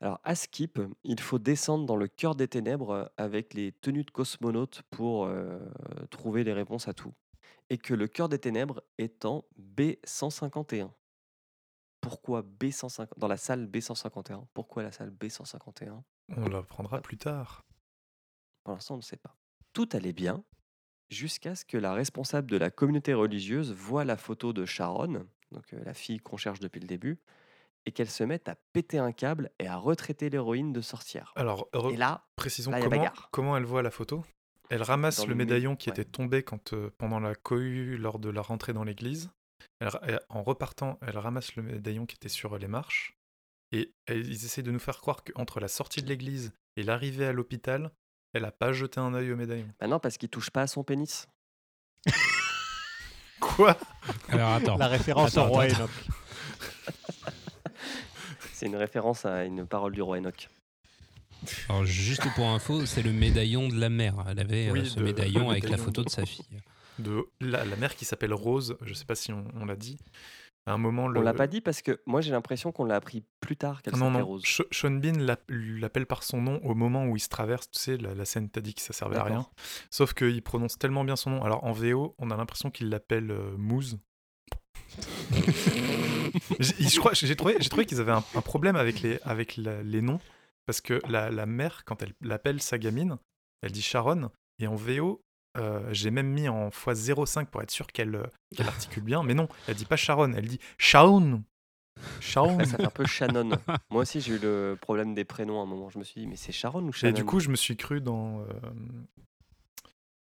Alors, 0.00 0.20
à 0.24 0.34
Skip, 0.34 0.80
il 1.04 1.20
faut 1.20 1.38
descendre 1.38 1.84
dans 1.86 1.96
le 1.96 2.08
cœur 2.08 2.34
des 2.34 2.48
ténèbres 2.48 3.12
avec 3.16 3.54
les 3.54 3.72
tenues 3.72 4.04
de 4.04 4.10
cosmonautes 4.10 4.82
pour 4.90 5.24
euh, 5.24 5.58
trouver 6.10 6.44
les 6.44 6.52
réponses 6.52 6.88
à 6.88 6.94
tout. 6.94 7.12
Et 7.70 7.78
que 7.78 7.94
le 7.94 8.06
cœur 8.06 8.28
des 8.28 8.38
ténèbres 8.38 8.82
est 8.98 9.24
en 9.24 9.44
B151. 9.76 10.90
Pourquoi 12.00 12.42
B150 12.42 13.18
Dans 13.18 13.28
la 13.28 13.36
salle 13.36 13.66
B151. 13.66 14.46
Pourquoi 14.54 14.82
la 14.82 14.92
salle 14.92 15.10
B151 15.10 16.02
On 16.36 16.48
l'apprendra 16.48 17.00
plus 17.00 17.18
tard. 17.18 17.64
Pour 18.64 18.74
l'instant, 18.74 18.94
on 18.94 18.98
ne 18.98 19.02
sait 19.02 19.16
pas. 19.16 19.36
Tout 19.72 19.88
allait 19.92 20.12
bien 20.12 20.44
jusqu'à 21.10 21.54
ce 21.54 21.64
que 21.64 21.76
la 21.76 21.94
responsable 21.94 22.50
de 22.50 22.56
la 22.56 22.70
communauté 22.70 23.14
religieuse 23.14 23.72
voit 23.72 24.04
la 24.04 24.16
photo 24.16 24.52
de 24.52 24.64
Sharon, 24.64 25.26
donc 25.52 25.72
euh, 25.72 25.82
la 25.84 25.94
fille 25.94 26.18
qu'on 26.18 26.36
cherche 26.36 26.60
depuis 26.60 26.80
le 26.80 26.86
début, 26.86 27.18
et 27.86 27.92
qu'elle 27.92 28.10
se 28.10 28.24
mette 28.24 28.48
à 28.48 28.56
péter 28.72 28.98
un 28.98 29.12
câble 29.12 29.50
et 29.58 29.66
à 29.66 29.76
retraiter 29.76 30.28
l'héroïne 30.28 30.72
de 30.72 30.80
sorcière. 30.80 31.32
Alors, 31.36 31.68
Et 31.90 31.96
là, 31.96 32.26
précisons 32.36 32.70
là, 32.70 32.80
comment, 32.82 33.04
comment 33.30 33.56
elle 33.56 33.64
voit 33.64 33.82
la 33.82 33.90
photo. 33.90 34.24
Elle 34.70 34.82
ramasse 34.82 35.26
le 35.26 35.34
médaillon 35.34 35.76
qui 35.76 35.88
ouais. 35.88 35.94
était 35.94 36.04
tombé 36.04 36.42
quand, 36.42 36.74
euh, 36.74 36.90
pendant 36.98 37.20
la 37.20 37.34
cohue 37.34 37.96
lors 37.96 38.18
de 38.18 38.28
la 38.28 38.42
rentrée 38.42 38.74
dans 38.74 38.84
l'église. 38.84 39.30
Elle 39.80 39.88
ra- 39.88 40.00
elle- 40.02 40.20
en 40.28 40.42
repartant, 40.42 40.98
elle 41.06 41.18
ramasse 41.18 41.54
le 41.56 41.62
médaillon 41.62 42.04
qui 42.06 42.16
était 42.16 42.28
sur 42.28 42.58
les 42.58 42.66
marches. 42.68 43.16
Et 43.72 43.92
elle- 44.06 44.26
ils 44.26 44.44
essayent 44.44 44.64
de 44.64 44.70
nous 44.70 44.78
faire 44.78 44.98
croire 44.98 45.22
qu'entre 45.24 45.60
la 45.60 45.68
sortie 45.68 46.02
de 46.02 46.08
l'église 46.08 46.52
et 46.76 46.82
l'arrivée 46.82 47.26
à 47.26 47.32
l'hôpital, 47.32 47.90
elle 48.32 48.44
a 48.44 48.50
pas 48.52 48.72
jeté 48.72 48.98
un 49.00 49.14
œil 49.14 49.30
au 49.32 49.36
médaillon. 49.36 49.68
bah 49.80 49.86
non, 49.86 49.98
parce 50.00 50.16
qu'il 50.18 50.28
touche 50.30 50.50
pas 50.50 50.62
à 50.62 50.66
son 50.66 50.82
pénis. 50.84 51.26
Quoi? 53.40 53.76
Alors 54.28 54.50
attends. 54.50 54.76
La 54.78 54.88
référence 54.88 55.32
Attends, 55.36 55.46
au 55.46 55.50
roi 55.50 55.64
attends, 55.64 55.84
Enoch. 55.84 55.90
C'est 58.52 58.66
une 58.66 58.76
référence 58.76 59.24
à 59.24 59.44
une 59.44 59.66
parole 59.66 59.92
du 59.92 60.02
roi 60.02 60.18
Enoch. 60.18 60.48
Alors, 61.68 61.84
juste 61.84 62.24
pour 62.34 62.48
info, 62.48 62.84
c'est 62.86 63.02
le 63.02 63.12
médaillon 63.12 63.68
de 63.68 63.78
la 63.78 63.88
mère. 63.88 64.16
Elle 64.28 64.40
avait 64.40 64.68
euh, 64.68 64.72
Oui, 64.72 64.88
ce 64.90 64.98
de- 64.98 65.04
médaillon 65.04 65.50
avec 65.50 65.68
la 65.68 65.76
photo 65.76 66.00
de- 66.02 66.06
de 66.06 66.10
sa 66.10 66.26
fille. 66.26 66.44
De 66.98 67.26
la, 67.40 67.64
la 67.64 67.76
mère 67.76 67.94
qui 67.96 68.04
s'appelle 68.04 68.32
Rose, 68.34 68.76
je 68.82 68.94
sais 68.94 69.04
pas 69.04 69.14
si 69.14 69.32
on, 69.32 69.44
on 69.54 69.64
l'a 69.64 69.76
dit. 69.76 69.98
À 70.66 70.72
un 70.72 70.78
moment, 70.78 71.08
le... 71.08 71.20
On 71.20 71.22
l'a 71.22 71.32
pas 71.32 71.46
dit 71.46 71.62
parce 71.62 71.80
que 71.80 71.98
moi 72.04 72.20
j'ai 72.20 72.30
l'impression 72.30 72.72
qu'on 72.72 72.84
l'a 72.84 72.96
appris 72.96 73.24
plus 73.40 73.56
tard 73.56 73.80
qu'elle 73.80 73.94
s'appelait 73.94 74.22
Rose. 74.22 74.42
Sh- 74.44 74.66
Sean 74.70 74.90
Bean 74.90 75.18
l'app- 75.18 75.48
l'appelle 75.48 76.04
par 76.04 76.22
son 76.22 76.42
nom 76.42 76.60
au 76.62 76.74
moment 76.74 77.06
où 77.06 77.16
il 77.16 77.20
se 77.20 77.30
traverse. 77.30 77.70
Tu 77.70 77.78
sais, 77.80 77.96
la, 77.96 78.14
la 78.14 78.24
scène, 78.26 78.50
t'as 78.50 78.60
dit 78.60 78.74
que 78.74 78.82
ça 78.82 78.92
servait 78.92 79.16
à 79.16 79.24
rien. 79.24 79.46
Sauf 79.90 80.12
qu'il 80.12 80.42
prononce 80.42 80.76
tellement 80.78 81.04
bien 81.04 81.16
son 81.16 81.30
nom. 81.30 81.42
Alors 81.42 81.64
en 81.64 81.72
VO, 81.72 82.14
on 82.18 82.30
a 82.30 82.36
l'impression 82.36 82.70
qu'il 82.70 82.90
l'appelle 82.90 83.30
euh, 83.30 83.56
Mousse. 83.56 83.96
j'ai 86.60 86.88
je 86.88 86.98
crois- 86.98 87.12
j'ai 87.14 87.36
trouvé, 87.36 87.56
j'ai 87.60 87.68
trouvé 87.68 87.86
qu'ils 87.86 88.00
avaient 88.00 88.12
un, 88.12 88.24
un 88.34 88.40
problème 88.42 88.76
avec 88.76 89.00
les, 89.00 89.18
avec 89.22 89.56
la- 89.56 89.82
les 89.82 90.02
noms. 90.02 90.20
Parce 90.66 90.80
que 90.82 91.00
la, 91.08 91.30
la 91.30 91.46
mère, 91.46 91.84
quand 91.86 92.02
elle 92.02 92.12
l'appelle 92.20 92.60
sa 92.60 92.76
gamine, 92.76 93.16
elle 93.62 93.72
dit 93.72 93.80
Sharon. 93.82 94.30
Et 94.60 94.66
en 94.66 94.74
VO, 94.74 95.22
euh, 95.58 95.80
j'ai 95.92 96.10
même 96.10 96.28
mis 96.28 96.48
en 96.48 96.68
x05 96.68 97.46
pour 97.46 97.62
être 97.62 97.70
sûr 97.70 97.86
qu'elle 97.86 98.14
euh, 98.14 98.26
qu'elle 98.56 98.68
articule 98.68 99.02
bien. 99.02 99.22
Mais 99.22 99.34
non, 99.34 99.48
elle 99.66 99.74
dit 99.74 99.84
pas 99.84 99.96
Sharon, 99.96 100.32
elle 100.34 100.46
dit 100.46 100.60
Shaun. 100.78 101.42
Shaun. 102.20 102.56
Ouais, 102.56 102.64
ça 102.64 102.76
fait 102.76 102.84
un 102.84 102.90
peu 102.90 103.06
Shannon. 103.06 103.50
Moi 103.90 104.02
aussi 104.02 104.20
j'ai 104.20 104.34
eu 104.34 104.38
le 104.38 104.76
problème 104.80 105.14
des 105.14 105.24
prénoms 105.24 105.60
à 105.60 105.62
un 105.64 105.66
moment. 105.66 105.90
Je 105.90 105.98
me 105.98 106.04
suis 106.04 106.20
dit, 106.20 106.26
mais 106.26 106.36
c'est 106.36 106.52
Sharon 106.52 106.82
ou 106.84 106.92
Shannon 106.92 107.10
Et 107.10 107.14
du 107.14 107.24
coup, 107.24 107.40
je 107.40 107.48
me 107.48 107.56
suis 107.56 107.76
cru 107.76 108.00
dans 108.00 108.40
euh, 108.40 108.44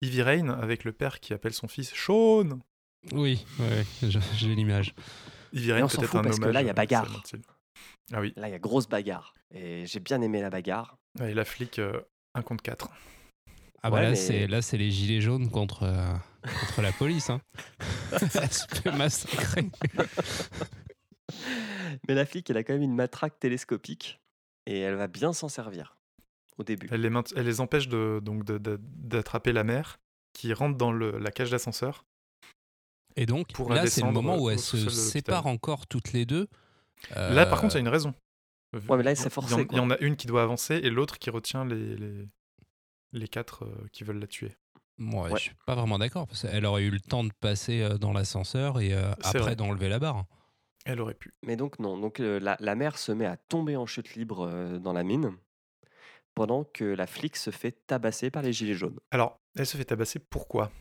Ivy 0.02 0.22
Rain 0.22 0.50
avec 0.50 0.84
le 0.84 0.92
père 0.92 1.20
qui 1.20 1.34
appelle 1.34 1.54
son 1.54 1.68
fils 1.68 1.94
Sean. 1.94 2.60
Oui, 3.12 3.46
ouais, 3.60 3.86
j'ai 4.36 4.56
l'image. 4.56 4.94
Ivy 5.54 5.74
Rain, 5.74 5.84
on 5.84 5.88
s'en 5.88 6.00
peut-être 6.00 6.12
fout 6.12 6.20
un 6.20 6.24
parce 6.24 6.38
que 6.38 6.44
hommage 6.44 6.54
là, 6.54 6.62
il 6.62 6.66
y 6.66 6.70
a 6.70 6.72
à 6.72 6.74
bagarre. 6.74 7.24
Ah 8.14 8.22
oui, 8.22 8.34
Là, 8.36 8.48
il 8.48 8.52
y 8.52 8.56
a 8.56 8.60
grosse 8.60 8.88
bagarre. 8.88 9.34
Et 9.52 9.86
j'ai 9.86 10.00
bien 10.00 10.22
aimé 10.22 10.42
la 10.42 10.50
bagarre. 10.50 10.98
et 11.20 11.34
la 11.34 11.46
flic, 11.46 11.80
euh, 11.80 12.00
un 12.36 12.42
contre 12.42 12.64
4. 12.64 12.90
Ah 13.86 13.92
bah 13.92 13.98
Ouais, 13.98 14.04
là, 14.04 14.10
mais- 14.10 14.16
c'est 14.16 14.48
là, 14.48 14.62
c'est 14.64 14.78
les 14.78 14.90
gilets 14.90 15.22
jaunes 15.22 15.50
contre, 15.52 15.84
euh, 15.84 16.12
contre 16.42 16.82
la 16.82 16.92
police. 16.92 17.30
Hein. 17.30 17.40
Elle 18.12 18.52
se 18.52 18.66
fait 18.68 18.92
massacrer. 18.92 19.70
Mais 22.08 22.14
la 22.16 22.26
flic, 22.26 22.50
elle 22.50 22.58
a 22.58 22.64
quand 22.64 22.74
même 22.74 22.82
une 22.82 22.96
matraque 22.96 23.40
télescopique 23.40 24.20
et 24.66 24.80
elle 24.80 24.96
va 24.96 25.08
bien 25.08 25.34
s'en 25.34 25.50
servir 25.50 25.98
au 26.58 26.64
début. 26.64 26.88
Elle 26.92 27.02
les, 27.02 27.10
maint- 27.10 27.24
elle 27.36 27.46
les 27.46 27.62
empêche 27.62 27.88
de, 27.88 28.20
donc 28.24 28.44
de- 28.44 28.58
de- 28.58 28.80
d'attraper 28.82 29.54
la 29.54 29.64
mère 29.64 29.98
qui 30.34 30.54
rentre 30.54 30.78
dans 30.78 30.92
le- 30.92 31.18
la 31.18 31.32
cage 31.32 31.52
d'ascenseur. 31.52 32.06
Et 33.16 33.26
donc, 33.26 33.54
Pour 33.54 33.72
là, 33.74 33.86
c'est 33.88 34.02
le 34.02 34.12
moment 34.12 34.38
où 34.38 34.50
elles 34.50 34.60
se 34.60 34.90
séparent 34.90 35.48
encore 35.48 35.88
toutes 35.88 36.12
les 36.14 36.26
deux. 36.26 36.48
Là, 37.12 37.46
par 37.46 37.60
Euh, 37.60 37.62
contre, 37.62 37.76
il 37.76 37.78
y 37.78 37.78
a 37.78 37.82
une 37.82 37.88
raison. 37.90 38.14
Ouais, 38.74 38.98
mais 38.98 39.04
là, 39.04 39.16
c'est 39.16 39.22
Il 39.22 39.26
y 39.26 39.28
en- 39.28 39.30
forcé, 39.30 39.68
Il 39.72 39.78
y, 39.78 39.80
en 39.80 39.90
a 39.92 39.98
une 40.00 40.16
qui 40.16 40.28
doit 40.28 40.44
avancer 40.44 40.76
et 40.76 40.90
l'autre 40.90 41.18
qui 41.18 41.30
retient 41.30 41.64
les, 41.66 41.96
les, 41.96 42.28
les 43.16 43.28
quatre 43.28 43.64
euh, 43.66 43.88
qui 43.92 44.04
veulent 44.04 44.20
la 44.20 44.28
tuer. 44.28 44.52
Moi, 44.98 45.26
Ouais. 45.30 45.38
je 45.38 45.44
suis 45.44 45.56
pas 45.66 45.76
vraiment 45.76 45.98
d'accord 46.00 46.28
parce 46.28 46.44
qu'elle 46.44 46.66
aurait 46.66 46.84
eu 46.84 46.90
le 46.92 47.00
temps 47.00 47.24
de 47.24 47.32
passer 47.40 47.82
euh, 47.82 47.98
dans 47.98 48.14
l'ascenseur 48.14 48.80
et 48.80 48.94
euh, 48.94 49.12
après 49.24 49.56
d'enlever 49.56 49.90
la 49.90 50.00
barre. 50.00 50.26
Elle 50.86 51.02
aurait 51.02 51.16
pu. 51.16 51.34
Mais 51.46 51.56
donc 51.56 51.80
non, 51.80 51.98
donc 51.98 52.20
euh, 52.20 52.40
la, 52.40 52.56
la 52.60 52.76
mère 52.76 52.98
se 52.98 53.12
met 53.12 53.26
à 53.26 53.36
tomber 53.38 53.76
en 53.76 53.86
chute 53.88 54.14
libre 54.16 54.48
euh, 54.48 54.78
dans 54.78 54.94
la 54.94 55.04
mine 55.04 55.36
pendant 56.36 56.64
que 56.66 56.84
la 56.84 57.08
flic 57.08 57.36
se 57.38 57.50
fait 57.50 57.72
tabasser 57.88 58.30
par 58.30 58.44
les 58.44 58.54
gilets 58.54 58.74
jaunes. 58.74 59.00
Alors, 59.12 59.40
elle 59.58 59.66
se 59.66 59.78
fait 59.78 59.86
tabasser. 59.86 60.20
Pourquoi? 60.20 60.72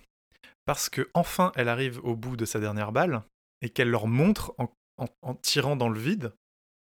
Parce 0.65 0.89
que 0.89 1.09
enfin, 1.15 1.53
elle 1.57 1.69
arrive 1.69 2.01
au 2.05 2.17
bout 2.17 2.37
de 2.37 2.45
sa 2.45 2.59
dernière 2.61 2.93
balle 2.93 3.23
et 3.63 3.69
qu'elle 3.71 3.91
leur 3.91 4.07
montre 4.07 4.53
en, 4.59 4.69
en- 4.99 5.07
en 5.23 5.35
tirant 5.35 5.77
dans 5.77 5.89
le 5.89 5.99
vide, 6.01 6.33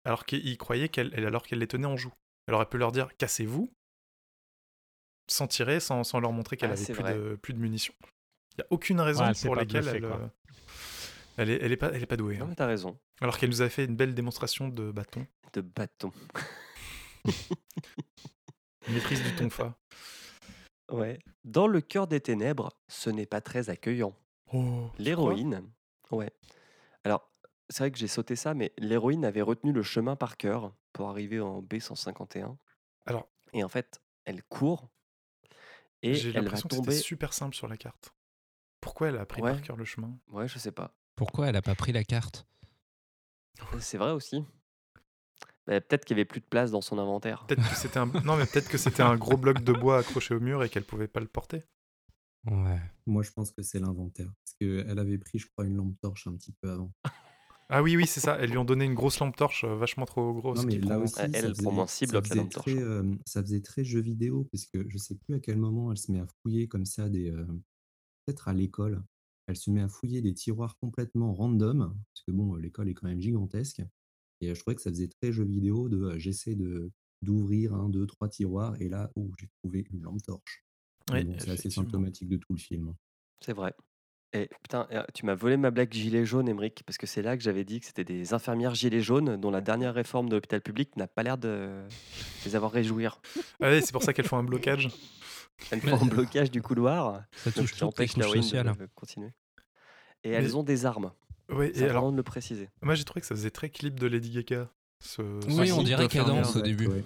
alors 0.03 0.25
qu'ils 0.25 0.57
croyaient 0.57 0.89
qu'elle, 0.89 1.11
elle- 1.15 1.25
alors 1.25 1.43
qu'elle 1.43 1.59
les 1.59 1.67
tenait 1.67 1.85
en 1.87 1.97
joue. 1.97 2.13
Elle 2.47 2.53
aurait 2.55 2.69
pu 2.69 2.77
leur 2.77 2.91
dire 2.91 3.09
cassez-vous, 3.17 3.71
sans 5.27 5.47
tirer, 5.47 5.79
sans, 5.79 6.03
sans 6.03 6.19
leur 6.19 6.31
montrer 6.31 6.57
qu'elle 6.57 6.69
Ah, 6.69 6.73
avait 6.73 6.93
plus 6.93 7.03
de, 7.03 7.35
plus 7.35 7.53
de 7.53 7.59
munitions. 7.59 7.93
Il 8.53 8.59
n'y 8.59 8.63
a 8.63 8.67
aucune 8.69 9.01
raison 9.01 9.25
Ouais, 9.25 9.31
pour 9.43 9.55
laquelle 9.55 9.87
elle, 9.87 10.05
euh, 10.05 10.27
elle, 11.37 11.49
est, 11.49 11.59
elle 11.61 11.71
est 11.71 11.77
pas, 11.77 11.91
elle 11.93 12.03
est 12.03 12.07
pas 12.07 12.17
douée. 12.17 12.37
Non 12.37 12.45
hein. 12.45 12.47
mais 12.49 12.55
t'as 12.55 12.67
raison, 12.67 12.97
Alors 13.21 13.37
qu'elle 13.37 13.49
nous 13.49 13.61
a 13.61 13.69
fait 13.69 13.85
une 13.85 13.95
belle 13.95 14.13
démonstration 14.15 14.69
de 14.69 14.91
bâton, 14.91 15.25
de 15.53 15.61
bâton. 15.61 16.11
maîtrise 18.87 19.23
du 19.23 19.35
tonfa. 19.35 19.75
Ouais. 20.91 21.19
Dans 21.43 21.67
le 21.67 21.81
cœur 21.81 22.07
des 22.07 22.21
ténèbres, 22.21 22.71
ce 22.87 23.09
n'est 23.09 23.25
pas 23.25 23.41
très 23.41 23.69
accueillant. 23.69 24.15
Oh, 24.53 24.89
L'héroïne, 24.99 25.67
ouais. 26.11 26.31
Alors, 27.03 27.31
c'est 27.69 27.79
vrai 27.79 27.91
que 27.91 27.97
j'ai 27.97 28.07
sauté 28.07 28.35
ça, 28.35 28.53
mais 28.53 28.73
l'héroïne 28.77 29.25
avait 29.25 29.41
retenu 29.41 29.71
le 29.71 29.81
chemin 29.81 30.15
par 30.15 30.37
cœur 30.37 30.73
pour 30.93 31.09
arriver 31.09 31.39
en 31.39 31.61
B151. 31.63 32.55
Alors- 33.07 33.27
et 33.53 33.63
en 33.63 33.69
fait, 33.69 33.99
elle 34.25 34.43
court 34.43 34.89
et 36.09 36.15
J'ai 36.15 36.31
l'impression 36.31 36.67
que 36.69 36.75
c'était 36.75 36.91
super 36.91 37.33
simple 37.33 37.55
sur 37.55 37.67
la 37.67 37.77
carte. 37.77 38.13
Pourquoi 38.81 39.09
elle 39.09 39.17
a 39.17 39.25
pris 39.25 39.41
Ouais. 39.41 39.51
par 39.51 39.61
cœur 39.61 39.77
le 39.77 39.85
chemin? 39.85 40.17
Ouais, 40.31 40.47
je 40.47 40.59
sais 40.59 40.71
pas. 40.71 40.95
Pourquoi 41.15 41.47
elle 41.47 41.55
a 41.55 41.61
pas 41.61 41.75
pris 41.75 41.91
la 41.91 42.03
carte? 42.03 42.45
C'est 43.79 43.97
vrai 43.97 44.11
aussi. 44.11 44.43
Bah, 45.65 45.81
Peut-être 45.81 46.05
qu'il 46.05 46.15
y 46.17 46.19
avait 46.19 46.25
plus 46.25 46.41
de 46.41 46.45
place 46.45 46.71
dans 46.71 46.81
son 46.81 46.99
inventaire. 46.99 47.45
Peut-être 47.47 47.67
que 47.67 47.75
c'était 47.75 47.97
un 47.97 48.05
non 48.05 48.35
mais 48.37 48.45
peut-être 48.45 48.69
que 48.69 48.77
c'était 48.77 49.01
un 49.01 49.15
gros 49.15 49.37
bloc 49.37 49.63
de 49.63 49.73
bois 49.73 49.99
accroché 49.99 50.35
au 50.35 50.39
mur 50.39 50.63
et 50.63 50.69
qu'elle 50.69 50.83
pouvait 50.83 51.07
pas 51.07 51.19
le 51.21 51.27
porter. 51.27 51.63
Ouais. 52.45 52.79
Moi, 53.07 53.23
je 53.23 53.31
pense 53.31 53.51
que 53.51 53.63
c'est 53.63 53.79
l'inventaire. 53.79 54.31
Parce 54.43 54.53
qu'elle 54.59 54.99
avait 54.99 55.17
pris, 55.17 55.39
je 55.39 55.47
crois, 55.47 55.65
une 55.65 55.75
lampe 55.77 55.99
torche 55.99 56.27
un 56.27 56.35
petit 56.35 56.51
peu 56.61 56.69
avant. 56.69 56.91
Ah 57.69 57.81
oui 57.81 57.97
oui 57.97 58.05
c'est 58.05 58.19
ça. 58.19 58.37
Elles 58.39 58.51
lui 58.51 58.57
ont 58.57 58.65
donné 58.65 58.85
une 58.85 58.93
grosse 58.93 59.19
lampe 59.19 59.35
torche 59.35 59.63
euh, 59.63 59.75
vachement 59.75 60.05
trop 60.05 60.33
grosse. 60.33 60.59
Non, 60.59 60.65
mais 60.67 60.79
là 60.79 60.95
prend- 60.95 61.03
aussi, 61.03 61.19
Elle, 61.33 61.45
elle 61.45 61.53
prend 61.53 61.71
moins 61.71 61.87
six 61.87 62.05
ça 62.07 62.21
la 62.21 62.35
lampe 62.35 62.51
torche. 62.51 62.71
très, 62.71 62.79
euh, 62.81 63.15
ça 63.25 63.41
faisait 63.41 63.61
très 63.61 63.83
jeu 63.83 64.01
vidéo, 64.01 64.47
parce 64.51 64.65
que 64.67 64.87
je 64.87 64.97
sais 64.97 65.15
plus 65.15 65.33
à 65.35 65.39
quel 65.39 65.57
moment 65.57 65.91
elle 65.91 65.97
se 65.97 66.11
met 66.11 66.19
à 66.19 66.27
fouiller 66.41 66.67
comme 66.67 66.85
ça 66.85 67.09
des. 67.09 67.31
euh, 67.31 67.45
Peut-être 68.25 68.47
à 68.47 68.53
l'école. 68.53 69.03
Elle 69.47 69.55
se 69.55 69.69
met 69.69 69.81
à 69.81 69.87
fouiller 69.87 70.21
des 70.21 70.33
tiroirs 70.33 70.77
complètement 70.77 71.33
random, 71.33 71.95
parce 72.13 72.23
que 72.25 72.31
bon, 72.31 72.55
l'école 72.55 72.89
est 72.89 72.95
quand 72.95 73.07
même 73.07 73.19
gigantesque. 73.21 73.83
Et 74.41 74.49
euh, 74.49 74.55
je 74.55 74.59
trouvais 74.61 74.73
que 74.75 74.81
ça 74.81 74.89
faisait 74.89 75.07
très 75.07 75.31
jeu 75.31 75.43
vidéo 75.43 75.89
de 75.89 76.01
euh, 76.03 76.19
j'essaie 76.19 76.55
de 76.55 76.91
d'ouvrir 77.21 77.73
un, 77.73 77.89
deux, 77.89 78.05
trois 78.05 78.27
tiroirs, 78.29 78.79
et 78.81 78.89
là, 78.89 79.11
oh, 79.15 79.31
j'ai 79.39 79.47
trouvé 79.63 79.85
une 79.91 80.01
lampe 80.03 80.21
torche. 80.23 80.63
Oui, 81.11 81.23
bon, 81.23 81.35
c'est 81.39 81.51
assez 81.51 81.69
symptomatique 81.71 82.29
de 82.29 82.37
tout 82.37 82.53
le 82.53 82.59
film. 82.59 82.93
C'est 83.41 83.53
vrai. 83.53 83.73
Et 84.35 84.49
putain, 84.63 84.87
euh, 84.91 85.03
tu 85.13 85.25
m'as 85.25 85.33
volé 85.35 85.55
ma 85.55 85.71
blague 85.71 85.91
gilet 85.93 86.25
jaune, 86.25 86.49
Emmerich, 86.49 86.83
parce 86.85 86.97
que 86.97 87.07
c'est 87.07 87.21
là 87.21 87.37
que 87.37 87.43
j'avais 87.43 87.63
dit 87.63 87.79
que 87.79 87.85
c'était 87.85 88.03
des 88.03 88.33
infirmières 88.33 88.75
gilets 88.75 89.01
jaunes 89.01 89.37
dont 89.37 89.49
la 89.49 89.61
dernière 89.61 89.93
réforme 89.93 90.27
de 90.29 90.35
l'hôpital 90.35 90.61
public 90.61 90.95
n'a 90.97 91.07
pas 91.07 91.23
l'air 91.23 91.37
de 91.37 91.83
les 92.45 92.55
avoir 92.55 92.71
réjouir. 92.71 93.21
Ah 93.61 93.69
ouais, 93.69 93.81
c'est 93.81 93.91
pour 93.93 94.03
ça 94.03 94.11
qu'elles 94.13 94.27
font 94.27 94.37
un 94.37 94.43
blocage. 94.43 94.89
Elles 95.71 95.79
font 95.79 96.01
un 96.01 96.05
blocage 96.05 96.51
du 96.51 96.61
couloir, 96.61 97.23
Ça 97.37 97.51
touche 97.51 97.75
les 97.75 97.83
empêche 97.83 98.11
sociales. 98.11 98.73
de, 98.77 98.83
de 98.83 98.89
continuer. 98.93 99.31
Et 100.25 100.31
elles 100.31 100.57
ont 100.57 100.63
des 100.63 100.85
armes. 100.85 101.11
Oui, 101.49 101.71
C'est 101.73 101.81
et 101.81 101.83
alors, 101.83 101.97
important 101.97 102.11
de 102.11 102.17
le 102.17 102.23
préciser. 102.23 102.69
moi 102.81 102.95
j'ai 102.95 103.03
trouvé 103.05 103.21
que 103.21 103.27
ça 103.27 103.35
faisait 103.35 103.51
très 103.51 103.69
clip 103.69 103.99
de 103.99 104.07
Lady 104.07 104.31
Gaga. 104.31 104.67
Ce, 104.99 105.21
Oui, 105.21 105.67
ce 105.67 105.73
on 105.73 105.83
dirait 105.83 106.03
d'infirmière. 106.03 106.35
Cadence 106.37 106.55
au 106.55 106.61
début. 106.61 106.87
Ouais. 106.87 107.03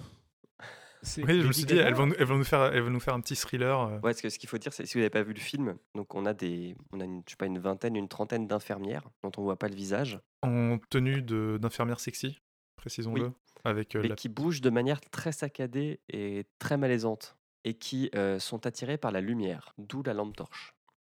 Oui, 1.16 1.40
je 1.40 1.46
me 1.46 1.52
suis 1.52 1.64
dit, 1.64 1.76
elles 1.76 1.94
vont, 1.94 2.10
elles 2.18 2.24
vont 2.26 2.36
nous 2.36 2.44
faire, 2.44 2.62
elles 2.74 2.82
vont 2.82 2.90
nous 2.90 3.00
faire 3.00 3.14
un 3.14 3.20
petit 3.20 3.36
thriller. 3.36 3.80
euh. 3.80 3.94
Ouais, 3.96 4.00
parce 4.02 4.20
que 4.20 4.28
ce 4.28 4.38
qu'il 4.38 4.48
faut 4.48 4.58
dire, 4.58 4.72
c'est 4.72 4.84
si 4.86 4.94
vous 4.94 5.00
n'avez 5.00 5.10
pas 5.10 5.22
vu 5.22 5.32
le 5.32 5.40
film, 5.40 5.76
donc 5.94 6.14
on 6.14 6.26
a 6.26 6.34
des, 6.34 6.76
on 6.92 7.00
a 7.00 7.04
une, 7.04 7.22
je 7.26 7.30
sais 7.30 7.36
pas, 7.36 7.46
une 7.46 7.58
vingtaine, 7.58 7.96
une 7.96 8.08
trentaine 8.08 8.46
d'infirmières 8.46 9.08
dont 9.22 9.32
on 9.38 9.42
voit 9.42 9.58
pas 9.58 9.68
le 9.68 9.74
visage, 9.74 10.20
en 10.42 10.78
tenue 10.90 11.22
d'infirmière 11.22 12.00
sexy, 12.00 12.38
précisons-le, 12.76 13.24
Oui. 13.26 13.32
avec 13.64 13.96
euh, 13.96 14.02
mais 14.02 14.08
la... 14.08 14.14
qui 14.14 14.28
bougent 14.28 14.60
de 14.60 14.70
manière 14.70 15.00
très 15.00 15.32
saccadée 15.32 16.00
et 16.08 16.44
très 16.58 16.76
malaisante, 16.76 17.36
et 17.64 17.74
qui 17.74 18.10
euh, 18.14 18.38
sont 18.38 18.66
attirées 18.66 18.98
par 18.98 19.10
la 19.12 19.20
lumière, 19.20 19.72
d'où 19.78 20.02
la 20.02 20.14
lampe 20.14 20.36
torche. 20.36 20.74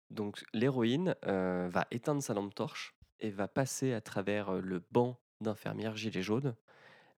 Donc 0.09 0.43
l'héroïne 0.53 1.15
euh, 1.25 1.69
va 1.71 1.87
éteindre 1.91 2.21
sa 2.21 2.33
lampe 2.33 2.53
torche 2.53 2.93
et 3.19 3.29
va 3.29 3.47
passer 3.47 3.93
à 3.93 4.01
travers 4.01 4.53
le 4.53 4.83
banc 4.91 5.19
d'infirmières 5.39 5.95
gilets 5.95 6.21
jaunes, 6.23 6.55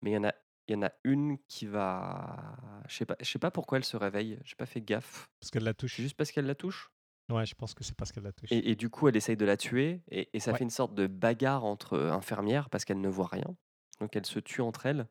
mais 0.02 0.12
il 0.12 0.14
y 0.14 0.18
en 0.18 0.26
a, 0.26 0.34
il 0.68 0.74
y 0.74 0.78
en 0.78 0.84
a 0.84 0.92
une 1.04 1.38
qui 1.48 1.66
va, 1.68 2.56
je 2.88 2.96
sais 2.96 3.06
pas, 3.06 3.16
je 3.22 3.26
sais 3.30 3.40
pas 3.40 3.52
pourquoi 3.52 3.78
elle 3.78 3.84
se 3.86 3.98
réveille, 3.98 4.40
j'ai 4.46 4.56
pas 4.56 4.66
fait 4.66 4.82
gaffe, 4.82 5.30
Parce 5.40 5.52
qu'elle 5.52 5.64
la 5.64 5.74
touche. 5.74 5.96
juste 5.98 6.16
parce 6.16 6.32
qu'elle 6.32 6.46
la 6.46 6.56
touche? 6.56 6.92
Ouais, 7.30 7.46
je 7.46 7.56
pense 7.56 7.74
que 7.74 7.84
c'est 7.84 7.96
parce 7.96 8.12
qu'elle 8.12 8.24
la 8.24 8.34
touche. 8.34 8.52
Et, 8.52 8.72
et 8.72 8.76
du 8.76 8.90
coup, 8.90 9.08
elle 9.08 9.16
essaye 9.16 9.38
de 9.38 9.46
la 9.46 9.58
tuer, 9.58 10.02
et, 10.10 10.30
et 10.34 10.40
ça 10.40 10.54
Ouais. 10.54 10.58
fait 10.58 10.64
une 10.64 10.70
sorte 10.70 10.94
de 10.94 11.08
bagarre 11.08 11.64
entre 11.64 11.94
euh, 11.94 12.12
infirmières 12.12 12.70
parce 12.70 12.86
qu'elles 12.86 13.02
ne 13.02 13.10
voient 13.10 13.28
rien. 13.28 13.56
Donc 14.00 14.16
elles 14.16 14.26
se 14.26 14.40
tuent 14.40 14.62
entre 14.62 14.86
elles. 14.86 15.08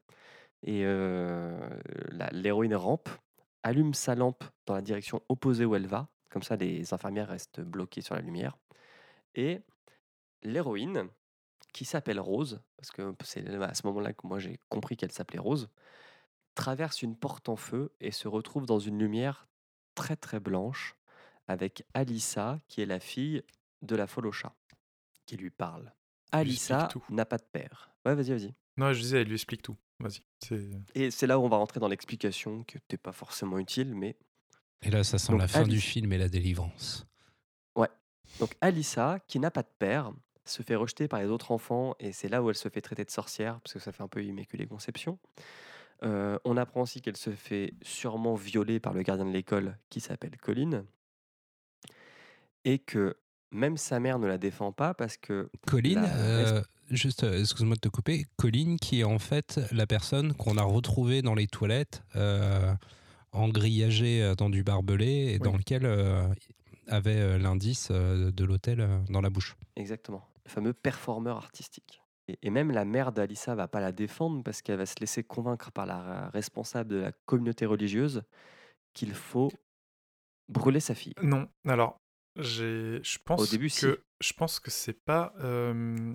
Et 0.64 0.84
euh, 0.86 1.58
l'héroïne 2.32 2.74
rampe, 2.74 3.08
allume 3.62 3.94
sa 3.94 4.14
lampe 4.14 4.44
dans 4.66 4.74
la 4.74 4.82
direction 4.82 5.22
opposée 5.28 5.64
où 5.66 5.74
elle 5.76 5.86
va. 5.86 6.08
Comme 6.30 6.42
ça, 6.42 6.56
les 6.56 6.94
infirmières 6.94 7.28
restent 7.28 7.60
bloquées 7.60 8.02
sur 8.02 8.14
la 8.14 8.22
lumière. 8.22 8.58
Et 9.34 9.60
l'héroïne, 10.42 11.08
qui 11.72 11.84
s'appelle 11.84 12.20
Rose, 12.20 12.60
parce 12.76 12.90
que 12.90 13.14
c'est 13.24 13.46
à 13.48 13.74
ce 13.74 13.86
moment-là 13.86 14.12
que 14.12 14.26
moi 14.26 14.38
j'ai 14.38 14.58
compris 14.68 14.96
qu'elle 14.96 15.12
s'appelait 15.12 15.38
Rose, 15.38 15.68
traverse 16.54 17.02
une 17.02 17.16
porte 17.16 17.48
en 17.48 17.56
feu 17.56 17.92
et 18.00 18.10
se 18.10 18.28
retrouve 18.28 18.66
dans 18.66 18.78
une 18.78 18.98
lumière 18.98 19.48
très 19.94 20.16
très 20.16 20.40
blanche 20.40 20.96
avec 21.48 21.84
Alissa, 21.94 22.60
qui 22.68 22.82
est 22.82 22.86
la 22.86 23.00
fille 23.00 23.42
de 23.80 23.96
la 23.96 24.06
folle 24.06 24.26
au 24.26 24.32
chat, 24.32 24.54
qui 25.26 25.36
lui 25.36 25.50
parle. 25.50 25.92
Alissa 26.30 26.88
n'a 27.10 27.24
pas 27.24 27.38
de 27.38 27.46
père. 27.50 27.90
Ouais, 28.04 28.14
vas-y, 28.14 28.30
vas-y. 28.30 28.54
Non, 28.76 28.92
je 28.92 29.00
disais, 29.00 29.20
elle 29.20 29.28
lui 29.28 29.34
explique 29.34 29.62
tout. 29.62 29.76
Vas-y. 29.98 30.22
C'est... 30.38 30.70
Et 30.94 31.10
c'est 31.10 31.26
là 31.26 31.38
où 31.38 31.44
on 31.44 31.48
va 31.48 31.56
rentrer 31.56 31.80
dans 31.80 31.88
l'explication, 31.88 32.64
qui 32.64 32.76
n'était 32.76 32.96
pas 32.96 33.12
forcément 33.12 33.58
utile, 33.58 33.94
mais 33.94 34.16
Et 34.82 34.90
là, 34.90 35.04
ça 35.04 35.18
sent 35.18 35.32
Donc, 35.32 35.40
la 35.40 35.48
fin 35.48 35.64
du 35.64 35.80
film 35.80 36.12
et 36.12 36.18
la 36.18 36.28
délivrance. 36.28 37.06
Donc 38.38 38.56
Alissa, 38.60 39.18
qui 39.26 39.38
n'a 39.38 39.50
pas 39.50 39.62
de 39.62 39.70
père, 39.78 40.12
se 40.44 40.62
fait 40.62 40.74
rejeter 40.74 41.08
par 41.08 41.20
les 41.20 41.28
autres 41.28 41.50
enfants 41.50 41.94
et 42.00 42.12
c'est 42.12 42.28
là 42.28 42.42
où 42.42 42.50
elle 42.50 42.56
se 42.56 42.68
fait 42.68 42.80
traiter 42.80 43.04
de 43.04 43.10
sorcière, 43.10 43.60
parce 43.60 43.74
que 43.74 43.78
ça 43.78 43.92
fait 43.92 44.02
un 44.02 44.08
peu 44.08 44.24
immaculée 44.24 44.66
conception. 44.66 45.18
Euh, 46.02 46.38
on 46.44 46.56
apprend 46.56 46.82
aussi 46.82 47.00
qu'elle 47.00 47.16
se 47.16 47.30
fait 47.30 47.74
sûrement 47.82 48.34
violer 48.34 48.80
par 48.80 48.92
le 48.92 49.02
gardien 49.02 49.24
de 49.24 49.30
l'école 49.30 49.78
qui 49.88 50.00
s'appelle 50.00 50.36
Colin. 50.36 50.84
Et 52.64 52.78
que 52.78 53.16
même 53.52 53.76
sa 53.76 54.00
mère 54.00 54.18
ne 54.18 54.26
la 54.26 54.38
défend 54.38 54.72
pas 54.72 54.94
parce 54.94 55.16
que 55.16 55.48
Colline, 55.66 56.02
La 56.02 56.16
euh, 56.16 56.62
juste, 56.90 57.24
euh, 57.24 57.40
excuse-moi 57.40 57.76
de 57.76 57.80
te 57.80 57.88
couper, 57.88 58.26
Colline 58.36 58.78
qui 58.78 59.00
est 59.00 59.04
en 59.04 59.18
fait 59.18 59.60
la 59.72 59.86
personne 59.86 60.34
qu'on 60.34 60.56
a 60.56 60.62
retrouvée 60.62 61.22
dans 61.22 61.34
les 61.34 61.46
toilettes, 61.46 62.02
euh, 62.16 62.74
engrillagée 63.32 64.22
euh, 64.22 64.34
dans 64.34 64.50
du 64.50 64.62
barbelé 64.62 65.32
et 65.34 65.38
dans 65.38 65.56
lequel 65.56 65.86
avait 66.88 67.38
l'indice 67.38 67.90
de 67.90 68.44
l'hôtel 68.44 68.86
dans 69.08 69.20
la 69.20 69.30
bouche. 69.30 69.56
Exactement. 69.76 70.22
Le 70.46 70.50
fameux 70.50 70.72
performeur 70.72 71.36
artistique. 71.36 72.02
Et, 72.28 72.38
et 72.42 72.50
même 72.50 72.70
la 72.70 72.84
mère 72.84 73.12
d'Alissa 73.12 73.54
va 73.54 73.68
pas 73.68 73.80
la 73.80 73.92
défendre 73.92 74.42
parce 74.42 74.62
qu'elle 74.62 74.78
va 74.78 74.86
se 74.86 74.98
laisser 75.00 75.24
convaincre 75.24 75.72
par 75.72 75.86
la 75.86 76.28
responsable 76.30 76.90
de 76.90 76.96
la 76.96 77.12
communauté 77.26 77.66
religieuse 77.66 78.22
qu'il 78.94 79.14
faut 79.14 79.50
brûler 80.48 80.80
sa 80.80 80.94
fille. 80.94 81.14
Non, 81.22 81.48
alors, 81.66 81.98
je 82.36 83.18
pense 83.24 83.50
début, 83.50 83.68
que 83.68 83.72
si. 83.72 83.86
je 84.20 84.32
pense 84.34 84.60
que 84.60 84.70
c'est 84.70 85.04
pas 85.04 85.34
euh, 85.40 86.14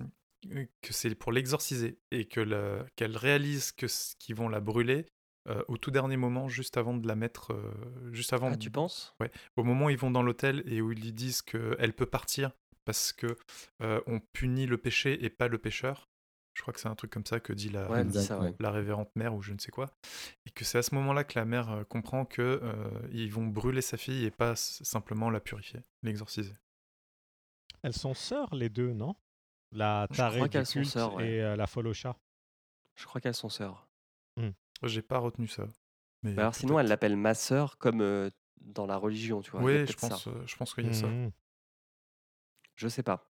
que 0.82 0.92
c'est 0.92 1.14
pour 1.14 1.32
l'exorciser 1.32 1.98
et 2.10 2.26
que 2.26 2.84
qu'elle 2.96 3.16
réalise 3.16 3.72
que 3.72 3.86
qu'ils 4.18 4.34
vont 4.34 4.48
la 4.48 4.60
brûler 4.60 5.06
euh, 5.48 5.62
au 5.68 5.76
tout 5.76 5.90
dernier 5.90 6.16
moment, 6.16 6.48
juste 6.48 6.76
avant 6.76 6.94
de 6.94 7.06
la 7.06 7.14
mettre, 7.14 7.52
euh, 7.52 8.12
juste 8.12 8.32
avant. 8.32 8.50
Ah, 8.52 8.56
tu 8.56 8.70
penses? 8.70 9.14
Au 9.56 9.64
moment 9.64 9.86
où 9.86 9.90
ils 9.90 9.98
vont 9.98 10.10
dans 10.10 10.22
l'hôtel 10.22 10.62
et 10.66 10.80
où 10.80 10.92
ils 10.92 11.00
lui 11.00 11.12
disent 11.12 11.42
qu'elle 11.42 11.94
peut 11.94 12.06
partir 12.06 12.52
parce 12.88 13.12
que 13.12 13.36
euh, 13.82 14.00
on 14.06 14.18
punit 14.32 14.64
le 14.64 14.78
péché 14.78 15.22
et 15.22 15.28
pas 15.28 15.46
le 15.48 15.58
pécheur. 15.58 16.08
Je 16.54 16.62
crois 16.62 16.72
que 16.72 16.80
c'est 16.80 16.88
un 16.88 16.94
truc 16.94 17.10
comme 17.10 17.26
ça 17.26 17.38
que 17.38 17.52
dit 17.52 17.68
la, 17.68 17.86
Ouais, 17.90 18.02
dit 18.02 18.24
ça, 18.24 18.40
la 18.58 18.70
révérente 18.70 19.14
mère 19.14 19.34
ou 19.34 19.42
je 19.42 19.52
ne 19.52 19.58
sais 19.58 19.70
quoi. 19.70 19.90
Et 20.46 20.50
que 20.50 20.64
c'est 20.64 20.78
à 20.78 20.82
ce 20.82 20.94
moment-là 20.94 21.24
que 21.24 21.38
la 21.38 21.44
mère 21.44 21.84
comprend 21.90 22.24
que 22.24 22.40
euh, 22.40 22.88
ils 23.12 23.30
vont 23.30 23.46
brûler 23.46 23.82
sa 23.82 23.98
fille 23.98 24.24
et 24.24 24.30
pas 24.30 24.56
simplement 24.56 25.28
la 25.28 25.38
purifier, 25.38 25.80
l'exorciser. 26.02 26.54
Elles 27.82 27.92
sont 27.92 28.14
sœurs, 28.14 28.54
les 28.54 28.70
deux, 28.70 28.94
non? 28.94 29.14
La 29.70 30.08
tarée 30.14 30.48
du 30.48 30.62
culte 30.62 30.86
sœurs, 30.86 31.16
ouais. 31.16 31.28
et 31.28 31.42
euh, 31.42 31.56
la 31.56 31.66
folle 31.66 31.88
au 31.88 31.92
chat. 31.92 32.16
Je 32.96 33.04
crois 33.04 33.20
qu'elles 33.20 33.34
sont 33.34 33.50
sœurs. 33.50 33.86
J'ai 34.82 35.02
pas 35.02 35.18
retenu 35.18 35.46
ça. 35.46 35.68
Mais 36.22 36.32
Mais 36.32 36.40
alors 36.40 36.54
sinon, 36.54 36.80
elle 36.80 36.86
l'appelle 36.86 37.16
ma 37.16 37.34
sœur 37.34 37.76
comme 37.76 38.00
euh, 38.00 38.30
dans 38.60 38.86
la 38.86 38.96
religion, 38.96 39.42
tu 39.42 39.50
vois. 39.50 39.60
Oui, 39.60 39.86
je 39.86 39.92
ça. 39.92 40.08
pense, 40.08 40.28
euh, 40.28 40.46
je 40.46 40.56
pense 40.56 40.72
qu'il 40.72 40.86
y 40.86 40.88
a 40.88 40.92
ça. 40.94 41.08
Je 42.78 42.86
sais 42.86 43.02
pas. 43.02 43.28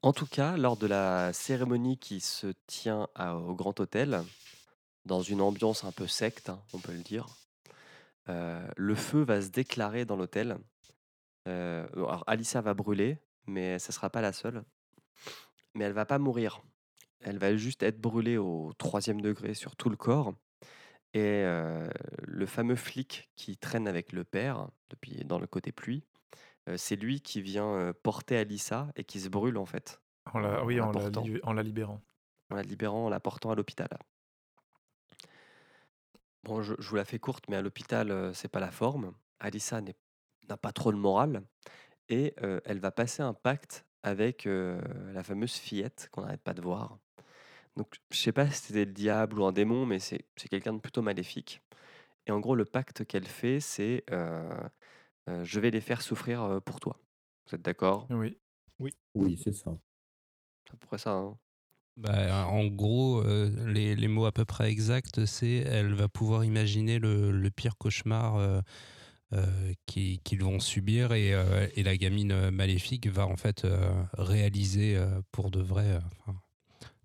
En 0.00 0.12
tout 0.12 0.26
cas, 0.26 0.56
lors 0.56 0.76
de 0.76 0.86
la 0.86 1.32
cérémonie 1.32 1.98
qui 1.98 2.20
se 2.20 2.54
tient 2.68 3.08
au 3.18 3.54
Grand 3.56 3.78
Hôtel, 3.80 4.22
dans 5.06 5.22
une 5.22 5.40
ambiance 5.40 5.82
un 5.82 5.90
peu 5.90 6.06
secte, 6.06 6.50
hein, 6.50 6.62
on 6.72 6.78
peut 6.78 6.92
le 6.92 7.02
dire, 7.02 7.26
euh, 8.28 8.64
le 8.76 8.94
feu 8.94 9.24
va 9.24 9.42
se 9.42 9.48
déclarer 9.48 10.04
dans 10.04 10.14
l'hôtel. 10.14 10.56
Euh, 11.48 11.84
alors, 11.94 12.22
Alissa 12.28 12.60
va 12.60 12.74
brûler, 12.74 13.18
mais 13.48 13.80
ce 13.80 13.88
ne 13.88 13.92
sera 13.92 14.08
pas 14.08 14.20
la 14.20 14.32
seule. 14.32 14.62
Mais 15.74 15.84
elle 15.84 15.94
va 15.94 16.06
pas 16.06 16.20
mourir. 16.20 16.62
Elle 17.22 17.38
va 17.38 17.56
juste 17.56 17.82
être 17.82 18.00
brûlée 18.00 18.38
au 18.38 18.72
troisième 18.78 19.20
degré 19.20 19.54
sur 19.54 19.74
tout 19.74 19.90
le 19.90 19.96
corps. 19.96 20.32
Et 21.12 21.42
euh, 21.42 21.90
le 22.22 22.46
fameux 22.46 22.76
flic 22.76 23.30
qui 23.34 23.56
traîne 23.56 23.88
avec 23.88 24.12
le 24.12 24.22
père, 24.22 24.68
depuis 24.90 25.24
dans 25.24 25.40
le 25.40 25.48
côté 25.48 25.72
pluie, 25.72 26.04
c'est 26.76 26.96
lui 26.96 27.20
qui 27.20 27.42
vient 27.42 27.92
porter 28.02 28.36
Alissa 28.38 28.92
et 28.96 29.04
qui 29.04 29.20
se 29.20 29.28
brûle 29.28 29.58
en 29.58 29.66
fait, 29.66 30.00
En 30.32 30.38
la, 30.40 30.64
oui, 30.64 30.80
en 30.80 30.88
en 30.88 30.92
la, 30.92 31.08
li- 31.10 31.40
en 31.42 31.52
la 31.52 31.62
libérant. 31.62 32.00
en 32.50 32.54
la 32.56 32.62
libérant, 32.62 33.06
en 33.06 33.08
la 33.10 33.20
portant 33.20 33.50
à 33.50 33.54
l'hôpital. 33.54 33.88
Bon, 36.44 36.62
je, 36.62 36.74
je 36.78 36.88
vous 36.88 36.96
la 36.96 37.04
fais 37.04 37.18
courte, 37.18 37.44
mais 37.48 37.56
à 37.56 37.62
l'hôpital, 37.62 38.10
c'est 38.34 38.48
pas 38.48 38.60
la 38.60 38.70
forme. 38.70 39.14
Alissa 39.40 39.80
n'est- 39.80 39.96
n'a 40.48 40.56
pas 40.56 40.72
trop 40.72 40.90
le 40.90 40.98
moral 40.98 41.42
et 42.08 42.34
euh, 42.42 42.60
elle 42.64 42.80
va 42.80 42.90
passer 42.92 43.22
un 43.22 43.34
pacte 43.34 43.86
avec 44.02 44.46
euh, 44.46 44.80
la 45.12 45.22
fameuse 45.22 45.54
fillette 45.54 46.08
qu'on 46.12 46.22
n'arrête 46.22 46.42
pas 46.42 46.54
de 46.54 46.62
voir. 46.62 46.98
Donc, 47.76 47.94
je 48.10 48.18
sais 48.18 48.32
pas 48.32 48.50
si 48.50 48.62
c'était 48.66 48.84
le 48.86 48.92
diable 48.92 49.40
ou 49.40 49.44
un 49.46 49.52
démon, 49.52 49.86
mais 49.86 49.98
c'est 50.00 50.26
c'est 50.36 50.48
quelqu'un 50.48 50.74
de 50.74 50.80
plutôt 50.80 51.02
maléfique. 51.02 51.62
Et 52.26 52.32
en 52.32 52.40
gros, 52.40 52.54
le 52.56 52.64
pacte 52.66 53.04
qu'elle 53.06 53.26
fait, 53.28 53.60
c'est 53.60 54.04
euh, 54.12 54.50
euh, 55.28 55.44
je 55.44 55.60
vais 55.60 55.70
les 55.70 55.80
faire 55.80 56.02
souffrir 56.02 56.42
euh, 56.42 56.60
pour 56.60 56.80
toi. 56.80 56.98
Vous 57.48 57.54
êtes 57.54 57.62
d'accord? 57.62 58.06
Oui. 58.10 58.36
Oui, 59.14 59.38
c'est 59.42 59.52
ça. 59.52 59.72
C'est 60.66 60.74
à 60.74 60.76
peu 60.76 60.86
près 60.86 60.98
ça. 60.98 61.12
hein 61.12 61.38
Bah, 61.96 62.46
en 62.46 62.66
gros, 62.66 63.20
euh, 63.22 63.50
les, 63.66 63.94
les 63.94 64.08
mots 64.08 64.24
à 64.26 64.32
peu 64.32 64.44
près 64.44 64.70
exacts, 64.70 65.24
c'est 65.26 65.56
elle 65.56 65.92
va 65.94 66.08
pouvoir 66.08 66.44
imaginer 66.44 66.98
le, 66.98 67.30
le 67.30 67.50
pire 67.50 67.76
cauchemar 67.76 68.36
euh, 68.36 68.60
euh, 69.34 69.72
qui- 69.86 70.18
qu'ils 70.24 70.42
vont 70.42 70.58
subir 70.60 71.12
et, 71.12 71.34
euh, 71.34 71.66
et 71.74 71.82
la 71.82 71.96
gamine 71.96 72.50
maléfique 72.50 73.06
va 73.08 73.26
en 73.26 73.36
fait 73.36 73.64
euh, 73.64 74.02
réaliser 74.14 74.96
euh, 74.96 75.20
pour 75.30 75.50
de 75.50 75.60
vrai, 75.60 75.86
euh, 75.92 76.00
enfin, 76.20 76.38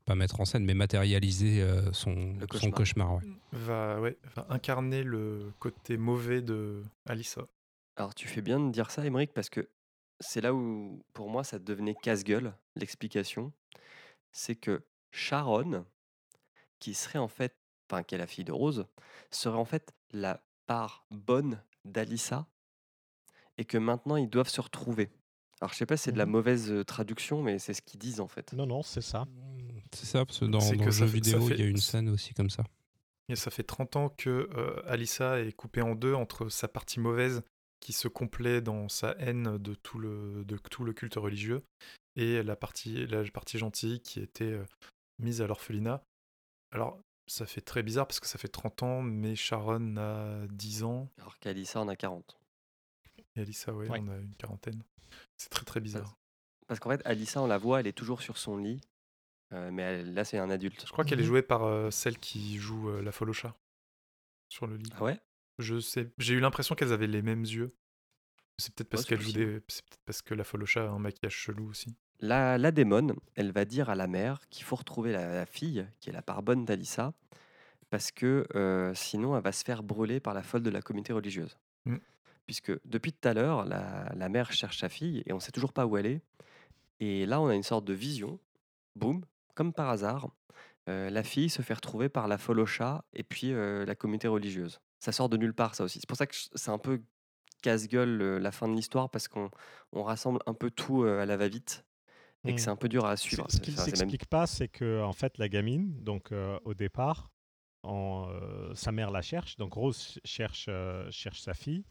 pas 0.06 0.16
mettre 0.16 0.40
en 0.40 0.46
scène, 0.46 0.64
mais 0.64 0.74
matérialiser 0.74 1.62
euh, 1.62 1.92
son, 1.92 2.16
Le 2.16 2.40
son 2.40 2.48
cauchemar. 2.48 2.74
cauchemar. 2.74 3.14
ouais. 3.16 3.24
Va, 3.52 4.00
ouais, 4.02 4.18
va 4.36 4.46
incarner 4.50 5.04
le 5.04 5.52
côté 5.60 5.98
mauvais 5.98 6.42
de 6.42 6.82
Alissa. 7.06 7.46
Alors 7.98 8.14
tu 8.16 8.28
fais 8.28 8.42
bien 8.42 8.60
de 8.60 8.72
dire 8.72 8.92
ça, 8.92 9.06
Émeric, 9.06 9.34
parce 9.34 9.50
que 9.50 9.70
c'est 10.20 10.42
là 10.42 10.54
où, 10.54 11.04
pour 11.14 11.30
moi, 11.30 11.44
ça 11.44 11.60
devenait 11.60 11.96
casse-gueule, 11.96 12.54
l'explication. 12.76 13.52
C'est 14.32 14.56
que 14.56 14.84
Sharon, 15.12 15.86
qui 16.80 16.94
serait 16.94 17.20
en 17.20 17.28
fait, 17.28 17.56
enfin, 17.90 18.04
qui 18.04 18.16
est 18.16 18.20
la 18.20 18.28
fille 18.28 18.46
de 18.46 18.52
Rose, 18.52 18.86
serait 19.32 19.58
en 19.58 19.66
fait 19.66 19.94
la 20.12 20.44
part 20.68 21.06
bonne 21.12 21.62
d'Alissa, 21.86 22.48
et 23.58 23.66
que 23.66 23.78
maintenant 23.78 24.18
ils 24.18 24.30
doivent 24.30 24.50
se 24.50 24.62
retrouver. 24.62 25.10
Alors, 25.60 25.74
je 25.74 25.78
sais 25.78 25.88
pas 25.88 25.98
si 25.98 26.04
c'est 26.06 26.12
de 26.12 26.20
la 26.20 26.28
Mhm. 26.28 26.32
mauvaise 26.34 26.72
euh, 26.72 26.84
traduction, 26.84 27.42
mais 27.42 27.58
c'est 27.58 27.74
ce 27.74 27.82
qu'ils 27.82 28.00
disent 28.00 28.20
en 28.20 28.28
fait. 28.28 28.54
Non, 28.54 28.68
non, 28.68 28.84
c'est 28.84 29.02
ça. 29.02 29.26
C'est 29.92 30.06
ça, 30.06 30.24
parce 30.24 30.40
que 30.40 30.46
dans, 30.46 30.60
C'est 30.60 30.76
dans 30.76 30.84
que 30.84 30.90
le 30.90 30.92
jeu 30.92 31.08
fait- 31.08 31.14
vidéo, 31.14 31.50
il 31.50 31.60
y 31.60 31.64
a 31.64 31.66
une 31.66 31.78
scène 31.78 32.10
aussi 32.10 32.36
comme 32.36 32.52
ça. 32.52 32.64
Et 33.30 33.36
ça 33.36 33.50
fait 33.50 33.64
30 33.64 33.96
ans 33.96 34.10
que 34.10 34.30
euh, 34.54 34.82
Alissa 34.86 35.40
est 35.40 35.52
coupée 35.54 35.82
en 35.82 35.96
deux 35.96 36.14
entre 36.14 36.50
sa 36.50 36.68
partie 36.68 37.00
mauvaise 37.00 37.42
qui 37.80 37.94
se 37.94 38.08
complaît 38.08 38.62
dans 38.62 38.90
sa 38.90 39.12
haine 39.20 39.58
de 39.58 39.74
tout 39.76 40.00
le, 40.00 40.44
de 40.46 40.58
tout 40.58 40.84
le 40.84 40.94
culte 40.94 41.16
religieux 41.16 41.64
et 42.16 42.42
la 42.44 42.56
partie, 42.56 43.06
la 43.08 43.24
partie 43.32 43.58
gentille 43.58 44.02
qui 44.02 44.20
était 44.20 44.44
euh, 44.46 44.66
mise 45.20 45.42
à 45.42 45.48
l'orphelinat. 45.48 46.02
Alors, 46.72 47.00
ça 47.28 47.46
fait 47.46 47.62
très 47.62 47.84
bizarre 47.84 48.08
parce 48.08 48.20
que 48.20 48.28
ça 48.28 48.38
fait 48.38 48.48
30 48.48 48.84
ans, 48.84 49.02
mais 49.02 49.36
Sharon 49.36 49.96
a 49.98 50.48
10 50.48 50.84
ans 50.84 51.10
Alors 51.20 51.38
qu'Alissa 51.40 51.80
en 51.82 51.88
a 51.88 51.96
40. 51.96 52.38
et 53.36 53.42
Alissa, 53.42 53.74
ouais, 53.74 53.90
Ouais. 53.90 54.00
on 54.02 54.08
a 54.10 54.18
une 54.18 54.34
quarantaine. 54.36 54.82
C'est 55.38 55.50
très 55.50 55.66
très 55.66 55.80
bizarre. 55.80 56.16
Parce 56.68 56.80
qu'en 56.80 56.90
fait, 56.90 57.02
Alissa, 57.06 57.42
on 57.42 57.48
la 57.48 57.58
voit, 57.58 57.80
elle 57.80 57.88
est 57.88 57.94
toujours 57.98 58.22
sur 58.22 58.38
son 58.38 58.58
lit. 58.58 58.82
euh, 59.54 59.72
mais 59.72 59.82
elle- 59.84 60.14
là, 60.14 60.26
c'est 60.26 60.38
un 60.38 60.50
adulte. 60.50 60.86
Je 60.86 60.92
crois 60.92 61.06
qu'elle 61.06 61.20
est 61.20 61.24
Mhm. 61.24 61.28
jouée 61.30 61.42
par 61.42 61.64
euh, 61.64 61.90
celle 61.90 62.18
qui 62.18 62.58
joue 62.58 62.90
euh, 62.90 63.02
la 63.02 63.14
folle 63.14 63.30
au 63.30 63.34
chat 63.34 63.56
sur 64.50 64.68
le 64.68 64.76
lit. 64.76 64.90
Ah 64.98 65.04
ouais? 65.04 65.18
Je 65.60 65.80
sais, 65.80 66.12
j'ai 66.18 66.36
eu 66.36 66.40
l'impression 66.40 66.76
qu'elles 66.76 66.94
avaient 66.94 67.08
les 67.08 67.22
mêmes 67.22 67.44
yeux. 67.44 67.76
C'est 68.58 68.74
peut-être 68.74 68.90
parce 68.90 69.06
qu'elle 69.06 69.20
joue 69.22 69.32
possible. 69.34 69.46
des, 69.60 69.62
c'est 69.68 69.84
peut-être 69.86 70.02
parce 70.06 70.22
que 70.22 70.34
la 70.34 70.44
folle 70.44 70.64
au 70.64 70.66
chat 70.66 70.84
a 70.86 70.90
un 70.90 71.00
maquillage 71.00 71.36
chelou 71.36 71.70
aussi. 71.70 71.96
La, 72.20 72.58
la 72.58 72.72
démone, 72.72 73.14
elle 73.36 73.52
va 73.52 73.66
dire 73.66 73.90
à 73.90 73.96
la 73.96 74.08
mère 74.08 74.48
qu'il 74.50 74.64
faut 74.66 74.76
retrouver 74.76 75.12
la, 75.12 75.32
la 75.34 75.46
fille, 75.46 75.88
qui 76.00 76.10
est 76.10 76.14
la 76.14 76.24
part 76.24 76.42
bonne 76.42 76.66
d'Alissa, 76.66 77.14
parce 77.92 78.12
que 78.12 78.46
euh, 78.56 78.94
sinon 78.96 79.36
elle 79.38 79.44
va 79.44 79.52
se 79.52 79.64
faire 79.64 79.84
brûler 79.84 80.20
par 80.20 80.34
la 80.34 80.42
folle 80.44 80.64
de 80.64 80.70
la 80.72 80.82
communauté 80.82 81.14
religieuse. 81.14 81.58
Mm. 81.86 81.98
Puisque 82.48 82.72
depuis 82.86 83.14
tout 83.14 83.28
à 83.28 83.34
l'heure, 83.34 83.66
la, 83.66 84.12
la 84.16 84.30
mère 84.30 84.52
cherche 84.52 84.80
sa 84.80 84.90
fille 84.90 85.22
et 85.28 85.34
on 85.34 85.40
sait 85.40 85.52
toujours 85.52 85.74
pas 85.74 85.86
où 85.86 85.98
elle 85.98 86.06
est. 86.08 86.22
Et 87.00 87.26
là, 87.28 87.40
on 87.42 87.48
a 87.48 87.56
une 87.56 87.64
sorte 87.64 87.86
de 87.86 87.94
vision, 87.94 88.40
boum, 88.96 89.24
comme 89.54 89.74
par 89.74 89.90
hasard. 89.90 90.30
euh, 90.90 91.10
la 91.12 91.24
fille 91.24 91.50
se 91.50 91.62
fait 91.62 91.74
retrouver 91.76 92.10
par 92.10 92.28
la 92.28 92.38
folle 92.40 92.60
au 92.60 92.66
chat 92.66 93.04
et 93.14 93.24
puis 93.24 93.54
euh, 93.54 93.86
la 93.86 93.94
communauté 93.96 94.28
religieuse. 94.28 94.80
Ça 95.00 95.12
sort 95.12 95.30
de 95.30 95.38
nulle 95.38 95.54
part, 95.54 95.76
ça 95.76 95.84
aussi. 95.84 96.00
C'est 96.00 96.08
pour 96.08 96.18
ça 96.18 96.26
que 96.28 96.36
c'est 96.56 96.72
un 96.72 96.78
peu 96.80 97.02
casse-gueule 97.62 98.22
euh, 98.22 98.40
la 98.40 98.52
fin 98.52 98.68
de 98.68 98.74
l'histoire 98.76 99.10
parce 99.10 99.28
qu'on 99.28 99.50
on 99.94 100.04
rassemble 100.04 100.40
un 100.46 100.54
peu 100.54 100.70
tout 100.72 101.04
euh, 101.04 101.22
à 101.22 101.26
la 101.26 101.38
va-vite 101.38 101.86
et 102.46 102.50
que 102.50 102.56
Mm. 102.56 102.58
c'est 102.60 102.70
un 102.70 102.76
peu 102.76 102.88
dur 102.90 103.06
à 103.06 103.18
suivre. 103.18 103.46
Ce 103.50 103.60
qui 103.60 103.72
ne 103.72 103.76
même- 103.78 103.86
s'explique 103.86 104.26
pas, 104.28 104.46
c'est 104.48 104.68
que 104.68 105.02
en 105.02 105.14
fait 105.14 105.38
la 105.38 105.50
gamine, 105.50 106.02
donc 106.04 106.32
euh, 106.32 106.60
au 106.66 106.74
départ, 106.74 107.32
en, 107.84 108.28
euh, 108.30 108.74
sa 108.76 108.92
mère 108.92 109.12
la 109.12 109.22
cherche, 109.22 109.56
donc 109.58 109.74
Rose 109.74 110.20
cherche 110.24 110.66
euh, 110.70 111.10
cherche 111.12 111.42
sa 111.42 111.54
fille, 111.54 111.84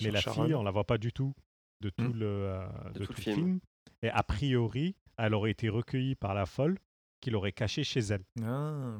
mais 0.00 0.04
Sur 0.06 0.12
la 0.12 0.20
Sharon. 0.20 0.44
fille 0.44 0.54
on 0.54 0.62
la 0.62 0.70
voit 0.70 0.84
pas 0.86 0.98
du 0.98 1.12
tout 1.12 1.34
de 1.80 1.90
tout 1.90 2.04
Mm. 2.04 2.18
le 2.18 2.26
euh, 2.26 2.66
De 2.94 3.00
de 3.00 3.04
tout 3.06 3.12
tout 3.12 3.12
le 3.12 3.16
le 3.16 3.22
film. 3.22 3.36
film. 3.36 3.60
Et 4.02 4.08
a 4.10 4.22
priori, 4.22 4.96
elle 5.18 5.34
aurait 5.34 5.50
été 5.50 5.68
recueillie 5.68 6.14
par 6.14 6.32
la 6.34 6.46
folle 6.46 6.78
qui 7.20 7.30
l'aurait 7.30 7.52
cachée 7.52 7.84
chez 7.84 8.00
elle. 8.00 8.24
Ah. 8.42 8.96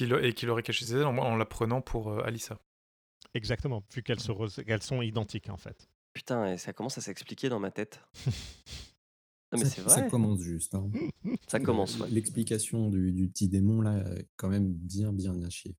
Et 0.00 0.32
qui 0.32 0.46
l'aurait 0.46 0.62
caché 0.62 0.84
chez 0.84 0.92
elle 0.94 1.04
en, 1.06 1.16
en 1.18 1.36
la 1.36 1.44
prenant 1.44 1.80
pour 1.80 2.08
euh, 2.10 2.22
Alissa. 2.24 2.58
Exactement, 3.34 3.82
vu 3.92 4.02
qu'elles 4.02 4.20
sont 4.82 5.02
identiques 5.02 5.50
en 5.50 5.56
fait. 5.56 5.88
Putain, 6.12 6.52
et 6.52 6.58
ça 6.58 6.72
commence 6.72 6.96
à 6.98 7.00
s'expliquer 7.00 7.48
dans 7.48 7.60
ma 7.60 7.70
tête. 7.70 8.00
Non, 9.52 9.60
mais 9.60 9.66
ça, 9.66 9.82
c'est 9.82 9.88
ça 9.88 10.00
vrai, 10.00 10.10
commence 10.10 10.40
juste. 10.40 10.74
hein. 10.74 10.90
ça 11.46 11.60
commence. 11.60 12.00
Ouais. 12.00 12.10
L'explication 12.10 12.90
du, 12.90 13.12
du 13.12 13.28
petit 13.28 13.48
démon, 13.48 13.82
là, 13.82 13.98
est 14.16 14.26
quand 14.36 14.48
même 14.48 14.72
bien, 14.72 15.12
bien 15.12 15.40
à 15.44 15.48
chier. 15.50 15.76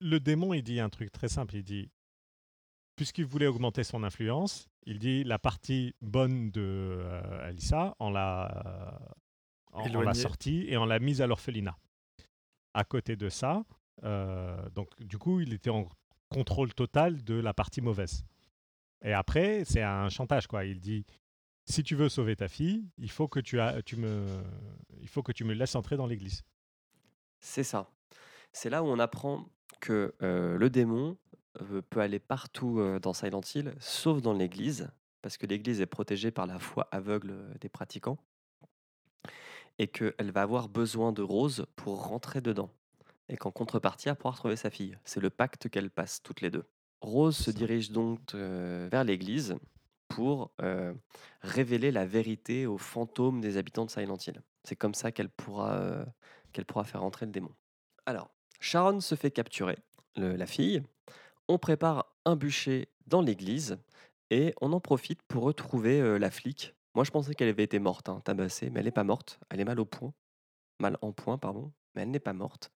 Le 0.00 0.20
démon, 0.20 0.54
il 0.54 0.62
dit 0.62 0.78
un 0.78 0.88
truc 0.88 1.10
très 1.10 1.28
simple. 1.28 1.56
Il 1.56 1.64
dit, 1.64 1.90
puisqu'il 2.94 3.26
voulait 3.26 3.48
augmenter 3.48 3.82
son 3.82 4.04
influence, 4.04 4.68
il 4.86 5.00
dit 5.00 5.24
la 5.24 5.40
partie 5.40 5.94
bonne 6.02 6.52
de 6.52 6.60
euh, 6.60 7.48
Alissa, 7.48 7.96
on 7.98 8.10
l'a, 8.10 9.00
euh, 9.74 10.14
sortie 10.14 10.64
et 10.68 10.76
on 10.76 10.84
l'a 10.84 11.00
mise 11.00 11.20
à 11.20 11.26
l'orphelinat. 11.26 11.76
À 12.74 12.84
côté 12.84 13.16
de 13.16 13.28
ça, 13.28 13.64
euh, 14.04 14.68
donc 14.70 14.88
du 15.02 15.18
coup, 15.18 15.40
il 15.40 15.52
était 15.52 15.70
en 15.70 15.88
contrôle 16.32 16.74
total 16.74 17.22
de 17.22 17.34
la 17.34 17.54
partie 17.54 17.80
mauvaise. 17.80 18.24
Et 19.02 19.12
après, 19.12 19.64
c'est 19.64 19.82
un 19.82 20.08
chantage, 20.08 20.46
quoi. 20.46 20.64
Il 20.64 20.80
dit, 20.80 21.04
si 21.66 21.82
tu 21.82 21.94
veux 21.94 22.08
sauver 22.08 22.36
ta 22.36 22.48
fille, 22.48 22.84
il 22.98 23.10
faut 23.10 23.28
que 23.28 23.40
tu, 23.40 23.58
tu 23.84 23.96
me, 23.96 24.26
il 25.00 25.08
faut 25.08 25.22
que 25.22 25.32
tu 25.32 25.44
me 25.44 25.54
laisses 25.54 25.74
entrer 25.74 25.96
dans 25.96 26.06
l'église. 26.06 26.42
C'est 27.40 27.64
ça. 27.64 27.90
C'est 28.52 28.70
là 28.70 28.82
où 28.82 28.86
on 28.86 28.98
apprend 28.98 29.48
que 29.80 30.14
euh, 30.22 30.56
le 30.56 30.70
démon 30.70 31.16
euh, 31.60 31.82
peut 31.82 32.00
aller 32.00 32.18
partout 32.20 32.78
euh, 32.78 32.98
dans 33.00 33.12
Silent 33.12 33.40
Hill, 33.54 33.74
sauf 33.80 34.22
dans 34.22 34.32
l'église, 34.32 34.90
parce 35.22 35.36
que 35.36 35.46
l'église 35.46 35.80
est 35.80 35.86
protégée 35.86 36.30
par 36.30 36.46
la 36.46 36.58
foi 36.58 36.88
aveugle 36.92 37.34
des 37.60 37.68
pratiquants, 37.68 38.18
et 39.78 39.88
qu'elle 39.88 40.30
va 40.32 40.42
avoir 40.42 40.68
besoin 40.68 41.12
de 41.12 41.22
Rose 41.22 41.66
pour 41.76 42.06
rentrer 42.06 42.40
dedans, 42.40 42.70
et 43.28 43.36
qu'en 43.36 43.50
contrepartie, 43.50 44.08
elle 44.08 44.16
pourra 44.16 44.32
retrouver 44.32 44.56
sa 44.56 44.70
fille. 44.70 44.98
C'est 45.04 45.20
le 45.20 45.30
pacte 45.30 45.68
qu'elles 45.68 45.90
passent 45.90 46.22
toutes 46.22 46.40
les 46.40 46.50
deux. 46.50 46.64
Rose 47.00 47.36
se 47.36 47.50
dirige 47.50 47.90
donc 47.90 48.20
euh, 48.34 48.88
vers 48.90 49.04
l'église 49.04 49.56
pour 50.08 50.52
euh, 50.60 50.94
révéler 51.40 51.90
la 51.90 52.06
vérité 52.06 52.66
aux 52.66 52.78
fantômes 52.78 53.40
des 53.40 53.56
habitants 53.56 53.84
de 53.86 53.90
Silent 53.90 54.18
Hill. 54.26 54.42
C'est 54.64 54.76
comme 54.76 54.94
ça 54.94 55.10
qu'elle 55.10 55.30
pourra, 55.30 55.74
euh, 55.74 56.04
qu'elle 56.52 56.66
pourra 56.66 56.84
faire 56.84 57.02
entrer 57.02 57.26
le 57.26 57.32
démon. 57.32 57.52
Alors, 58.06 58.30
Sharon 58.60 59.00
se 59.00 59.14
fait 59.14 59.30
capturer, 59.30 59.78
le- 60.16 60.36
la 60.36 60.46
fille. 60.46 60.82
On 61.48 61.58
prépare 61.58 62.14
un 62.24 62.36
bûcher 62.36 62.88
dans 63.06 63.20
l'église 63.20 63.78
et 64.30 64.54
on 64.60 64.72
en 64.72 64.80
profite 64.80 65.22
pour 65.22 65.42
retrouver 65.42 66.18
la 66.18 66.30
flic. 66.30 66.74
Moi, 66.94 67.04
je 67.04 67.10
pensais 67.10 67.34
qu'elle 67.34 67.48
avait 67.48 67.64
été 67.64 67.78
morte, 67.78 68.08
hein, 68.08 68.20
tabassée, 68.24 68.70
mais 68.70 68.80
elle 68.80 68.86
n'est 68.86 68.92
pas 68.92 69.04
morte. 69.04 69.40
Elle 69.50 69.60
est 69.60 69.64
mal 69.64 69.80
au 69.80 69.84
point, 69.84 70.12
mal 70.78 70.98
en 71.02 71.12
point, 71.12 71.38
pardon, 71.38 71.72
mais 71.94 72.02
elle 72.02 72.10
n'est 72.10 72.18
pas 72.20 72.32
morte. 72.32 72.70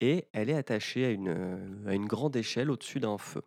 Et 0.00 0.26
elle 0.32 0.48
est 0.50 0.54
attachée 0.54 1.04
à 1.04 1.10
une, 1.10 1.84
à 1.86 1.94
une 1.94 2.06
grande 2.06 2.36
échelle 2.36 2.70
au-dessus 2.70 3.00
d'un 3.00 3.18
feu. 3.18 3.42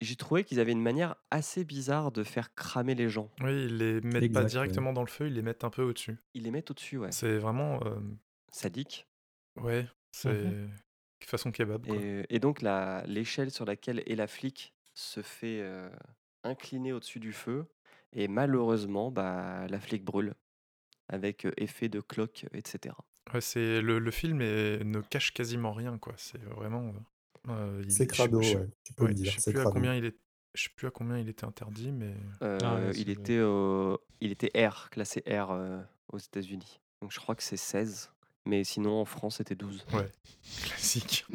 J'ai 0.00 0.14
trouvé 0.16 0.44
qu'ils 0.44 0.60
avaient 0.60 0.72
une 0.72 0.82
manière 0.82 1.16
assez 1.30 1.64
bizarre 1.64 2.12
de 2.12 2.22
faire 2.22 2.54
cramer 2.54 2.94
les 2.94 3.08
gens. 3.08 3.30
Oui, 3.40 3.64
ils 3.64 3.78
les 3.78 4.00
mettent 4.02 4.22
Exact, 4.22 4.32
pas 4.34 4.42
ouais. 4.42 4.46
directement 4.50 4.92
dans 4.92 5.00
le 5.02 5.08
feu, 5.08 5.26
ils 5.26 5.34
les 5.34 5.42
mettent 5.42 5.64
un 5.64 5.70
peu 5.70 5.82
au-dessus. 5.82 6.16
Ils 6.34 6.44
les 6.44 6.50
mettent 6.50 6.70
au-dessus, 6.70 6.98
ouais. 6.98 7.10
C'est 7.10 7.38
vraiment. 7.38 7.80
euh, 7.84 7.98
Sadique. 8.52 9.06
ouais, 9.56 9.86
c'est. 10.12 10.52
Façon 11.24 11.50
kebab. 11.50 11.84
Quoi. 11.86 11.96
Et, 11.96 12.24
et 12.30 12.38
donc 12.38 12.62
la- 12.62 13.02
l'échelle 13.06 13.50
sur 13.50 13.64
laquelle 13.64 14.02
est 14.06 14.14
la 14.14 14.28
flic 14.28 14.72
se 14.94 15.20
fait 15.20 15.58
euh, 15.62 15.90
incliner 16.44 16.92
au-dessus 16.92 17.18
du 17.18 17.32
feu. 17.32 17.66
Et 18.12 18.28
malheureusement, 18.28 19.10
bah, 19.10 19.66
la 19.68 19.80
flic 19.80 20.04
brûle 20.04 20.34
avec 21.08 21.46
effet 21.56 21.88
de 21.88 22.00
cloque, 22.00 22.46
etc. 22.54 22.94
Ouais, 23.34 23.40
c'est 23.40 23.80
le, 23.80 23.98
le 23.98 24.10
film 24.10 24.40
est- 24.40 24.82
ne 24.84 25.00
cache 25.00 25.32
quasiment 25.32 25.72
rien, 25.72 25.98
quoi. 25.98 26.14
C'est 26.16 26.42
vraiment. 26.44 26.92
euh, 27.48 27.82
il- 27.84 27.92
C'est 27.92 28.06
crado, 28.06 28.40
je- 28.42 28.56
ouais, 28.58 28.68
tu 28.84 28.92
peux 28.94 29.04
ouais, 29.04 29.08
le 29.10 29.14
dire. 29.14 29.32
Je 29.32 29.38
sais 29.40 29.52
plus 29.52 29.60
à 29.60 29.64
combien 29.70 29.94
il 29.94 30.04
est. 30.06 30.16
Je 30.54 30.64
sais 30.64 30.70
plus 30.74 30.86
à 30.86 30.90
combien 30.90 31.18
il 31.18 31.28
était 31.28 31.44
interdit, 31.44 31.92
mais 31.92 32.14
Euh, 32.42 32.58
Ah 32.62 32.74
ouais, 32.76 32.92
il, 32.96 33.10
était, 33.10 33.38
il 34.20 34.32
était 34.32 34.50
R, 34.68 34.88
classé 34.90 35.22
R 35.28 35.50
euh, 35.50 35.80
aux 36.12 36.18
États-Unis. 36.18 36.80
Donc 37.02 37.12
je 37.12 37.18
crois 37.20 37.34
que 37.34 37.42
c'est 37.42 37.56
16. 37.58 38.10
Mais 38.46 38.64
sinon 38.64 39.00
en 39.00 39.04
France 39.04 39.36
c'était 39.36 39.54
12. 39.54 39.84
classique. 40.64 41.26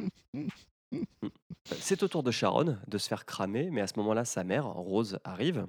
C'est 1.80 2.04
au 2.04 2.08
tour 2.08 2.24
de 2.24 2.32
Sharon 2.32 2.78
de 2.88 2.98
se 2.98 3.08
faire 3.08 3.26
cramer, 3.26 3.70
mais 3.72 3.82
à 3.82 3.88
ce 3.88 3.94
moment-là, 3.98 4.26
sa 4.26 4.44
mère, 4.44 4.66
Rose, 4.66 5.20
arrive. 5.24 5.66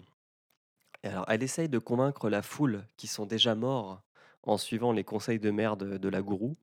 Et 1.02 1.08
alors, 1.08 1.24
elle 1.28 1.42
essaye 1.42 1.68
de 1.68 1.78
convaincre 1.78 2.28
la 2.30 2.42
foule 2.42 2.84
qui 2.96 3.06
sont 3.06 3.26
déjà 3.26 3.54
morts 3.54 4.02
en 4.46 4.56
suivant 4.58 4.92
les 4.92 5.04
conseils 5.04 5.40
de 5.40 5.50
mère 5.50 5.76
de, 5.76 5.96
de 5.98 6.08
la 6.08 6.22
gourou. 6.22 6.56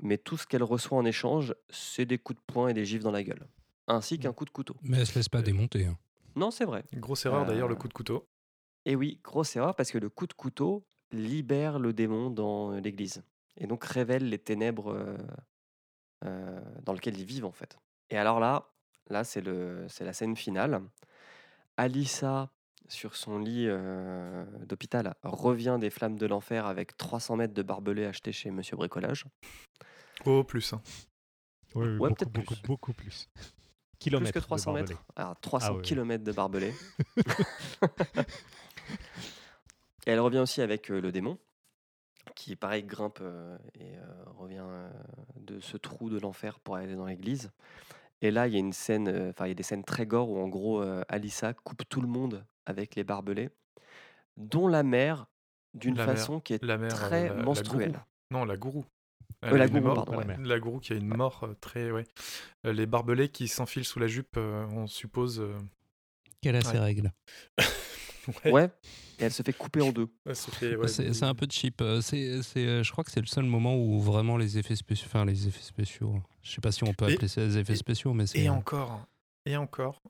Mais 0.00 0.18
tout 0.18 0.36
ce 0.36 0.46
qu'elle 0.46 0.62
reçoit 0.64 0.98
en 0.98 1.04
échange, 1.04 1.54
c'est 1.70 2.04
des 2.06 2.18
coups 2.18 2.38
de 2.38 2.44
poing 2.52 2.68
et 2.68 2.74
des 2.74 2.84
gifs 2.84 3.02
dans 3.02 3.12
la 3.12 3.22
gueule. 3.22 3.46
Ainsi 3.86 4.18
qu'un 4.18 4.32
coup 4.32 4.44
de 4.44 4.50
couteau. 4.50 4.74
Mais 4.82 4.98
elle 4.98 5.06
se 5.06 5.14
laisse 5.14 5.28
pas 5.28 5.42
démonter. 5.42 5.86
hein. 5.86 5.96
Non, 6.36 6.50
c'est 6.50 6.64
vrai. 6.64 6.84
Grosse 6.94 7.26
erreur 7.26 7.46
d'ailleurs, 7.46 7.68
le 7.68 7.74
Euh, 7.74 7.78
coup 7.78 7.88
de 7.88 7.92
couteau. 7.92 8.26
Et 8.86 8.96
oui, 8.96 9.20
grosse 9.22 9.54
erreur 9.56 9.76
parce 9.76 9.90
que 9.90 9.98
le 9.98 10.10
coup 10.10 10.26
de 10.26 10.32
couteau 10.34 10.84
libère 11.12 11.78
le 11.78 11.92
démon 11.92 12.28
dans 12.30 12.72
euh, 12.72 12.80
l'église 12.80 13.22
et 13.56 13.66
donc 13.66 13.84
révèle 13.84 14.28
les 14.28 14.38
ténèbres 14.38 14.92
euh, 14.92 15.16
euh, 16.24 16.60
dans 16.82 16.92
lesquelles 16.92 17.18
ils 17.18 17.24
vivent 17.24 17.44
en 17.44 17.52
fait. 17.52 17.78
Et 18.10 18.16
alors 18.18 18.40
là, 18.40 18.68
là 19.08 19.22
c'est 19.24 19.40
le, 19.40 19.86
c'est 19.88 20.04
la 20.04 20.12
scène 20.12 20.36
finale. 20.36 20.82
Alissa 21.76 22.50
sur 22.88 23.16
son 23.16 23.38
lit 23.38 23.66
euh, 23.68 24.44
d'hôpital 24.66 25.14
revient 25.22 25.78
des 25.80 25.90
flammes 25.90 26.16
de 26.18 26.26
l'enfer 26.26 26.66
avec 26.66 26.96
300 26.96 27.36
mètres 27.36 27.54
de 27.54 27.62
barbelés 27.62 28.04
achetés 28.06 28.32
chez 28.32 28.50
Monsieur 28.50 28.76
Bricolage. 28.76 29.24
Oh, 30.26 30.44
plus. 30.44 30.72
hein. 30.72 30.82
Oui, 31.74 31.86
oui, 31.86 31.98
Ouais, 31.98 32.08
beaucoup, 32.10 32.14
peut-être 32.14 32.32
beaucoup, 32.32 32.54
plus. 32.54 32.62
beaucoup 32.62 32.92
plus. 32.92 33.28
Plus 33.34 33.44
Kilomètres 33.98 34.34
que 34.34 34.38
de 34.38 34.44
300 34.44 34.72
barbelés. 34.72 34.94
mètres. 34.94 35.04
Alors 35.16 35.40
300 35.40 35.74
oui. 35.76 35.82
kilomètres 35.82 36.24
de 36.24 36.32
barbelés. 36.32 36.74
et 40.06 40.10
elle 40.10 40.20
revient 40.20 40.38
aussi 40.38 40.60
avec 40.62 40.90
euh, 40.90 41.00
le 41.00 41.10
démon, 41.12 41.38
qui 42.34 42.56
pareil 42.56 42.82
grimpe 42.84 43.18
euh, 43.22 43.56
et 43.74 43.96
euh, 43.96 44.24
revient 44.36 44.64
euh, 44.66 44.90
de 45.36 45.60
ce 45.60 45.76
trou 45.76 46.10
de 46.10 46.18
l'enfer 46.18 46.60
pour 46.60 46.76
aller 46.76 46.94
dans 46.94 47.06
l'église. 47.06 47.50
Et 48.22 48.30
là, 48.30 48.46
il 48.46 48.54
y 48.54 48.56
a 48.56 48.60
une 48.60 48.72
scène, 48.72 49.08
euh, 49.08 49.30
enfin 49.30 49.46
il 49.46 49.48
y 49.48 49.52
a 49.52 49.54
des 49.54 49.62
scènes 49.62 49.84
très 49.84 50.06
gore 50.06 50.30
où 50.30 50.38
en 50.38 50.48
gros 50.48 50.82
euh, 50.82 51.02
Alissa 51.08 51.52
coupe 51.52 51.82
tout 51.88 52.00
le 52.00 52.08
monde 52.08 52.44
avec 52.66 52.94
les 52.94 53.04
barbelés. 53.04 53.50
dont 54.36 54.66
la 54.66 54.82
mère 54.82 55.26
d'une 55.74 55.96
La 55.96 56.06
mère- 56.06 56.16
façon 56.16 56.40
qui 56.40 56.54
est 56.54 56.62
la 56.64 56.76
mère, 56.78 56.92
très 56.92 57.28
la- 57.28 57.34
menstruelle. 57.34 58.00
Non, 58.30 58.44
la 58.44 58.56
gourou. 58.56 58.84
Euh, 59.44 59.56
la 59.56 59.68
gourou, 59.68 59.80
mort- 59.84 59.94
pardon, 59.96 60.12
la 60.12 60.18
ouais. 60.18 60.24
mère. 60.26 60.40
La 60.40 60.58
gourou 60.58 60.78
qui 60.80 60.92
a 60.92 60.96
une 60.96 61.14
mort 61.14 61.44
euh, 61.44 61.54
très. 61.60 61.90
Ouais. 61.90 62.04
Euh, 62.66 62.72
Les 62.72 62.86
barbelés 62.86 63.28
qui 63.28 63.46
s'enfilent 63.48 63.84
sous 63.84 63.98
la 64.00 64.06
jupe, 64.06 64.36
euh, 64.36 64.66
on 64.72 64.86
suppose. 64.86 65.40
euh, 65.40 65.54
Qu'elle 66.40 66.56
a 66.56 66.60
Ouais. 66.60 66.64
ses 66.64 66.78
règles. 66.78 67.12
Ouais, 68.44 68.50
Ouais, 68.52 68.64
et 69.18 69.24
elle 69.24 69.32
se 69.32 69.42
fait 69.42 69.52
couper 69.52 69.80
en 69.80 69.92
deux. 69.92 70.08
ouais, 70.26 70.32
ouais, 70.76 70.88
c'est 70.88 71.22
un 71.22 71.34
peu 71.34 71.46
cheap. 71.50 71.80
Euh, 71.80 72.00
C'est, 72.00 72.42
c'est, 72.42 72.66
euh, 72.66 72.82
je 72.82 72.90
crois 72.92 73.04
que 73.04 73.10
c'est 73.10 73.20
le 73.20 73.26
seul 73.26 73.44
moment 73.44 73.76
où 73.76 74.00
vraiment 74.00 74.36
les 74.36 74.58
effets 74.58 74.76
spéciaux. 74.76 75.06
Enfin, 75.08 75.24
les 75.24 75.46
effets 75.48 75.62
spéciaux. 75.62 76.20
Je 76.42 76.50
sais 76.52 76.60
pas 76.60 76.72
si 76.72 76.84
on 76.84 76.92
peut 76.94 77.08
Et- 77.08 77.14
appeler 77.14 77.28
ça 77.28 77.44
des 77.46 77.58
effets 77.58 77.72
et- 77.74 77.76
spéciaux, 77.76 78.12
mais 78.14 78.26
c'est. 78.26 78.40
Et 78.40 78.48
encore, 78.48 79.06
et 79.46 79.56
encore, 79.56 80.00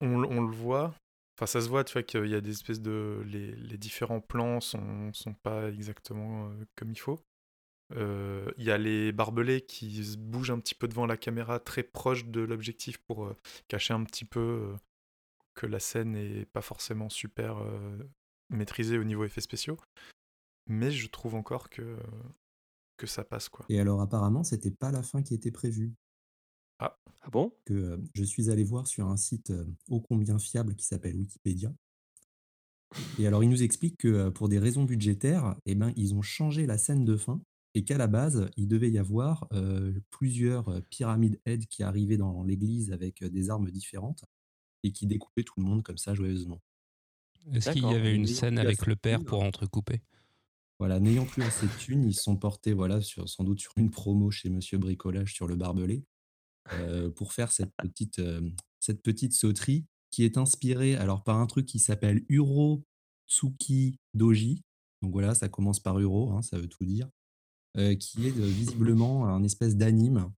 on, 0.00 0.18
le 0.18 0.54
voit. 0.54 0.94
Enfin, 1.36 1.46
ça 1.46 1.60
se 1.60 1.68
voit, 1.68 1.82
tu 1.84 1.94
vois, 1.94 2.02
qu'il 2.02 2.26
y 2.26 2.34
a 2.34 2.40
des 2.40 2.50
espèces 2.50 2.80
de. 2.80 3.22
Les, 3.26 3.52
les 3.56 3.78
différents 3.78 4.20
plans 4.20 4.60
sont, 4.60 5.12
sont 5.12 5.34
pas 5.34 5.68
exactement 5.70 6.48
euh, 6.50 6.64
comme 6.76 6.90
il 6.90 6.98
faut. 6.98 7.20
Euh, 7.96 8.50
Il 8.56 8.64
y 8.64 8.70
a 8.70 8.78
les 8.78 9.12
barbelés 9.12 9.60
qui 9.60 10.04
se 10.04 10.16
bougent 10.16 10.50
un 10.50 10.58
petit 10.58 10.74
peu 10.74 10.88
devant 10.88 11.06
la 11.06 11.16
caméra, 11.16 11.58
très 11.60 11.82
proche 11.82 12.24
de 12.26 12.40
l'objectif 12.40 12.98
pour 12.98 13.24
euh, 13.26 13.36
cacher 13.68 13.94
un 13.94 14.04
petit 14.04 14.24
peu 14.24 14.40
euh, 14.40 14.76
que 15.54 15.66
la 15.66 15.80
scène 15.80 16.12
n'est 16.12 16.46
pas 16.46 16.62
forcément 16.62 17.08
super 17.08 17.58
euh, 17.58 17.98
maîtrisée 18.50 18.98
au 18.98 19.04
niveau 19.04 19.24
effets 19.24 19.40
spéciaux. 19.40 19.78
Mais 20.66 20.90
je 20.90 21.08
trouve 21.08 21.34
encore 21.34 21.68
que, 21.68 21.98
que 22.96 23.06
ça 23.06 23.24
passe, 23.24 23.48
quoi. 23.48 23.66
Et 23.68 23.78
alors, 23.80 24.00
apparemment, 24.00 24.44
c'était 24.44 24.70
pas 24.70 24.90
la 24.90 25.02
fin 25.02 25.22
qui 25.22 25.34
était 25.34 25.50
prévue. 25.50 25.94
Ah 26.78 27.30
bon? 27.30 27.52
Que 27.64 27.74
euh, 27.74 27.96
je 28.14 28.24
suis 28.24 28.50
allé 28.50 28.64
voir 28.64 28.86
sur 28.86 29.06
un 29.06 29.16
site 29.16 29.50
euh, 29.50 29.64
ô 29.88 30.00
combien 30.00 30.38
fiable 30.38 30.74
qui 30.74 30.84
s'appelle 30.84 31.16
Wikipédia. 31.16 31.72
Et 33.18 33.26
alors, 33.26 33.42
il 33.42 33.48
nous 33.48 33.62
explique 33.62 33.96
que 33.98 34.08
euh, 34.08 34.30
pour 34.30 34.48
des 34.48 34.58
raisons 34.58 34.84
budgétaires, 34.84 35.56
eh 35.66 35.74
ben, 35.74 35.92
ils 35.96 36.14
ont 36.14 36.22
changé 36.22 36.66
la 36.66 36.78
scène 36.78 37.04
de 37.04 37.16
fin 37.16 37.40
et 37.74 37.84
qu'à 37.84 37.98
la 37.98 38.06
base, 38.06 38.48
il 38.56 38.68
devait 38.68 38.90
y 38.90 38.98
avoir 38.98 39.48
euh, 39.52 39.92
plusieurs 40.10 40.82
pyramides 40.90 41.40
aides 41.44 41.66
qui 41.66 41.82
arrivaient 41.82 42.16
dans 42.16 42.44
l'église 42.44 42.92
avec 42.92 43.22
euh, 43.22 43.28
des 43.28 43.50
armes 43.50 43.70
différentes 43.70 44.24
et 44.84 44.92
qui 44.92 45.06
découpaient 45.08 45.42
tout 45.42 45.58
le 45.58 45.64
monde 45.64 45.82
comme 45.82 45.98
ça 45.98 46.14
joyeusement. 46.14 46.60
Est-ce 47.52 47.70
qu'il 47.70 47.82
y 47.82 47.94
avait 47.94 48.14
une 48.14 48.26
scène 48.28 48.58
avec 48.58 48.86
le 48.86 48.94
père 48.94 49.24
pour 49.24 49.42
entrecouper? 49.42 50.02
Voilà, 50.78 50.98
n'ayant 51.00 51.24
plus 51.26 51.42
assez 51.42 51.66
de 51.66 51.72
thunes, 51.78 52.04
ils 52.04 52.14
sont 52.14 52.36
portés 52.36 52.72
voilà, 52.72 53.00
sur, 53.00 53.28
sans 53.28 53.44
doute 53.44 53.60
sur 53.60 53.72
une 53.76 53.90
promo 53.90 54.30
chez 54.30 54.50
Monsieur 54.50 54.78
Bricolage 54.78 55.32
sur 55.32 55.46
le 55.46 55.56
barbelé 55.56 56.04
euh, 56.72 57.10
pour 57.10 57.32
faire 57.32 57.52
cette 57.52 57.72
petite, 57.76 58.18
euh, 58.18 58.50
cette 58.80 59.02
petite 59.02 59.34
sauterie 59.34 59.86
qui 60.10 60.24
est 60.24 60.36
inspirée 60.36 60.96
alors, 60.96 61.22
par 61.22 61.38
un 61.38 61.46
truc 61.46 61.66
qui 61.66 61.78
s'appelle 61.78 62.24
Uro 62.28 62.84
Tsuki 63.28 63.98
Doji. 64.14 64.62
Donc 65.02 65.12
voilà, 65.12 65.34
ça 65.34 65.48
commence 65.48 65.80
par 65.80 65.98
Uro, 66.00 66.32
hein, 66.32 66.42
ça 66.42 66.58
veut 66.58 66.68
tout 66.68 66.84
dire. 66.84 67.08
euh, 67.76 67.94
qui 67.94 68.26
est 68.26 68.30
visiblement 68.30 69.26
un 69.28 69.42
espèce 69.42 69.76
d'anime 69.76 70.32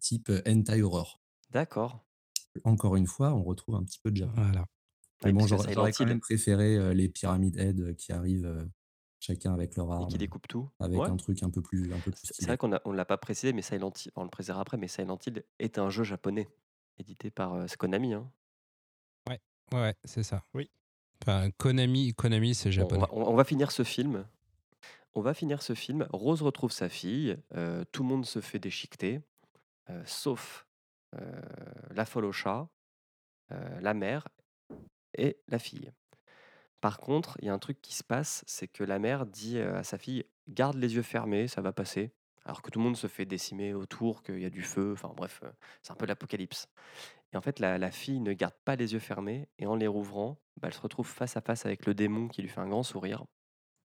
type 0.00 0.30
hentai 0.46 0.82
horror. 0.82 1.20
D'accord. 1.50 2.06
Encore 2.64 2.96
une 2.96 3.06
fois, 3.06 3.32
on 3.34 3.42
retrouve 3.42 3.76
un 3.76 3.82
petit 3.84 3.98
peu 3.98 4.10
de 4.10 4.16
Japon. 4.16 4.32
Voilà. 4.36 4.66
Mais 5.24 5.28
Ouais, 5.30 5.32
bon, 5.32 5.46
j'aurais 5.46 5.92
quand 5.92 6.04
même 6.06 6.20
préféré 6.20 6.76
euh, 6.76 6.92
les 6.94 7.08
pyramides 7.08 7.56
Head 7.56 7.94
qui 7.96 8.12
arrivent 8.12 8.46
euh, 8.46 8.64
chacun 9.20 9.54
avec 9.54 9.76
leur 9.76 9.88
Et 9.88 9.92
arme, 9.92 10.08
qui 10.08 10.18
découpe 10.18 10.48
tout. 10.48 10.68
avec 10.80 10.98
Ouais. 10.98 11.08
un 11.08 11.16
truc 11.16 11.42
un 11.44 11.50
peu 11.50 11.62
plus, 11.62 11.92
un 11.92 11.98
peu 12.00 12.10
plus 12.10 12.20
C'est 12.24 12.46
vrai 12.46 12.56
qu'on 12.56 12.68
ne 12.68 12.96
l'a 12.96 13.04
pas 13.04 13.16
précisé, 13.18 13.52
mais 13.52 13.62
Silent 13.62 13.92
Hill, 14.04 14.10
on 14.16 14.24
le 14.24 14.30
précisera 14.30 14.60
après, 14.60 14.76
mais 14.78 14.88
Silent 14.88 15.18
Hill 15.26 15.44
est 15.60 15.78
un 15.78 15.90
jeu 15.90 16.02
japonais, 16.02 16.48
édité 16.98 17.30
par 17.30 17.54
euh, 17.54 17.66
Konami. 17.78 18.14
Hein. 18.14 18.28
Ouais, 19.28 19.40
ouais, 19.72 19.94
c'est 20.04 20.24
ça. 20.24 20.44
Oui. 20.54 20.70
Enfin, 21.22 21.50
Konami, 21.56 22.12
Konami 22.14 22.54
c'est 22.54 22.68
on, 22.70 22.72
japonais. 22.72 23.00
va, 23.02 23.08
on- 23.12 23.34
va 23.36 23.44
finir 23.44 23.70
ce 23.70 23.84
film. 23.84 24.26
On 25.14 25.20
va 25.20 25.34
finir 25.34 25.62
ce 25.62 25.74
film. 25.74 26.08
Rose 26.12 26.42
retrouve 26.42 26.72
sa 26.72 26.88
fille. 26.88 27.36
euh, 27.54 27.84
tout 27.92 28.02
le 28.02 28.08
monde 28.08 28.26
se 28.26 28.40
fait 28.40 28.58
déchiqueter, 28.58 29.20
euh, 29.90 30.02
sauf 30.04 30.66
euh, 30.66 30.71
la 31.90 32.04
folle 32.04 32.24
au 32.24 32.32
chat, 32.32 32.68
la 33.50 33.94
mère 33.94 34.28
et 35.14 35.38
la 35.48 35.58
fille. 35.58 35.92
Par 36.80 36.98
contre, 36.98 37.36
il 37.40 37.46
y 37.46 37.48
a 37.48 37.52
un 37.52 37.58
truc 37.58 37.80
qui 37.80 37.94
se 37.94 38.02
passe, 38.02 38.42
c'est 38.46 38.66
que 38.66 38.82
la 38.82 38.98
mère 38.98 39.26
dit 39.26 39.58
à 39.60 39.84
sa 39.84 39.98
fille 39.98 40.24
garde 40.48 40.76
les 40.76 40.94
yeux 40.96 41.02
fermés, 41.02 41.48
ça 41.48 41.60
va 41.60 41.72
passer. 41.72 42.12
Alors 42.44 42.60
que 42.60 42.70
tout 42.70 42.80
le 42.80 42.84
monde 42.84 42.96
se 42.96 43.06
fait 43.06 43.24
décimer 43.24 43.72
autour, 43.72 44.24
qu'il 44.24 44.40
y 44.40 44.44
a 44.44 44.50
du 44.50 44.62
feu, 44.62 44.92
enfin 44.94 45.12
bref, 45.16 45.42
c'est 45.80 45.92
un 45.92 45.96
peu 45.96 46.06
l'apocalypse. 46.06 46.66
Et 47.32 47.36
en 47.36 47.40
fait, 47.40 47.60
la, 47.60 47.78
la 47.78 47.92
fille 47.92 48.18
ne 48.18 48.32
garde 48.32 48.56
pas 48.64 48.74
les 48.74 48.94
yeux 48.94 48.98
fermés, 48.98 49.48
et 49.58 49.66
en 49.66 49.76
les 49.76 49.86
rouvrant, 49.86 50.40
bah, 50.56 50.66
elle 50.68 50.74
se 50.74 50.80
retrouve 50.80 51.06
face 51.06 51.36
à 51.36 51.40
face 51.40 51.66
avec 51.66 51.86
le 51.86 51.94
démon 51.94 52.26
qui 52.26 52.42
lui 52.42 52.48
fait 52.48 52.60
un 52.60 52.68
grand 52.68 52.82
sourire. 52.82 53.24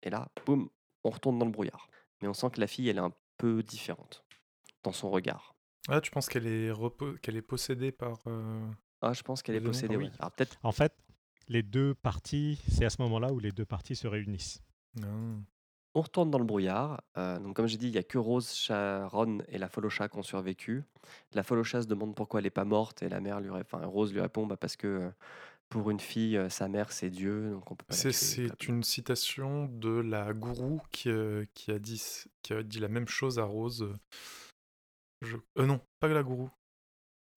Et 0.04 0.10
là, 0.10 0.28
boum, 0.44 0.70
on 1.02 1.10
retourne 1.10 1.38
dans 1.40 1.44
le 1.44 1.50
brouillard. 1.50 1.88
Mais 2.22 2.28
on 2.28 2.34
sent 2.34 2.50
que 2.52 2.60
la 2.60 2.68
fille, 2.68 2.88
elle 2.88 2.98
est 2.98 3.00
un 3.00 3.12
peu 3.36 3.64
différente 3.64 4.24
dans 4.84 4.92
son 4.92 5.10
regard. 5.10 5.55
Ah, 5.88 6.00
tu 6.00 6.10
penses 6.10 6.28
qu'elle 6.28 6.46
est, 6.46 6.72
qu'elle 7.22 7.36
est 7.36 7.42
possédée 7.42 7.92
par. 7.92 8.18
euh, 8.26 8.66
Ah, 9.02 9.12
je 9.12 9.22
pense 9.22 9.42
qu'elle 9.42 9.56
est 9.56 9.60
possédée, 9.60 9.94
ah 9.94 9.98
oui. 9.98 10.10
Alors 10.18 10.32
peut-être, 10.32 10.56
En 10.62 10.72
fait, 10.72 10.92
les 11.48 11.62
deux 11.62 11.94
parties, 11.94 12.60
c'est 12.68 12.84
à 12.84 12.90
ce 12.90 13.00
moment-là 13.02 13.32
où 13.32 13.38
les 13.38 13.52
deux 13.52 13.64
parties 13.66 13.96
se 13.96 14.06
réunissent. 14.08 14.60
non. 15.00 15.42
on 15.94 16.02
retourne 16.02 16.30
dans 16.30 16.38
le 16.38 16.44
brouillard. 16.44 17.00
Euh, 17.16 17.38
donc 17.38 17.56
comme 17.56 17.66
j'ai 17.68 17.78
dit, 17.78 17.86
il 17.88 17.94
y 17.94 17.98
a 17.98 18.02
que 18.02 18.18
Rose, 18.18 18.52
Sharon 18.52 19.38
et 19.48 19.58
la 19.58 19.68
folle 19.68 19.86
au 19.86 19.90
chat 19.90 20.08
qui 20.08 20.18
ont 20.18 20.22
survécu. 20.22 20.84
La 21.32 21.42
folle 21.42 21.60
au 21.60 21.64
chat 21.64 21.82
se 21.82 21.86
demande 21.86 22.14
pourquoi 22.14 22.40
elle 22.40 22.44
n'est 22.44 22.50
pas 22.50 22.64
morte, 22.64 23.02
et 23.02 23.08
la 23.08 23.20
mère 23.20 23.40
lui, 23.40 23.50
enfin 23.50 23.78
Rose 23.86 24.12
lui 24.12 24.20
répond 24.20 24.46
bah, 24.46 24.56
parce 24.56 24.76
que 24.76 24.86
euh, 24.86 25.10
pour 25.68 25.90
une 25.90 26.00
fille, 26.00 26.36
euh, 26.36 26.48
sa 26.48 26.68
mère 26.68 26.92
c'est 26.92 27.10
Dieu, 27.10 27.50
donc 27.50 27.70
on 27.70 27.76
peut 27.76 27.84
pas 27.86 27.94
la 27.94 28.12
C'est, 28.12 28.68
une 28.68 28.82
citation 28.82 29.66
de 29.66 30.00
la 30.00 30.32
gourou 30.32 30.80
qui, 30.90 31.08
euh, 31.08 31.44
qui, 31.54 31.70
a 31.70 31.78
dit, 31.78 32.02
qui 32.42 32.52
a 32.52 32.62
dit 32.62 32.78
la 32.80 32.88
même 32.88 33.08
chose 33.08 33.38
à 33.38 33.44
Rose. 33.44 33.88
Euh, 35.22 35.26
Je... 35.26 35.36
euh, 35.58 35.66
non, 35.66 35.80
pas 36.00 36.08
la 36.08 36.22
gourou. 36.22 36.50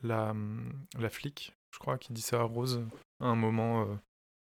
La, 0.02 0.32
hum, 0.32 0.86
la 0.98 1.10
flic, 1.10 1.54
je 1.74 1.80
crois, 1.80 1.98
qui 1.98 2.14
dit 2.14 2.22
ça 2.22 2.40
à 2.40 2.44
Rose 2.44 2.86
à 3.20 3.26
un 3.26 3.36
moment 3.36 3.84
euh, 3.84 3.96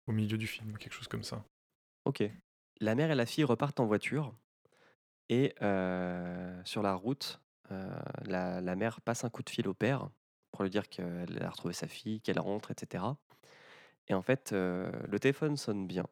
au 0.07 0.11
milieu 0.11 0.38
du 0.38 0.47
film, 0.47 0.77
quelque 0.77 0.93
chose 0.93 1.07
comme 1.07 1.23
ça. 1.23 1.43
Ok. 2.05 2.23
La 2.80 2.95
mère 2.95 3.11
et 3.11 3.15
la 3.15 3.26
fille 3.26 3.43
repartent 3.43 3.80
en 3.80 3.85
voiture. 3.85 4.34
Et 5.30 5.53
euh, 5.61 6.60
sur 6.65 6.81
la 6.81 6.95
route, 6.95 7.39
euh, 7.72 7.95
la, 8.26 8.61
la 8.61 8.76
mère 8.76 8.99
passe 9.01 9.23
un 9.23 9.30
coup 9.30 9.43
de 9.43 9.49
fil 9.49 9.68
au 9.68 9.73
père 9.73 10.10
pour 10.51 10.64
lui 10.64 10.69
dire 10.69 10.89
qu'elle 10.89 11.41
a 11.41 11.49
retrouvé 11.49 11.73
sa 11.73 11.88
fille, 11.88 12.19
qu'elle 12.22 12.39
rentre, 12.39 12.72
etc. 12.72 13.03
Et 14.07 14.14
en 14.14 14.22
fait, 14.22 14.51
le 14.51 15.18
téléphone 15.19 15.55
sonne 15.57 15.88
bien. 15.88 16.05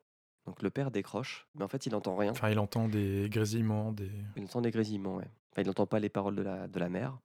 Donc 0.46 0.64
le 0.64 0.72
père 0.72 0.90
décroche, 0.90 1.48
mais 1.54 1.64
en 1.64 1.68
fait, 1.68 1.86
il 1.86 1.92
n'entend 1.92 2.16
rien. 2.16 2.32
Enfin, 2.32 2.50
il 2.50 2.58
entend 2.58 2.88
des 2.88 3.30
grésillements, 3.30 3.92
des. 3.92 4.10
Il 4.36 4.44
entend 4.44 4.62
des 4.62 4.72
grésillements, 4.72 5.18
ouais. 5.18 5.30
Enfin, 5.52 5.64
il 5.64 5.68
n'entend 5.68 5.88
pas 5.88 6.00
les 6.00 6.10
paroles 6.10 6.36
de 6.36 6.42
la, 6.42 6.68
de 6.68 6.80
la 6.80 6.90
mère. 6.90 7.20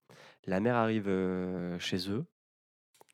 La 0.46 0.60
mère 0.60 0.76
arrive 0.76 1.08
euh, 1.08 1.78
chez 1.78 2.10
eux. 2.10 2.26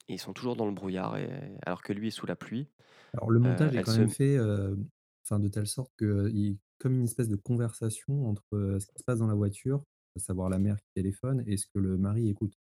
Et 0.08 0.14
ils 0.14 0.18
sont 0.20 0.32
toujours 0.32 0.56
dans 0.56 0.66
le 0.66 0.72
brouillard, 0.72 1.16
et- 1.18 1.58
alors 1.66 1.82
que 1.82 1.92
lui 1.92 2.08
est 2.08 2.10
sous 2.12 2.26
la 2.26 2.36
pluie. 2.36 2.68
Alors, 3.14 3.30
le 3.30 3.40
montage 3.40 3.74
est 3.76 3.80
quand 3.80 3.92
se- 3.92 4.02
même 4.02 4.08
fait 4.08 4.38
enfin, 5.24 5.38
de 5.38 5.48
telle 5.48 5.66
sorte 5.66 5.92
que 5.96 6.30
il, 6.32 6.58
comme 6.78 6.94
une 6.98 7.04
espèce 7.04 7.28
de 7.28 7.36
conversation 7.36 8.26
entre 8.28 8.78
ce 8.80 8.86
qui 8.86 8.98
se 8.98 9.04
passe 9.04 9.18
dans 9.18 9.26
la 9.26 9.34
voiture, 9.34 9.84
à 10.16 10.20
savoir 10.20 10.48
la 10.50 10.58
mère 10.58 10.76
qui 10.76 10.88
téléphone, 10.94 11.42
et 11.46 11.56
ce 11.56 11.66
que 11.66 11.78
le 11.78 11.96
mari 11.96 12.28
écoute. 12.28 12.54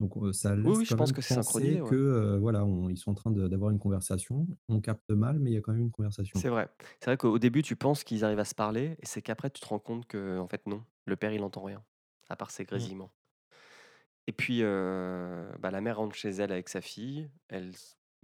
Donc 0.00 0.14
ça 0.34 0.54
laisse 0.56 0.78
oui, 0.78 0.84
je 0.84 0.94
quand 0.94 0.96
pense 0.96 1.12
que 1.12 1.22
c'est 1.22 1.34
synchronisé, 1.34 1.80
ouais. 1.80 1.90
que 1.90 1.94
euh, 1.94 2.38
voilà, 2.38 2.64
on- 2.64 2.88
ils 2.90 2.98
sont 2.98 3.12
en 3.12 3.14
train 3.14 3.30
d'avoir 3.30 3.70
une 3.70 3.78
conversation. 3.78 4.46
On 4.68 4.80
capte 4.80 5.10
mal, 5.10 5.38
mais 5.38 5.50
il 5.50 5.54
y 5.54 5.56
a 5.56 5.60
quand 5.60 5.72
même 5.72 5.82
une 5.82 5.90
conversation. 5.90 6.44
C'est 6.44 6.48
vrai. 6.48 6.68
C'est 7.00 7.06
vrai 7.06 7.16
qu'au 7.16 7.38
début, 7.38 7.62
tu 7.62 7.76
penses 7.76 8.04
qu'ils 8.04 8.24
arrivent 8.24 8.38
à 8.38 8.44
se 8.44 8.54
parler, 8.54 8.96
et 9.00 9.06
c'est 9.06 9.22
qu'après, 9.22 9.50
tu 9.50 9.60
te 9.60 9.66
rends 9.66 9.78
compte 9.78 10.06
que, 10.06 10.38
en 10.38 10.48
fait, 10.48 10.66
non. 10.66 10.84
Le 11.06 11.16
père, 11.16 11.32
il 11.32 11.42
entend 11.42 11.62
rien, 11.62 11.82
à 12.28 12.36
part 12.36 12.50
ses 12.50 12.64
grésillements. 12.64 13.12
Et 14.28 14.32
puis, 14.32 14.60
euh, 14.62 15.50
bah, 15.58 15.70
la 15.70 15.80
mère 15.80 15.96
rentre 15.98 16.14
chez 16.14 16.30
elle 16.30 16.52
avec 16.52 16.68
sa 16.68 16.80
fille. 16.80 17.28
Elle, 17.48 17.72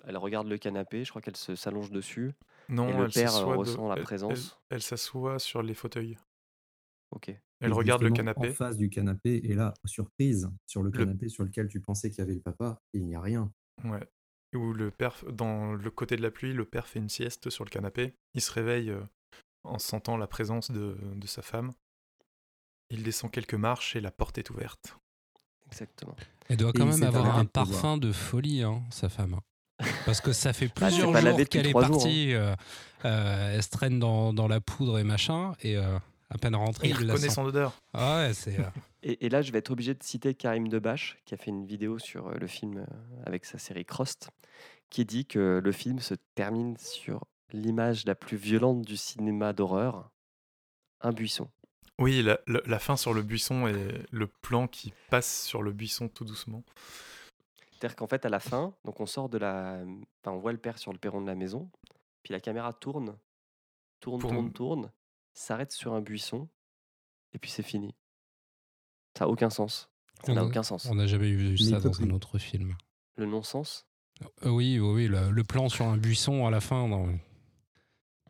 elle 0.04 0.16
regarde 0.16 0.46
le 0.46 0.56
canapé. 0.58 1.04
Je 1.04 1.10
crois 1.10 1.20
qu'elle 1.20 1.36
se 1.36 1.56
s'allonge 1.56 1.90
dessus. 1.90 2.32
Non, 2.68 2.88
Et 2.88 2.92
le 2.92 3.04
elle 3.06 3.10
père, 3.12 3.32
de- 3.32 3.44
ressent 3.44 3.88
la 3.88 3.94
elle- 3.94 3.98
elle- 4.00 4.04
présence. 4.04 4.60
Elle, 4.70 4.82
s'assoit 4.82 5.38
sur 5.40 5.62
les 5.62 5.74
fauteuils. 5.74 6.16
Ok. 7.10 7.30
Elle 7.60 7.70
Et 7.70 7.72
regarde 7.72 8.02
le 8.02 8.10
canapé. 8.10 8.50
En 8.50 8.52
face 8.52 8.76
du 8.76 8.90
canapé, 8.90 9.40
et 9.42 9.54
là, 9.54 9.74
surprise, 9.86 10.48
sur 10.66 10.82
le 10.84 10.90
Le- 10.90 10.98
canapé 10.98 11.28
sur 11.28 11.42
lequel 11.42 11.66
tu 11.68 11.80
pensais 11.80 12.10
qu'il 12.10 12.18
y 12.18 12.22
avait 12.22 12.34
le 12.34 12.40
papa, 12.40 12.80
il 12.92 13.04
n'y 13.04 13.16
a 13.16 13.20
rien. 13.20 13.50
Ouais. 13.84 14.06
Où 14.54 14.72
le 14.72 14.90
père, 14.92 15.16
dans 15.28 15.72
le 15.72 15.90
côté 15.90 16.16
de 16.16 16.22
la 16.22 16.30
pluie, 16.30 16.52
le 16.52 16.64
père 16.64 16.86
fait 16.86 17.00
une 17.00 17.08
sieste 17.08 17.50
sur 17.50 17.64
le 17.64 17.70
canapé. 17.70 18.14
Il 18.34 18.40
se 18.40 18.52
réveille 18.52 18.90
euh, 18.90 19.02
en 19.64 19.78
sentant 19.80 20.16
la 20.16 20.26
présence 20.28 20.70
de, 20.70 20.96
de 21.16 21.26
sa 21.26 21.42
femme. 21.42 21.72
Il 22.90 23.02
descend 23.02 23.30
quelques 23.30 23.54
marches 23.54 23.96
et 23.96 24.00
la 24.00 24.10
porte 24.10 24.38
est 24.38 24.50
ouverte. 24.50 24.96
Exactement. 25.66 26.16
Elle 26.48 26.56
doit 26.56 26.72
quand 26.72 26.86
même 26.86 27.02
avoir 27.02 27.38
un 27.38 27.44
parfum 27.44 27.98
de 27.98 28.12
folie, 28.12 28.62
hein, 28.62 28.82
sa 28.90 29.08
femme. 29.08 29.38
Parce 30.06 30.20
que 30.20 30.32
ça 30.32 30.52
fait 30.52 30.68
plusieurs 30.74 31.12
lavée 31.12 31.38
jours 31.40 31.48
qu'elle 31.50 31.66
est 31.66 31.70
jours, 31.72 31.84
hein. 31.84 31.88
partie. 31.90 32.32
euh, 32.34 32.54
euh, 33.04 33.54
elle 33.54 33.62
se 33.62 33.68
traîne 33.68 33.98
dans, 33.98 34.32
dans 34.32 34.48
la 34.48 34.60
poudre 34.60 34.98
et 34.98 35.04
machin. 35.04 35.52
Et 35.60 35.76
euh, 35.76 35.98
à 36.30 36.38
peine 36.38 36.56
rentrée, 36.56 36.88
il 36.88 36.96
il 37.00 37.06
la 37.06 37.12
reconnaît 37.12 37.28
sent. 37.28 37.34
son 37.34 37.44
odeur. 37.44 37.74
Ah 37.92 38.16
ouais, 38.26 38.34
c'est. 38.34 38.58
euh, 38.58 38.64
Et, 39.04 39.26
et 39.26 39.28
là, 39.28 39.42
je 39.42 39.52
vais 39.52 39.58
être 39.58 39.70
obligé 39.70 39.94
de 39.94 40.02
citer 40.02 40.34
Karim 40.34 40.66
Debache, 40.68 41.18
qui 41.24 41.32
a 41.32 41.36
fait 41.36 41.50
une 41.50 41.64
vidéo 41.64 41.98
sur 42.00 42.30
le 42.30 42.46
film 42.48 42.84
avec 43.24 43.44
sa 43.44 43.56
série 43.58 43.84
Crost, 43.84 44.30
qui 44.90 45.04
dit 45.04 45.24
que 45.24 45.60
le 45.62 45.72
film 45.72 46.00
se 46.00 46.14
termine 46.34 46.76
sur 46.78 47.24
l'image 47.52 48.04
la 48.06 48.16
plus 48.16 48.36
violente 48.36 48.82
du 48.82 48.96
cinéma 48.96 49.52
d'horreur, 49.52 50.10
un 51.00 51.12
buisson. 51.12 51.48
Oui, 51.98 52.22
la, 52.22 52.38
la- 52.46 52.60
la 52.64 52.78
fin 52.78 52.96
sur 52.96 53.12
le 53.12 53.22
buisson 53.22 53.66
et 53.66 54.04
le 54.10 54.26
plan 54.26 54.68
qui 54.68 54.92
passe 55.10 55.42
sur 55.44 55.62
le 55.62 55.72
buisson 55.72 56.08
tout 56.08 56.24
doucement. 56.24 56.62
C'est-à-dire 57.72 57.96
qu'en 57.96 58.06
fait, 58.06 58.24
à 58.24 58.28
la 58.28 58.40
fin, 58.40 58.74
donc 58.84 59.00
on 59.00 59.06
sort 59.06 59.28
de 59.28 59.38
la. 59.38 59.80
Enfin, 60.22 60.32
on 60.36 60.38
voit 60.38 60.52
le 60.52 60.58
père 60.58 60.78
sur 60.78 60.92
le 60.92 60.98
perron 60.98 61.20
de 61.20 61.26
la 61.26 61.34
maison, 61.34 61.70
puis 62.22 62.32
la 62.32 62.40
caméra 62.40 62.72
tourne, 62.72 63.16
tourne, 64.00 64.20
Pour- 64.20 64.30
tourne, 64.30 64.52
tourne, 64.52 64.92
s'arrête 65.34 65.72
sur 65.72 65.92
un 65.94 66.00
buisson, 66.00 66.48
et 67.32 67.38
puis 67.38 67.50
c'est 67.50 67.62
fini. 67.62 67.94
Ça 69.16 69.24
n'a 69.24 69.30
aucun 69.30 69.50
sens. 69.50 69.88
Ça 70.24 70.32
n'a 70.34 70.42
On- 70.44 70.48
aucun 70.48 70.62
sens. 70.64 70.86
On 70.86 70.94
n'a 70.96 71.06
jamais 71.06 71.32
vu 71.32 71.56
ça 71.58 71.78
dans 71.80 72.00
un 72.02 72.10
autre 72.10 72.38
film. 72.38 72.76
Le 73.16 73.26
non-sens? 73.26 73.86
Euh, 74.44 74.50
oui, 74.50 74.78
oui, 74.80 74.88
oui, 74.94 75.06
le, 75.08 75.30
le 75.30 75.44
plan 75.44 75.68
sur 75.68 75.86
un 75.86 75.96
buisson 75.96 76.46
à 76.46 76.50
la 76.50 76.60
fin. 76.60 76.86
non. 76.88 77.18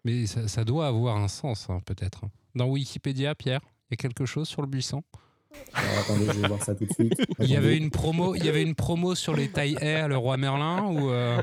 Mais 0.05 0.27
ça, 0.27 0.47
ça 0.49 0.65
doit 0.65 0.86
avoir 0.86 1.16
un 1.16 1.28
sens, 1.28 1.69
hein, 1.70 1.81
peut-être. 1.85 2.24
Dans 2.59 2.67
Wikipédia, 2.67 3.37
Pierre, 3.37 3.61
il 3.89 3.93
y 3.93 3.95
a 3.95 3.97
quelque 3.97 4.27
chose 4.27 4.49
sur 4.49 4.63
le 4.63 4.67
buisson? 4.69 5.05
Alors, 5.73 5.99
attendez, 6.01 6.27
je 6.27 6.33
vais 6.41 6.49
voir 6.49 6.61
ça 6.63 6.75
tout 6.75 6.87
de 6.87 6.93
suite. 6.93 7.15
Il 7.39 7.47
y 7.49 7.55
avait 7.57 7.77
une 7.77 7.91
promo, 7.91 8.35
il 8.35 8.45
y 8.45 8.49
avait 8.49 8.63
une 8.63 8.75
promo 8.75 9.15
sur 9.15 9.35
les 9.35 9.49
tailles 9.49 9.79
Air, 9.81 10.09
le 10.09 10.17
roi 10.17 10.37
Merlin 10.37 10.85
ou 10.87 11.09
euh, 11.11 11.41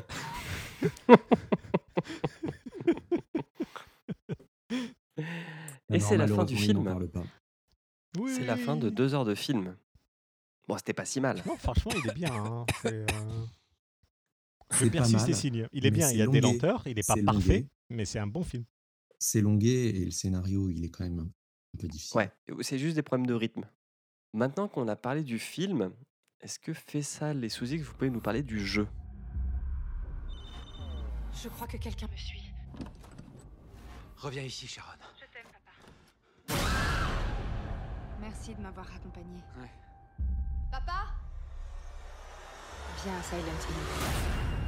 Et 5.94 6.00
c'est 6.00 6.18
la 6.18 6.28
fin 6.28 6.44
du 6.44 6.58
film. 6.58 7.08
C'est 8.28 8.46
la 8.46 8.58
fin 8.58 8.76
de 8.76 8.90
deux 8.90 9.16
heures 9.16 9.26
de 9.26 9.36
film. 9.36 9.76
Bon, 10.68 10.78
c'était 10.78 10.94
pas 10.94 11.06
si 11.06 11.22
mal. 11.22 11.42
Non, 11.46 11.56
franchement, 11.58 11.92
il 12.04 12.10
est 12.10 12.14
bien. 12.14 12.34
hein. 12.34 12.66
C'est, 12.82 12.94
euh, 12.94 13.06
Je 14.72 14.78
C'est 14.78 14.86
pas 14.88 14.92
persiste 14.98 15.30
et 15.30 15.34
signe. 15.34 15.68
Il 15.72 15.86
est 15.86 15.92
mais 15.92 15.98
bien, 15.98 16.12
il 16.12 16.18
y 16.18 16.22
a 16.22 16.28
des 16.28 16.42
lenteurs, 16.42 16.84
il 16.88 16.96
n'est 16.96 17.04
pas 17.04 17.16
parfait, 17.24 17.48
longué. 17.48 17.68
mais 17.90 18.06
c'est 18.06 18.20
un 18.20 18.28
bon 18.28 18.44
film. 18.44 18.66
C'est 19.27 19.41
longué 19.41 19.89
et 19.89 20.06
le 20.06 20.11
scénario, 20.11 20.69
il 20.69 20.85
est 20.85 20.89
quand 20.89 21.03
même 21.03 21.19
un, 21.19 21.77
peu 21.80 21.88
difficile. 21.88 22.15
Ouais, 22.15 22.31
c'est 22.61 22.77
juste 22.77 22.95
des 22.95 23.02
problèmes 23.02 23.26
de 23.26 23.34
rythme. 23.34 23.68
Maintenant 24.34 24.68
qu'on 24.68 24.88
a 24.88 24.95
parlé 24.95 25.23
du 25.23 25.39
film, 25.39 25.91
est-ce 26.41 26.60
que 26.60 26.73
Fessal 26.73 27.43
et 27.43 27.49
Suzy, 27.49 27.77
vous 27.77 27.91
pouvez 27.95 28.11
nous 28.11 28.22
parler 28.22 28.43
du 28.43 28.60
jeu? 28.60 28.88
Je 31.34 31.49
crois 31.49 31.65
que 31.65 31.77
quelqu'un 31.77 32.07
me 32.07 32.15
suit. 32.15 32.53
Reviens 34.18 34.43
ici, 34.43 34.68
Sharon. 34.68 34.91
Je 35.15 35.26
t'aime, 35.34 35.47
papa. 36.47 36.60
Merci 38.22 38.53
de 38.53 38.61
m'avoir 38.61 38.85
accompagné. 38.93 39.39
Ouais. 39.60 39.72
Papa? 40.72 41.15
Viens 43.03 43.18
à 43.18 43.23
Silent 43.23 43.41
Hill. 43.41 44.65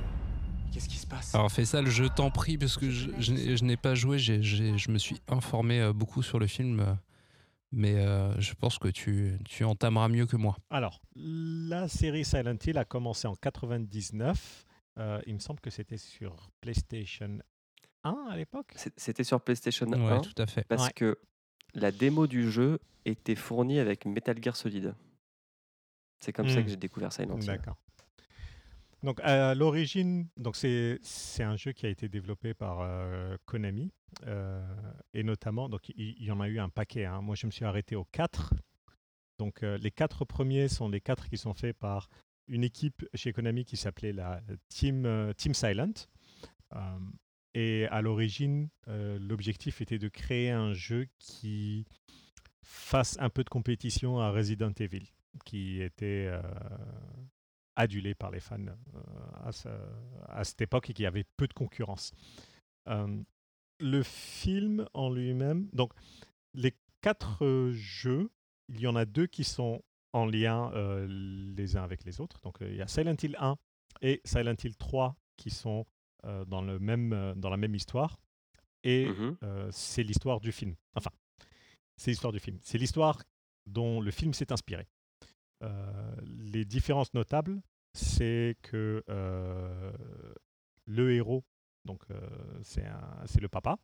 Qu'est-ce 0.72 0.90
qui 0.90 0.98
se 0.98 1.08
passe? 1.08 1.34
Alors 1.34 1.52
fais 1.52 1.66
ça, 1.66 1.84
je 1.86 2.04
t'en 2.06 2.30
prie, 2.32 2.58
parce 2.58 2.78
que 2.78 2.90
je, 2.90 3.10
je 3.20 3.32
n'ai- 3.32 3.58
je 3.58 3.64
n'ai 3.64 3.78
pas 3.78 3.96
joué, 3.96 4.20
j'ai- 4.20 4.42
j'ai- 4.44 4.78
je 4.78 4.92
me 4.92 4.98
suis 4.98 5.18
informé 5.28 5.80
euh, 5.82 5.94
beaucoup 5.94 6.22
sur 6.22 6.40
le 6.40 6.48
film, 6.48 6.80
euh, 6.82 6.94
mais 7.72 7.96
euh, 7.96 8.40
je 8.40 8.54
pense 8.54 8.78
que 8.78 8.88
tu, 8.90 9.38
tu 9.46 9.64
entameras 9.64 10.08
mieux 10.10 10.26
que 10.26 10.36
moi. 10.38 10.56
Alors, 10.70 11.02
la 11.16 11.88
série 11.88 12.26
Silent 12.26 12.58
Hill 12.66 12.78
a 12.78 12.86
commencé 12.86 13.28
en 13.28 13.36
99. 13.36 14.66
Euh, 15.00 15.22
il 15.28 15.36
me 15.36 15.40
semble 15.40 15.60
que 15.60 15.70
c'était 15.70 15.98
sur 15.98 16.50
PlayStation 16.62 17.40
1 18.04 18.28
à 18.30 18.36
l'époque. 18.38 18.74
C'était 18.96 19.24
sur 19.24 19.42
PlayStation 19.42 19.86
1 19.92 20.00
Ouais, 20.16 20.22
tout 20.22 20.42
à 20.42 20.46
fait. 20.48 20.64
parce 20.68 20.86
Ouais. 20.86 20.92
que 20.96 21.18
la 21.74 21.92
démo 21.92 22.28
du 22.28 22.50
jeu 22.52 22.80
était 23.06 23.36
fournie 23.36 23.80
avec 23.80 24.06
Metal 24.06 24.38
Gear 24.42 24.56
Solid. 24.56 24.96
C'est 26.20 26.34
comme 26.34 26.50
ça 26.50 26.60
Hmm. 26.60 26.64
que 26.64 26.70
j'ai 26.72 26.78
découvert 26.78 27.14
Silent 27.14 27.38
Hill. 27.40 27.46
D'accord. 27.46 27.78
Donc 29.04 29.20
à 29.22 29.54
l'origine, 29.54 30.28
donc 30.38 30.56
c'est 30.56 31.00
c'est 31.04 31.44
un 31.44 31.56
jeu 31.56 31.72
qui 31.72 31.86
a 31.86 31.90
été 31.90 32.10
développé 32.10 32.54
par 32.54 32.82
euh, 32.82 33.38
Konami 33.46 33.92
euh, 34.26 34.60
et 35.14 35.24
notamment 35.24 35.70
donc 35.70 35.90
il, 35.90 36.24
y 36.24 36.32
en 36.32 36.40
a 36.40 36.48
eu 36.48 36.60
un 36.60 36.70
paquet. 36.70 37.06
hein. 37.06 37.22
Moi 37.22 37.36
je 37.36 37.46
me 37.46 37.52
suis 37.52 37.66
arrêté 37.66 37.96
aux 37.96 38.06
quatre. 38.06 38.54
Donc 39.38 39.62
euh, 39.62 39.78
les 39.78 39.92
quatre 39.92 40.26
premiers 40.26 40.68
sont 40.68 40.90
les 40.90 41.00
quatre 41.00 41.30
qui 41.30 41.38
sont 41.38 41.54
faits 41.54 41.78
par 41.78 42.10
une 42.48 42.64
équipe 42.64 43.06
chez 43.14 43.34
Konami 43.34 43.66
qui 43.66 43.78
s'appelait 43.78 44.14
la 44.14 44.42
Team 44.70 45.34
Team 45.38 45.54
Silent. 45.54 45.94
Et 47.54 47.88
à 47.88 48.02
l'origine, 48.02 48.70
l'objectif 48.88 49.82
était 49.82 49.98
de 49.98 50.10
créer 50.10 50.52
un 50.52 50.74
jeu 50.74 51.08
qui 51.18 51.86
fasse 52.62 53.18
un 53.20 53.30
peu 53.30 53.44
de 53.44 53.50
compétition 53.50 54.20
à 54.20 54.30
Resident 54.30 54.72
Evil, 54.80 55.08
qui 55.44 55.82
était 55.82 56.32
adulé 57.78 58.14
par 58.16 58.32
les 58.32 58.40
fans 58.42 58.58
euh, 58.68 59.02
à, 59.46 59.52
ce- 59.52 59.70
à 60.28 60.44
cette 60.44 60.62
époque 60.62 60.90
et 60.90 60.94
qui 60.94 61.06
avait 61.06 61.24
peu 61.38 61.48
de 61.48 61.54
concurrence. 61.54 62.12
Euh, 62.90 63.22
le 63.80 64.04
film 64.04 64.88
en 64.94 65.10
lui-même, 65.10 65.70
donc 65.74 65.94
les 66.54 66.76
quatre 67.02 67.72
jeux, 67.74 68.30
il 68.70 68.80
y 68.82 68.88
en 68.88 68.96
a 68.96 69.06
deux 69.06 69.28
qui 69.28 69.44
sont 69.44 69.82
en 70.14 70.26
lien 70.26 70.72
euh, 70.74 71.06
les 71.56 71.78
uns 71.78 71.84
avec 71.84 72.04
les 72.04 72.20
autres. 72.20 72.40
Donc 72.42 72.58
il 72.62 72.76
y 72.76 72.82
a 72.82 72.88
Silent 72.88 73.16
Hill 73.22 73.36
1 73.40 73.56
et 74.02 74.22
Silent 74.26 74.56
Hill 74.64 74.76
3 74.76 75.16
qui 75.38 75.50
sont 75.52 75.86
euh, 76.26 76.44
dans, 76.46 76.62
le 76.62 76.80
même, 76.80 77.34
dans 77.38 77.50
la 77.50 77.58
même 77.58 77.76
histoire. 77.76 78.20
Et 78.84 79.08
Mhm. 79.10 79.38
euh, 79.44 79.70
c'est 79.72 80.04
l'histoire 80.04 80.40
du 80.40 80.52
film. 80.52 80.76
Enfin, 80.96 81.12
c'est 81.98 82.12
l'histoire 82.12 82.34
du 82.34 82.40
film. 82.40 82.58
C'est 82.64 82.78
l'histoire 82.78 83.22
dont 83.68 84.02
le 84.02 84.12
film 84.12 84.34
s'est 84.34 84.52
inspiré. 84.52 84.88
Euh, 85.64 86.16
les 86.26 86.66
différences 86.66 87.14
notables, 87.14 87.62
c'est 87.94 88.56
que 88.62 89.04
euh, 89.10 89.92
le 90.86 91.14
héros, 91.14 91.44
donc 91.86 92.02
euh, 92.12 92.20
c'est 92.64 92.84
le 93.42 93.48
papa, 93.50 93.78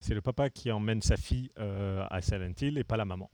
c'est 0.00 0.14
le 0.14 0.20
papa 0.20 0.48
qui 0.50 0.70
emmène 0.70 1.02
sa 1.02 1.16
fille 1.16 1.50
euh, 1.58 2.06
à 2.10 2.20
Silent 2.22 2.52
Hill 2.60 2.78
et 2.78 2.84
pas 2.84 2.96
la 2.96 3.04
maman. 3.04 3.30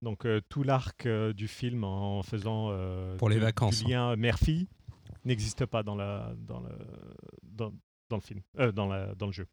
Donc 0.00 0.26
euh, 0.26 0.40
tout 0.48 0.62
l'arc 0.62 1.06
euh, 1.06 1.32
du 1.32 1.48
film 1.48 1.82
en 1.82 2.22
faisant 2.22 2.70
Pour 3.16 3.28
les 3.28 3.36
du- 3.36 3.42
vacances, 3.42 3.82
du 3.82 3.90
lien 3.90 4.14
mère-fille 4.16 4.68
n'existe 5.24 5.66
pas 5.66 5.82
dans, 5.82 5.96
la, 5.96 6.32
dans, 6.38 6.60
le, 6.60 6.70
dans, 7.42 7.72
dans 8.08 8.16
le 8.16 8.22
film, 8.22 8.40
dans, 8.74 8.86
la, 8.86 9.14
dans 9.16 9.26
le 9.26 9.32
jeu. 9.32 9.46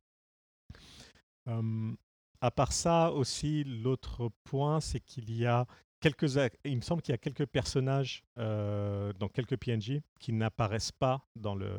À 2.42 2.52
part 2.52 2.74
ça 2.74 3.12
aussi, 3.12 3.64
l'autre 3.64 4.30
point, 4.44 4.80
c'est 4.82 5.00
qu'il 5.00 5.32
y 5.36 5.46
a 5.46 5.66
quelques, 6.00 6.36
il 6.64 6.76
me 6.78 6.82
semble 6.82 7.02
qu'il 7.02 7.14
y 7.14 7.16
a 7.16 7.18
quelques 7.18 7.46
personnages 7.46 8.24
euh, 8.38 9.14
dans 9.14 9.28
quelques 9.28 9.58
PNJ 9.58 10.02
qui 10.20 10.34
n'apparaissent 10.34 10.92
pas 10.92 11.28
dans 11.36 11.56
le 11.56 11.72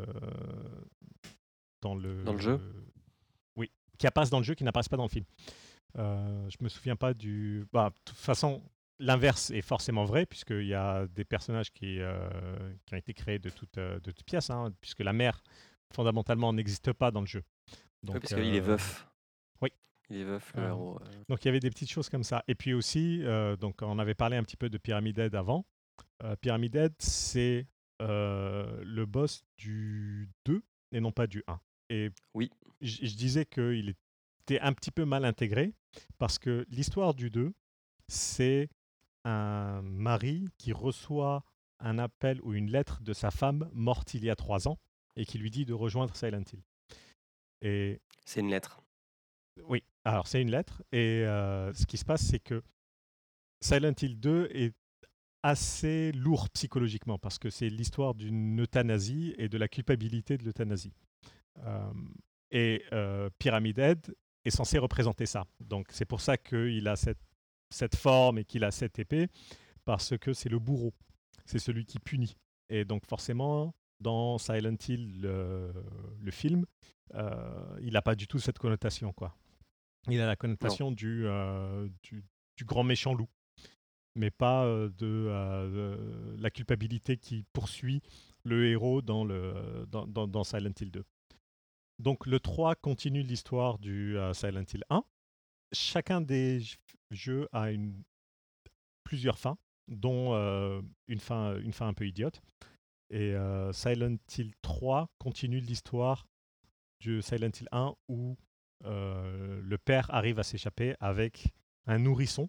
dans 1.82 1.94
le 1.94 2.24
Dans 2.24 2.32
le 2.32 2.40
jeu? 2.40 2.60
Oui, 3.56 3.70
qui 3.98 4.06
apparaissent 4.06 4.30
dans 4.30 4.38
le 4.38 4.44
jeu, 4.44 4.54
qui 4.54 4.64
n'apparaissent 4.64 4.88
pas 4.88 4.96
dans 4.96 5.04
le 5.04 5.08
film. 5.10 5.24
Euh, 5.98 6.48
je 6.50 6.56
me 6.60 6.68
souviens 6.68 6.96
pas 6.96 7.14
du. 7.14 7.66
Bah, 7.72 7.90
de 7.90 8.00
toute 8.04 8.18
façon, 8.18 8.62
l'inverse 8.98 9.50
est 9.50 9.62
forcément 9.62 10.04
vrai 10.04 10.26
puisqu'il 10.26 10.66
y 10.66 10.74
a 10.74 11.06
des 11.06 11.24
personnages 11.24 11.70
qui, 11.72 12.00
euh, 12.00 12.28
qui 12.84 12.94
ont 12.94 12.98
été 12.98 13.14
créés 13.14 13.38
de 13.38 13.50
toutes 13.50 13.78
euh, 13.78 14.00
de 14.00 14.12
pièces, 14.24 14.50
hein, 14.50 14.72
puisque 14.80 15.00
la 15.00 15.12
mère 15.12 15.42
fondamentalement 15.94 16.52
n'existe 16.52 16.92
pas 16.92 17.10
dans 17.10 17.20
le 17.20 17.26
jeu. 17.26 17.42
Oui, 17.42 17.78
Donc, 18.02 18.20
parce 18.20 18.34
qu'il 18.34 18.54
est 18.54 18.60
veuf. 18.60 19.08
oui. 19.62 19.70
Il 20.10 20.18
est 20.18 20.24
veuf, 20.24 20.52
le 20.54 20.62
Ah. 20.62 20.68
héros. 20.68 20.98
euh. 21.02 21.22
donc 21.28 21.44
il 21.44 21.46
y 21.46 21.48
avait 21.48 21.60
des 21.60 21.70
petites 21.70 21.90
choses 21.90 22.08
comme 22.08 22.22
ça. 22.24 22.44
Et 22.48 22.54
puis 22.54 22.74
aussi, 22.74 23.20
euh, 23.24 23.56
donc 23.56 23.82
on 23.82 23.98
avait 23.98 24.14
parlé 24.14 24.36
un 24.36 24.42
petit 24.44 24.56
peu 24.56 24.68
de 24.70 24.78
Pyramid 24.78 25.18
Head 25.18 25.34
avant. 25.34 25.66
Euh, 26.22 26.36
Pyramid 26.36 26.74
Head, 26.76 26.94
c'est 26.98 27.66
le 28.00 29.04
boss 29.06 29.42
du 29.56 30.28
2 30.44 30.62
et 30.92 31.00
non 31.00 31.12
pas 31.12 31.26
du 31.26 31.42
1. 31.46 31.58
Et 31.88 32.10
Oui. 32.34 32.50
je 32.80 33.06
je 33.06 33.16
disais 33.16 33.46
qu'il 33.46 33.94
était 34.42 34.60
un 34.60 34.72
petit 34.72 34.90
peu 34.90 35.04
mal 35.04 35.24
intégré 35.24 35.72
parce 36.18 36.38
que 36.38 36.66
l'histoire 36.68 37.14
du 37.14 37.30
2, 37.30 37.52
c'est 38.08 38.68
un 39.24 39.80
mari 39.82 40.48
qui 40.58 40.72
reçoit 40.72 41.42
un 41.80 41.98
appel 41.98 42.40
ou 42.42 42.54
une 42.54 42.70
lettre 42.70 43.02
de 43.02 43.12
sa 43.12 43.30
femme 43.30 43.68
morte 43.72 44.14
il 44.14 44.24
y 44.24 44.30
a 44.30 44.36
trois 44.36 44.68
ans 44.68 44.78
et 45.16 45.24
qui 45.24 45.38
lui 45.38 45.50
dit 45.50 45.64
de 45.64 45.72
rejoindre 45.74 46.14
Silent 46.14 46.44
Hill. 46.52 46.62
Et 47.62 48.00
C'est 48.24 48.40
une 48.40 48.50
lettre. 48.50 48.82
oui, 49.64 49.82
alors 50.06 50.28
c'est 50.28 50.40
une 50.40 50.50
lettre. 50.50 50.82
Et 50.92 51.24
euh, 51.24 51.72
ce 51.74 51.84
qui 51.84 51.96
se 51.96 52.04
passe, 52.04 52.22
c'est 52.22 52.38
que 52.38 52.62
Silent 53.60 53.94
Hill 54.00 54.20
2 54.20 54.48
est 54.52 54.74
assez 55.42 56.12
lourd 56.12 56.48
psychologiquement 56.50 57.18
parce 57.18 57.38
que 57.38 57.50
c'est 57.50 57.68
l'histoire 57.68 58.14
d'une 58.14 58.60
euthanasie 58.60 59.34
et 59.36 59.48
de 59.48 59.58
la 59.58 59.68
culpabilité 59.68 60.38
de 60.38 60.44
l'euthanasie. 60.44 60.92
Euh, 61.58 61.92
et 62.50 62.84
euh, 62.92 63.28
Pyramid 63.38 63.78
Head 63.78 64.14
est 64.44 64.50
censé 64.50 64.78
représenter 64.78 65.26
ça. 65.26 65.44
Donc 65.60 65.88
c'est 65.90 66.04
pour 66.04 66.20
ça 66.20 66.36
qu'il 66.36 66.86
a 66.86 66.94
cette, 66.94 67.22
cette 67.70 67.96
forme 67.96 68.38
et 68.38 68.44
qu'il 68.44 68.62
a 68.62 68.70
cette 68.70 68.98
épée, 69.00 69.26
parce 69.84 70.16
que 70.18 70.32
c'est 70.32 70.48
le 70.48 70.60
bourreau. 70.60 70.94
C'est 71.44 71.58
celui 71.58 71.84
qui 71.84 71.98
punit. 71.98 72.36
Et 72.68 72.84
donc 72.84 73.06
forcément, 73.06 73.74
dans 74.00 74.38
Silent 74.38 74.76
Hill, 74.88 75.20
le, 75.20 76.30
film, 76.30 76.64
il 77.80 77.92
n'a 77.92 78.02
pas 78.02 78.14
du 78.14 78.28
tout 78.28 78.38
cette 78.38 78.58
connotation. 78.58 79.12
quoi. 79.12 79.36
Il 80.08 80.20
a 80.20 80.26
la 80.26 80.36
connotation 80.36 80.92
du, 80.92 81.26
euh, 81.26 81.88
du, 82.02 82.24
du 82.56 82.64
grand 82.64 82.84
méchant 82.84 83.14
loup, 83.14 83.28
mais 84.14 84.30
pas 84.30 84.64
euh, 84.64 84.88
de, 84.90 85.06
euh, 85.28 86.36
de 86.36 86.40
la 86.42 86.50
culpabilité 86.50 87.16
qui 87.16 87.44
poursuit 87.52 88.02
le 88.44 88.66
héros 88.68 89.02
dans, 89.02 89.24
le, 89.24 89.86
dans, 89.88 90.06
dans- 90.06 90.28
dans 90.28 90.44
Silent 90.44 90.72
Hill 90.80 90.90
2. 90.92 91.04
Donc 91.98 92.26
le 92.26 92.38
3 92.40 92.74
continue 92.76 93.22
l'histoire 93.22 93.78
du 93.78 94.16
Silent 94.34 94.64
Hill 94.72 94.84
1. 94.90 95.02
Chacun 95.72 96.20
des 96.20 96.62
jeux 97.10 97.48
a 97.52 97.70
une, 97.72 98.02
plusieurs 99.02 99.38
fins, 99.38 99.56
dont 99.88 100.34
une, 101.08 101.20
fin, 101.20 101.58
une 101.58 101.72
fin 101.72 101.88
un 101.88 101.94
peu 101.94 102.06
idiote. 102.06 102.40
Et 103.10 103.34
Silent 103.72 104.16
Hill 104.36 104.52
3 104.62 105.08
continue 105.18 105.58
l'histoire 105.60 106.26
du 107.00 107.22
Silent 107.22 107.50
Hill 107.58 107.68
1 107.72 107.94
où 108.08 108.36
euh, 108.84 109.60
le 109.62 109.78
père 109.78 110.12
arrive 110.14 110.38
à 110.38 110.42
s'échapper 110.42 110.94
avec 111.00 111.48
un 111.86 111.98
nourrisson 111.98 112.48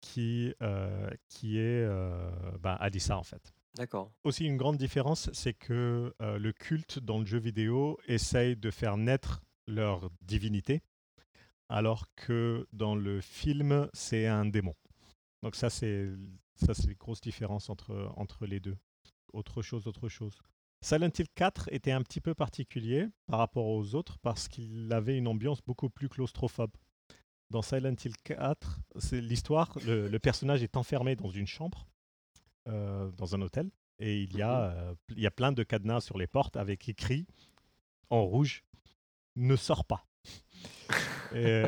qui, 0.00 0.54
euh, 0.62 1.10
qui 1.28 1.58
est 1.58 1.84
euh, 1.84 2.30
bah, 2.60 2.74
Alyssa 2.74 3.16
en 3.16 3.22
fait. 3.22 3.52
D'accord. 3.74 4.12
Aussi 4.24 4.44
une 4.44 4.56
grande 4.56 4.76
différence, 4.76 5.30
c'est 5.32 5.54
que 5.54 6.14
le 6.20 6.52
culte 6.52 6.98
dans 6.98 7.18
le 7.18 7.24
jeu 7.24 7.38
vidéo 7.38 7.98
essaye 8.06 8.54
de 8.54 8.70
faire 8.70 8.98
naître 8.98 9.42
leur 9.66 10.10
divinité, 10.20 10.82
alors 11.70 12.04
que 12.14 12.68
dans 12.74 12.94
le 12.94 13.22
film, 13.22 13.88
c'est 13.94 14.26
un 14.26 14.44
démon. 14.44 14.74
Donc 15.42 15.56
ça, 15.56 15.70
c'est 15.70 16.10
ça, 16.56 16.74
c'est 16.74 16.86
les 16.86 16.94
grosses 16.94 17.22
différences 17.22 17.70
entre, 17.70 18.12
entre 18.16 18.44
les 18.44 18.60
deux. 18.60 18.76
Autre 19.32 19.62
chose, 19.62 19.86
autre 19.86 20.10
chose. 20.10 20.42
Silent 20.82 21.10
Hill 21.16 21.28
4 21.36 21.68
était 21.72 21.92
un 21.92 22.02
petit 22.02 22.20
peu 22.20 22.34
particulier 22.34 23.06
par 23.28 23.38
rapport 23.38 23.66
aux 23.66 23.94
autres 23.94 24.18
parce 24.18 24.48
qu'il 24.48 24.92
avait 24.92 25.16
une 25.16 25.28
ambiance 25.28 25.62
beaucoup 25.62 25.88
plus 25.88 26.08
claustrophobe. 26.08 26.72
Dans 27.50 27.62
Silent 27.62 27.94
Hill 28.04 28.16
4, 28.24 28.80
c'est 28.98 29.20
l'histoire, 29.20 29.78
le, 29.86 30.08
le 30.08 30.18
personnage 30.18 30.64
est 30.64 30.76
enfermé 30.76 31.14
dans 31.14 31.30
une 31.30 31.46
chambre, 31.46 31.86
euh, 32.68 33.12
dans 33.12 33.36
un 33.36 33.42
hôtel, 33.42 33.70
et 34.00 34.22
il 34.22 34.36
y, 34.36 34.42
a, 34.42 34.72
euh, 34.72 34.94
il 35.10 35.20
y 35.20 35.26
a 35.26 35.30
plein 35.30 35.52
de 35.52 35.62
cadenas 35.62 36.00
sur 36.00 36.18
les 36.18 36.26
portes 36.26 36.56
avec 36.56 36.88
écrit 36.88 37.26
en 38.10 38.24
rouge 38.24 38.64
Ne 39.36 39.54
sors 39.54 39.84
pas. 39.84 40.04
et, 41.34 41.64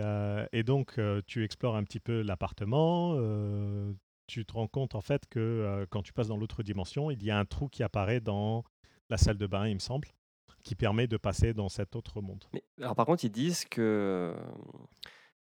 euh, 0.00 0.46
et, 0.52 0.62
donc, 0.64 0.98
euh, 0.98 1.22
tu 1.26 1.44
explores 1.44 1.76
un 1.76 1.84
petit 1.84 2.00
peu 2.00 2.22
l'appartement. 2.22 3.14
euh, 3.16 3.92
tu 4.28 4.44
te 4.44 4.52
rends 4.52 4.68
compte 4.68 4.94
en 4.94 5.00
fait 5.00 5.26
que 5.28 5.40
euh, 5.40 5.86
quand 5.90 6.02
tu 6.02 6.12
passes 6.12 6.28
dans 6.28 6.36
l'autre 6.36 6.62
dimension, 6.62 7.10
il 7.10 7.22
y 7.24 7.30
a 7.32 7.38
un 7.38 7.44
trou 7.44 7.68
qui 7.68 7.82
apparaît 7.82 8.20
dans 8.20 8.62
la 9.10 9.16
salle 9.16 9.38
de 9.38 9.46
bain, 9.46 9.66
il 9.66 9.74
me 9.74 9.80
semble, 9.80 10.06
qui 10.62 10.74
permet 10.76 11.06
de 11.08 11.16
passer 11.16 11.54
dans 11.54 11.68
cet 11.68 11.96
autre 11.96 12.20
monde. 12.20 12.44
Mais, 12.52 12.62
alors 12.78 12.94
par 12.94 13.06
contre, 13.06 13.24
ils 13.24 13.32
disent 13.32 13.64
que, 13.64 14.36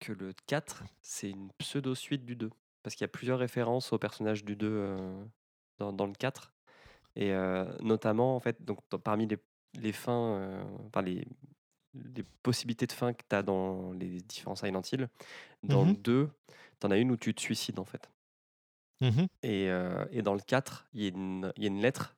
que 0.00 0.12
le 0.12 0.32
4, 0.46 0.84
c'est 1.02 1.30
une 1.30 1.50
pseudo-suite 1.59 2.24
du 2.24 2.36
2. 2.36 2.50
Parce 2.82 2.94
qu'il 2.94 3.02
y 3.05 3.06
a 3.06 3.09
plusieurs 3.09 3.38
références 3.40 3.92
au 3.92 3.98
personnage 3.98 4.44
du 4.44 4.55
2 4.56 4.68
euh, 4.70 5.24
dans, 5.78 5.92
dans 5.92 6.06
le 6.06 6.12
4. 6.12 6.52
Et 7.16 7.32
euh, 7.32 7.64
notamment, 7.80 8.36
en 8.36 8.40
fait, 8.40 8.64
donc, 8.64 8.78
dans- 8.90 9.00
parmi 9.00 9.26
les, 9.26 9.38
les 9.74 9.92
fins, 9.92 10.36
euh, 10.36 10.64
enfin, 10.86 11.02
les, 11.02 11.26
les 11.94 12.22
possibilités 12.44 12.86
de 12.86 12.92
fin 12.92 13.12
que 13.12 13.24
tu 13.28 13.34
as 13.34 13.42
dans 13.42 13.92
les 13.92 14.20
différents 14.20 14.55
Silent 14.55 14.82
Hill, 14.92 15.09
dans 15.64 15.82
le 15.82 15.88
Mhm. 15.90 15.96
2, 15.96 16.30
tu 16.80 16.86
en 16.86 16.90
as 16.92 16.98
une 16.98 17.10
où 17.10 17.16
tu 17.16 17.34
te 17.34 17.40
suicides, 17.40 17.80
en 17.80 17.84
fait. 17.84 18.09
Et, 19.00 19.68
euh, 19.70 20.04
et 20.10 20.22
dans 20.22 20.34
le 20.34 20.40
4, 20.40 20.86
il 20.94 21.02
y, 21.02 21.06
a 21.06 21.08
une- 21.08 21.52
il 21.56 21.62
y 21.62 21.66
a 21.66 21.68
une 21.68 21.80
lettre 21.80 22.16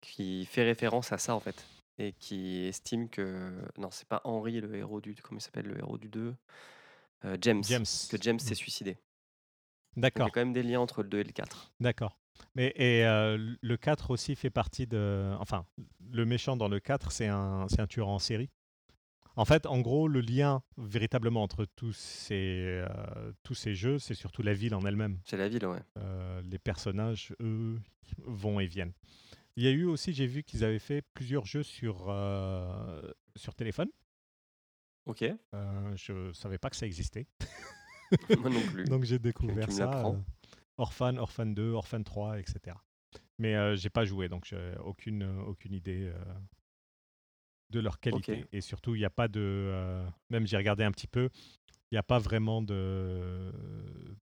qui 0.00 0.44
fait 0.46 0.64
référence 0.64 1.12
à 1.12 1.18
ça, 1.18 1.34
en 1.34 1.40
fait. 1.40 1.64
Et 1.98 2.12
qui 2.12 2.64
estime 2.66 3.08
que. 3.08 3.52
Non, 3.78 3.90
c'est 3.90 4.06
pas 4.08 4.20
Henry, 4.24 4.60
le 4.60 4.74
héros 4.74 5.00
du. 5.00 5.14
Comment 5.14 5.38
il 5.38 5.42
s'appelle, 5.42 5.66
le 5.66 5.78
héros 5.78 5.98
du 5.98 6.08
2 6.08 6.34
Euh, 7.24 7.36
James. 7.40 7.62
James. 7.64 7.84
Que 8.10 8.18
James 8.20 8.38
s'est 8.38 8.52
Mm. 8.52 8.56
suicidé. 8.56 8.90
Donc, 8.92 9.00
il 9.94 9.98
y 9.98 10.02
D'accord. 10.02 10.26
a 10.26 10.30
quand 10.30 10.40
même 10.40 10.52
des 10.52 10.62
liens 10.62 10.80
entre 10.80 11.02
le 11.02 11.08
2 11.08 11.20
et 11.20 11.24
le 11.24 11.32
4. 11.32 11.72
D'accord. 11.80 12.18
Mais 12.54 12.74
et 12.76 13.06
euh, 13.06 13.38
le 13.62 13.76
4 13.78 14.10
aussi 14.10 14.36
fait 14.36 14.50
partie 14.50 14.86
de. 14.86 15.34
Enfin, 15.40 15.64
le 16.12 16.26
méchant 16.26 16.56
dans 16.56 16.68
le 16.68 16.78
4, 16.80 17.10
c'est 17.12 17.28
un, 17.28 17.66
c'est 17.70 17.80
un 17.80 17.86
tueur 17.86 18.08
en 18.08 18.18
série? 18.18 18.50
En 19.38 19.44
fait, 19.44 19.66
en 19.66 19.80
gros, 19.80 20.08
le 20.08 20.22
lien 20.22 20.62
véritablement 20.78 21.42
entre 21.42 21.66
tous 21.76 21.92
ces, 21.92 22.82
euh, 22.88 23.32
tous 23.42 23.54
ces 23.54 23.74
jeux, 23.74 23.98
c'est 23.98 24.14
surtout 24.14 24.42
la 24.42 24.54
ville 24.54 24.74
en 24.74 24.80
elle-même. 24.80 25.20
C'est 25.24 25.36
la 25.36 25.48
ville, 25.48 25.66
ouais. 25.66 25.82
Euh, 25.98 26.40
les 26.42 26.58
personnages, 26.58 27.34
eux, 27.40 27.78
vont 28.24 28.60
et 28.60 28.66
viennent. 28.66 28.94
Il 29.56 29.64
y 29.64 29.68
a 29.68 29.70
eu 29.70 29.84
aussi, 29.84 30.14
j'ai 30.14 30.26
vu 30.26 30.42
qu'ils 30.42 30.64
avaient 30.64 30.78
fait 30.78 31.02
plusieurs 31.12 31.44
jeux 31.44 31.62
sur, 31.62 32.06
euh, 32.08 33.02
sur 33.36 33.54
téléphone. 33.54 33.90
Ok. 35.04 35.24
Je 35.52 36.32
savais 36.32 36.58
pas 36.58 36.70
que 36.70 36.76
ça 36.76 36.86
existait. 36.86 37.26
Moi 38.40 38.50
non 38.50 38.62
plus. 38.72 38.84
Donc 38.84 39.04
j'ai 39.04 39.18
découvert 39.18 39.68
tu 39.68 39.74
ça. 39.74 40.14
Orphan, 40.78 41.16
Orphan 41.16 41.46
2, 41.46 41.72
Orphan 41.72 42.02
3, 42.02 42.38
etc. 42.38 42.76
Mais 43.38 43.76
j'ai 43.76 43.90
pas 43.90 44.04
joué, 44.04 44.28
donc 44.28 44.46
j'ai 44.46 44.74
aucune, 44.82 45.22
aucune 45.46 45.74
idée 45.74 46.12
de 47.70 47.80
leur 47.80 47.98
qualité. 48.00 48.46
Et 48.52 48.60
surtout, 48.60 48.94
il 48.94 48.98
n'y 48.98 49.04
a 49.04 49.10
pas 49.10 49.28
de. 49.28 49.40
euh, 49.40 50.06
même 50.30 50.46
j'ai 50.46 50.56
regardé 50.56 50.84
un 50.84 50.92
petit 50.92 51.06
peu, 51.08 51.28
il 51.90 51.94
n'y 51.94 51.98
a 51.98 52.02
pas 52.02 52.18
vraiment 52.18 52.62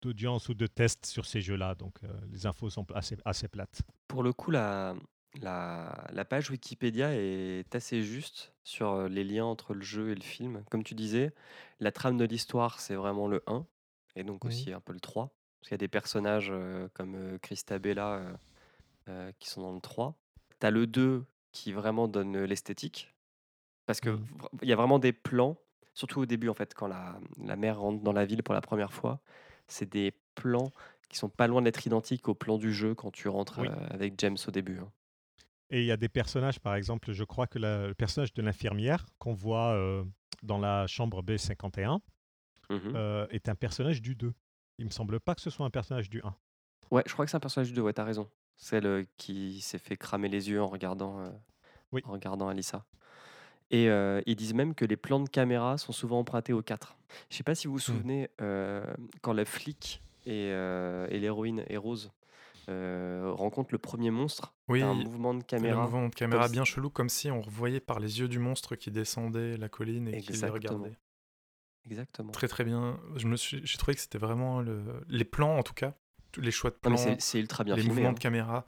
d'audience 0.01 0.49
ou 0.49 0.53
de 0.53 0.67
tests 0.67 1.05
sur 1.05 1.25
ces 1.25 1.41
jeux-là, 1.41 1.75
donc 1.75 1.95
euh, 2.03 2.07
les 2.31 2.45
infos 2.45 2.69
sont 2.69 2.85
assez, 2.93 3.17
assez 3.25 3.47
plates. 3.47 3.81
Pour 4.07 4.23
le 4.23 4.33
coup, 4.33 4.51
la, 4.51 4.95
la, 5.41 6.07
la 6.11 6.25
page 6.25 6.49
Wikipédia 6.49 7.13
est 7.15 7.73
assez 7.75 8.01
juste 8.03 8.53
sur 8.63 8.91
euh, 8.91 9.07
les 9.09 9.23
liens 9.23 9.45
entre 9.45 9.73
le 9.73 9.81
jeu 9.81 10.11
et 10.11 10.15
le 10.15 10.21
film. 10.21 10.63
Comme 10.69 10.83
tu 10.83 10.95
disais, 10.95 11.31
la 11.79 11.91
trame 11.91 12.17
de 12.17 12.25
l'histoire, 12.25 12.79
c'est 12.79 12.95
vraiment 12.95 13.27
le 13.27 13.43
1, 13.47 13.65
et 14.15 14.23
donc 14.23 14.45
aussi 14.45 14.73
un 14.73 14.81
peu 14.81 14.93
le 14.93 14.99
3. 14.99 15.33
Parce 15.59 15.69
qu'il 15.69 15.73
y 15.73 15.75
a 15.75 15.77
des 15.79 15.87
personnages 15.89 16.49
euh, 16.51 16.87
comme 16.93 17.15
euh, 17.15 17.37
Christabella 17.39 18.13
euh, 18.15 18.33
euh, 19.09 19.31
qui 19.39 19.49
sont 19.49 19.61
dans 19.61 19.73
le 19.73 19.81
3. 19.81 20.15
Tu 20.61 20.65
as 20.65 20.71
le 20.71 20.87
2 20.87 21.25
qui 21.51 21.73
vraiment 21.73 22.07
donne 22.07 22.43
l'esthétique. 22.45 23.13
Parce 23.89 24.01
que 24.01 24.11
Mhm. 24.11 24.25
vra- 24.37 24.49
il 24.61 24.69
y 24.69 24.71
a 24.71 24.75
vraiment 24.75 24.99
des 24.99 25.11
plans, 25.13 25.57
surtout 25.95 26.19
au 26.21 26.27
début, 26.27 26.47
en 26.47 26.53
fait, 26.53 26.75
quand 26.75 26.85
la, 26.85 27.19
la 27.43 27.55
mère 27.55 27.79
rentre 27.79 28.03
dans 28.03 28.13
la 28.13 28.23
ville 28.23 28.43
pour 28.43 28.53
la 28.53 28.61
première 28.61 28.93
fois. 28.93 29.19
C'est 29.67 29.89
des 29.89 30.13
plans 30.35 30.69
qui 31.09 31.17
sont 31.17 31.27
pas 31.27 31.47
loin 31.47 31.63
d'être 31.63 31.87
identiques 31.87 32.27
aux 32.29 32.35
plans 32.35 32.59
du 32.59 32.71
jeu 32.71 32.93
quand 32.93 33.09
tu 33.09 33.27
rentres 33.29 33.57
Oui. 33.61 33.67
euh, 33.67 33.87
avec 33.89 34.13
James 34.19 34.37
au 34.47 34.51
début. 34.51 34.77
hein. 34.77 34.91
Et 35.71 35.79
il 35.81 35.85
y 35.87 35.91
a 35.91 35.97
des 35.97 36.07
personnages, 36.07 36.59
par 36.59 36.75
exemple, 36.75 37.11
je 37.13 37.23
crois 37.23 37.47
que 37.47 37.57
la- 37.57 37.87
le 37.87 37.95
personnage 37.95 38.31
de 38.35 38.43
l'infirmière 38.43 39.07
qu'on 39.17 39.33
voit 39.33 39.73
euh, 39.73 40.03
dans 40.43 40.59
la 40.59 40.85
chambre 40.85 41.23
B51 41.23 41.99
Mhm. 42.69 42.93
euh, 42.95 43.25
est 43.31 43.49
un 43.49 43.55
personnage 43.55 44.03
du 44.03 44.13
2. 44.13 44.33
Il 44.77 44.85
me 44.85 44.91
semble 44.91 45.19
pas 45.19 45.33
que 45.33 45.41
ce 45.41 45.49
soit 45.49 45.65
un 45.65 45.71
personnage 45.71 46.11
du 46.11 46.21
1. 46.23 46.35
Ouais, 46.91 47.01
je 47.07 47.13
crois 47.13 47.25
que 47.25 47.31
c'est 47.31 47.37
un 47.37 47.39
personnage 47.39 47.69
du 47.69 47.73
2, 47.73 47.81
ouais, 47.81 47.93
t'as 47.93 48.03
raison. 48.03 48.29
Celle 48.55 49.07
qui 49.17 49.61
s'est 49.61 49.79
fait 49.79 49.97
cramer 49.97 50.29
les 50.29 50.47
yeux 50.51 50.61
en 50.61 50.67
regardant, 50.67 51.21
euh, 51.21 51.31
Oui. 51.91 52.01
en 52.05 52.11
regardant 52.11 52.49
Alissa. 52.49 52.85
Et 53.71 53.87
euh, 53.89 54.21
ils 54.25 54.35
disent 54.35 54.53
même 54.55 54.73
que 54.73 54.83
les 54.85 54.97
plans 54.97 55.19
de 55.19 55.29
caméra 55.29 55.77
sont 55.77 55.91
souvent 55.91 56.19
empruntés 56.19 56.53
au 56.53 56.61
4. 56.63 56.97
Je 57.29 57.37
sais 57.37 57.43
pas 57.43 57.53
si 57.55 57.67
vous 57.67 57.73
vous 57.73 57.79
souvenez, 57.79 58.29
euh, 58.41 58.83
quand 59.21 59.33
la 59.33 59.45
flic 59.45 60.01
et, 60.25 60.49
euh, 60.51 61.07
et 61.09 61.19
l'héroïne 61.19 61.63
et 61.67 61.77
Rose 61.77 62.11
rencontrent 62.67 63.71
le 63.73 63.77
premier 63.79 64.11
monstre, 64.11 64.53
Oui, 64.67 64.81
un 64.83 64.93
mouvement 64.93 65.33
de 65.33 65.43
caméra. 65.43 65.83
mouvement 65.83 66.07
de 66.09 66.13
caméra 66.15 66.45
si- 66.47 66.51
bien 66.51 66.63
chelou, 66.65 66.89
comme 66.91 67.09
si 67.09 67.31
on 67.31 67.41
voyait 67.41 67.79
par 67.79 67.99
les 67.99 68.19
yeux 68.19 68.27
du 68.27 68.37
monstre 68.39 68.75
qui 68.75 68.91
descendait 68.91 69.57
la 69.57 69.69
colline 69.69 70.07
et 70.07 70.21
qui 70.21 70.33
les 70.33 70.47
regardait. 70.49 70.97
Exactement. 71.85 72.31
Très 72.31 72.47
très 72.47 72.63
bien. 72.63 72.99
Je 73.15 73.27
me 73.27 73.35
suis, 73.37 73.61
j'ai 73.65 73.77
trouvé 73.77 73.95
que 73.95 74.01
c'était 74.01 74.17
vraiment 74.19 74.61
le, 74.61 74.83
les 75.07 75.25
plans 75.25 75.57
en 75.57 75.63
tout 75.63 75.73
cas, 75.73 75.93
les 76.37 76.51
choix 76.51 76.69
de 76.69 76.75
plans, 76.75 76.95
c'est- 76.97 77.39
ultra 77.39 77.63
bien 77.63 77.75
les 77.75 77.81
filmé. 77.81 77.95
mouvements 77.95 78.09
hein. 78.09 78.13
de 78.13 78.19
caméra 78.19 78.65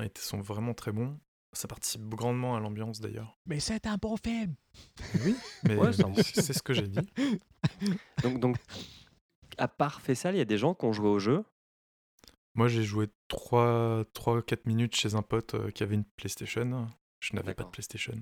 étaient- 0.00 0.20
sont 0.22 0.40
vraiment 0.40 0.72
très 0.72 0.92
bons. 0.92 1.18
Ça 1.54 1.68
participe 1.68 2.02
grandement 2.08 2.56
à 2.56 2.60
l'ambiance 2.60 3.00
d'ailleurs. 3.00 3.38
Mais 3.46 3.60
c'est 3.60 3.86
un 3.86 3.96
bon 3.96 4.16
film 4.16 4.54
Oui, 5.24 5.36
mais 5.64 5.76
Ouais, 5.76 5.92
c'est 5.92 6.04
un 6.04 6.08
bon 6.10 6.22
c'est 6.22 6.52
ce 6.52 6.62
que 6.62 6.72
j'ai 6.72 6.88
dit. 6.88 6.98
Donc, 8.22 8.40
donc, 8.40 8.56
à 9.58 9.68
part 9.68 10.00
Fessal, 10.00 10.34
il 10.34 10.38
y 10.38 10.40
a 10.40 10.46
des 10.46 10.58
gens 10.58 10.74
qui 10.74 10.84
ont 10.86 10.92
joué 10.92 11.08
au 11.08 11.18
jeu? 11.18 11.44
Moi 12.54 12.68
j'ai 12.68 12.82
joué 12.84 13.08
3-4 13.30 14.60
minutes 14.66 14.94
chez 14.96 15.14
un 15.14 15.22
pote 15.22 15.54
euh, 15.54 15.70
qui 15.70 15.82
avait 15.82 15.94
une 15.94 16.04
PlayStation. 16.04 16.88
Je 17.20 17.34
n'avais 17.34 17.54
pas 17.54 17.64
de. 17.64 17.68
PlayStation. 17.68 18.14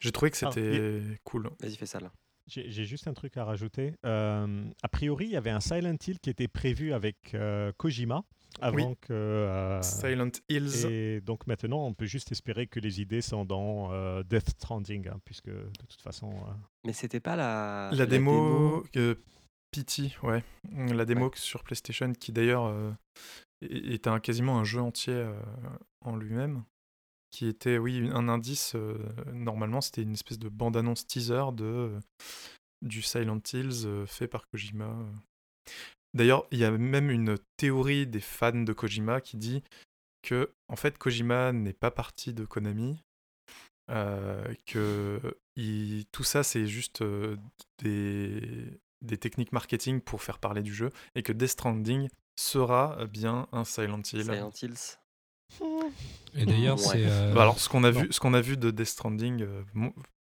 J'ai 0.00 0.12
trouvé 0.12 0.30
que 0.30 0.36
Ah, 0.44 0.50
c'était 0.52 1.18
cool. 1.24 1.50
Vas-y, 1.60 1.76
Fessal. 1.76 2.10
J'ai 2.48 2.70
j'ai 2.70 2.84
juste 2.84 3.06
un 3.06 3.14
truc 3.14 3.36
à 3.36 3.44
rajouter. 3.44 3.94
Euh, 4.04 4.64
a 4.82 4.88
priori, 4.88 5.26
il 5.26 5.30
y 5.30 5.36
avait 5.36 5.50
un 5.50 5.60
Silent 5.60 5.96
Hill 6.06 6.18
qui 6.20 6.28
était 6.30 6.48
prévu 6.48 6.92
avec 6.92 7.34
euh, 7.34 7.72
Kojima 7.76 8.24
avant 8.60 8.90
Oui. 8.90 8.96
que. 9.00 9.12
euh, 9.12 9.80
Silent 9.82 10.30
Hills. 10.48 10.86
et 10.90 11.20
donc 11.20 11.46
maintenant, 11.46 11.86
on 11.86 11.94
peut 11.94 12.06
juste 12.06 12.32
espérer 12.32 12.66
que 12.66 12.80
les 12.80 13.00
idées 13.00 13.22
sont 13.22 13.44
dans 13.44 13.92
euh, 13.92 14.22
Death 14.24 14.50
Stranding, 14.50 15.08
hein, 15.08 15.20
puisque 15.24 15.50
de 15.50 15.70
toute 15.88 16.02
façon. 16.02 16.30
euh, 16.30 16.52
Mais 16.84 16.92
c'était 16.92 17.20
pas 17.20 17.36
la, 17.36 17.90
La, 17.92 18.06
démo, 18.06 18.84
que 18.92 19.18
Pity, 19.70 20.16
ouais. 20.24 20.42
La 20.74 21.04
démo 21.04 21.30
sur 21.34 21.62
PlayStation 21.62 22.12
qui 22.12 22.32
d'ailleurs 22.32 22.64
euh, 22.66 22.90
un, 24.06 24.20
quasiment 24.20 24.58
un 24.58 24.64
jeu 24.64 24.80
entier 24.80 25.14
euh, 25.14 25.32
en 26.04 26.16
lui-même. 26.16 26.64
Qui 27.32 27.46
était, 27.46 27.78
oui, 27.78 28.10
un 28.12 28.28
indice. 28.28 28.74
euh, 28.74 28.98
normalement, 29.32 29.80
c'était 29.80 30.02
une 30.02 30.12
espèce 30.12 30.38
de 30.38 30.50
bande-annonce 30.50 31.06
teaser 31.06 31.44
de, 31.54 31.64
euh, 31.64 32.00
du 32.82 33.00
Silent 33.00 33.40
Hills 33.52 33.86
euh, 33.86 34.04
fait 34.06 34.28
par 34.28 34.46
Kojima. 34.48 34.94
D'ailleurs, 36.12 36.46
il 36.50 36.58
y 36.58 36.64
a 36.66 36.70
même 36.70 37.10
une 37.10 37.38
théorie 37.56 38.06
des 38.06 38.20
fans 38.20 38.52
de 38.52 38.72
Kojima 38.74 39.22
qui 39.22 39.38
dit 39.38 39.62
que, 40.20 40.52
en 40.68 40.76
fait, 40.76 40.98
Kojima 40.98 41.52
n'est 41.52 41.72
pas 41.72 41.90
parti 41.90 42.34
de 42.34 42.44
Konami, 42.44 43.02
que 44.66 45.20
tout 46.12 46.24
ça, 46.24 46.42
c'est 46.42 46.66
juste 46.66 47.02
des, 47.82 48.78
des 49.00 49.16
techniques 49.16 49.52
marketing 49.52 50.02
pour 50.02 50.22
faire 50.22 50.38
parler 50.38 50.62
du 50.62 50.74
jeu, 50.74 50.90
et 51.14 51.22
que 51.22 51.32
Death 51.32 51.48
Stranding 51.48 52.10
sera 52.38 53.06
bien 53.06 53.48
un. 53.52 53.64
Silent 53.64 54.02
Hills. 54.52 54.98
Et 56.34 56.46
d'ailleurs, 56.46 56.78
Ouais. 56.78 56.84
c'est. 56.84 57.04
euh, 57.06 57.32
Bah 57.34 57.42
alors, 57.42 57.58
ce 57.58 57.68
qu'on 57.68 57.84
a, 57.84 57.90
vu, 57.90 58.08
ce 58.10 58.18
qu'on 58.20 58.34
a 58.34 58.40
vu 58.40 58.56
de 58.56 58.70
Death 58.70 58.86
Stranding, 58.86 59.42
euh, 59.42 59.62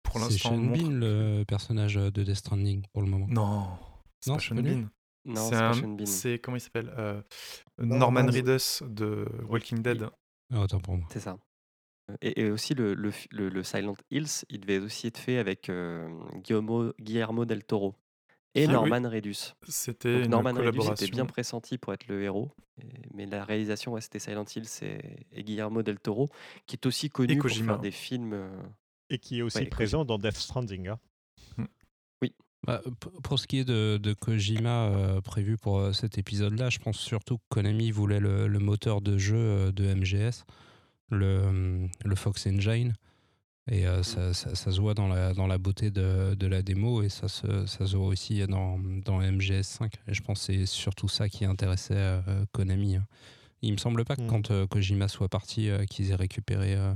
pour 0.03 0.15
c'est 0.15 0.19
l'instant, 0.21 0.49
Sean 0.51 0.57
montre... 0.59 0.83
Bean, 0.83 0.91
le 0.91 1.45
personnage 1.47 1.95
de 1.95 2.23
Death 2.23 2.35
Stranding, 2.37 2.85
pour 2.93 3.03
le 3.03 3.09
moment. 3.09 3.27
Non, 3.29 3.69
c'est 4.21 4.31
Non, 4.31 4.37
pas 4.37 4.41
c'est 4.43 4.49
Sean 4.49 4.55
Bean. 4.57 4.89
Non, 5.27 5.35
c'est 5.37 5.55
c'est 5.55 5.63
un- 5.63 5.73
Sean 5.73 5.89
Bean. 5.89 6.07
c'est 6.07 6.39
comment 6.39 6.57
il 6.57 6.61
s'appelle 6.61 6.93
Euh, 6.99 7.23
Norman 7.79 8.27
Reedus. 8.27 8.83
De 8.87 9.25
Walking 9.49 9.83
Dead. 9.83 10.09
Ah, 10.53 10.61
autant 10.61 10.81
pour 10.81 10.97
moi. 10.97 11.07
C'est 11.13 11.21
ça. 11.21 11.39
Et, 12.21 12.43
et 12.43 12.51
aussi, 12.51 12.75
le, 12.75 12.93
le, 12.95 13.11
fi- 13.11 13.29
le- 13.31 13.49
le 13.49 13.63
Silent 13.63 13.95
Hills, 14.11 14.45
il 14.51 14.61
devait 14.61 14.79
aussi 14.79 15.07
être 15.07 15.17
fait 15.19 15.39
avec 15.39 15.71
euh, 15.71 16.07
Guillermo, 16.43 16.93
Guillermo 17.01 17.45
del 17.47 17.65
Toro 17.65 17.95
et 18.55 18.67
Ah 18.67 18.81
oui. 18.83 18.91
Norman 18.91 19.09
Reedus. 19.09 19.55
C'était 19.69 20.27
Norman 20.29 20.51
Reedus 20.51 20.61
collaboration. 20.61 20.93
était 21.07 21.11
bien 21.11 21.27
pressenti 21.27 21.79
pour 21.79 21.93
être 21.93 22.07
le 22.09 22.23
héros, 22.23 22.51
mais 23.13 23.27
la 23.27 23.45
réalisation, 23.45 23.93
ouais, 23.93 24.01
c'était 24.01 24.19
Silent 24.19 24.45
Hills 24.55 24.69
et, 24.83 24.99
et 25.33 25.45
Guillermo 25.45 25.83
del 25.83 25.99
Toro, 25.99 26.29
qui 26.67 26.77
est 26.77 26.87
aussi 26.87 27.11
connu 27.11 27.39
pour 27.39 27.51
faire 27.51 27.79
des 27.79 27.91
films. 27.91 28.33
euh, 28.33 28.63
Et 29.11 29.19
qui 29.19 29.39
est 29.39 29.43
aussi 29.43 29.59
Ouais, 29.59 29.67
présent 29.67 30.05
dans 30.05 30.19
Death 30.19 30.37
Stranding. 30.37 30.89
hein. 30.89 30.99
Bah, 32.67 32.81
p- 32.83 33.11
pour 33.23 33.39
ce 33.39 33.47
qui 33.47 33.59
est 33.59 33.65
de, 33.67 33.99
de 33.99 34.15
Kojima 34.15 34.87
euh, 34.87 35.21
prévu 35.21 35.59
pour 35.59 35.79
euh, 35.79 35.93
cet 35.93 36.17
épisode-là, 36.17 36.71
je 36.71 36.79
pense 36.79 36.97
surtout 36.99 37.37
que 37.37 37.43
Konami 37.51 37.91
voulait 37.91 38.21
le, 38.21 38.47
le 38.49 38.59
moteur 38.59 39.03
de 39.03 39.19
jeu 39.19 39.37
euh, 39.37 39.71
de 39.71 39.85
MGS, 39.85 40.45
le, 41.11 41.43
hum, 41.43 41.89
le 42.03 42.15
Fox 42.17 42.47
Engine. 42.47 42.95
Et 43.71 43.87
euh, 43.87 44.03
ça, 44.03 44.35
ça- 44.35 44.55
ça 44.55 44.71
se 44.73 44.81
voit 44.81 44.93
dans 44.95 45.09
la, 45.09 45.33
dans 45.33 45.47
la 45.47 45.57
beauté 45.57 45.91
de, 45.91 46.35
de 46.35 46.47
la 46.47 46.61
démo 46.63 47.03
et 47.03 47.09
ça 47.09 47.29
se, 47.29 47.65
ça 47.65 47.87
se 47.87 47.97
voit 47.97 48.09
aussi 48.09 48.47
dans, 48.47 48.79
dans 48.79 49.21
MGS5. 49.23 49.91
Et 50.07 50.13
je 50.15 50.23
pense 50.23 50.41
que 50.41 50.53
c'est 50.53 50.67
surtout 50.67 51.09
ça 51.09 51.29
qui 51.31 51.45
intéressait 51.47 51.95
euh, 51.97 52.45
Konami. 52.53 52.97
hein. 52.97 53.07
Il 53.63 53.73
me 53.73 53.79
semble 53.79 54.05
pas 54.05 54.17
que 54.17 54.21
Mm. 54.23 54.27
quand 54.27 54.51
euh, 54.51 54.67
Kojima 54.67 55.09
soit 55.09 55.29
parti, 55.31 55.71
euh, 55.71 55.87
qu'ils 55.87 56.11
aient 56.11 56.15
récupéré. 56.15 56.75
euh, 56.75 56.93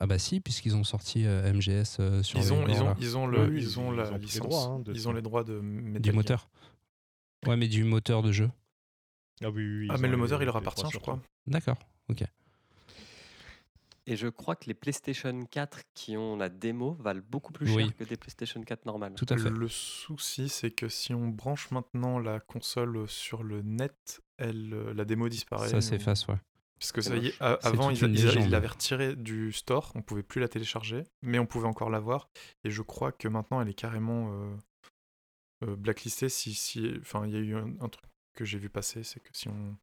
Ah 0.00 0.06
bah 0.08 0.18
si, 0.18 0.40
puisqu'ils 0.40 0.74
ont 0.74 0.82
sorti 0.82 1.24
euh, 1.24 1.52
MGS 1.52 1.98
euh, 2.00 2.22
sur 2.24 2.40
Ils 2.40 2.52
ont, 2.52 2.66
ils 2.66 2.82
ont, 2.82 2.94
ils 2.98 3.16
ont, 3.16 3.26
le, 3.28 3.46
Oui, 3.48 3.58
ils 3.62 3.78
ont 3.78 3.92
ils 3.92 3.96
la 3.96 4.10
ont 4.10 4.16
licence. 4.16 4.40
droits, 4.48 4.64
hein, 4.64 4.82
ils 4.92 5.08
ont 5.08 5.12
les 5.12 5.22
droits 5.22 5.44
de 5.44 5.60
Metal 5.60 6.02
du 6.02 6.08
Gear. 6.08 6.14
moteur. 6.16 6.48
Ouais, 7.46 7.56
mais 7.56 7.68
du 7.68 7.84
moteur 7.84 8.22
de 8.24 8.32
jeu. 8.32 8.50
Ah, 9.42 9.50
oui, 9.50 9.64
oui, 9.64 9.86
Ah, 9.90 9.96
mais 9.98 10.08
le 10.08 10.14
les- 10.14 10.20
moteur, 10.20 10.42
il 10.42 10.46
leur 10.46 10.56
appartient, 10.56 10.82
je 10.92 10.98
crois. 10.98 11.20
D'accord, 11.46 11.78
ok. 12.08 12.24
Et 14.06 14.16
je 14.16 14.28
crois 14.28 14.54
que 14.54 14.66
les 14.66 14.74
PlayStation 14.74 15.46
4 15.46 15.80
qui 15.94 16.16
ont 16.16 16.36
la 16.36 16.50
démo 16.50 16.94
valent 17.00 17.22
beaucoup 17.30 17.52
plus 17.52 17.74
Oui. 17.74 17.84
cher 17.84 17.96
que 17.96 18.04
des 18.04 18.16
PlayStation 18.16 18.62
4 18.62 18.84
normales. 18.84 19.14
Tout 19.14 19.26
à 19.30 19.38
fait. 19.38 19.48
Le 19.48 19.68
souci, 19.68 20.48
c'est 20.50 20.70
que 20.70 20.88
si 20.88 21.14
on 21.14 21.28
branche 21.28 21.70
maintenant 21.70 22.18
la 22.18 22.38
console 22.40 23.08
sur 23.08 23.42
le 23.42 23.62
net, 23.62 24.20
elle, 24.36 24.74
euh, 24.74 24.92
la 24.92 25.06
démo 25.06 25.28
disparaît. 25.28 25.68
Ça 25.68 25.80
s'efface, 25.80 26.28
ouais. 26.28 26.36
Parce 26.78 26.92
que 26.92 27.00
ça 27.00 27.16
y 27.16 27.28
est, 27.28 27.40
avant, 27.40 27.88
ils, 27.88 28.50
l'avaient 28.50 28.66
retirée 28.66 29.16
du 29.16 29.52
store, 29.52 29.92
on 29.94 30.02
pouvait 30.02 30.22
plus 30.22 30.40
la 30.40 30.48
télécharger, 30.48 31.04
mais 31.22 31.38
on 31.38 31.46
pouvait 31.46 31.68
encore 31.68 31.88
la 31.88 32.00
voir. 32.00 32.28
Et 32.62 32.70
je 32.70 32.82
crois 32.82 33.10
que 33.10 33.26
maintenant, 33.26 33.62
elle 33.62 33.68
est 33.68 33.74
carrément 33.74 34.32
euh, 34.32 34.56
euh, 35.66 35.76
blacklistée. 35.76 36.28
Si, 36.28 36.52
si, 36.52 36.92
enfin, 37.00 37.26
il 37.26 37.32
y 37.32 37.36
a 37.36 37.40
eu 37.40 37.54
un, 37.54 37.72
un 37.80 37.88
truc 37.88 38.04
que 38.34 38.44
j'ai 38.44 38.58
vu 38.58 38.68
passer, 38.68 39.02
c'est 39.02 39.20
que 39.20 39.30
si 39.32 39.48
on 39.48 39.76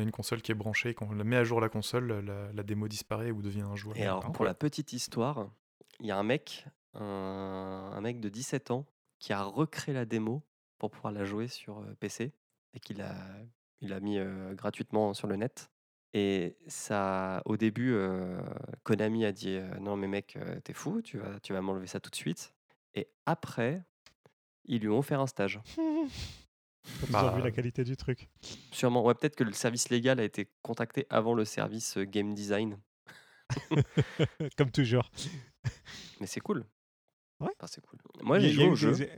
a 0.00 0.02
une 0.02 0.10
console 0.10 0.42
qui 0.42 0.52
est 0.52 0.54
branchée 0.54 0.90
et 0.90 0.94
qu'on 0.94 1.12
la 1.12 1.24
met 1.24 1.36
à 1.36 1.44
jour 1.44 1.60
la 1.60 1.68
console, 1.68 2.20
la, 2.20 2.52
la 2.52 2.62
démo 2.62 2.88
disparaît 2.88 3.30
ou 3.30 3.42
devient 3.42 3.62
injouable. 3.62 3.98
Et 3.98 4.04
alors, 4.04 4.32
pour 4.32 4.44
la 4.44 4.54
petite 4.54 4.92
histoire, 4.92 5.50
il 6.00 6.06
y 6.06 6.10
a 6.10 6.16
un 6.18 6.22
mec, 6.22 6.66
un, 6.94 7.92
un 7.94 8.00
mec 8.00 8.20
de 8.20 8.28
17 8.28 8.70
ans, 8.70 8.86
qui 9.18 9.32
a 9.32 9.42
recréé 9.42 9.94
la 9.94 10.04
démo 10.04 10.42
pour 10.78 10.90
pouvoir 10.90 11.12
la 11.12 11.24
jouer 11.24 11.46
sur 11.46 11.78
euh, 11.78 11.94
PC 12.00 12.32
et 12.74 12.80
qu'il 12.80 13.00
a, 13.02 13.14
il 13.80 13.92
a 13.92 14.00
mis 14.00 14.18
euh, 14.18 14.54
gratuitement 14.54 15.14
sur 15.14 15.28
le 15.28 15.36
net. 15.36 15.70
Et 16.14 16.56
ça, 16.66 17.40
au 17.46 17.56
début, 17.56 17.92
euh, 17.94 18.40
Konami 18.82 19.24
a 19.24 19.32
dit 19.32 19.56
euh, 19.56 19.78
non 19.78 19.96
mais 19.96 20.08
mec, 20.08 20.36
euh, 20.36 20.60
t'es 20.60 20.72
fou, 20.74 21.00
tu 21.00 21.18
vas, 21.18 21.40
tu 21.40 21.52
vas 21.52 21.60
m'enlever 21.62 21.86
ça 21.86 22.00
tout 22.00 22.10
de 22.10 22.16
suite. 22.16 22.52
Et 22.94 23.08
après, 23.24 23.82
ils 24.64 24.80
lui 24.80 24.88
ont 24.88 24.98
offert 24.98 25.20
un 25.20 25.26
stage. 25.26 25.60
Quand 27.00 27.06
ils 27.06 27.12
Bah, 27.12 27.32
ont 27.32 27.36
vu 27.36 27.42
la 27.42 27.50
qualité 27.50 27.84
du 27.84 27.96
truc. 27.96 28.28
Sûrement, 28.72 29.04
ouais, 29.04 29.14
peut-être 29.14 29.36
que 29.36 29.44
le 29.44 29.52
service 29.52 29.88
légal 29.90 30.18
a 30.20 30.24
été 30.24 30.50
contacté 30.62 31.06
avant 31.10 31.34
le 31.34 31.44
service 31.44 31.96
euh, 31.96 32.04
game 32.04 32.34
design. 32.34 32.78
Comme 34.56 34.70
toujours. 34.70 35.10
Mais 36.20 36.26
c'est 36.26 36.40
cool. 36.40 36.64
Ouais. 37.40 37.50
Enfin, 37.58 37.66
c'est 37.66 37.80
cool. 37.84 37.98
Moi, 38.22 38.38
j'ai 38.38 38.50
joué 38.50 38.64
au 38.66 38.72
eu 38.72 38.76
jeu. 38.76 38.92
des- 38.94 39.10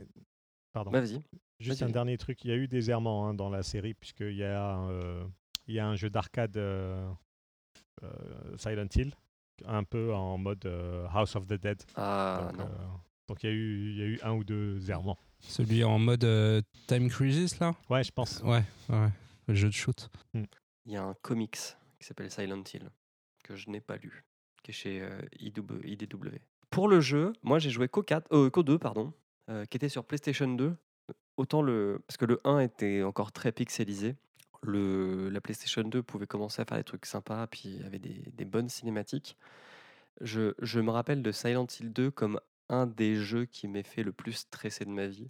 Pardon. 0.73 0.91
Bah, 0.91 1.01
vas-y. 1.01 1.21
Juste 1.59 1.83
un 1.83 1.89
dernier 1.89 2.17
truc, 2.17 2.43
il 2.43 2.49
y 2.49 2.53
a 2.53 2.57
eu 2.57 2.67
des 2.67 2.89
errements 2.91 3.27
hein, 3.29 3.33
dans 3.33 3.49
la 3.49 3.63
série, 3.63 3.93
puisqu'il 3.93 4.35
y, 4.35 4.43
a, 4.43 4.77
euh, 4.89 5.25
il 5.67 5.75
y 5.75 5.79
a 5.79 5.87
un 5.87 5.95
jeu 5.95 6.09
d'arcade 6.09 6.57
euh, 6.57 7.09
euh, 8.03 8.57
Silent 8.57 8.87
Hill, 8.93 9.15
un 9.65 9.85
peu 9.85 10.13
en 10.13 10.37
mode 10.37 10.65
House 11.13 11.35
of 11.37 11.47
the 11.47 11.53
Dead. 11.53 11.81
Ah 11.95 12.49
donc, 12.51 12.59
non. 12.59 12.69
donc 13.29 13.43
il 13.43 13.49
y, 13.49 13.53
a 13.53 13.55
eu, 13.55 13.89
il 13.91 13.97
y 13.97 14.01
a 14.01 14.05
eu 14.05 14.19
un 14.23 14.33
ou 14.33 14.43
deux 14.43 14.89
errements. 14.91 15.17
Celui 15.47 15.83
en 15.83 15.99
mode 15.99 16.23
euh, 16.23 16.61
Time 16.87 17.09
Crisis, 17.09 17.59
là? 17.59 17.75
Ouais, 17.89 18.03
je 18.03 18.11
pense. 18.11 18.41
Ouais, 18.43 18.63
ouais. 18.89 19.09
Le 19.47 19.53
jeu 19.53 19.69
de 19.69 19.73
shoot. 19.73 20.09
Il 20.33 20.91
y 20.91 20.97
a 20.97 21.03
un 21.03 21.13
comics 21.21 21.57
qui 21.99 22.05
s'appelle 22.05 22.29
Silent 22.31 22.63
Hill 22.73 22.89
que 23.43 23.55
je 23.55 23.69
n'ai 23.69 23.79
pas 23.79 23.97
lu, 23.97 24.25
qui 24.63 24.71
est 24.71 24.73
chez 24.73 25.01
euh, 25.01 25.21
IW 25.39 25.81
IDW. 25.83 26.39
Pour 26.71 26.87
le 26.87 26.99
jeu, 26.99 27.33
moi 27.43 27.59
j'ai 27.59 27.69
joué 27.69 27.87
qu'au 27.87 28.03
4, 28.03 28.33
euh, 28.33 28.49
qu'au 28.49 28.63
2 28.63 28.79
pardon, 28.79 29.13
euh, 29.49 29.65
qui 29.65 29.77
était 29.77 29.89
sur 29.89 30.03
PlayStation 30.03 30.47
2. 30.47 30.75
Autant 31.37 31.61
le 31.61 32.01
parce 32.07 32.17
que 32.17 32.25
le 32.25 32.41
1 32.43 32.59
était 32.59 33.03
encore 33.03 33.31
très 33.31 33.51
pixelisé. 33.51 34.15
Le, 34.63 35.29
la 35.29 35.41
PlayStation 35.41 35.83
2 35.83 36.01
pouvait 36.01 36.25
commencer 36.25 36.61
à 36.61 36.65
faire 36.65 36.77
des 36.77 36.83
trucs 36.83 37.05
sympas, 37.05 37.45
puis 37.47 37.63
il 37.65 37.81
y 37.81 37.85
avait 37.85 37.99
des, 37.99 38.23
des 38.33 38.45
bonnes 38.45 38.69
cinématiques. 38.69 39.37
Je, 40.21 40.53
je 40.59 40.79
me 40.79 40.89
rappelle 40.89 41.21
de 41.21 41.31
Silent 41.31 41.67
Hill 41.79 41.93
2 41.93 42.09
comme 42.09 42.39
un 42.69 42.87
des 42.87 43.15
jeux 43.15 43.45
qui 43.45 43.67
m'ait 43.67 43.83
fait 43.83 44.03
le 44.03 44.13
plus 44.13 44.33
stresser 44.33 44.85
de 44.85 44.89
ma 44.89 45.07
vie. 45.07 45.29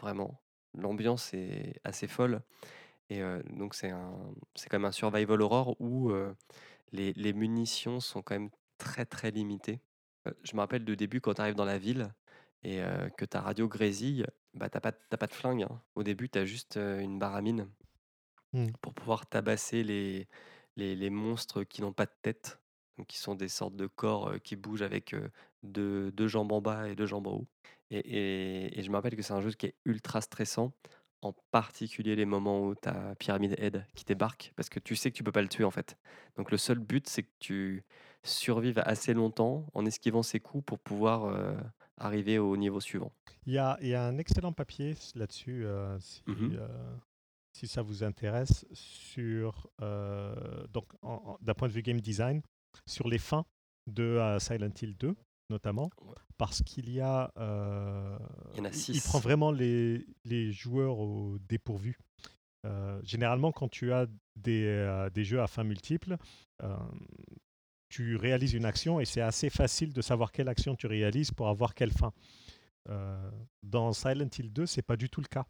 Vraiment. 0.00 0.40
L'ambiance 0.74 1.32
est 1.34 1.80
assez 1.84 2.06
folle. 2.06 2.42
Et 3.08 3.22
euh, 3.22 3.42
donc 3.50 3.74
c'est 3.74 3.90
quand 3.90 4.72
même 4.72 4.84
un 4.84 4.92
survival 4.92 5.40
horror 5.42 5.76
où 5.80 6.10
euh, 6.10 6.34
les, 6.92 7.12
les 7.14 7.32
munitions 7.32 8.00
sont 8.00 8.22
quand 8.22 8.34
même 8.34 8.50
très 8.78 9.06
très 9.06 9.30
limitées. 9.30 9.80
Euh, 10.26 10.32
je 10.42 10.54
me 10.54 10.60
rappelle 10.60 10.84
de 10.84 10.94
début 10.94 11.20
quand 11.20 11.34
tu 11.34 11.40
arrives 11.40 11.54
dans 11.54 11.64
la 11.64 11.78
ville 11.78 12.12
et 12.62 12.80
que 13.16 13.24
ta 13.24 13.40
radio 13.42 13.68
grésille, 13.68 14.26
bah 14.54 14.68
t'as 14.68 14.80
pas, 14.80 14.90
pas 14.90 15.26
de 15.28 15.32
flingue. 15.34 15.62
hein. 15.62 15.82
Au 15.94 16.02
début, 16.02 16.28
tu 16.28 16.38
as 16.38 16.44
juste 16.44 16.76
une 16.76 17.16
baramine 17.18 17.68
Hmm. 18.52 18.68
pour 18.80 18.94
pouvoir 18.94 19.26
tabasser 19.26 19.82
les, 19.82 20.28
les, 20.76 20.94
les 20.96 21.10
monstres 21.10 21.64
qui 21.64 21.82
n'ont 21.82 21.92
pas 21.92 22.06
de 22.06 22.14
tête, 22.22 22.60
donc 22.96 23.06
qui 23.08 23.18
sont 23.18 23.34
des 23.34 23.48
sortes 23.48 23.76
de 23.76 23.86
corps 23.86 24.34
qui 24.42 24.56
bougent 24.56 24.82
avec 24.82 25.14
deux, 25.66 26.10
deux 26.12 26.28
jambes 26.28 26.52
en 26.52 26.60
bas 26.60 26.88
et 26.88 26.94
deux 26.96 27.06
jambes 27.06 27.26
en 27.26 27.32
haut. 27.34 27.46
Et, 27.90 27.98
et- 27.98 28.78
et 28.78 28.82
je 28.82 28.90
me 28.90 28.96
rappelle 28.96 29.16
que 29.16 29.22
c'est 29.22 29.32
un 29.34 29.40
jeu 29.40 29.50
qui 29.52 29.66
est 29.66 29.74
ultra 29.84 30.20
stressant, 30.20 30.72
en 31.22 31.32
particulier 31.50 32.14
les 32.16 32.24
moments 32.26 32.62
où 32.62 32.74
tu 32.74 32.88
as 32.88 33.14
Pyramid 33.16 33.54
Head 33.58 33.84
qui 33.94 34.04
débarque, 34.04 34.52
parce 34.56 34.68
que 34.68 34.78
tu 34.80 34.96
sais 34.96 35.10
que 35.10 35.16
tu 35.16 35.24
peux 35.24 35.32
pas 35.32 35.42
le 35.42 35.48
tuer 35.48 35.64
en 35.64 35.70
fait. 35.70 35.96
Donc 36.36 36.50
le 36.50 36.56
seul 36.58 36.78
but, 36.78 37.08
c'est 37.08 37.22
que 37.22 37.32
tu 37.38 37.84
survives 38.24 38.80
assez 38.84 39.14
longtemps 39.14 39.66
en 39.74 39.86
esquivant 39.86 40.22
ses 40.22 40.40
coups 40.40 40.64
pour 40.64 40.78
pouvoir 40.78 41.24
euh, 41.26 41.56
arriver 41.96 42.38
au 42.38 42.56
niveau 42.56 42.80
suivant. 42.80 43.12
Il 43.46 43.52
y 43.54 43.58
a, 43.58 43.78
il 43.80 43.88
y 43.88 43.94
a 43.94 44.04
un 44.04 44.18
excellent 44.18 44.52
papier 44.52 44.94
là-dessus, 45.14 45.64
euh, 45.64 45.98
si, 46.00 46.22
Mhm. 46.26 46.56
euh, 46.58 46.94
si 47.52 47.66
ça 47.68 47.82
vous 47.82 48.02
intéresse, 48.04 48.66
sur, 48.72 49.68
donc 50.72 50.86
d'un 51.40 51.54
point 51.54 51.68
de 51.68 51.72
vue 51.72 51.82
game 51.82 52.00
design, 52.00 52.42
sur 52.86 53.08
les 53.08 53.18
fins 53.18 53.46
de 53.86 54.36
Silent 54.40 54.72
Hill 54.82 54.96
2, 54.96 55.16
notamment, 55.50 55.90
Ouais. 56.02 56.14
parce 56.38 56.62
qu'il 56.62 56.90
y 56.90 57.00
a... 57.00 57.30
euh, 57.38 58.18
Il 58.54 58.58
y 58.58 58.60
en 58.60 58.64
a 58.64 58.72
six. 58.72 58.94
Il 58.96 59.02
prend 59.02 59.18
vraiment 59.20 59.50
les, 59.52 60.06
les 60.24 60.52
joueurs 60.52 60.98
au 60.98 61.38
dépourvu. 61.48 61.98
Euh, 62.64 63.00
généralement, 63.04 63.52
quand 63.52 63.68
tu 63.68 63.92
as 63.92 64.06
des, 64.34 64.64
euh, 64.66 65.08
des 65.10 65.24
jeux 65.24 65.40
à 65.40 65.46
fin 65.46 65.62
multiple, 65.64 66.16
tu 67.88 68.16
réalises 68.16 68.54
une 68.54 68.64
action 68.64 68.98
et 68.98 69.04
c'est 69.04 69.20
assez 69.20 69.50
facile 69.50 69.92
de 69.92 70.02
savoir 70.02 70.32
quelle 70.32 70.48
action 70.48 70.74
tu 70.74 70.86
réalises 70.86 71.30
pour 71.30 71.48
avoir 71.48 71.74
quelle 71.74 71.92
fin. 71.92 72.12
Dans 73.62 73.92
Silent 73.92 74.28
Hill 74.38 74.52
2, 74.52 74.66
c'est 74.66 74.82
pas 74.82 74.96
du 74.96 75.08
tout 75.08 75.20
le 75.20 75.26
cas. 75.28 75.44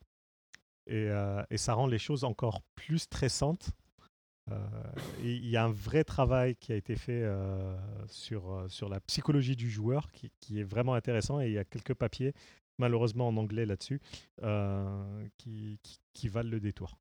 Et, 0.86 1.09
et 1.51 1.56
ça 1.56 1.74
rend 1.74 1.86
les 1.86 1.98
choses 1.98 2.24
encore 2.24 2.60
plus 2.74 2.98
stressantes. 3.01 3.70
Euh, 4.52 4.56
Il 5.23 5.47
y 5.48 5.56
a 5.56 5.64
un 5.64 5.73
vrai 5.73 6.05
travail 6.05 6.55
qui 6.56 6.73
a 6.73 6.77
été 6.77 6.94
fait 6.97 7.23
euh, 7.23 7.77
sur, 8.09 8.52
euh, 8.52 8.68
sur 8.68 8.89
la 8.89 9.01
psychologie 9.01 9.56
du 9.56 9.68
joueur 9.70 10.10
qui, 10.12 10.31
qui 10.40 10.60
est 10.60 10.64
vraiment 10.64 10.94
intéressant 10.94 11.40
et 11.40 11.47
il 11.47 11.52
y 11.52 11.59
a 11.59 11.64
quelques 11.64 11.94
papiers 11.94 12.32
malheureusement 12.78 13.28
en 13.28 13.36
anglais 13.39 13.64
là-dessus, 13.64 14.01
euh, 14.43 15.27
qui, 15.39 15.81
qui, 15.82 15.98
qui 16.12 16.28
valent 16.28 16.51
le 16.51 16.60
détour. 16.60 16.98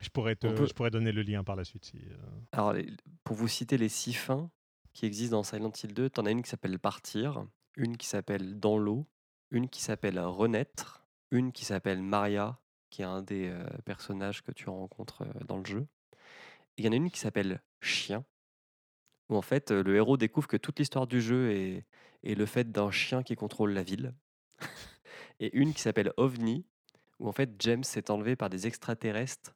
Je 0.00 0.08
pourrais, 0.08 0.34
te, 0.34 0.48
peut- 0.48 0.66
je 0.66 0.74
pourrais 0.74 0.90
donner 0.90 1.12
le 1.12 1.22
lien 1.22 1.44
par 1.44 1.54
la 1.56 1.62
suite. 1.64 1.84
Si, 1.84 1.98
euh, 1.98 2.16
Alors, 2.52 2.72
les- 2.72 2.90
pour 3.24 3.36
vous 3.36 3.46
citer 3.48 3.78
les 3.78 3.88
six 3.88 4.12
fins 4.14 4.50
qui 4.92 5.06
existent 5.06 5.36
dans 5.36 5.42
Silent 5.44 5.70
Hill 5.82 5.94
2, 5.94 6.10
t'en 6.10 6.26
as 6.26 6.30
une 6.32 6.42
qui 6.42 6.50
s'appelle 6.50 6.78
Partir, 6.80 7.46
une 7.76 7.96
qui 7.96 8.06
s'appelle 8.06 8.58
Dans 8.58 8.78
l'eau, 8.78 9.06
une 9.52 9.68
qui 9.68 9.80
s'appelle 9.80 10.18
Renaître, 10.18 11.06
une 11.30 11.52
qui 11.52 11.64
s'appelle 11.64 12.02
Maria, 12.02 12.58
qui 12.90 13.02
est 13.02 13.06
un 13.06 13.22
des 13.22 13.48
euh, 13.48 13.64
personnages 13.84 14.42
que 14.42 14.50
tu 14.52 14.68
rencontres 14.68 15.24
dans 15.46 15.58
le 15.58 15.64
jeu. 15.64 15.86
Il 16.78 16.84
y 16.84 16.88
en 16.88 16.92
a 16.92 16.96
une 16.96 17.10
qui 17.10 17.18
s'appelle 17.20 17.62
Chien, 17.80 18.24
où 19.28 19.36
en 19.36 19.42
fait 19.42 19.70
le 19.70 19.96
héros 19.96 20.16
découvre 20.16 20.46
que 20.48 20.56
toute 20.56 20.78
l'histoire 20.78 21.06
du 21.06 21.20
jeu 21.20 21.50
est, 21.52 21.86
est 22.22 22.34
le 22.34 22.46
fait 22.46 22.70
d'un 22.70 22.90
chien 22.90 23.22
qui 23.22 23.34
contrôle 23.34 23.72
la 23.72 23.82
ville. 23.82 24.14
Et 25.40 25.54
une 25.56 25.74
qui 25.74 25.80
s'appelle 25.82 26.12
OVNI, 26.16 26.64
où 27.18 27.28
en 27.28 27.32
fait 27.32 27.50
James 27.60 27.84
est 27.96 28.10
enlevé 28.10 28.36
par 28.36 28.50
des 28.50 28.66
extraterrestres 28.66 29.54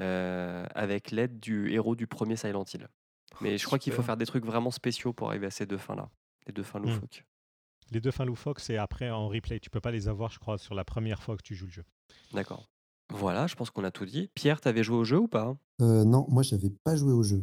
euh, 0.00 0.66
avec 0.74 1.10
l'aide 1.10 1.40
du 1.40 1.70
héros 1.72 1.94
du 1.96 2.06
premier 2.06 2.36
Silent 2.36 2.64
Hill. 2.72 2.88
Mais 3.40 3.58
je 3.58 3.64
crois 3.66 3.78
qu'il 3.78 3.92
faut 3.92 4.02
faire 4.02 4.16
des 4.16 4.26
trucs 4.26 4.44
vraiment 4.44 4.70
spéciaux 4.70 5.12
pour 5.12 5.28
arriver 5.28 5.46
à 5.46 5.50
ces 5.50 5.66
deux 5.66 5.78
fins-là. 5.78 6.10
Les 6.46 6.52
deux 6.52 6.62
fins 6.62 6.80
Hmm. 6.80 6.86
loufoques. 6.86 7.24
Les 7.90 8.00
deux 8.00 8.10
fins 8.10 8.24
loufoques, 8.24 8.60
c'est 8.60 8.76
après 8.76 9.10
en 9.10 9.28
replay. 9.28 9.60
Tu 9.60 9.68
peux 9.70 9.80
pas 9.80 9.90
les 9.90 10.08
avoir, 10.08 10.30
je 10.30 10.38
crois, 10.38 10.58
sur 10.58 10.74
la 10.74 10.84
première 10.84 11.22
fois 11.22 11.36
que 11.36 11.42
tu 11.42 11.54
joues 11.54 11.66
le 11.66 11.72
jeu. 11.72 11.84
D'accord. 12.32 12.68
Voilà, 13.10 13.46
je 13.46 13.54
pense 13.54 13.70
qu'on 13.70 13.84
a 13.84 13.90
tout 13.90 14.06
dit. 14.06 14.30
Pierre, 14.34 14.60
t'avais 14.60 14.82
joué 14.82 14.96
au 14.96 15.04
jeu 15.04 15.18
ou 15.18 15.28
pas? 15.28 15.56
Euh, 15.80 16.04
non, 16.04 16.26
moi, 16.28 16.42
j'avais 16.42 16.70
pas 16.84 16.96
joué 16.96 17.12
au 17.12 17.22
jeu. 17.22 17.42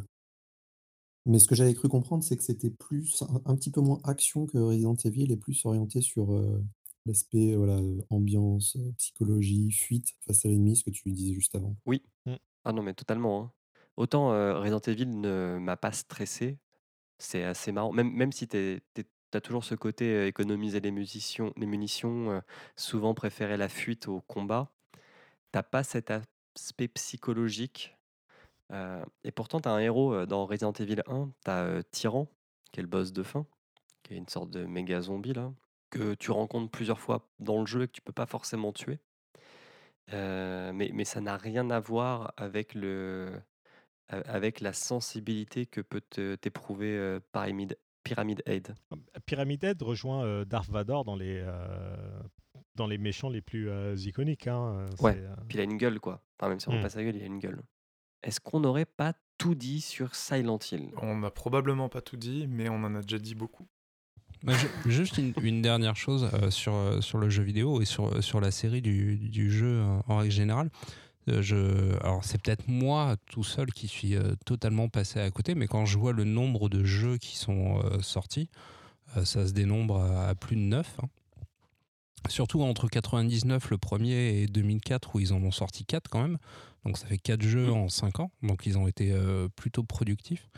Mais 1.25 1.39
ce 1.39 1.47
que 1.47 1.55
j'avais 1.55 1.73
cru 1.73 1.89
comprendre, 1.89 2.23
c'est 2.23 2.37
que 2.37 2.43
c'était 2.43 2.69
plus 2.69 3.21
un, 3.23 3.41
un 3.51 3.55
petit 3.55 3.69
peu 3.69 3.81
moins 3.81 3.99
action 4.05 4.45
que 4.45 4.57
Resident 4.57 4.95
Evil 4.95 5.31
et 5.31 5.37
plus 5.37 5.65
orienté 5.65 6.01
sur 6.01 6.33
euh, 6.33 6.63
l'aspect 7.05 7.53
voilà, 7.55 7.79
ambiance, 8.09 8.77
euh, 8.77 8.91
psychologie, 8.97 9.71
fuite 9.71 10.13
face 10.25 10.45
à 10.45 10.49
l'ennemi, 10.49 10.77
ce 10.77 10.83
que 10.85 10.89
tu 10.89 11.11
disais 11.11 11.33
juste 11.33 11.53
avant. 11.55 11.75
Oui. 11.85 12.01
Mm. 12.25 12.35
Ah 12.63 12.71
non, 12.71 12.81
mais 12.81 12.93
totalement. 12.93 13.41
hein. 13.43 13.51
Autant 13.97 14.31
euh, 14.31 14.59
Resident 14.59 14.79
Evil 14.79 15.07
ne 15.07 15.57
m'a 15.59 15.75
pas 15.75 15.91
stressé, 15.91 16.59
c'est 17.17 17.43
assez 17.43 17.71
marrant. 17.71 17.91
Même, 17.91 18.11
même 18.11 18.31
si 18.31 18.47
tu 18.47 18.81
as 19.33 19.41
toujours 19.41 19.63
ce 19.63 19.75
côté 19.75 20.05
euh, 20.05 20.27
économiser 20.27 20.79
les, 20.79 20.91
musiciens, 20.91 21.51
les 21.57 21.65
munitions, 21.65 22.31
euh, 22.31 22.39
souvent 22.75 23.13
préférer 23.13 23.57
la 23.57 23.69
fuite 23.69 24.07
au 24.07 24.21
combat, 24.21 24.71
t'as 25.57 25.63
pas 25.63 25.83
cet 25.83 26.11
aspect 26.11 26.87
psychologique. 26.87 27.97
Euh, 28.71 29.03
et 29.23 29.31
pourtant, 29.31 29.59
tu 29.59 29.67
as 29.67 29.71
un 29.71 29.79
héros 29.79 30.13
euh, 30.13 30.27
dans 30.27 30.45
Resident 30.45 30.71
Evil 30.73 31.01
1, 31.07 31.31
tu 31.43 31.49
as 31.49 31.81
Tyran, 31.89 32.27
qui 32.71 32.79
est 32.79 32.83
le 32.83 32.87
boss 32.87 33.11
de 33.11 33.23
fin, 33.23 33.47
qui 34.03 34.13
est 34.13 34.17
une 34.17 34.27
sorte 34.27 34.51
de 34.51 34.65
méga 34.65 35.01
zombie 35.01 35.33
là, 35.33 35.51
que 35.89 36.13
tu 36.13 36.29
rencontres 36.29 36.69
plusieurs 36.69 36.99
fois 36.99 37.27
dans 37.39 37.59
le 37.59 37.65
jeu 37.65 37.81
et 37.81 37.87
que 37.87 37.93
tu 37.93 38.03
peux 38.03 38.13
pas 38.13 38.27
forcément 38.27 38.71
tuer. 38.71 38.99
Euh, 40.13 40.71
mais, 40.73 40.91
mais 40.93 41.05
ça 41.05 41.21
n'a 41.21 41.37
rien 41.37 41.71
à 41.71 41.79
voir 41.79 42.33
avec, 42.37 42.75
le, 42.75 43.41
avec 44.09 44.61
la 44.61 44.73
sensibilité 44.73 45.65
que 45.65 45.81
peut 45.81 46.01
t'éprouver 46.37 46.95
euh, 46.95 47.19
Pyramid, 47.31 47.79
Pyramid 48.03 48.43
Head. 48.45 48.75
Pyramid 49.25 49.63
Head 49.63 49.81
rejoint 49.81 50.23
euh, 50.23 50.45
Darth 50.45 50.69
Vador 50.69 51.03
dans 51.03 51.15
les, 51.15 51.41
euh, 51.43 52.21
dans 52.77 52.87
les 52.87 52.97
méchants 52.97 53.29
les 53.29 53.41
plus 53.41 53.69
euh, 53.69 53.95
iconiques. 53.97 54.47
hein. 54.47 54.85
Ouais. 55.01 55.13
C'est, 55.13 55.19
euh, 55.19 55.35
Puis 55.49 55.57
il 55.57 55.61
a 55.61 55.63
une 55.63 55.77
gueule, 55.77 55.99
quoi. 55.99 56.21
Enfin, 56.39 56.49
même 56.49 56.59
si 56.59 56.67
on 56.69 56.71
voit 56.71 56.79
Mm. 56.79 56.83
pas 56.83 56.89
sa 56.89 57.03
gueule, 57.03 57.15
il 57.17 57.23
a 57.23 57.25
une 57.25 57.39
gueule. 57.39 57.61
Est-ce 58.23 58.39
qu'on 58.39 58.59
n'aurait 58.59 58.85
pas 58.85 59.13
tout 59.37 59.55
dit 59.55 59.81
sur 59.81 60.15
Silent 60.15 60.59
Hill? 60.71 60.89
On 61.01 61.17
n'a 61.17 61.31
probablement 61.31 61.89
pas 61.89 62.01
tout 62.01 62.17
dit, 62.17 62.47
mais 62.47 62.69
on 62.69 62.83
en 62.83 62.95
a 62.95 63.01
déjà 63.01 63.19
dit 63.19 63.35
beaucoup. 63.35 63.67
Bah, 64.43 64.53
ju- 64.53 64.67
juste 64.91 65.17
une, 65.17 65.33
une 65.41 65.61
dernière 65.61 65.95
chose 65.95 66.29
euh, 66.33 66.49
sur, 66.51 66.73
euh, 66.73 67.01
sur 67.01 67.17
le 67.17 67.29
jeu 67.29 67.43
vidéo 67.43 67.81
et 67.81 67.85
sur, 67.85 68.23
sur 68.23 68.39
la 68.39 68.51
série 68.51 68.81
du, 68.81 69.17
du 69.17 69.51
jeu 69.51 69.81
euh, 69.81 69.99
en 70.07 70.17
règle 70.17 70.31
générale. 70.31 70.69
Euh, 71.29 71.41
je, 71.41 71.95
alors 72.03 72.23
c'est 72.23 72.41
peut-être 72.41 72.67
moi 72.67 73.15
tout 73.29 73.43
seul 73.43 73.67
qui 73.73 73.87
suis 73.87 74.15
euh, 74.15 74.33
totalement 74.45 74.87
passé 74.89 75.19
à 75.19 75.29
côté, 75.31 75.55
mais 75.55 75.67
quand 75.67 75.85
je 75.85 75.97
vois 75.97 76.13
le 76.13 76.23
nombre 76.23 76.69
de 76.69 76.83
jeux 76.85 77.17
qui 77.17 77.35
sont 77.37 77.81
euh, 77.83 77.99
sortis, 78.01 78.49
euh, 79.17 79.25
ça 79.25 79.45
se 79.47 79.53
dénombre 79.53 79.97
à, 80.01 80.29
à 80.29 80.35
plus 80.35 80.55
de 80.55 80.61
9. 80.61 80.97
Surtout 82.29 82.61
entre 82.61 82.87
99 82.87 83.69
le 83.69 83.77
premier 83.77 84.41
et 84.41 84.47
2004 84.47 85.15
où 85.15 85.19
ils 85.19 85.33
en 85.33 85.41
ont 85.43 85.51
sorti 85.51 85.85
4 85.85 86.09
quand 86.09 86.21
même. 86.21 86.37
Donc 86.85 86.97
ça 86.97 87.07
fait 87.07 87.17
4 87.17 87.41
jeux 87.41 87.71
en 87.71 87.89
5 87.89 88.19
ans. 88.19 88.31
Donc 88.43 88.65
ils 88.65 88.77
ont 88.77 88.87
été 88.87 89.11
euh, 89.11 89.47
plutôt 89.55 89.83
productifs. 89.83 90.49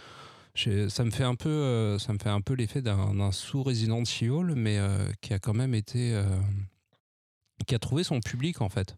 Ça 0.56 1.06
me 1.06 1.12
fait 1.12 1.24
un 1.24 1.36
peu, 1.36 1.50
euh, 1.50 2.00
ça 2.00 2.12
me 2.12 2.18
fait 2.18 2.30
un 2.30 2.42
peu 2.42 2.54
l'effet 2.54 2.82
d'un 2.82 3.14
d'un 3.14 3.32
sous 3.32 3.64
Resident 3.64 4.04
Evil, 4.04 4.56
mais 4.56 4.78
euh, 4.78 5.10
qui 5.22 5.34
a 5.34 5.40
quand 5.40 5.54
même 5.54 5.74
été, 5.74 6.22
qui 7.66 7.76
a 7.76 7.80
trouvé 7.80 8.04
son 8.04 8.20
public 8.20 8.62
en 8.62 8.68
fait, 8.68 8.98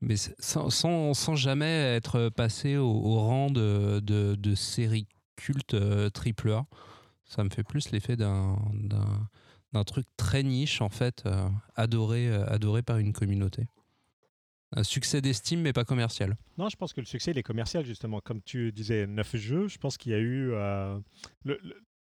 mais 0.00 0.16
sans, 0.16 0.70
sans, 0.70 1.14
sans 1.14 1.36
jamais 1.36 1.94
être 1.94 2.30
passé 2.30 2.76
au, 2.78 2.90
au 2.90 3.20
rang 3.20 3.50
de, 3.50 4.00
de, 4.00 4.34
de 4.34 4.54
série 4.56 5.06
culte 5.36 5.76
triple 6.12 6.50
A. 6.50 6.66
Ça 7.26 7.44
me 7.44 7.50
fait 7.50 7.64
plus 7.64 7.90
l'effet 7.92 8.16
d'un 8.16 8.58
d'un 9.76 9.84
truc 9.84 10.06
très 10.16 10.42
niche 10.42 10.80
en 10.80 10.88
fait, 10.88 11.22
euh, 11.26 11.48
adoré, 11.74 12.28
euh, 12.28 12.44
adoré 12.46 12.82
par 12.82 12.98
une 12.98 13.12
communauté. 13.12 13.66
Un 14.72 14.82
succès 14.82 15.20
d'estime 15.20 15.60
mais 15.60 15.72
pas 15.72 15.84
commercial. 15.84 16.36
Non, 16.58 16.68
je 16.68 16.76
pense 16.76 16.92
que 16.92 17.00
le 17.00 17.06
succès, 17.06 17.30
il 17.30 17.38
est 17.38 17.42
commercial, 17.44 17.84
justement. 17.86 18.20
Comme 18.20 18.42
tu 18.42 18.72
disais, 18.72 19.06
neuf 19.06 19.36
jeux, 19.36 19.68
je 19.68 19.78
pense 19.78 19.96
qu'il 19.96 20.12
y 20.12 20.14
a 20.14 20.18
eu... 20.18 20.50
euh, 20.52 20.98
le, 21.44 21.58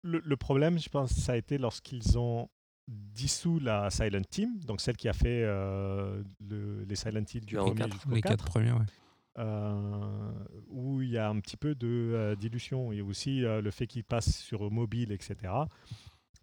le- 0.02 0.22
le 0.24 0.36
problème, 0.36 0.78
je 0.78 0.88
pense, 0.88 1.10
ça 1.12 1.32
a 1.32 1.36
été 1.36 1.56
lorsqu'ils 1.58 2.18
ont 2.18 2.48
dissous 2.88 3.58
la 3.60 3.88
Silent 3.90 4.22
Team, 4.28 4.58
donc 4.66 4.80
celle 4.80 4.96
qui 4.96 5.08
a 5.08 5.12
fait 5.12 5.42
euh, 5.44 6.22
le- 6.40 6.84
les 6.84 6.96
Silent 6.96 7.24
Hill 7.32 7.46
du 7.46 7.56
premier 7.56 7.84
jusqu'au 7.90 8.10
Les 8.14 8.20
quatre, 8.20 8.32
quatre 8.36 8.44
premiers, 8.44 8.72
ouais. 8.72 8.84
euh, 9.38 10.32
où 10.68 11.00
il 11.02 11.10
y 11.10 11.18
a 11.18 11.28
un 11.28 11.38
petit 11.40 11.56
peu 11.56 11.74
de 11.74 11.86
euh, 11.88 12.36
dilution 12.36 12.92
et 12.92 13.00
aussi 13.00 13.44
euh, 13.44 13.60
le 13.62 13.70
fait 13.70 13.86
qu'il 13.86 14.04
passe 14.04 14.36
sur 14.36 14.70
mobile, 14.70 15.12
etc., 15.12 15.36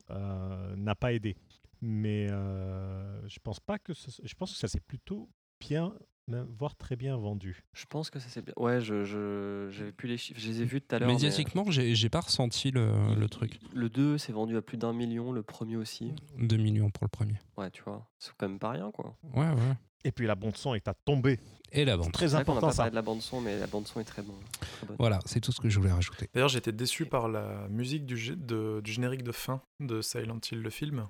n'a 0.10 0.96
pas 0.96 1.14
aidé. 1.14 1.36
Mais 1.82 2.28
euh, 2.32 3.28
je 3.28 3.40
pense 3.40 3.60
pas 3.60 3.78
que 3.78 3.94
ce- 3.94 4.22
je 4.24 4.34
pense 4.36 4.52
que 4.54 4.58
ça 4.58 4.68
s'est 4.68 4.80
plutôt 4.80 5.30
bien, 5.60 5.94
même, 6.28 6.48
voire 6.58 6.76
très 6.76 6.96
bien 6.96 7.16
vendu. 7.18 7.64
Je 7.74 7.86
pense 7.86 8.10
que 8.10 8.18
ça 8.20 8.28
c'est 8.30 8.44
bien. 8.44 8.54
Ouais, 8.58 8.82
je 8.82 9.04
je 9.06 9.68
j'avais 9.72 9.92
plus 9.92 10.08
les 10.10 10.18
chiffres. 10.18 10.40
Je 10.40 10.48
les 10.48 10.62
ai 10.64 10.66
vus 10.66 10.82
tout 10.82 10.96
à 10.96 11.00
l'heure. 11.00 11.08
mais, 11.08 11.14
euh, 11.14 11.18
Médiatiquement, 11.18 11.70
j'ai 11.70 11.94
j'ai 11.94 12.10
pas 12.10 12.22
ressenti 12.22 12.72
le, 12.72 12.92
il- 13.12 13.20
le 13.20 13.30
truc. 13.30 13.60
Le 13.74 13.90
2 13.90 14.18
s'est 14.18 14.34
vendu 14.34 14.58
à 14.58 14.62
plus 14.64 14.78
d'un 14.78 14.92
million, 14.92 15.32
le 15.32 15.44
premier 15.44 15.76
aussi. 15.78 16.14
2 16.40 16.58
millions 16.58 16.90
pour 16.90 17.04
le 17.06 17.10
premier. 17.10 17.36
Ouais, 17.58 17.70
tu 17.70 17.84
vois. 17.84 18.10
C'est 18.18 18.32
quand 18.38 18.50
même 18.50 18.60
pas 18.60 18.72
rien, 18.72 18.90
quoi. 18.92 19.16
Ouais, 19.36 19.50
ouais. 19.52 19.78
Et 20.04 20.12
puis 20.12 20.26
la 20.28 20.36
bande 20.36 20.56
son 20.58 20.74
est 20.74 20.88
à 20.88 20.94
tomber. 20.94 21.40
Et 21.74 21.84
la 21.84 21.98
vente. 21.98 22.14
très 22.14 22.28
C'est 22.30 22.36
vrai 22.36 22.46
qu'on 22.46 22.54
n'a 22.54 22.58
important 22.60 22.68
pas 22.68 22.74
ça. 22.74 22.78
parlé 22.84 22.92
de 22.92 22.96
la 22.96 23.02
bande 23.02 23.22
son, 23.22 23.42
mais 23.42 23.60
la 23.60 23.68
bande 23.68 23.88
son 23.88 24.00
est 24.00 24.06
très 24.06 24.22
bonne. 24.22 24.36
Très 24.60 24.88
bonne. 24.88 24.96
Voilà, 25.00 25.20
c'est 25.26 25.42
tout 25.42 25.52
ce 25.52 25.60
que 25.60 25.68
je 25.70 25.78
voulais 25.80 25.92
rajouter. 25.92 26.30
D'ailleurs, 26.34 26.48
j'étais 26.50 26.72
déçu 26.72 27.06
par 27.06 27.28
la 27.28 27.68
musique 27.68 28.06
du, 28.06 28.36
de- 28.38 28.80
du 28.84 28.92
générique 28.94 29.24
de 29.24 29.32
fin 29.34 29.62
de 29.82 30.02
Silent 30.02 30.40
Hill, 30.50 30.62
le 30.62 30.70
film, 30.70 31.08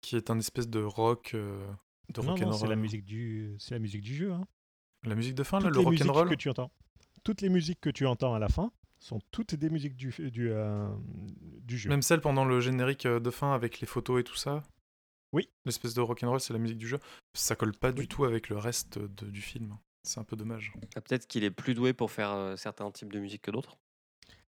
qui 0.00 0.16
est 0.16 0.30
un 0.30 0.38
espèce 0.40 0.68
de 0.68 0.82
rock, 0.82 1.30
euh, 1.34 1.56
de 2.12 2.20
Non, 2.20 2.28
non, 2.32 2.36
c'est 2.36 2.44
rock'n'roll. 2.44 2.68
la 2.70 2.76
musique 2.76 3.04
du, 3.04 3.54
c'est 3.60 3.74
la 3.74 3.78
musique 3.78 4.02
du 4.02 4.14
jeu. 4.16 4.32
hein. 4.32 4.44
La 5.06 5.14
musique 5.14 5.34
de 5.34 5.42
fin, 5.44 5.58
là, 5.60 5.66
Toutes 5.68 5.76
le 5.76 5.80
les 5.84 5.90
musiques 5.90 6.06
rock'n'roll. 6.06 6.28
que 6.30 6.34
tu 6.34 6.48
entends, 6.48 6.70
toutes 7.22 7.40
les 7.40 7.48
musiques 7.50 7.80
que 7.80 7.90
tu 7.90 8.04
entends 8.06 8.34
à 8.34 8.38
la 8.40 8.48
fin 8.48 8.72
sont 8.98 9.20
toutes 9.30 9.54
des 9.54 9.68
musiques 9.70 9.96
du 9.96 10.12
du, 10.32 10.50
euh, 10.50 10.88
du 11.62 11.78
jeu. 11.78 11.88
Même 11.90 12.02
celle 12.02 12.20
pendant 12.20 12.44
le 12.46 12.60
générique 12.60 13.06
euh, 13.06 13.20
de 13.20 13.30
fin 13.30 13.52
avec 13.54 13.80
les 13.80 13.86
photos 13.86 14.20
et 14.20 14.24
tout 14.24 14.34
ça. 14.36 14.62
Oui. 15.34 15.48
L'espèce 15.66 15.92
de 15.94 16.00
rock'n'roll, 16.00 16.40
c'est 16.40 16.52
la 16.52 16.58
musique 16.58 16.78
du 16.78 16.86
jeu. 16.88 16.98
Ça 17.34 17.56
colle 17.56 17.72
pas 17.76 17.92
du 17.92 18.06
tout 18.08 18.24
avec 18.24 18.48
le 18.48 18.56
reste 18.56 18.98
de- 18.98 19.26
du 19.30 19.40
film. 19.42 19.76
C'est 20.04 20.20
un 20.20 20.24
peu 20.24 20.36
dommage. 20.36 20.72
Ah, 20.96 21.00
Peut-être 21.00 21.26
qu'il 21.26 21.44
est 21.44 21.50
plus 21.50 21.74
doué 21.74 21.92
pour 21.92 22.10
faire 22.10 22.30
euh, 22.32 22.56
certains 22.56 22.90
types 22.90 23.12
de 23.12 23.18
musique 23.18 23.42
que 23.42 23.50
d'autres. 23.50 23.76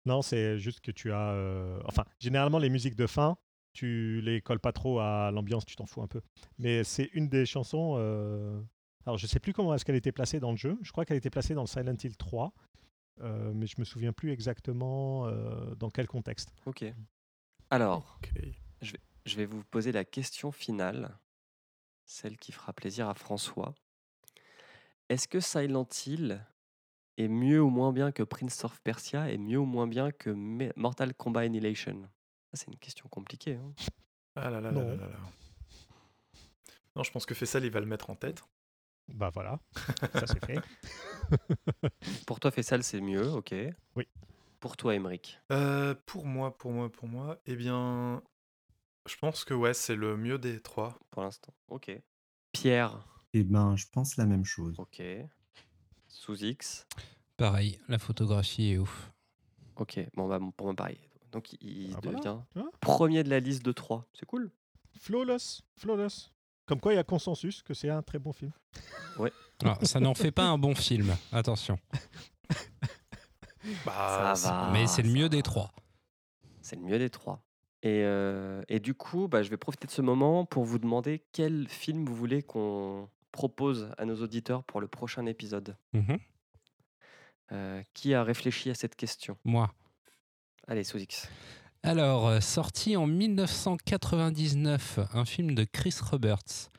Non, 0.07 0.21
c'est 0.21 0.59
juste 0.59 0.81
que 0.81 0.91
tu 0.91 1.13
as. 1.13 1.31
euh, 1.33 1.81
Enfin, 1.87 2.05
généralement, 2.19 2.59
les 2.59 2.71
musiques 2.71 2.97
de 2.97 3.07
fin, 3.07 3.37
tu 3.73 4.21
les 4.23 4.41
colles 4.41 4.61
pas 4.61 4.73
trop 4.73 4.99
à 5.01 5.31
l'ambiance, 5.31 5.65
tu 5.65 5.77
t'en 5.77 5.87
fous 5.87 6.03
un 6.03 6.07
peu. 6.09 6.21
Mais 6.59 6.83
c'est 6.85 7.11
une 7.15 7.29
des 7.29 7.47
chansons. 7.47 7.95
euh, 7.99 8.61
Alors, 9.07 9.17
je 9.19 9.27
sais 9.27 9.41
plus 9.41 9.53
comment 9.53 9.75
est-ce 9.75 9.85
qu'elle 9.85 9.97
était 9.97 10.13
placée 10.13 10.41
dans 10.41 10.51
le 10.51 10.57
jeu. 10.57 10.79
Je 10.83 10.91
crois 10.93 11.05
qu'elle 11.05 11.17
était 11.19 11.31
placée 11.31 11.55
dans 11.55 11.63
le 11.63 11.67
Silent 11.69 11.97
Hill 12.03 12.17
3. 12.17 12.53
euh, 13.21 13.53
mais 13.55 13.67
je 13.69 13.77
me 13.79 13.85
souviens 13.85 14.13
plus 14.13 14.33
exactement 14.33 15.27
euh, 15.29 15.75
dans 15.77 15.89
quel 15.91 16.07
contexte. 16.09 16.53
Ok. 16.67 16.85
Alors, 17.71 18.19
Ok. 18.23 18.43
Je 19.25 19.37
vais 19.37 19.47
vous 19.47 19.65
poser 19.65 19.93
la 19.93 20.05
question 20.05 20.53
finale, 20.53 21.17
celle 22.05 22.37
qui 22.37 22.53
fera 22.53 22.73
plaisir 22.73 23.09
à 23.09 23.15
François. 23.15 23.75
Est-ce 25.09 25.29
que 25.29 25.41
Silent 25.41 25.89
Hill 26.07 26.45
est 27.17 27.29
mieux 27.29 27.63
ou 27.63 27.71
moins 27.71 27.93
bien 27.93 28.13
que 28.13 28.23
Prince 28.23 28.65
of 28.65 28.81
Persia 28.83 29.31
et 29.31 29.39
mieux 29.39 29.59
ou 29.59 29.65
moins 29.67 29.87
bien 29.87 30.11
que 30.11 30.31
Mortal 30.77 31.15
Kombat 31.15 31.41
Annihilation? 31.43 32.03
Ça, 32.53 32.57
C'est 32.65 32.69
une 32.69 32.79
question 32.79 33.09
compliquée. 33.09 33.55
hein. 33.57 33.73
Ah 34.37 34.51
là 34.51 34.61
là 34.61 34.71
là 34.71 34.73
Non. 34.73 34.89
là 34.89 34.97
là 34.97 35.07
là. 35.09 35.19
Non, 36.97 37.03
je 37.03 37.11
pense 37.11 37.27
que 37.27 37.35
Fessal, 37.35 37.65
il 37.65 37.71
va 37.71 37.81
le 37.81 37.87
mettre 37.87 38.11
en 38.11 38.15
tête. 38.17 38.43
Bah 39.09 39.29
voilà, 39.35 39.61
ça 40.15 40.27
c'est 40.27 40.45
fait. 40.47 40.61
Pour 42.27 42.41
toi, 42.41 42.51
Fessal, 42.51 42.83
c'est 42.83 43.01
mieux, 43.03 43.29
ok. 43.33 43.55
Oui. 43.97 44.09
Pour 44.61 44.77
toi, 44.79 44.95
Emric. 44.95 45.39
Euh, 45.53 45.95
pour 46.07 46.25
moi, 46.25 46.57
pour 46.57 46.71
moi, 46.73 46.91
pour 46.91 47.07
moi, 47.07 47.39
eh 47.47 47.55
bien, 47.55 48.23
Je 49.07 49.17
pense 49.17 49.45
que 49.45 49.55
ouais, 49.55 49.75
c'est 49.75 49.97
le 49.97 50.17
mieux 50.17 50.39
des 50.39 50.61
trois. 50.61 50.99
pour 51.11 51.23
l'instant. 51.23 51.53
Ok. 51.69 51.91
Pierre. 52.53 53.07
Eh 53.33 53.43
ben, 53.45 53.77
je 53.77 53.87
pense 53.93 54.17
la 54.17 54.25
même 54.27 54.45
chose. 54.45 54.75
Ok. 54.79 55.03
Sous 56.09 56.43
X. 56.45 56.87
Pareil, 57.37 57.79
la 57.89 57.99
photographie 57.99 58.71
est 58.73 58.79
ouf. 58.79 59.11
Ok. 59.77 60.01
Bon, 60.15 60.29
bah, 60.29 60.39
pour 60.57 60.67
moi, 60.69 60.75
pareil. 60.77 60.99
Donc, 61.33 61.53
il 61.61 61.93
Ah, 61.97 62.01
devient 62.01 62.39
premier 62.81 63.25
de 63.25 63.29
la 63.31 63.41
liste 63.41 63.65
de 63.65 63.73
3. 63.73 64.07
C'est 64.15 64.25
cool. 64.27 64.51
Flawless, 64.97 65.63
flawless. 65.77 66.31
Comme 66.67 66.81
quoi, 66.81 66.93
il 66.93 66.97
y 66.97 66.99
a 66.99 67.05
consensus 67.05 67.63
que 67.63 67.75
c'est 67.75 67.91
un 67.91 68.03
très 68.03 68.19
bon 68.21 68.33
film. 68.33 68.53
Alors, 69.61 69.79
ça 69.85 70.01
n'en 70.01 70.15
fait 70.15 70.31
pas 70.31 70.45
un 70.47 70.57
bon 70.57 70.75
film, 70.75 71.15
attention. 71.33 71.79
Bah, 73.85 74.35
ça 74.37 74.51
va. 74.51 74.71
Mais 74.73 74.87
c'est 74.87 75.03
le 75.03 75.11
mieux 75.11 75.23
va. 75.25 75.29
des 75.31 75.43
trois. 75.43 75.73
C'est 76.63 76.77
le 76.77 76.83
mieux 76.83 76.99
des 76.99 77.11
trois. 77.11 77.44
Et, 77.85 78.01
euh, 78.03 78.63
et 78.69 78.81
du 78.81 78.95
coup, 78.95 79.29
bah, 79.29 79.43
je 79.43 79.51
vais 79.51 79.59
profiter 79.59 79.87
de 79.87 79.93
ce 79.93 80.01
moment 80.01 80.47
pour 80.47 80.65
vous 80.65 80.79
demander 80.79 81.23
quel 81.33 81.69
film 81.69 82.07
vous 82.07 82.15
voulez 82.15 82.43
qu'on 82.43 83.11
propose 83.31 83.91
à 83.99 84.07
nos 84.07 84.23
auditeurs 84.23 84.65
pour 84.65 84.81
le 84.81 84.89
prochain 84.89 85.27
épisode. 85.27 85.77
Euh, 87.53 87.83
qui 87.93 88.15
a 88.15 88.25
réfléchi 88.25 88.71
à 88.71 88.75
cette 88.75 88.97
question? 88.97 89.37
Moi. 89.45 89.71
Allez, 90.67 90.83
sous 90.83 90.97
X. 90.97 91.29
Alors, 91.83 92.43
sorti 92.43 92.97
en 92.97 93.07
1999, 93.07 95.01
un 95.13 95.27
film 95.27 95.55
de 95.55 95.65
Chris 95.65 95.97
Roberts, 96.01 96.71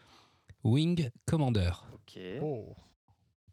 Wing 0.63 1.11
Commander. 1.27 1.71
Ok. 1.93 2.19
Oh. 2.41 2.73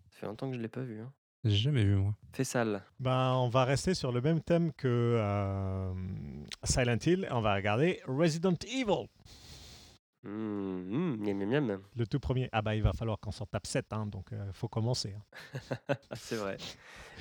Ça 0.09 0.20
fait 0.20 0.27
longtemps 0.27 0.47
que 0.47 0.55
je 0.55 0.59
ne 0.59 0.62
l'ai 0.62 0.70
pas 0.70 0.81
vu. 0.81 1.03
Hein. 1.03 1.12
J'ai 1.44 1.56
jamais 1.56 1.85
vu, 1.85 1.97
moi. 1.97 2.14
Fais 2.32 2.44
sale. 2.44 2.82
Ben, 3.01 3.32
on 3.35 3.48
va 3.48 3.64
rester 3.64 3.94
sur 3.94 4.12
le 4.12 4.20
même 4.20 4.40
thème 4.40 4.73
que 4.74 4.86
euh, 4.89 5.93
Silent 6.62 6.98
Hill. 7.05 7.24
et 7.28 7.32
On 7.32 7.40
va 7.40 7.55
regarder 7.55 8.01
Resident 8.06 8.55
Evil, 8.66 9.09
Mmh, 10.24 10.31
mmh, 10.31 11.16
miam, 11.19 11.44
miam, 11.48 11.78
le 11.97 12.06
tout 12.06 12.20
premier. 12.20 12.48
Ah 12.52 12.62
bah, 12.62 12.77
il 12.77 12.82
va 12.85 12.93
falloir 12.93 13.19
qu'on 13.19 13.32
s'en 13.32 13.44
tape 13.44 13.66
7, 13.66 13.86
hein, 13.93 14.06
donc 14.06 14.27
il 14.31 14.39
faut 14.52 14.69
commencer. 14.69 15.16
hein. 15.16 15.94
C'est 16.14 16.36
vrai. 16.36 16.59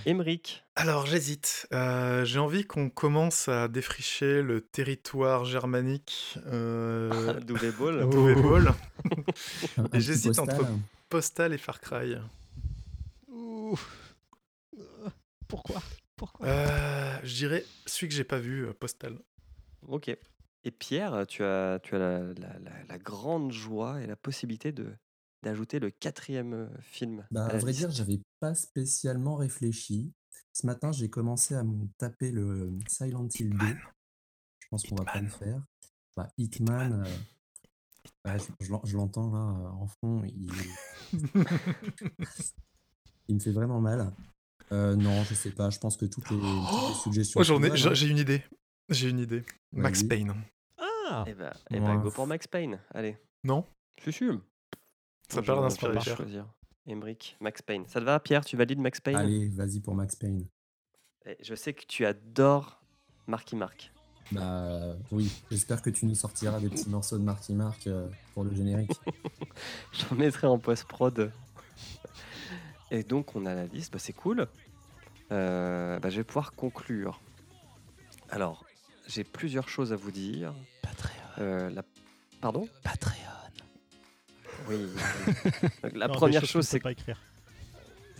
Emric. 0.06 0.64
Alors 0.76 1.08
j'hésite. 1.08 1.68
Euh, 1.74 2.24
J'ai 2.26 2.38
envie 2.38 2.64
qu'on 2.64 2.92
commence 2.92 3.48
à 3.48 3.68
défricher 3.68 4.44
le 4.44 4.62
territoire 4.62 5.46
germanique 5.46 6.38
euh, 6.46 7.40
Double 7.42 7.72
Ball. 7.80 8.76
Petit 9.90 10.02
j'hésite 10.02 10.38
entre- 10.38 10.56
postal. 10.58 10.78
Postal 11.10 11.54
et 11.54 11.58
Far 11.58 11.80
Cry. 11.82 12.18
Ouh. 13.32 13.80
Pourquoi 15.52 15.82
Pourquoi 16.16 16.48
Euh, 16.48 17.20
je 17.24 17.36
dirais 17.36 17.66
celui 17.86 18.08
que 18.08 18.14
j'ai 18.16 18.24
pas 18.24 18.40
vu, 18.40 18.66
euh, 18.66 18.74
Postal. 18.74 19.20
Ok. 19.88 20.08
Et 20.64 20.72
Pierre, 20.72 21.26
tu 21.28 21.44
as, 21.44 21.80
tu 21.84 21.94
as 21.96 22.00
la, 22.00 22.20
la- 22.34 22.60
la- 22.60 22.84
la 22.88 22.98
grande 22.98 23.52
joie 23.52 24.02
et 24.02 24.08
la 24.08 24.16
possibilité 24.16 24.72
de 24.72 24.96
d'ajouter 25.44 25.80
le 25.80 25.90
quatrième 25.90 26.54
euh, 26.54 26.68
film. 26.82 27.28
Bah, 27.32 27.48
à 27.48 27.58
vrai 27.58 27.72
liste. 27.72 27.80
dire, 27.80 27.92
j'avais 27.92 28.22
pas 28.40 28.54
spécialement 28.56 29.36
réfléchi. 29.36 30.14
Ce 30.54 30.66
matin, 30.66 30.92
j'ai 30.94 31.10
commencé 31.10 31.54
à 31.56 31.64
me 31.64 31.88
taper 31.98 32.32
le 32.32 32.78
Silent 32.88 33.28
Hill 33.40 33.50
2. 33.58 33.66
Je 34.60 34.68
pense 34.70 34.84
qu'on 34.84 34.96
va 34.96 35.06
pas 35.06 35.20
le 35.20 35.28
faire. 35.30 35.62
Bah, 36.16 36.30
Hitman, 36.38 36.94
euh, 36.94 37.04
bah, 38.24 38.38
je, 38.38 38.46
je 38.60 38.72
je 38.86 38.96
l'entends 38.98 39.32
là 39.32 39.72
en 39.74 39.88
fond, 39.88 40.24
il, 40.26 40.52
il 43.28 43.36
me 43.36 43.40
fait 43.40 43.52
vraiment 43.52 43.82
mal. 43.82 44.14
Euh, 44.72 44.96
non, 44.96 45.24
je 45.24 45.34
sais 45.34 45.52
pas, 45.52 45.70
je 45.70 45.80
pense 45.80 45.98
que 45.98 46.06
toutes 46.06 46.30
les, 46.30 46.38
toutes 46.38 46.90
les 46.90 46.96
suggestions. 47.04 47.40
Oh, 47.40 47.44
j'en 47.44 47.62
ai- 47.64 47.76
j'ai 47.76 47.90
hein. 47.90 47.94
j'ai 47.94 48.08
une 48.08 48.18
idée. 48.18 48.42
J'ai 48.90 49.10
une 49.10 49.20
idée. 49.20 49.44
Max. 49.74 50.04
Payne. 50.04 50.34
Ah 50.78 51.26
Eh 51.28 51.34
ben, 51.34 51.52
eh 51.72 51.80
ben, 51.80 51.98
Ouais. 51.98 52.04
go 52.04 52.12
pour 52.12 52.26
Max 52.28 52.48
Payne. 52.48 52.80
Allez. 52.94 53.18
Non 53.44 53.66
Je 53.98 54.04
suis 54.04 54.14
sûr. 54.14 54.42
Ça 55.30 55.42
vais 55.42 55.48
d'inspirer. 55.48 56.00
choisir. 56.02 56.46
Emric, 56.88 57.38
Max 57.40 57.62
Payne. 57.62 57.86
Ça 57.88 58.00
te 58.00 58.06
va, 58.06 58.20
Pierre? 58.20 58.44
Tu 58.44 58.58
valides 58.58 58.80
Max 58.80 59.00
Payne? 59.00 59.16
Allez, 59.16 59.50
vas-y 59.50 59.80
pour 59.82 59.94
Max 59.96 60.16
Payne. 60.16 60.46
Eh, 61.26 61.38
Je 61.42 61.54
sais 61.56 61.74
que 61.74 61.86
tu 61.86 62.06
adores 62.06 62.82
Marky 63.28 63.56
Mark. 63.56 63.92
Bah 64.32 64.96
oui, 65.12 65.30
j'espère 65.52 65.82
que 65.82 65.90
tu 65.90 66.06
nous 66.06 66.16
sortiras 66.16 66.60
des 66.60 66.70
petits 66.70 66.90
morceaux 66.90 67.18
de 67.18 67.24
Marky 67.24 67.54
Mark 67.54 67.86
euh, 67.88 68.08
pour 68.34 68.44
le 68.46 68.56
générique. 68.56 68.92
J'en 69.92 70.16
mettrai 70.16 70.48
en 70.48 70.58
post-prod. 70.58 71.32
Et 72.92 73.04
donc, 73.04 73.36
on 73.36 73.46
a 73.46 73.56
la 73.56 73.66
liste. 73.66 73.94
Bah, 73.94 74.00
c'est 74.00 74.14
cool. 74.14 74.48
Euh, 75.32 76.00
bah, 76.00 76.10
je 76.10 76.18
vais 76.18 76.24
pouvoir 76.24 76.54
conclure. 76.54 77.22
Alors, 78.30 78.66
j'ai 79.08 79.24
plusieurs 79.24 79.70
choses 79.70 79.94
à 79.94 79.96
vous 79.96 80.12
dire. 80.12 80.54
Patreon. 80.82 81.12
Euh, 81.40 81.70
la... 81.70 81.84
Pardon? 82.42 82.68
Patreon. 82.84 83.16
Oui. 84.68 84.88
Donc, 85.84 85.96
la 85.96 86.08
Non, 86.08 86.14
première 86.14 86.46
chose, 86.46 86.68
c'est 86.68 86.80
peut 86.80 86.84
pas 86.84 86.92
écrire. 86.92 87.20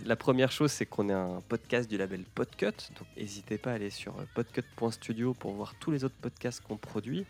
La 0.04 0.16
première 0.16 0.50
chose, 0.50 0.72
c'est 0.72 0.86
qu'on 0.86 1.08
est 1.10 1.14
un 1.14 1.40
podcast 1.48 1.88
du 1.88 1.96
label 1.96 2.24
Podcut. 2.24 2.66
Donc, 2.98 3.06
n'hésitez 3.16 3.58
pas 3.58 3.72
à 3.72 3.74
aller 3.74 3.90
sur 3.90 4.18
euh, 4.18 4.24
podcut.studio 4.34 5.34
pour 5.34 5.52
voir 5.52 5.74
tous 5.78 5.90
les 5.90 6.02
autres 6.02 6.16
podcasts 6.20 6.60
qu'on 6.62 6.76
produit. 6.76 7.26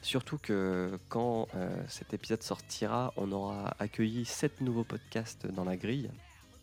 Surtout 0.00 0.38
que 0.38 0.98
quand 1.08 1.48
euh, 1.54 1.76
cet 1.88 2.14
épisode 2.14 2.42
sortira, 2.42 3.12
on 3.16 3.32
aura 3.32 3.74
accueilli 3.80 4.24
sept 4.24 4.60
nouveaux 4.60 4.84
podcasts 4.84 5.46
dans 5.48 5.64
la 5.64 5.76
grille. 5.76 6.10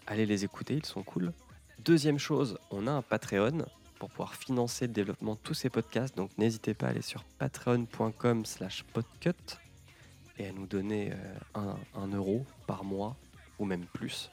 Allez 0.08 0.26
les 0.26 0.44
écouter, 0.44 0.76
ils 0.76 0.86
sont 0.86 1.02
cool. 1.02 1.34
Deuxième 1.80 2.20
chose, 2.20 2.60
on 2.70 2.86
a 2.86 2.92
un 2.92 3.02
Patreon 3.02 3.66
pour 3.98 4.10
pouvoir 4.10 4.36
financer 4.36 4.86
le 4.88 4.94
développement 4.94 5.34
de 5.34 5.40
tous 5.40 5.56
ces 5.56 5.70
podcasts. 5.70 6.16
Donc, 6.16 6.30
n'hésitez 6.38 6.74
pas 6.76 6.88
à 6.88 6.90
aller 6.90 7.02
sur 7.02 7.24
patreon.com 7.40 8.46
slash 8.46 8.84
podcut 8.94 9.58
et 10.38 10.48
à 10.48 10.52
nous 10.52 10.68
donner 10.68 11.12
euh, 11.56 11.74
un, 11.96 12.08
euro 12.08 12.46
par 12.68 12.84
mois 12.84 13.16
ou 13.58 13.66
même 13.66 13.86
plus. 13.86 14.30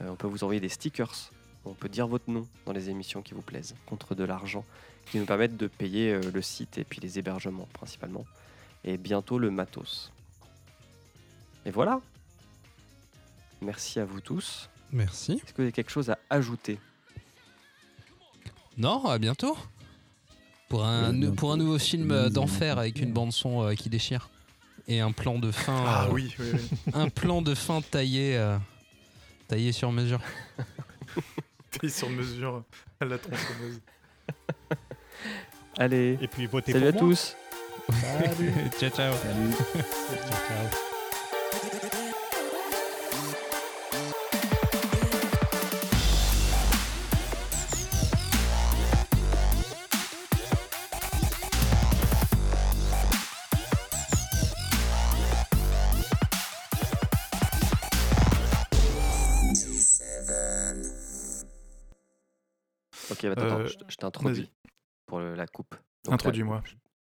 Euh, 0.00 0.08
on 0.08 0.16
peut 0.16 0.26
vous 0.26 0.42
envoyer 0.42 0.60
des 0.60 0.68
stickers. 0.68 1.30
On 1.64 1.74
peut 1.74 1.88
dire 1.88 2.08
votre 2.08 2.30
nom 2.30 2.46
dans 2.64 2.72
les 2.72 2.90
émissions 2.90 3.22
qui 3.22 3.34
vous 3.34 3.42
plaisent, 3.42 3.74
contre 3.86 4.14
de 4.14 4.24
l'argent, 4.24 4.64
qui 5.06 5.18
nous 5.18 5.26
permettent 5.26 5.56
de 5.56 5.66
payer 5.68 6.14
euh, 6.14 6.30
le 6.32 6.42
site 6.42 6.78
et 6.78 6.84
puis 6.84 7.00
les 7.00 7.18
hébergements 7.18 7.68
principalement. 7.72 8.24
Et 8.82 8.98
bientôt 8.98 9.38
le 9.38 9.50
matos. 9.50 10.12
Et 11.64 11.70
voilà. 11.70 12.00
Merci 13.60 14.00
à 14.00 14.04
vous 14.04 14.20
tous. 14.20 14.68
Merci. 14.92 15.32
Est-ce 15.32 15.52
que 15.52 15.56
vous 15.56 15.62
avez 15.62 15.72
quelque 15.72 15.90
chose 15.90 16.10
à 16.10 16.18
ajouter? 16.30 16.78
Non, 18.78 19.04
à 19.06 19.18
bientôt. 19.18 19.56
Pour 20.68 20.84
un, 20.84 21.14
Oui, 21.14 21.30
pour 21.32 21.52
un 21.52 21.56
nouveau 21.56 21.78
film 21.78 22.10
euh, 22.10 22.28
d'enfer 22.28 22.78
avec 22.78 23.00
une 23.00 23.12
bande 23.12 23.32
son 23.32 23.62
euh, 23.62 23.74
qui 23.74 23.88
déchire. 23.88 24.28
Et 24.88 25.00
un 25.00 25.12
plan 25.12 25.38
de 25.38 25.50
fin. 25.50 25.84
Ah 25.86 26.04
euh, 26.06 26.12
oui, 26.12 26.34
oui, 26.38 26.46
oui. 26.52 26.92
Un 26.94 27.08
plan 27.08 27.42
de 27.42 27.54
fin 27.54 27.80
taillé, 27.80 28.36
euh, 28.36 28.56
taillé 29.48 29.72
sur 29.72 29.90
mesure. 29.90 30.20
Pris 31.78 31.90
sur 31.90 32.08
mesure 32.08 32.62
à 33.00 33.04
la 33.04 33.18
tronçonneuse. 33.18 33.80
Allez, 35.78 36.18
Et 36.22 36.28
puis 36.28 36.46
votez 36.46 36.72
salut 36.72 36.86
à 36.86 36.92
moi. 36.92 37.00
tous 37.00 37.36
Salut. 38.00 38.52
ciao, 38.78 38.90
ciao. 38.90 39.12
Salut. 39.14 39.52
Ciao, 39.52 40.70
ciao. 40.70 40.85
Ok, 63.16 63.24
attends, 63.24 63.58
Euh, 63.60 63.66
je, 63.88 63.96
t'introduis 63.96 64.50
pour 65.06 65.20
le- 65.20 65.34
la 65.34 65.46
coupe. 65.46 65.74
Introduis-moi. 66.08 66.62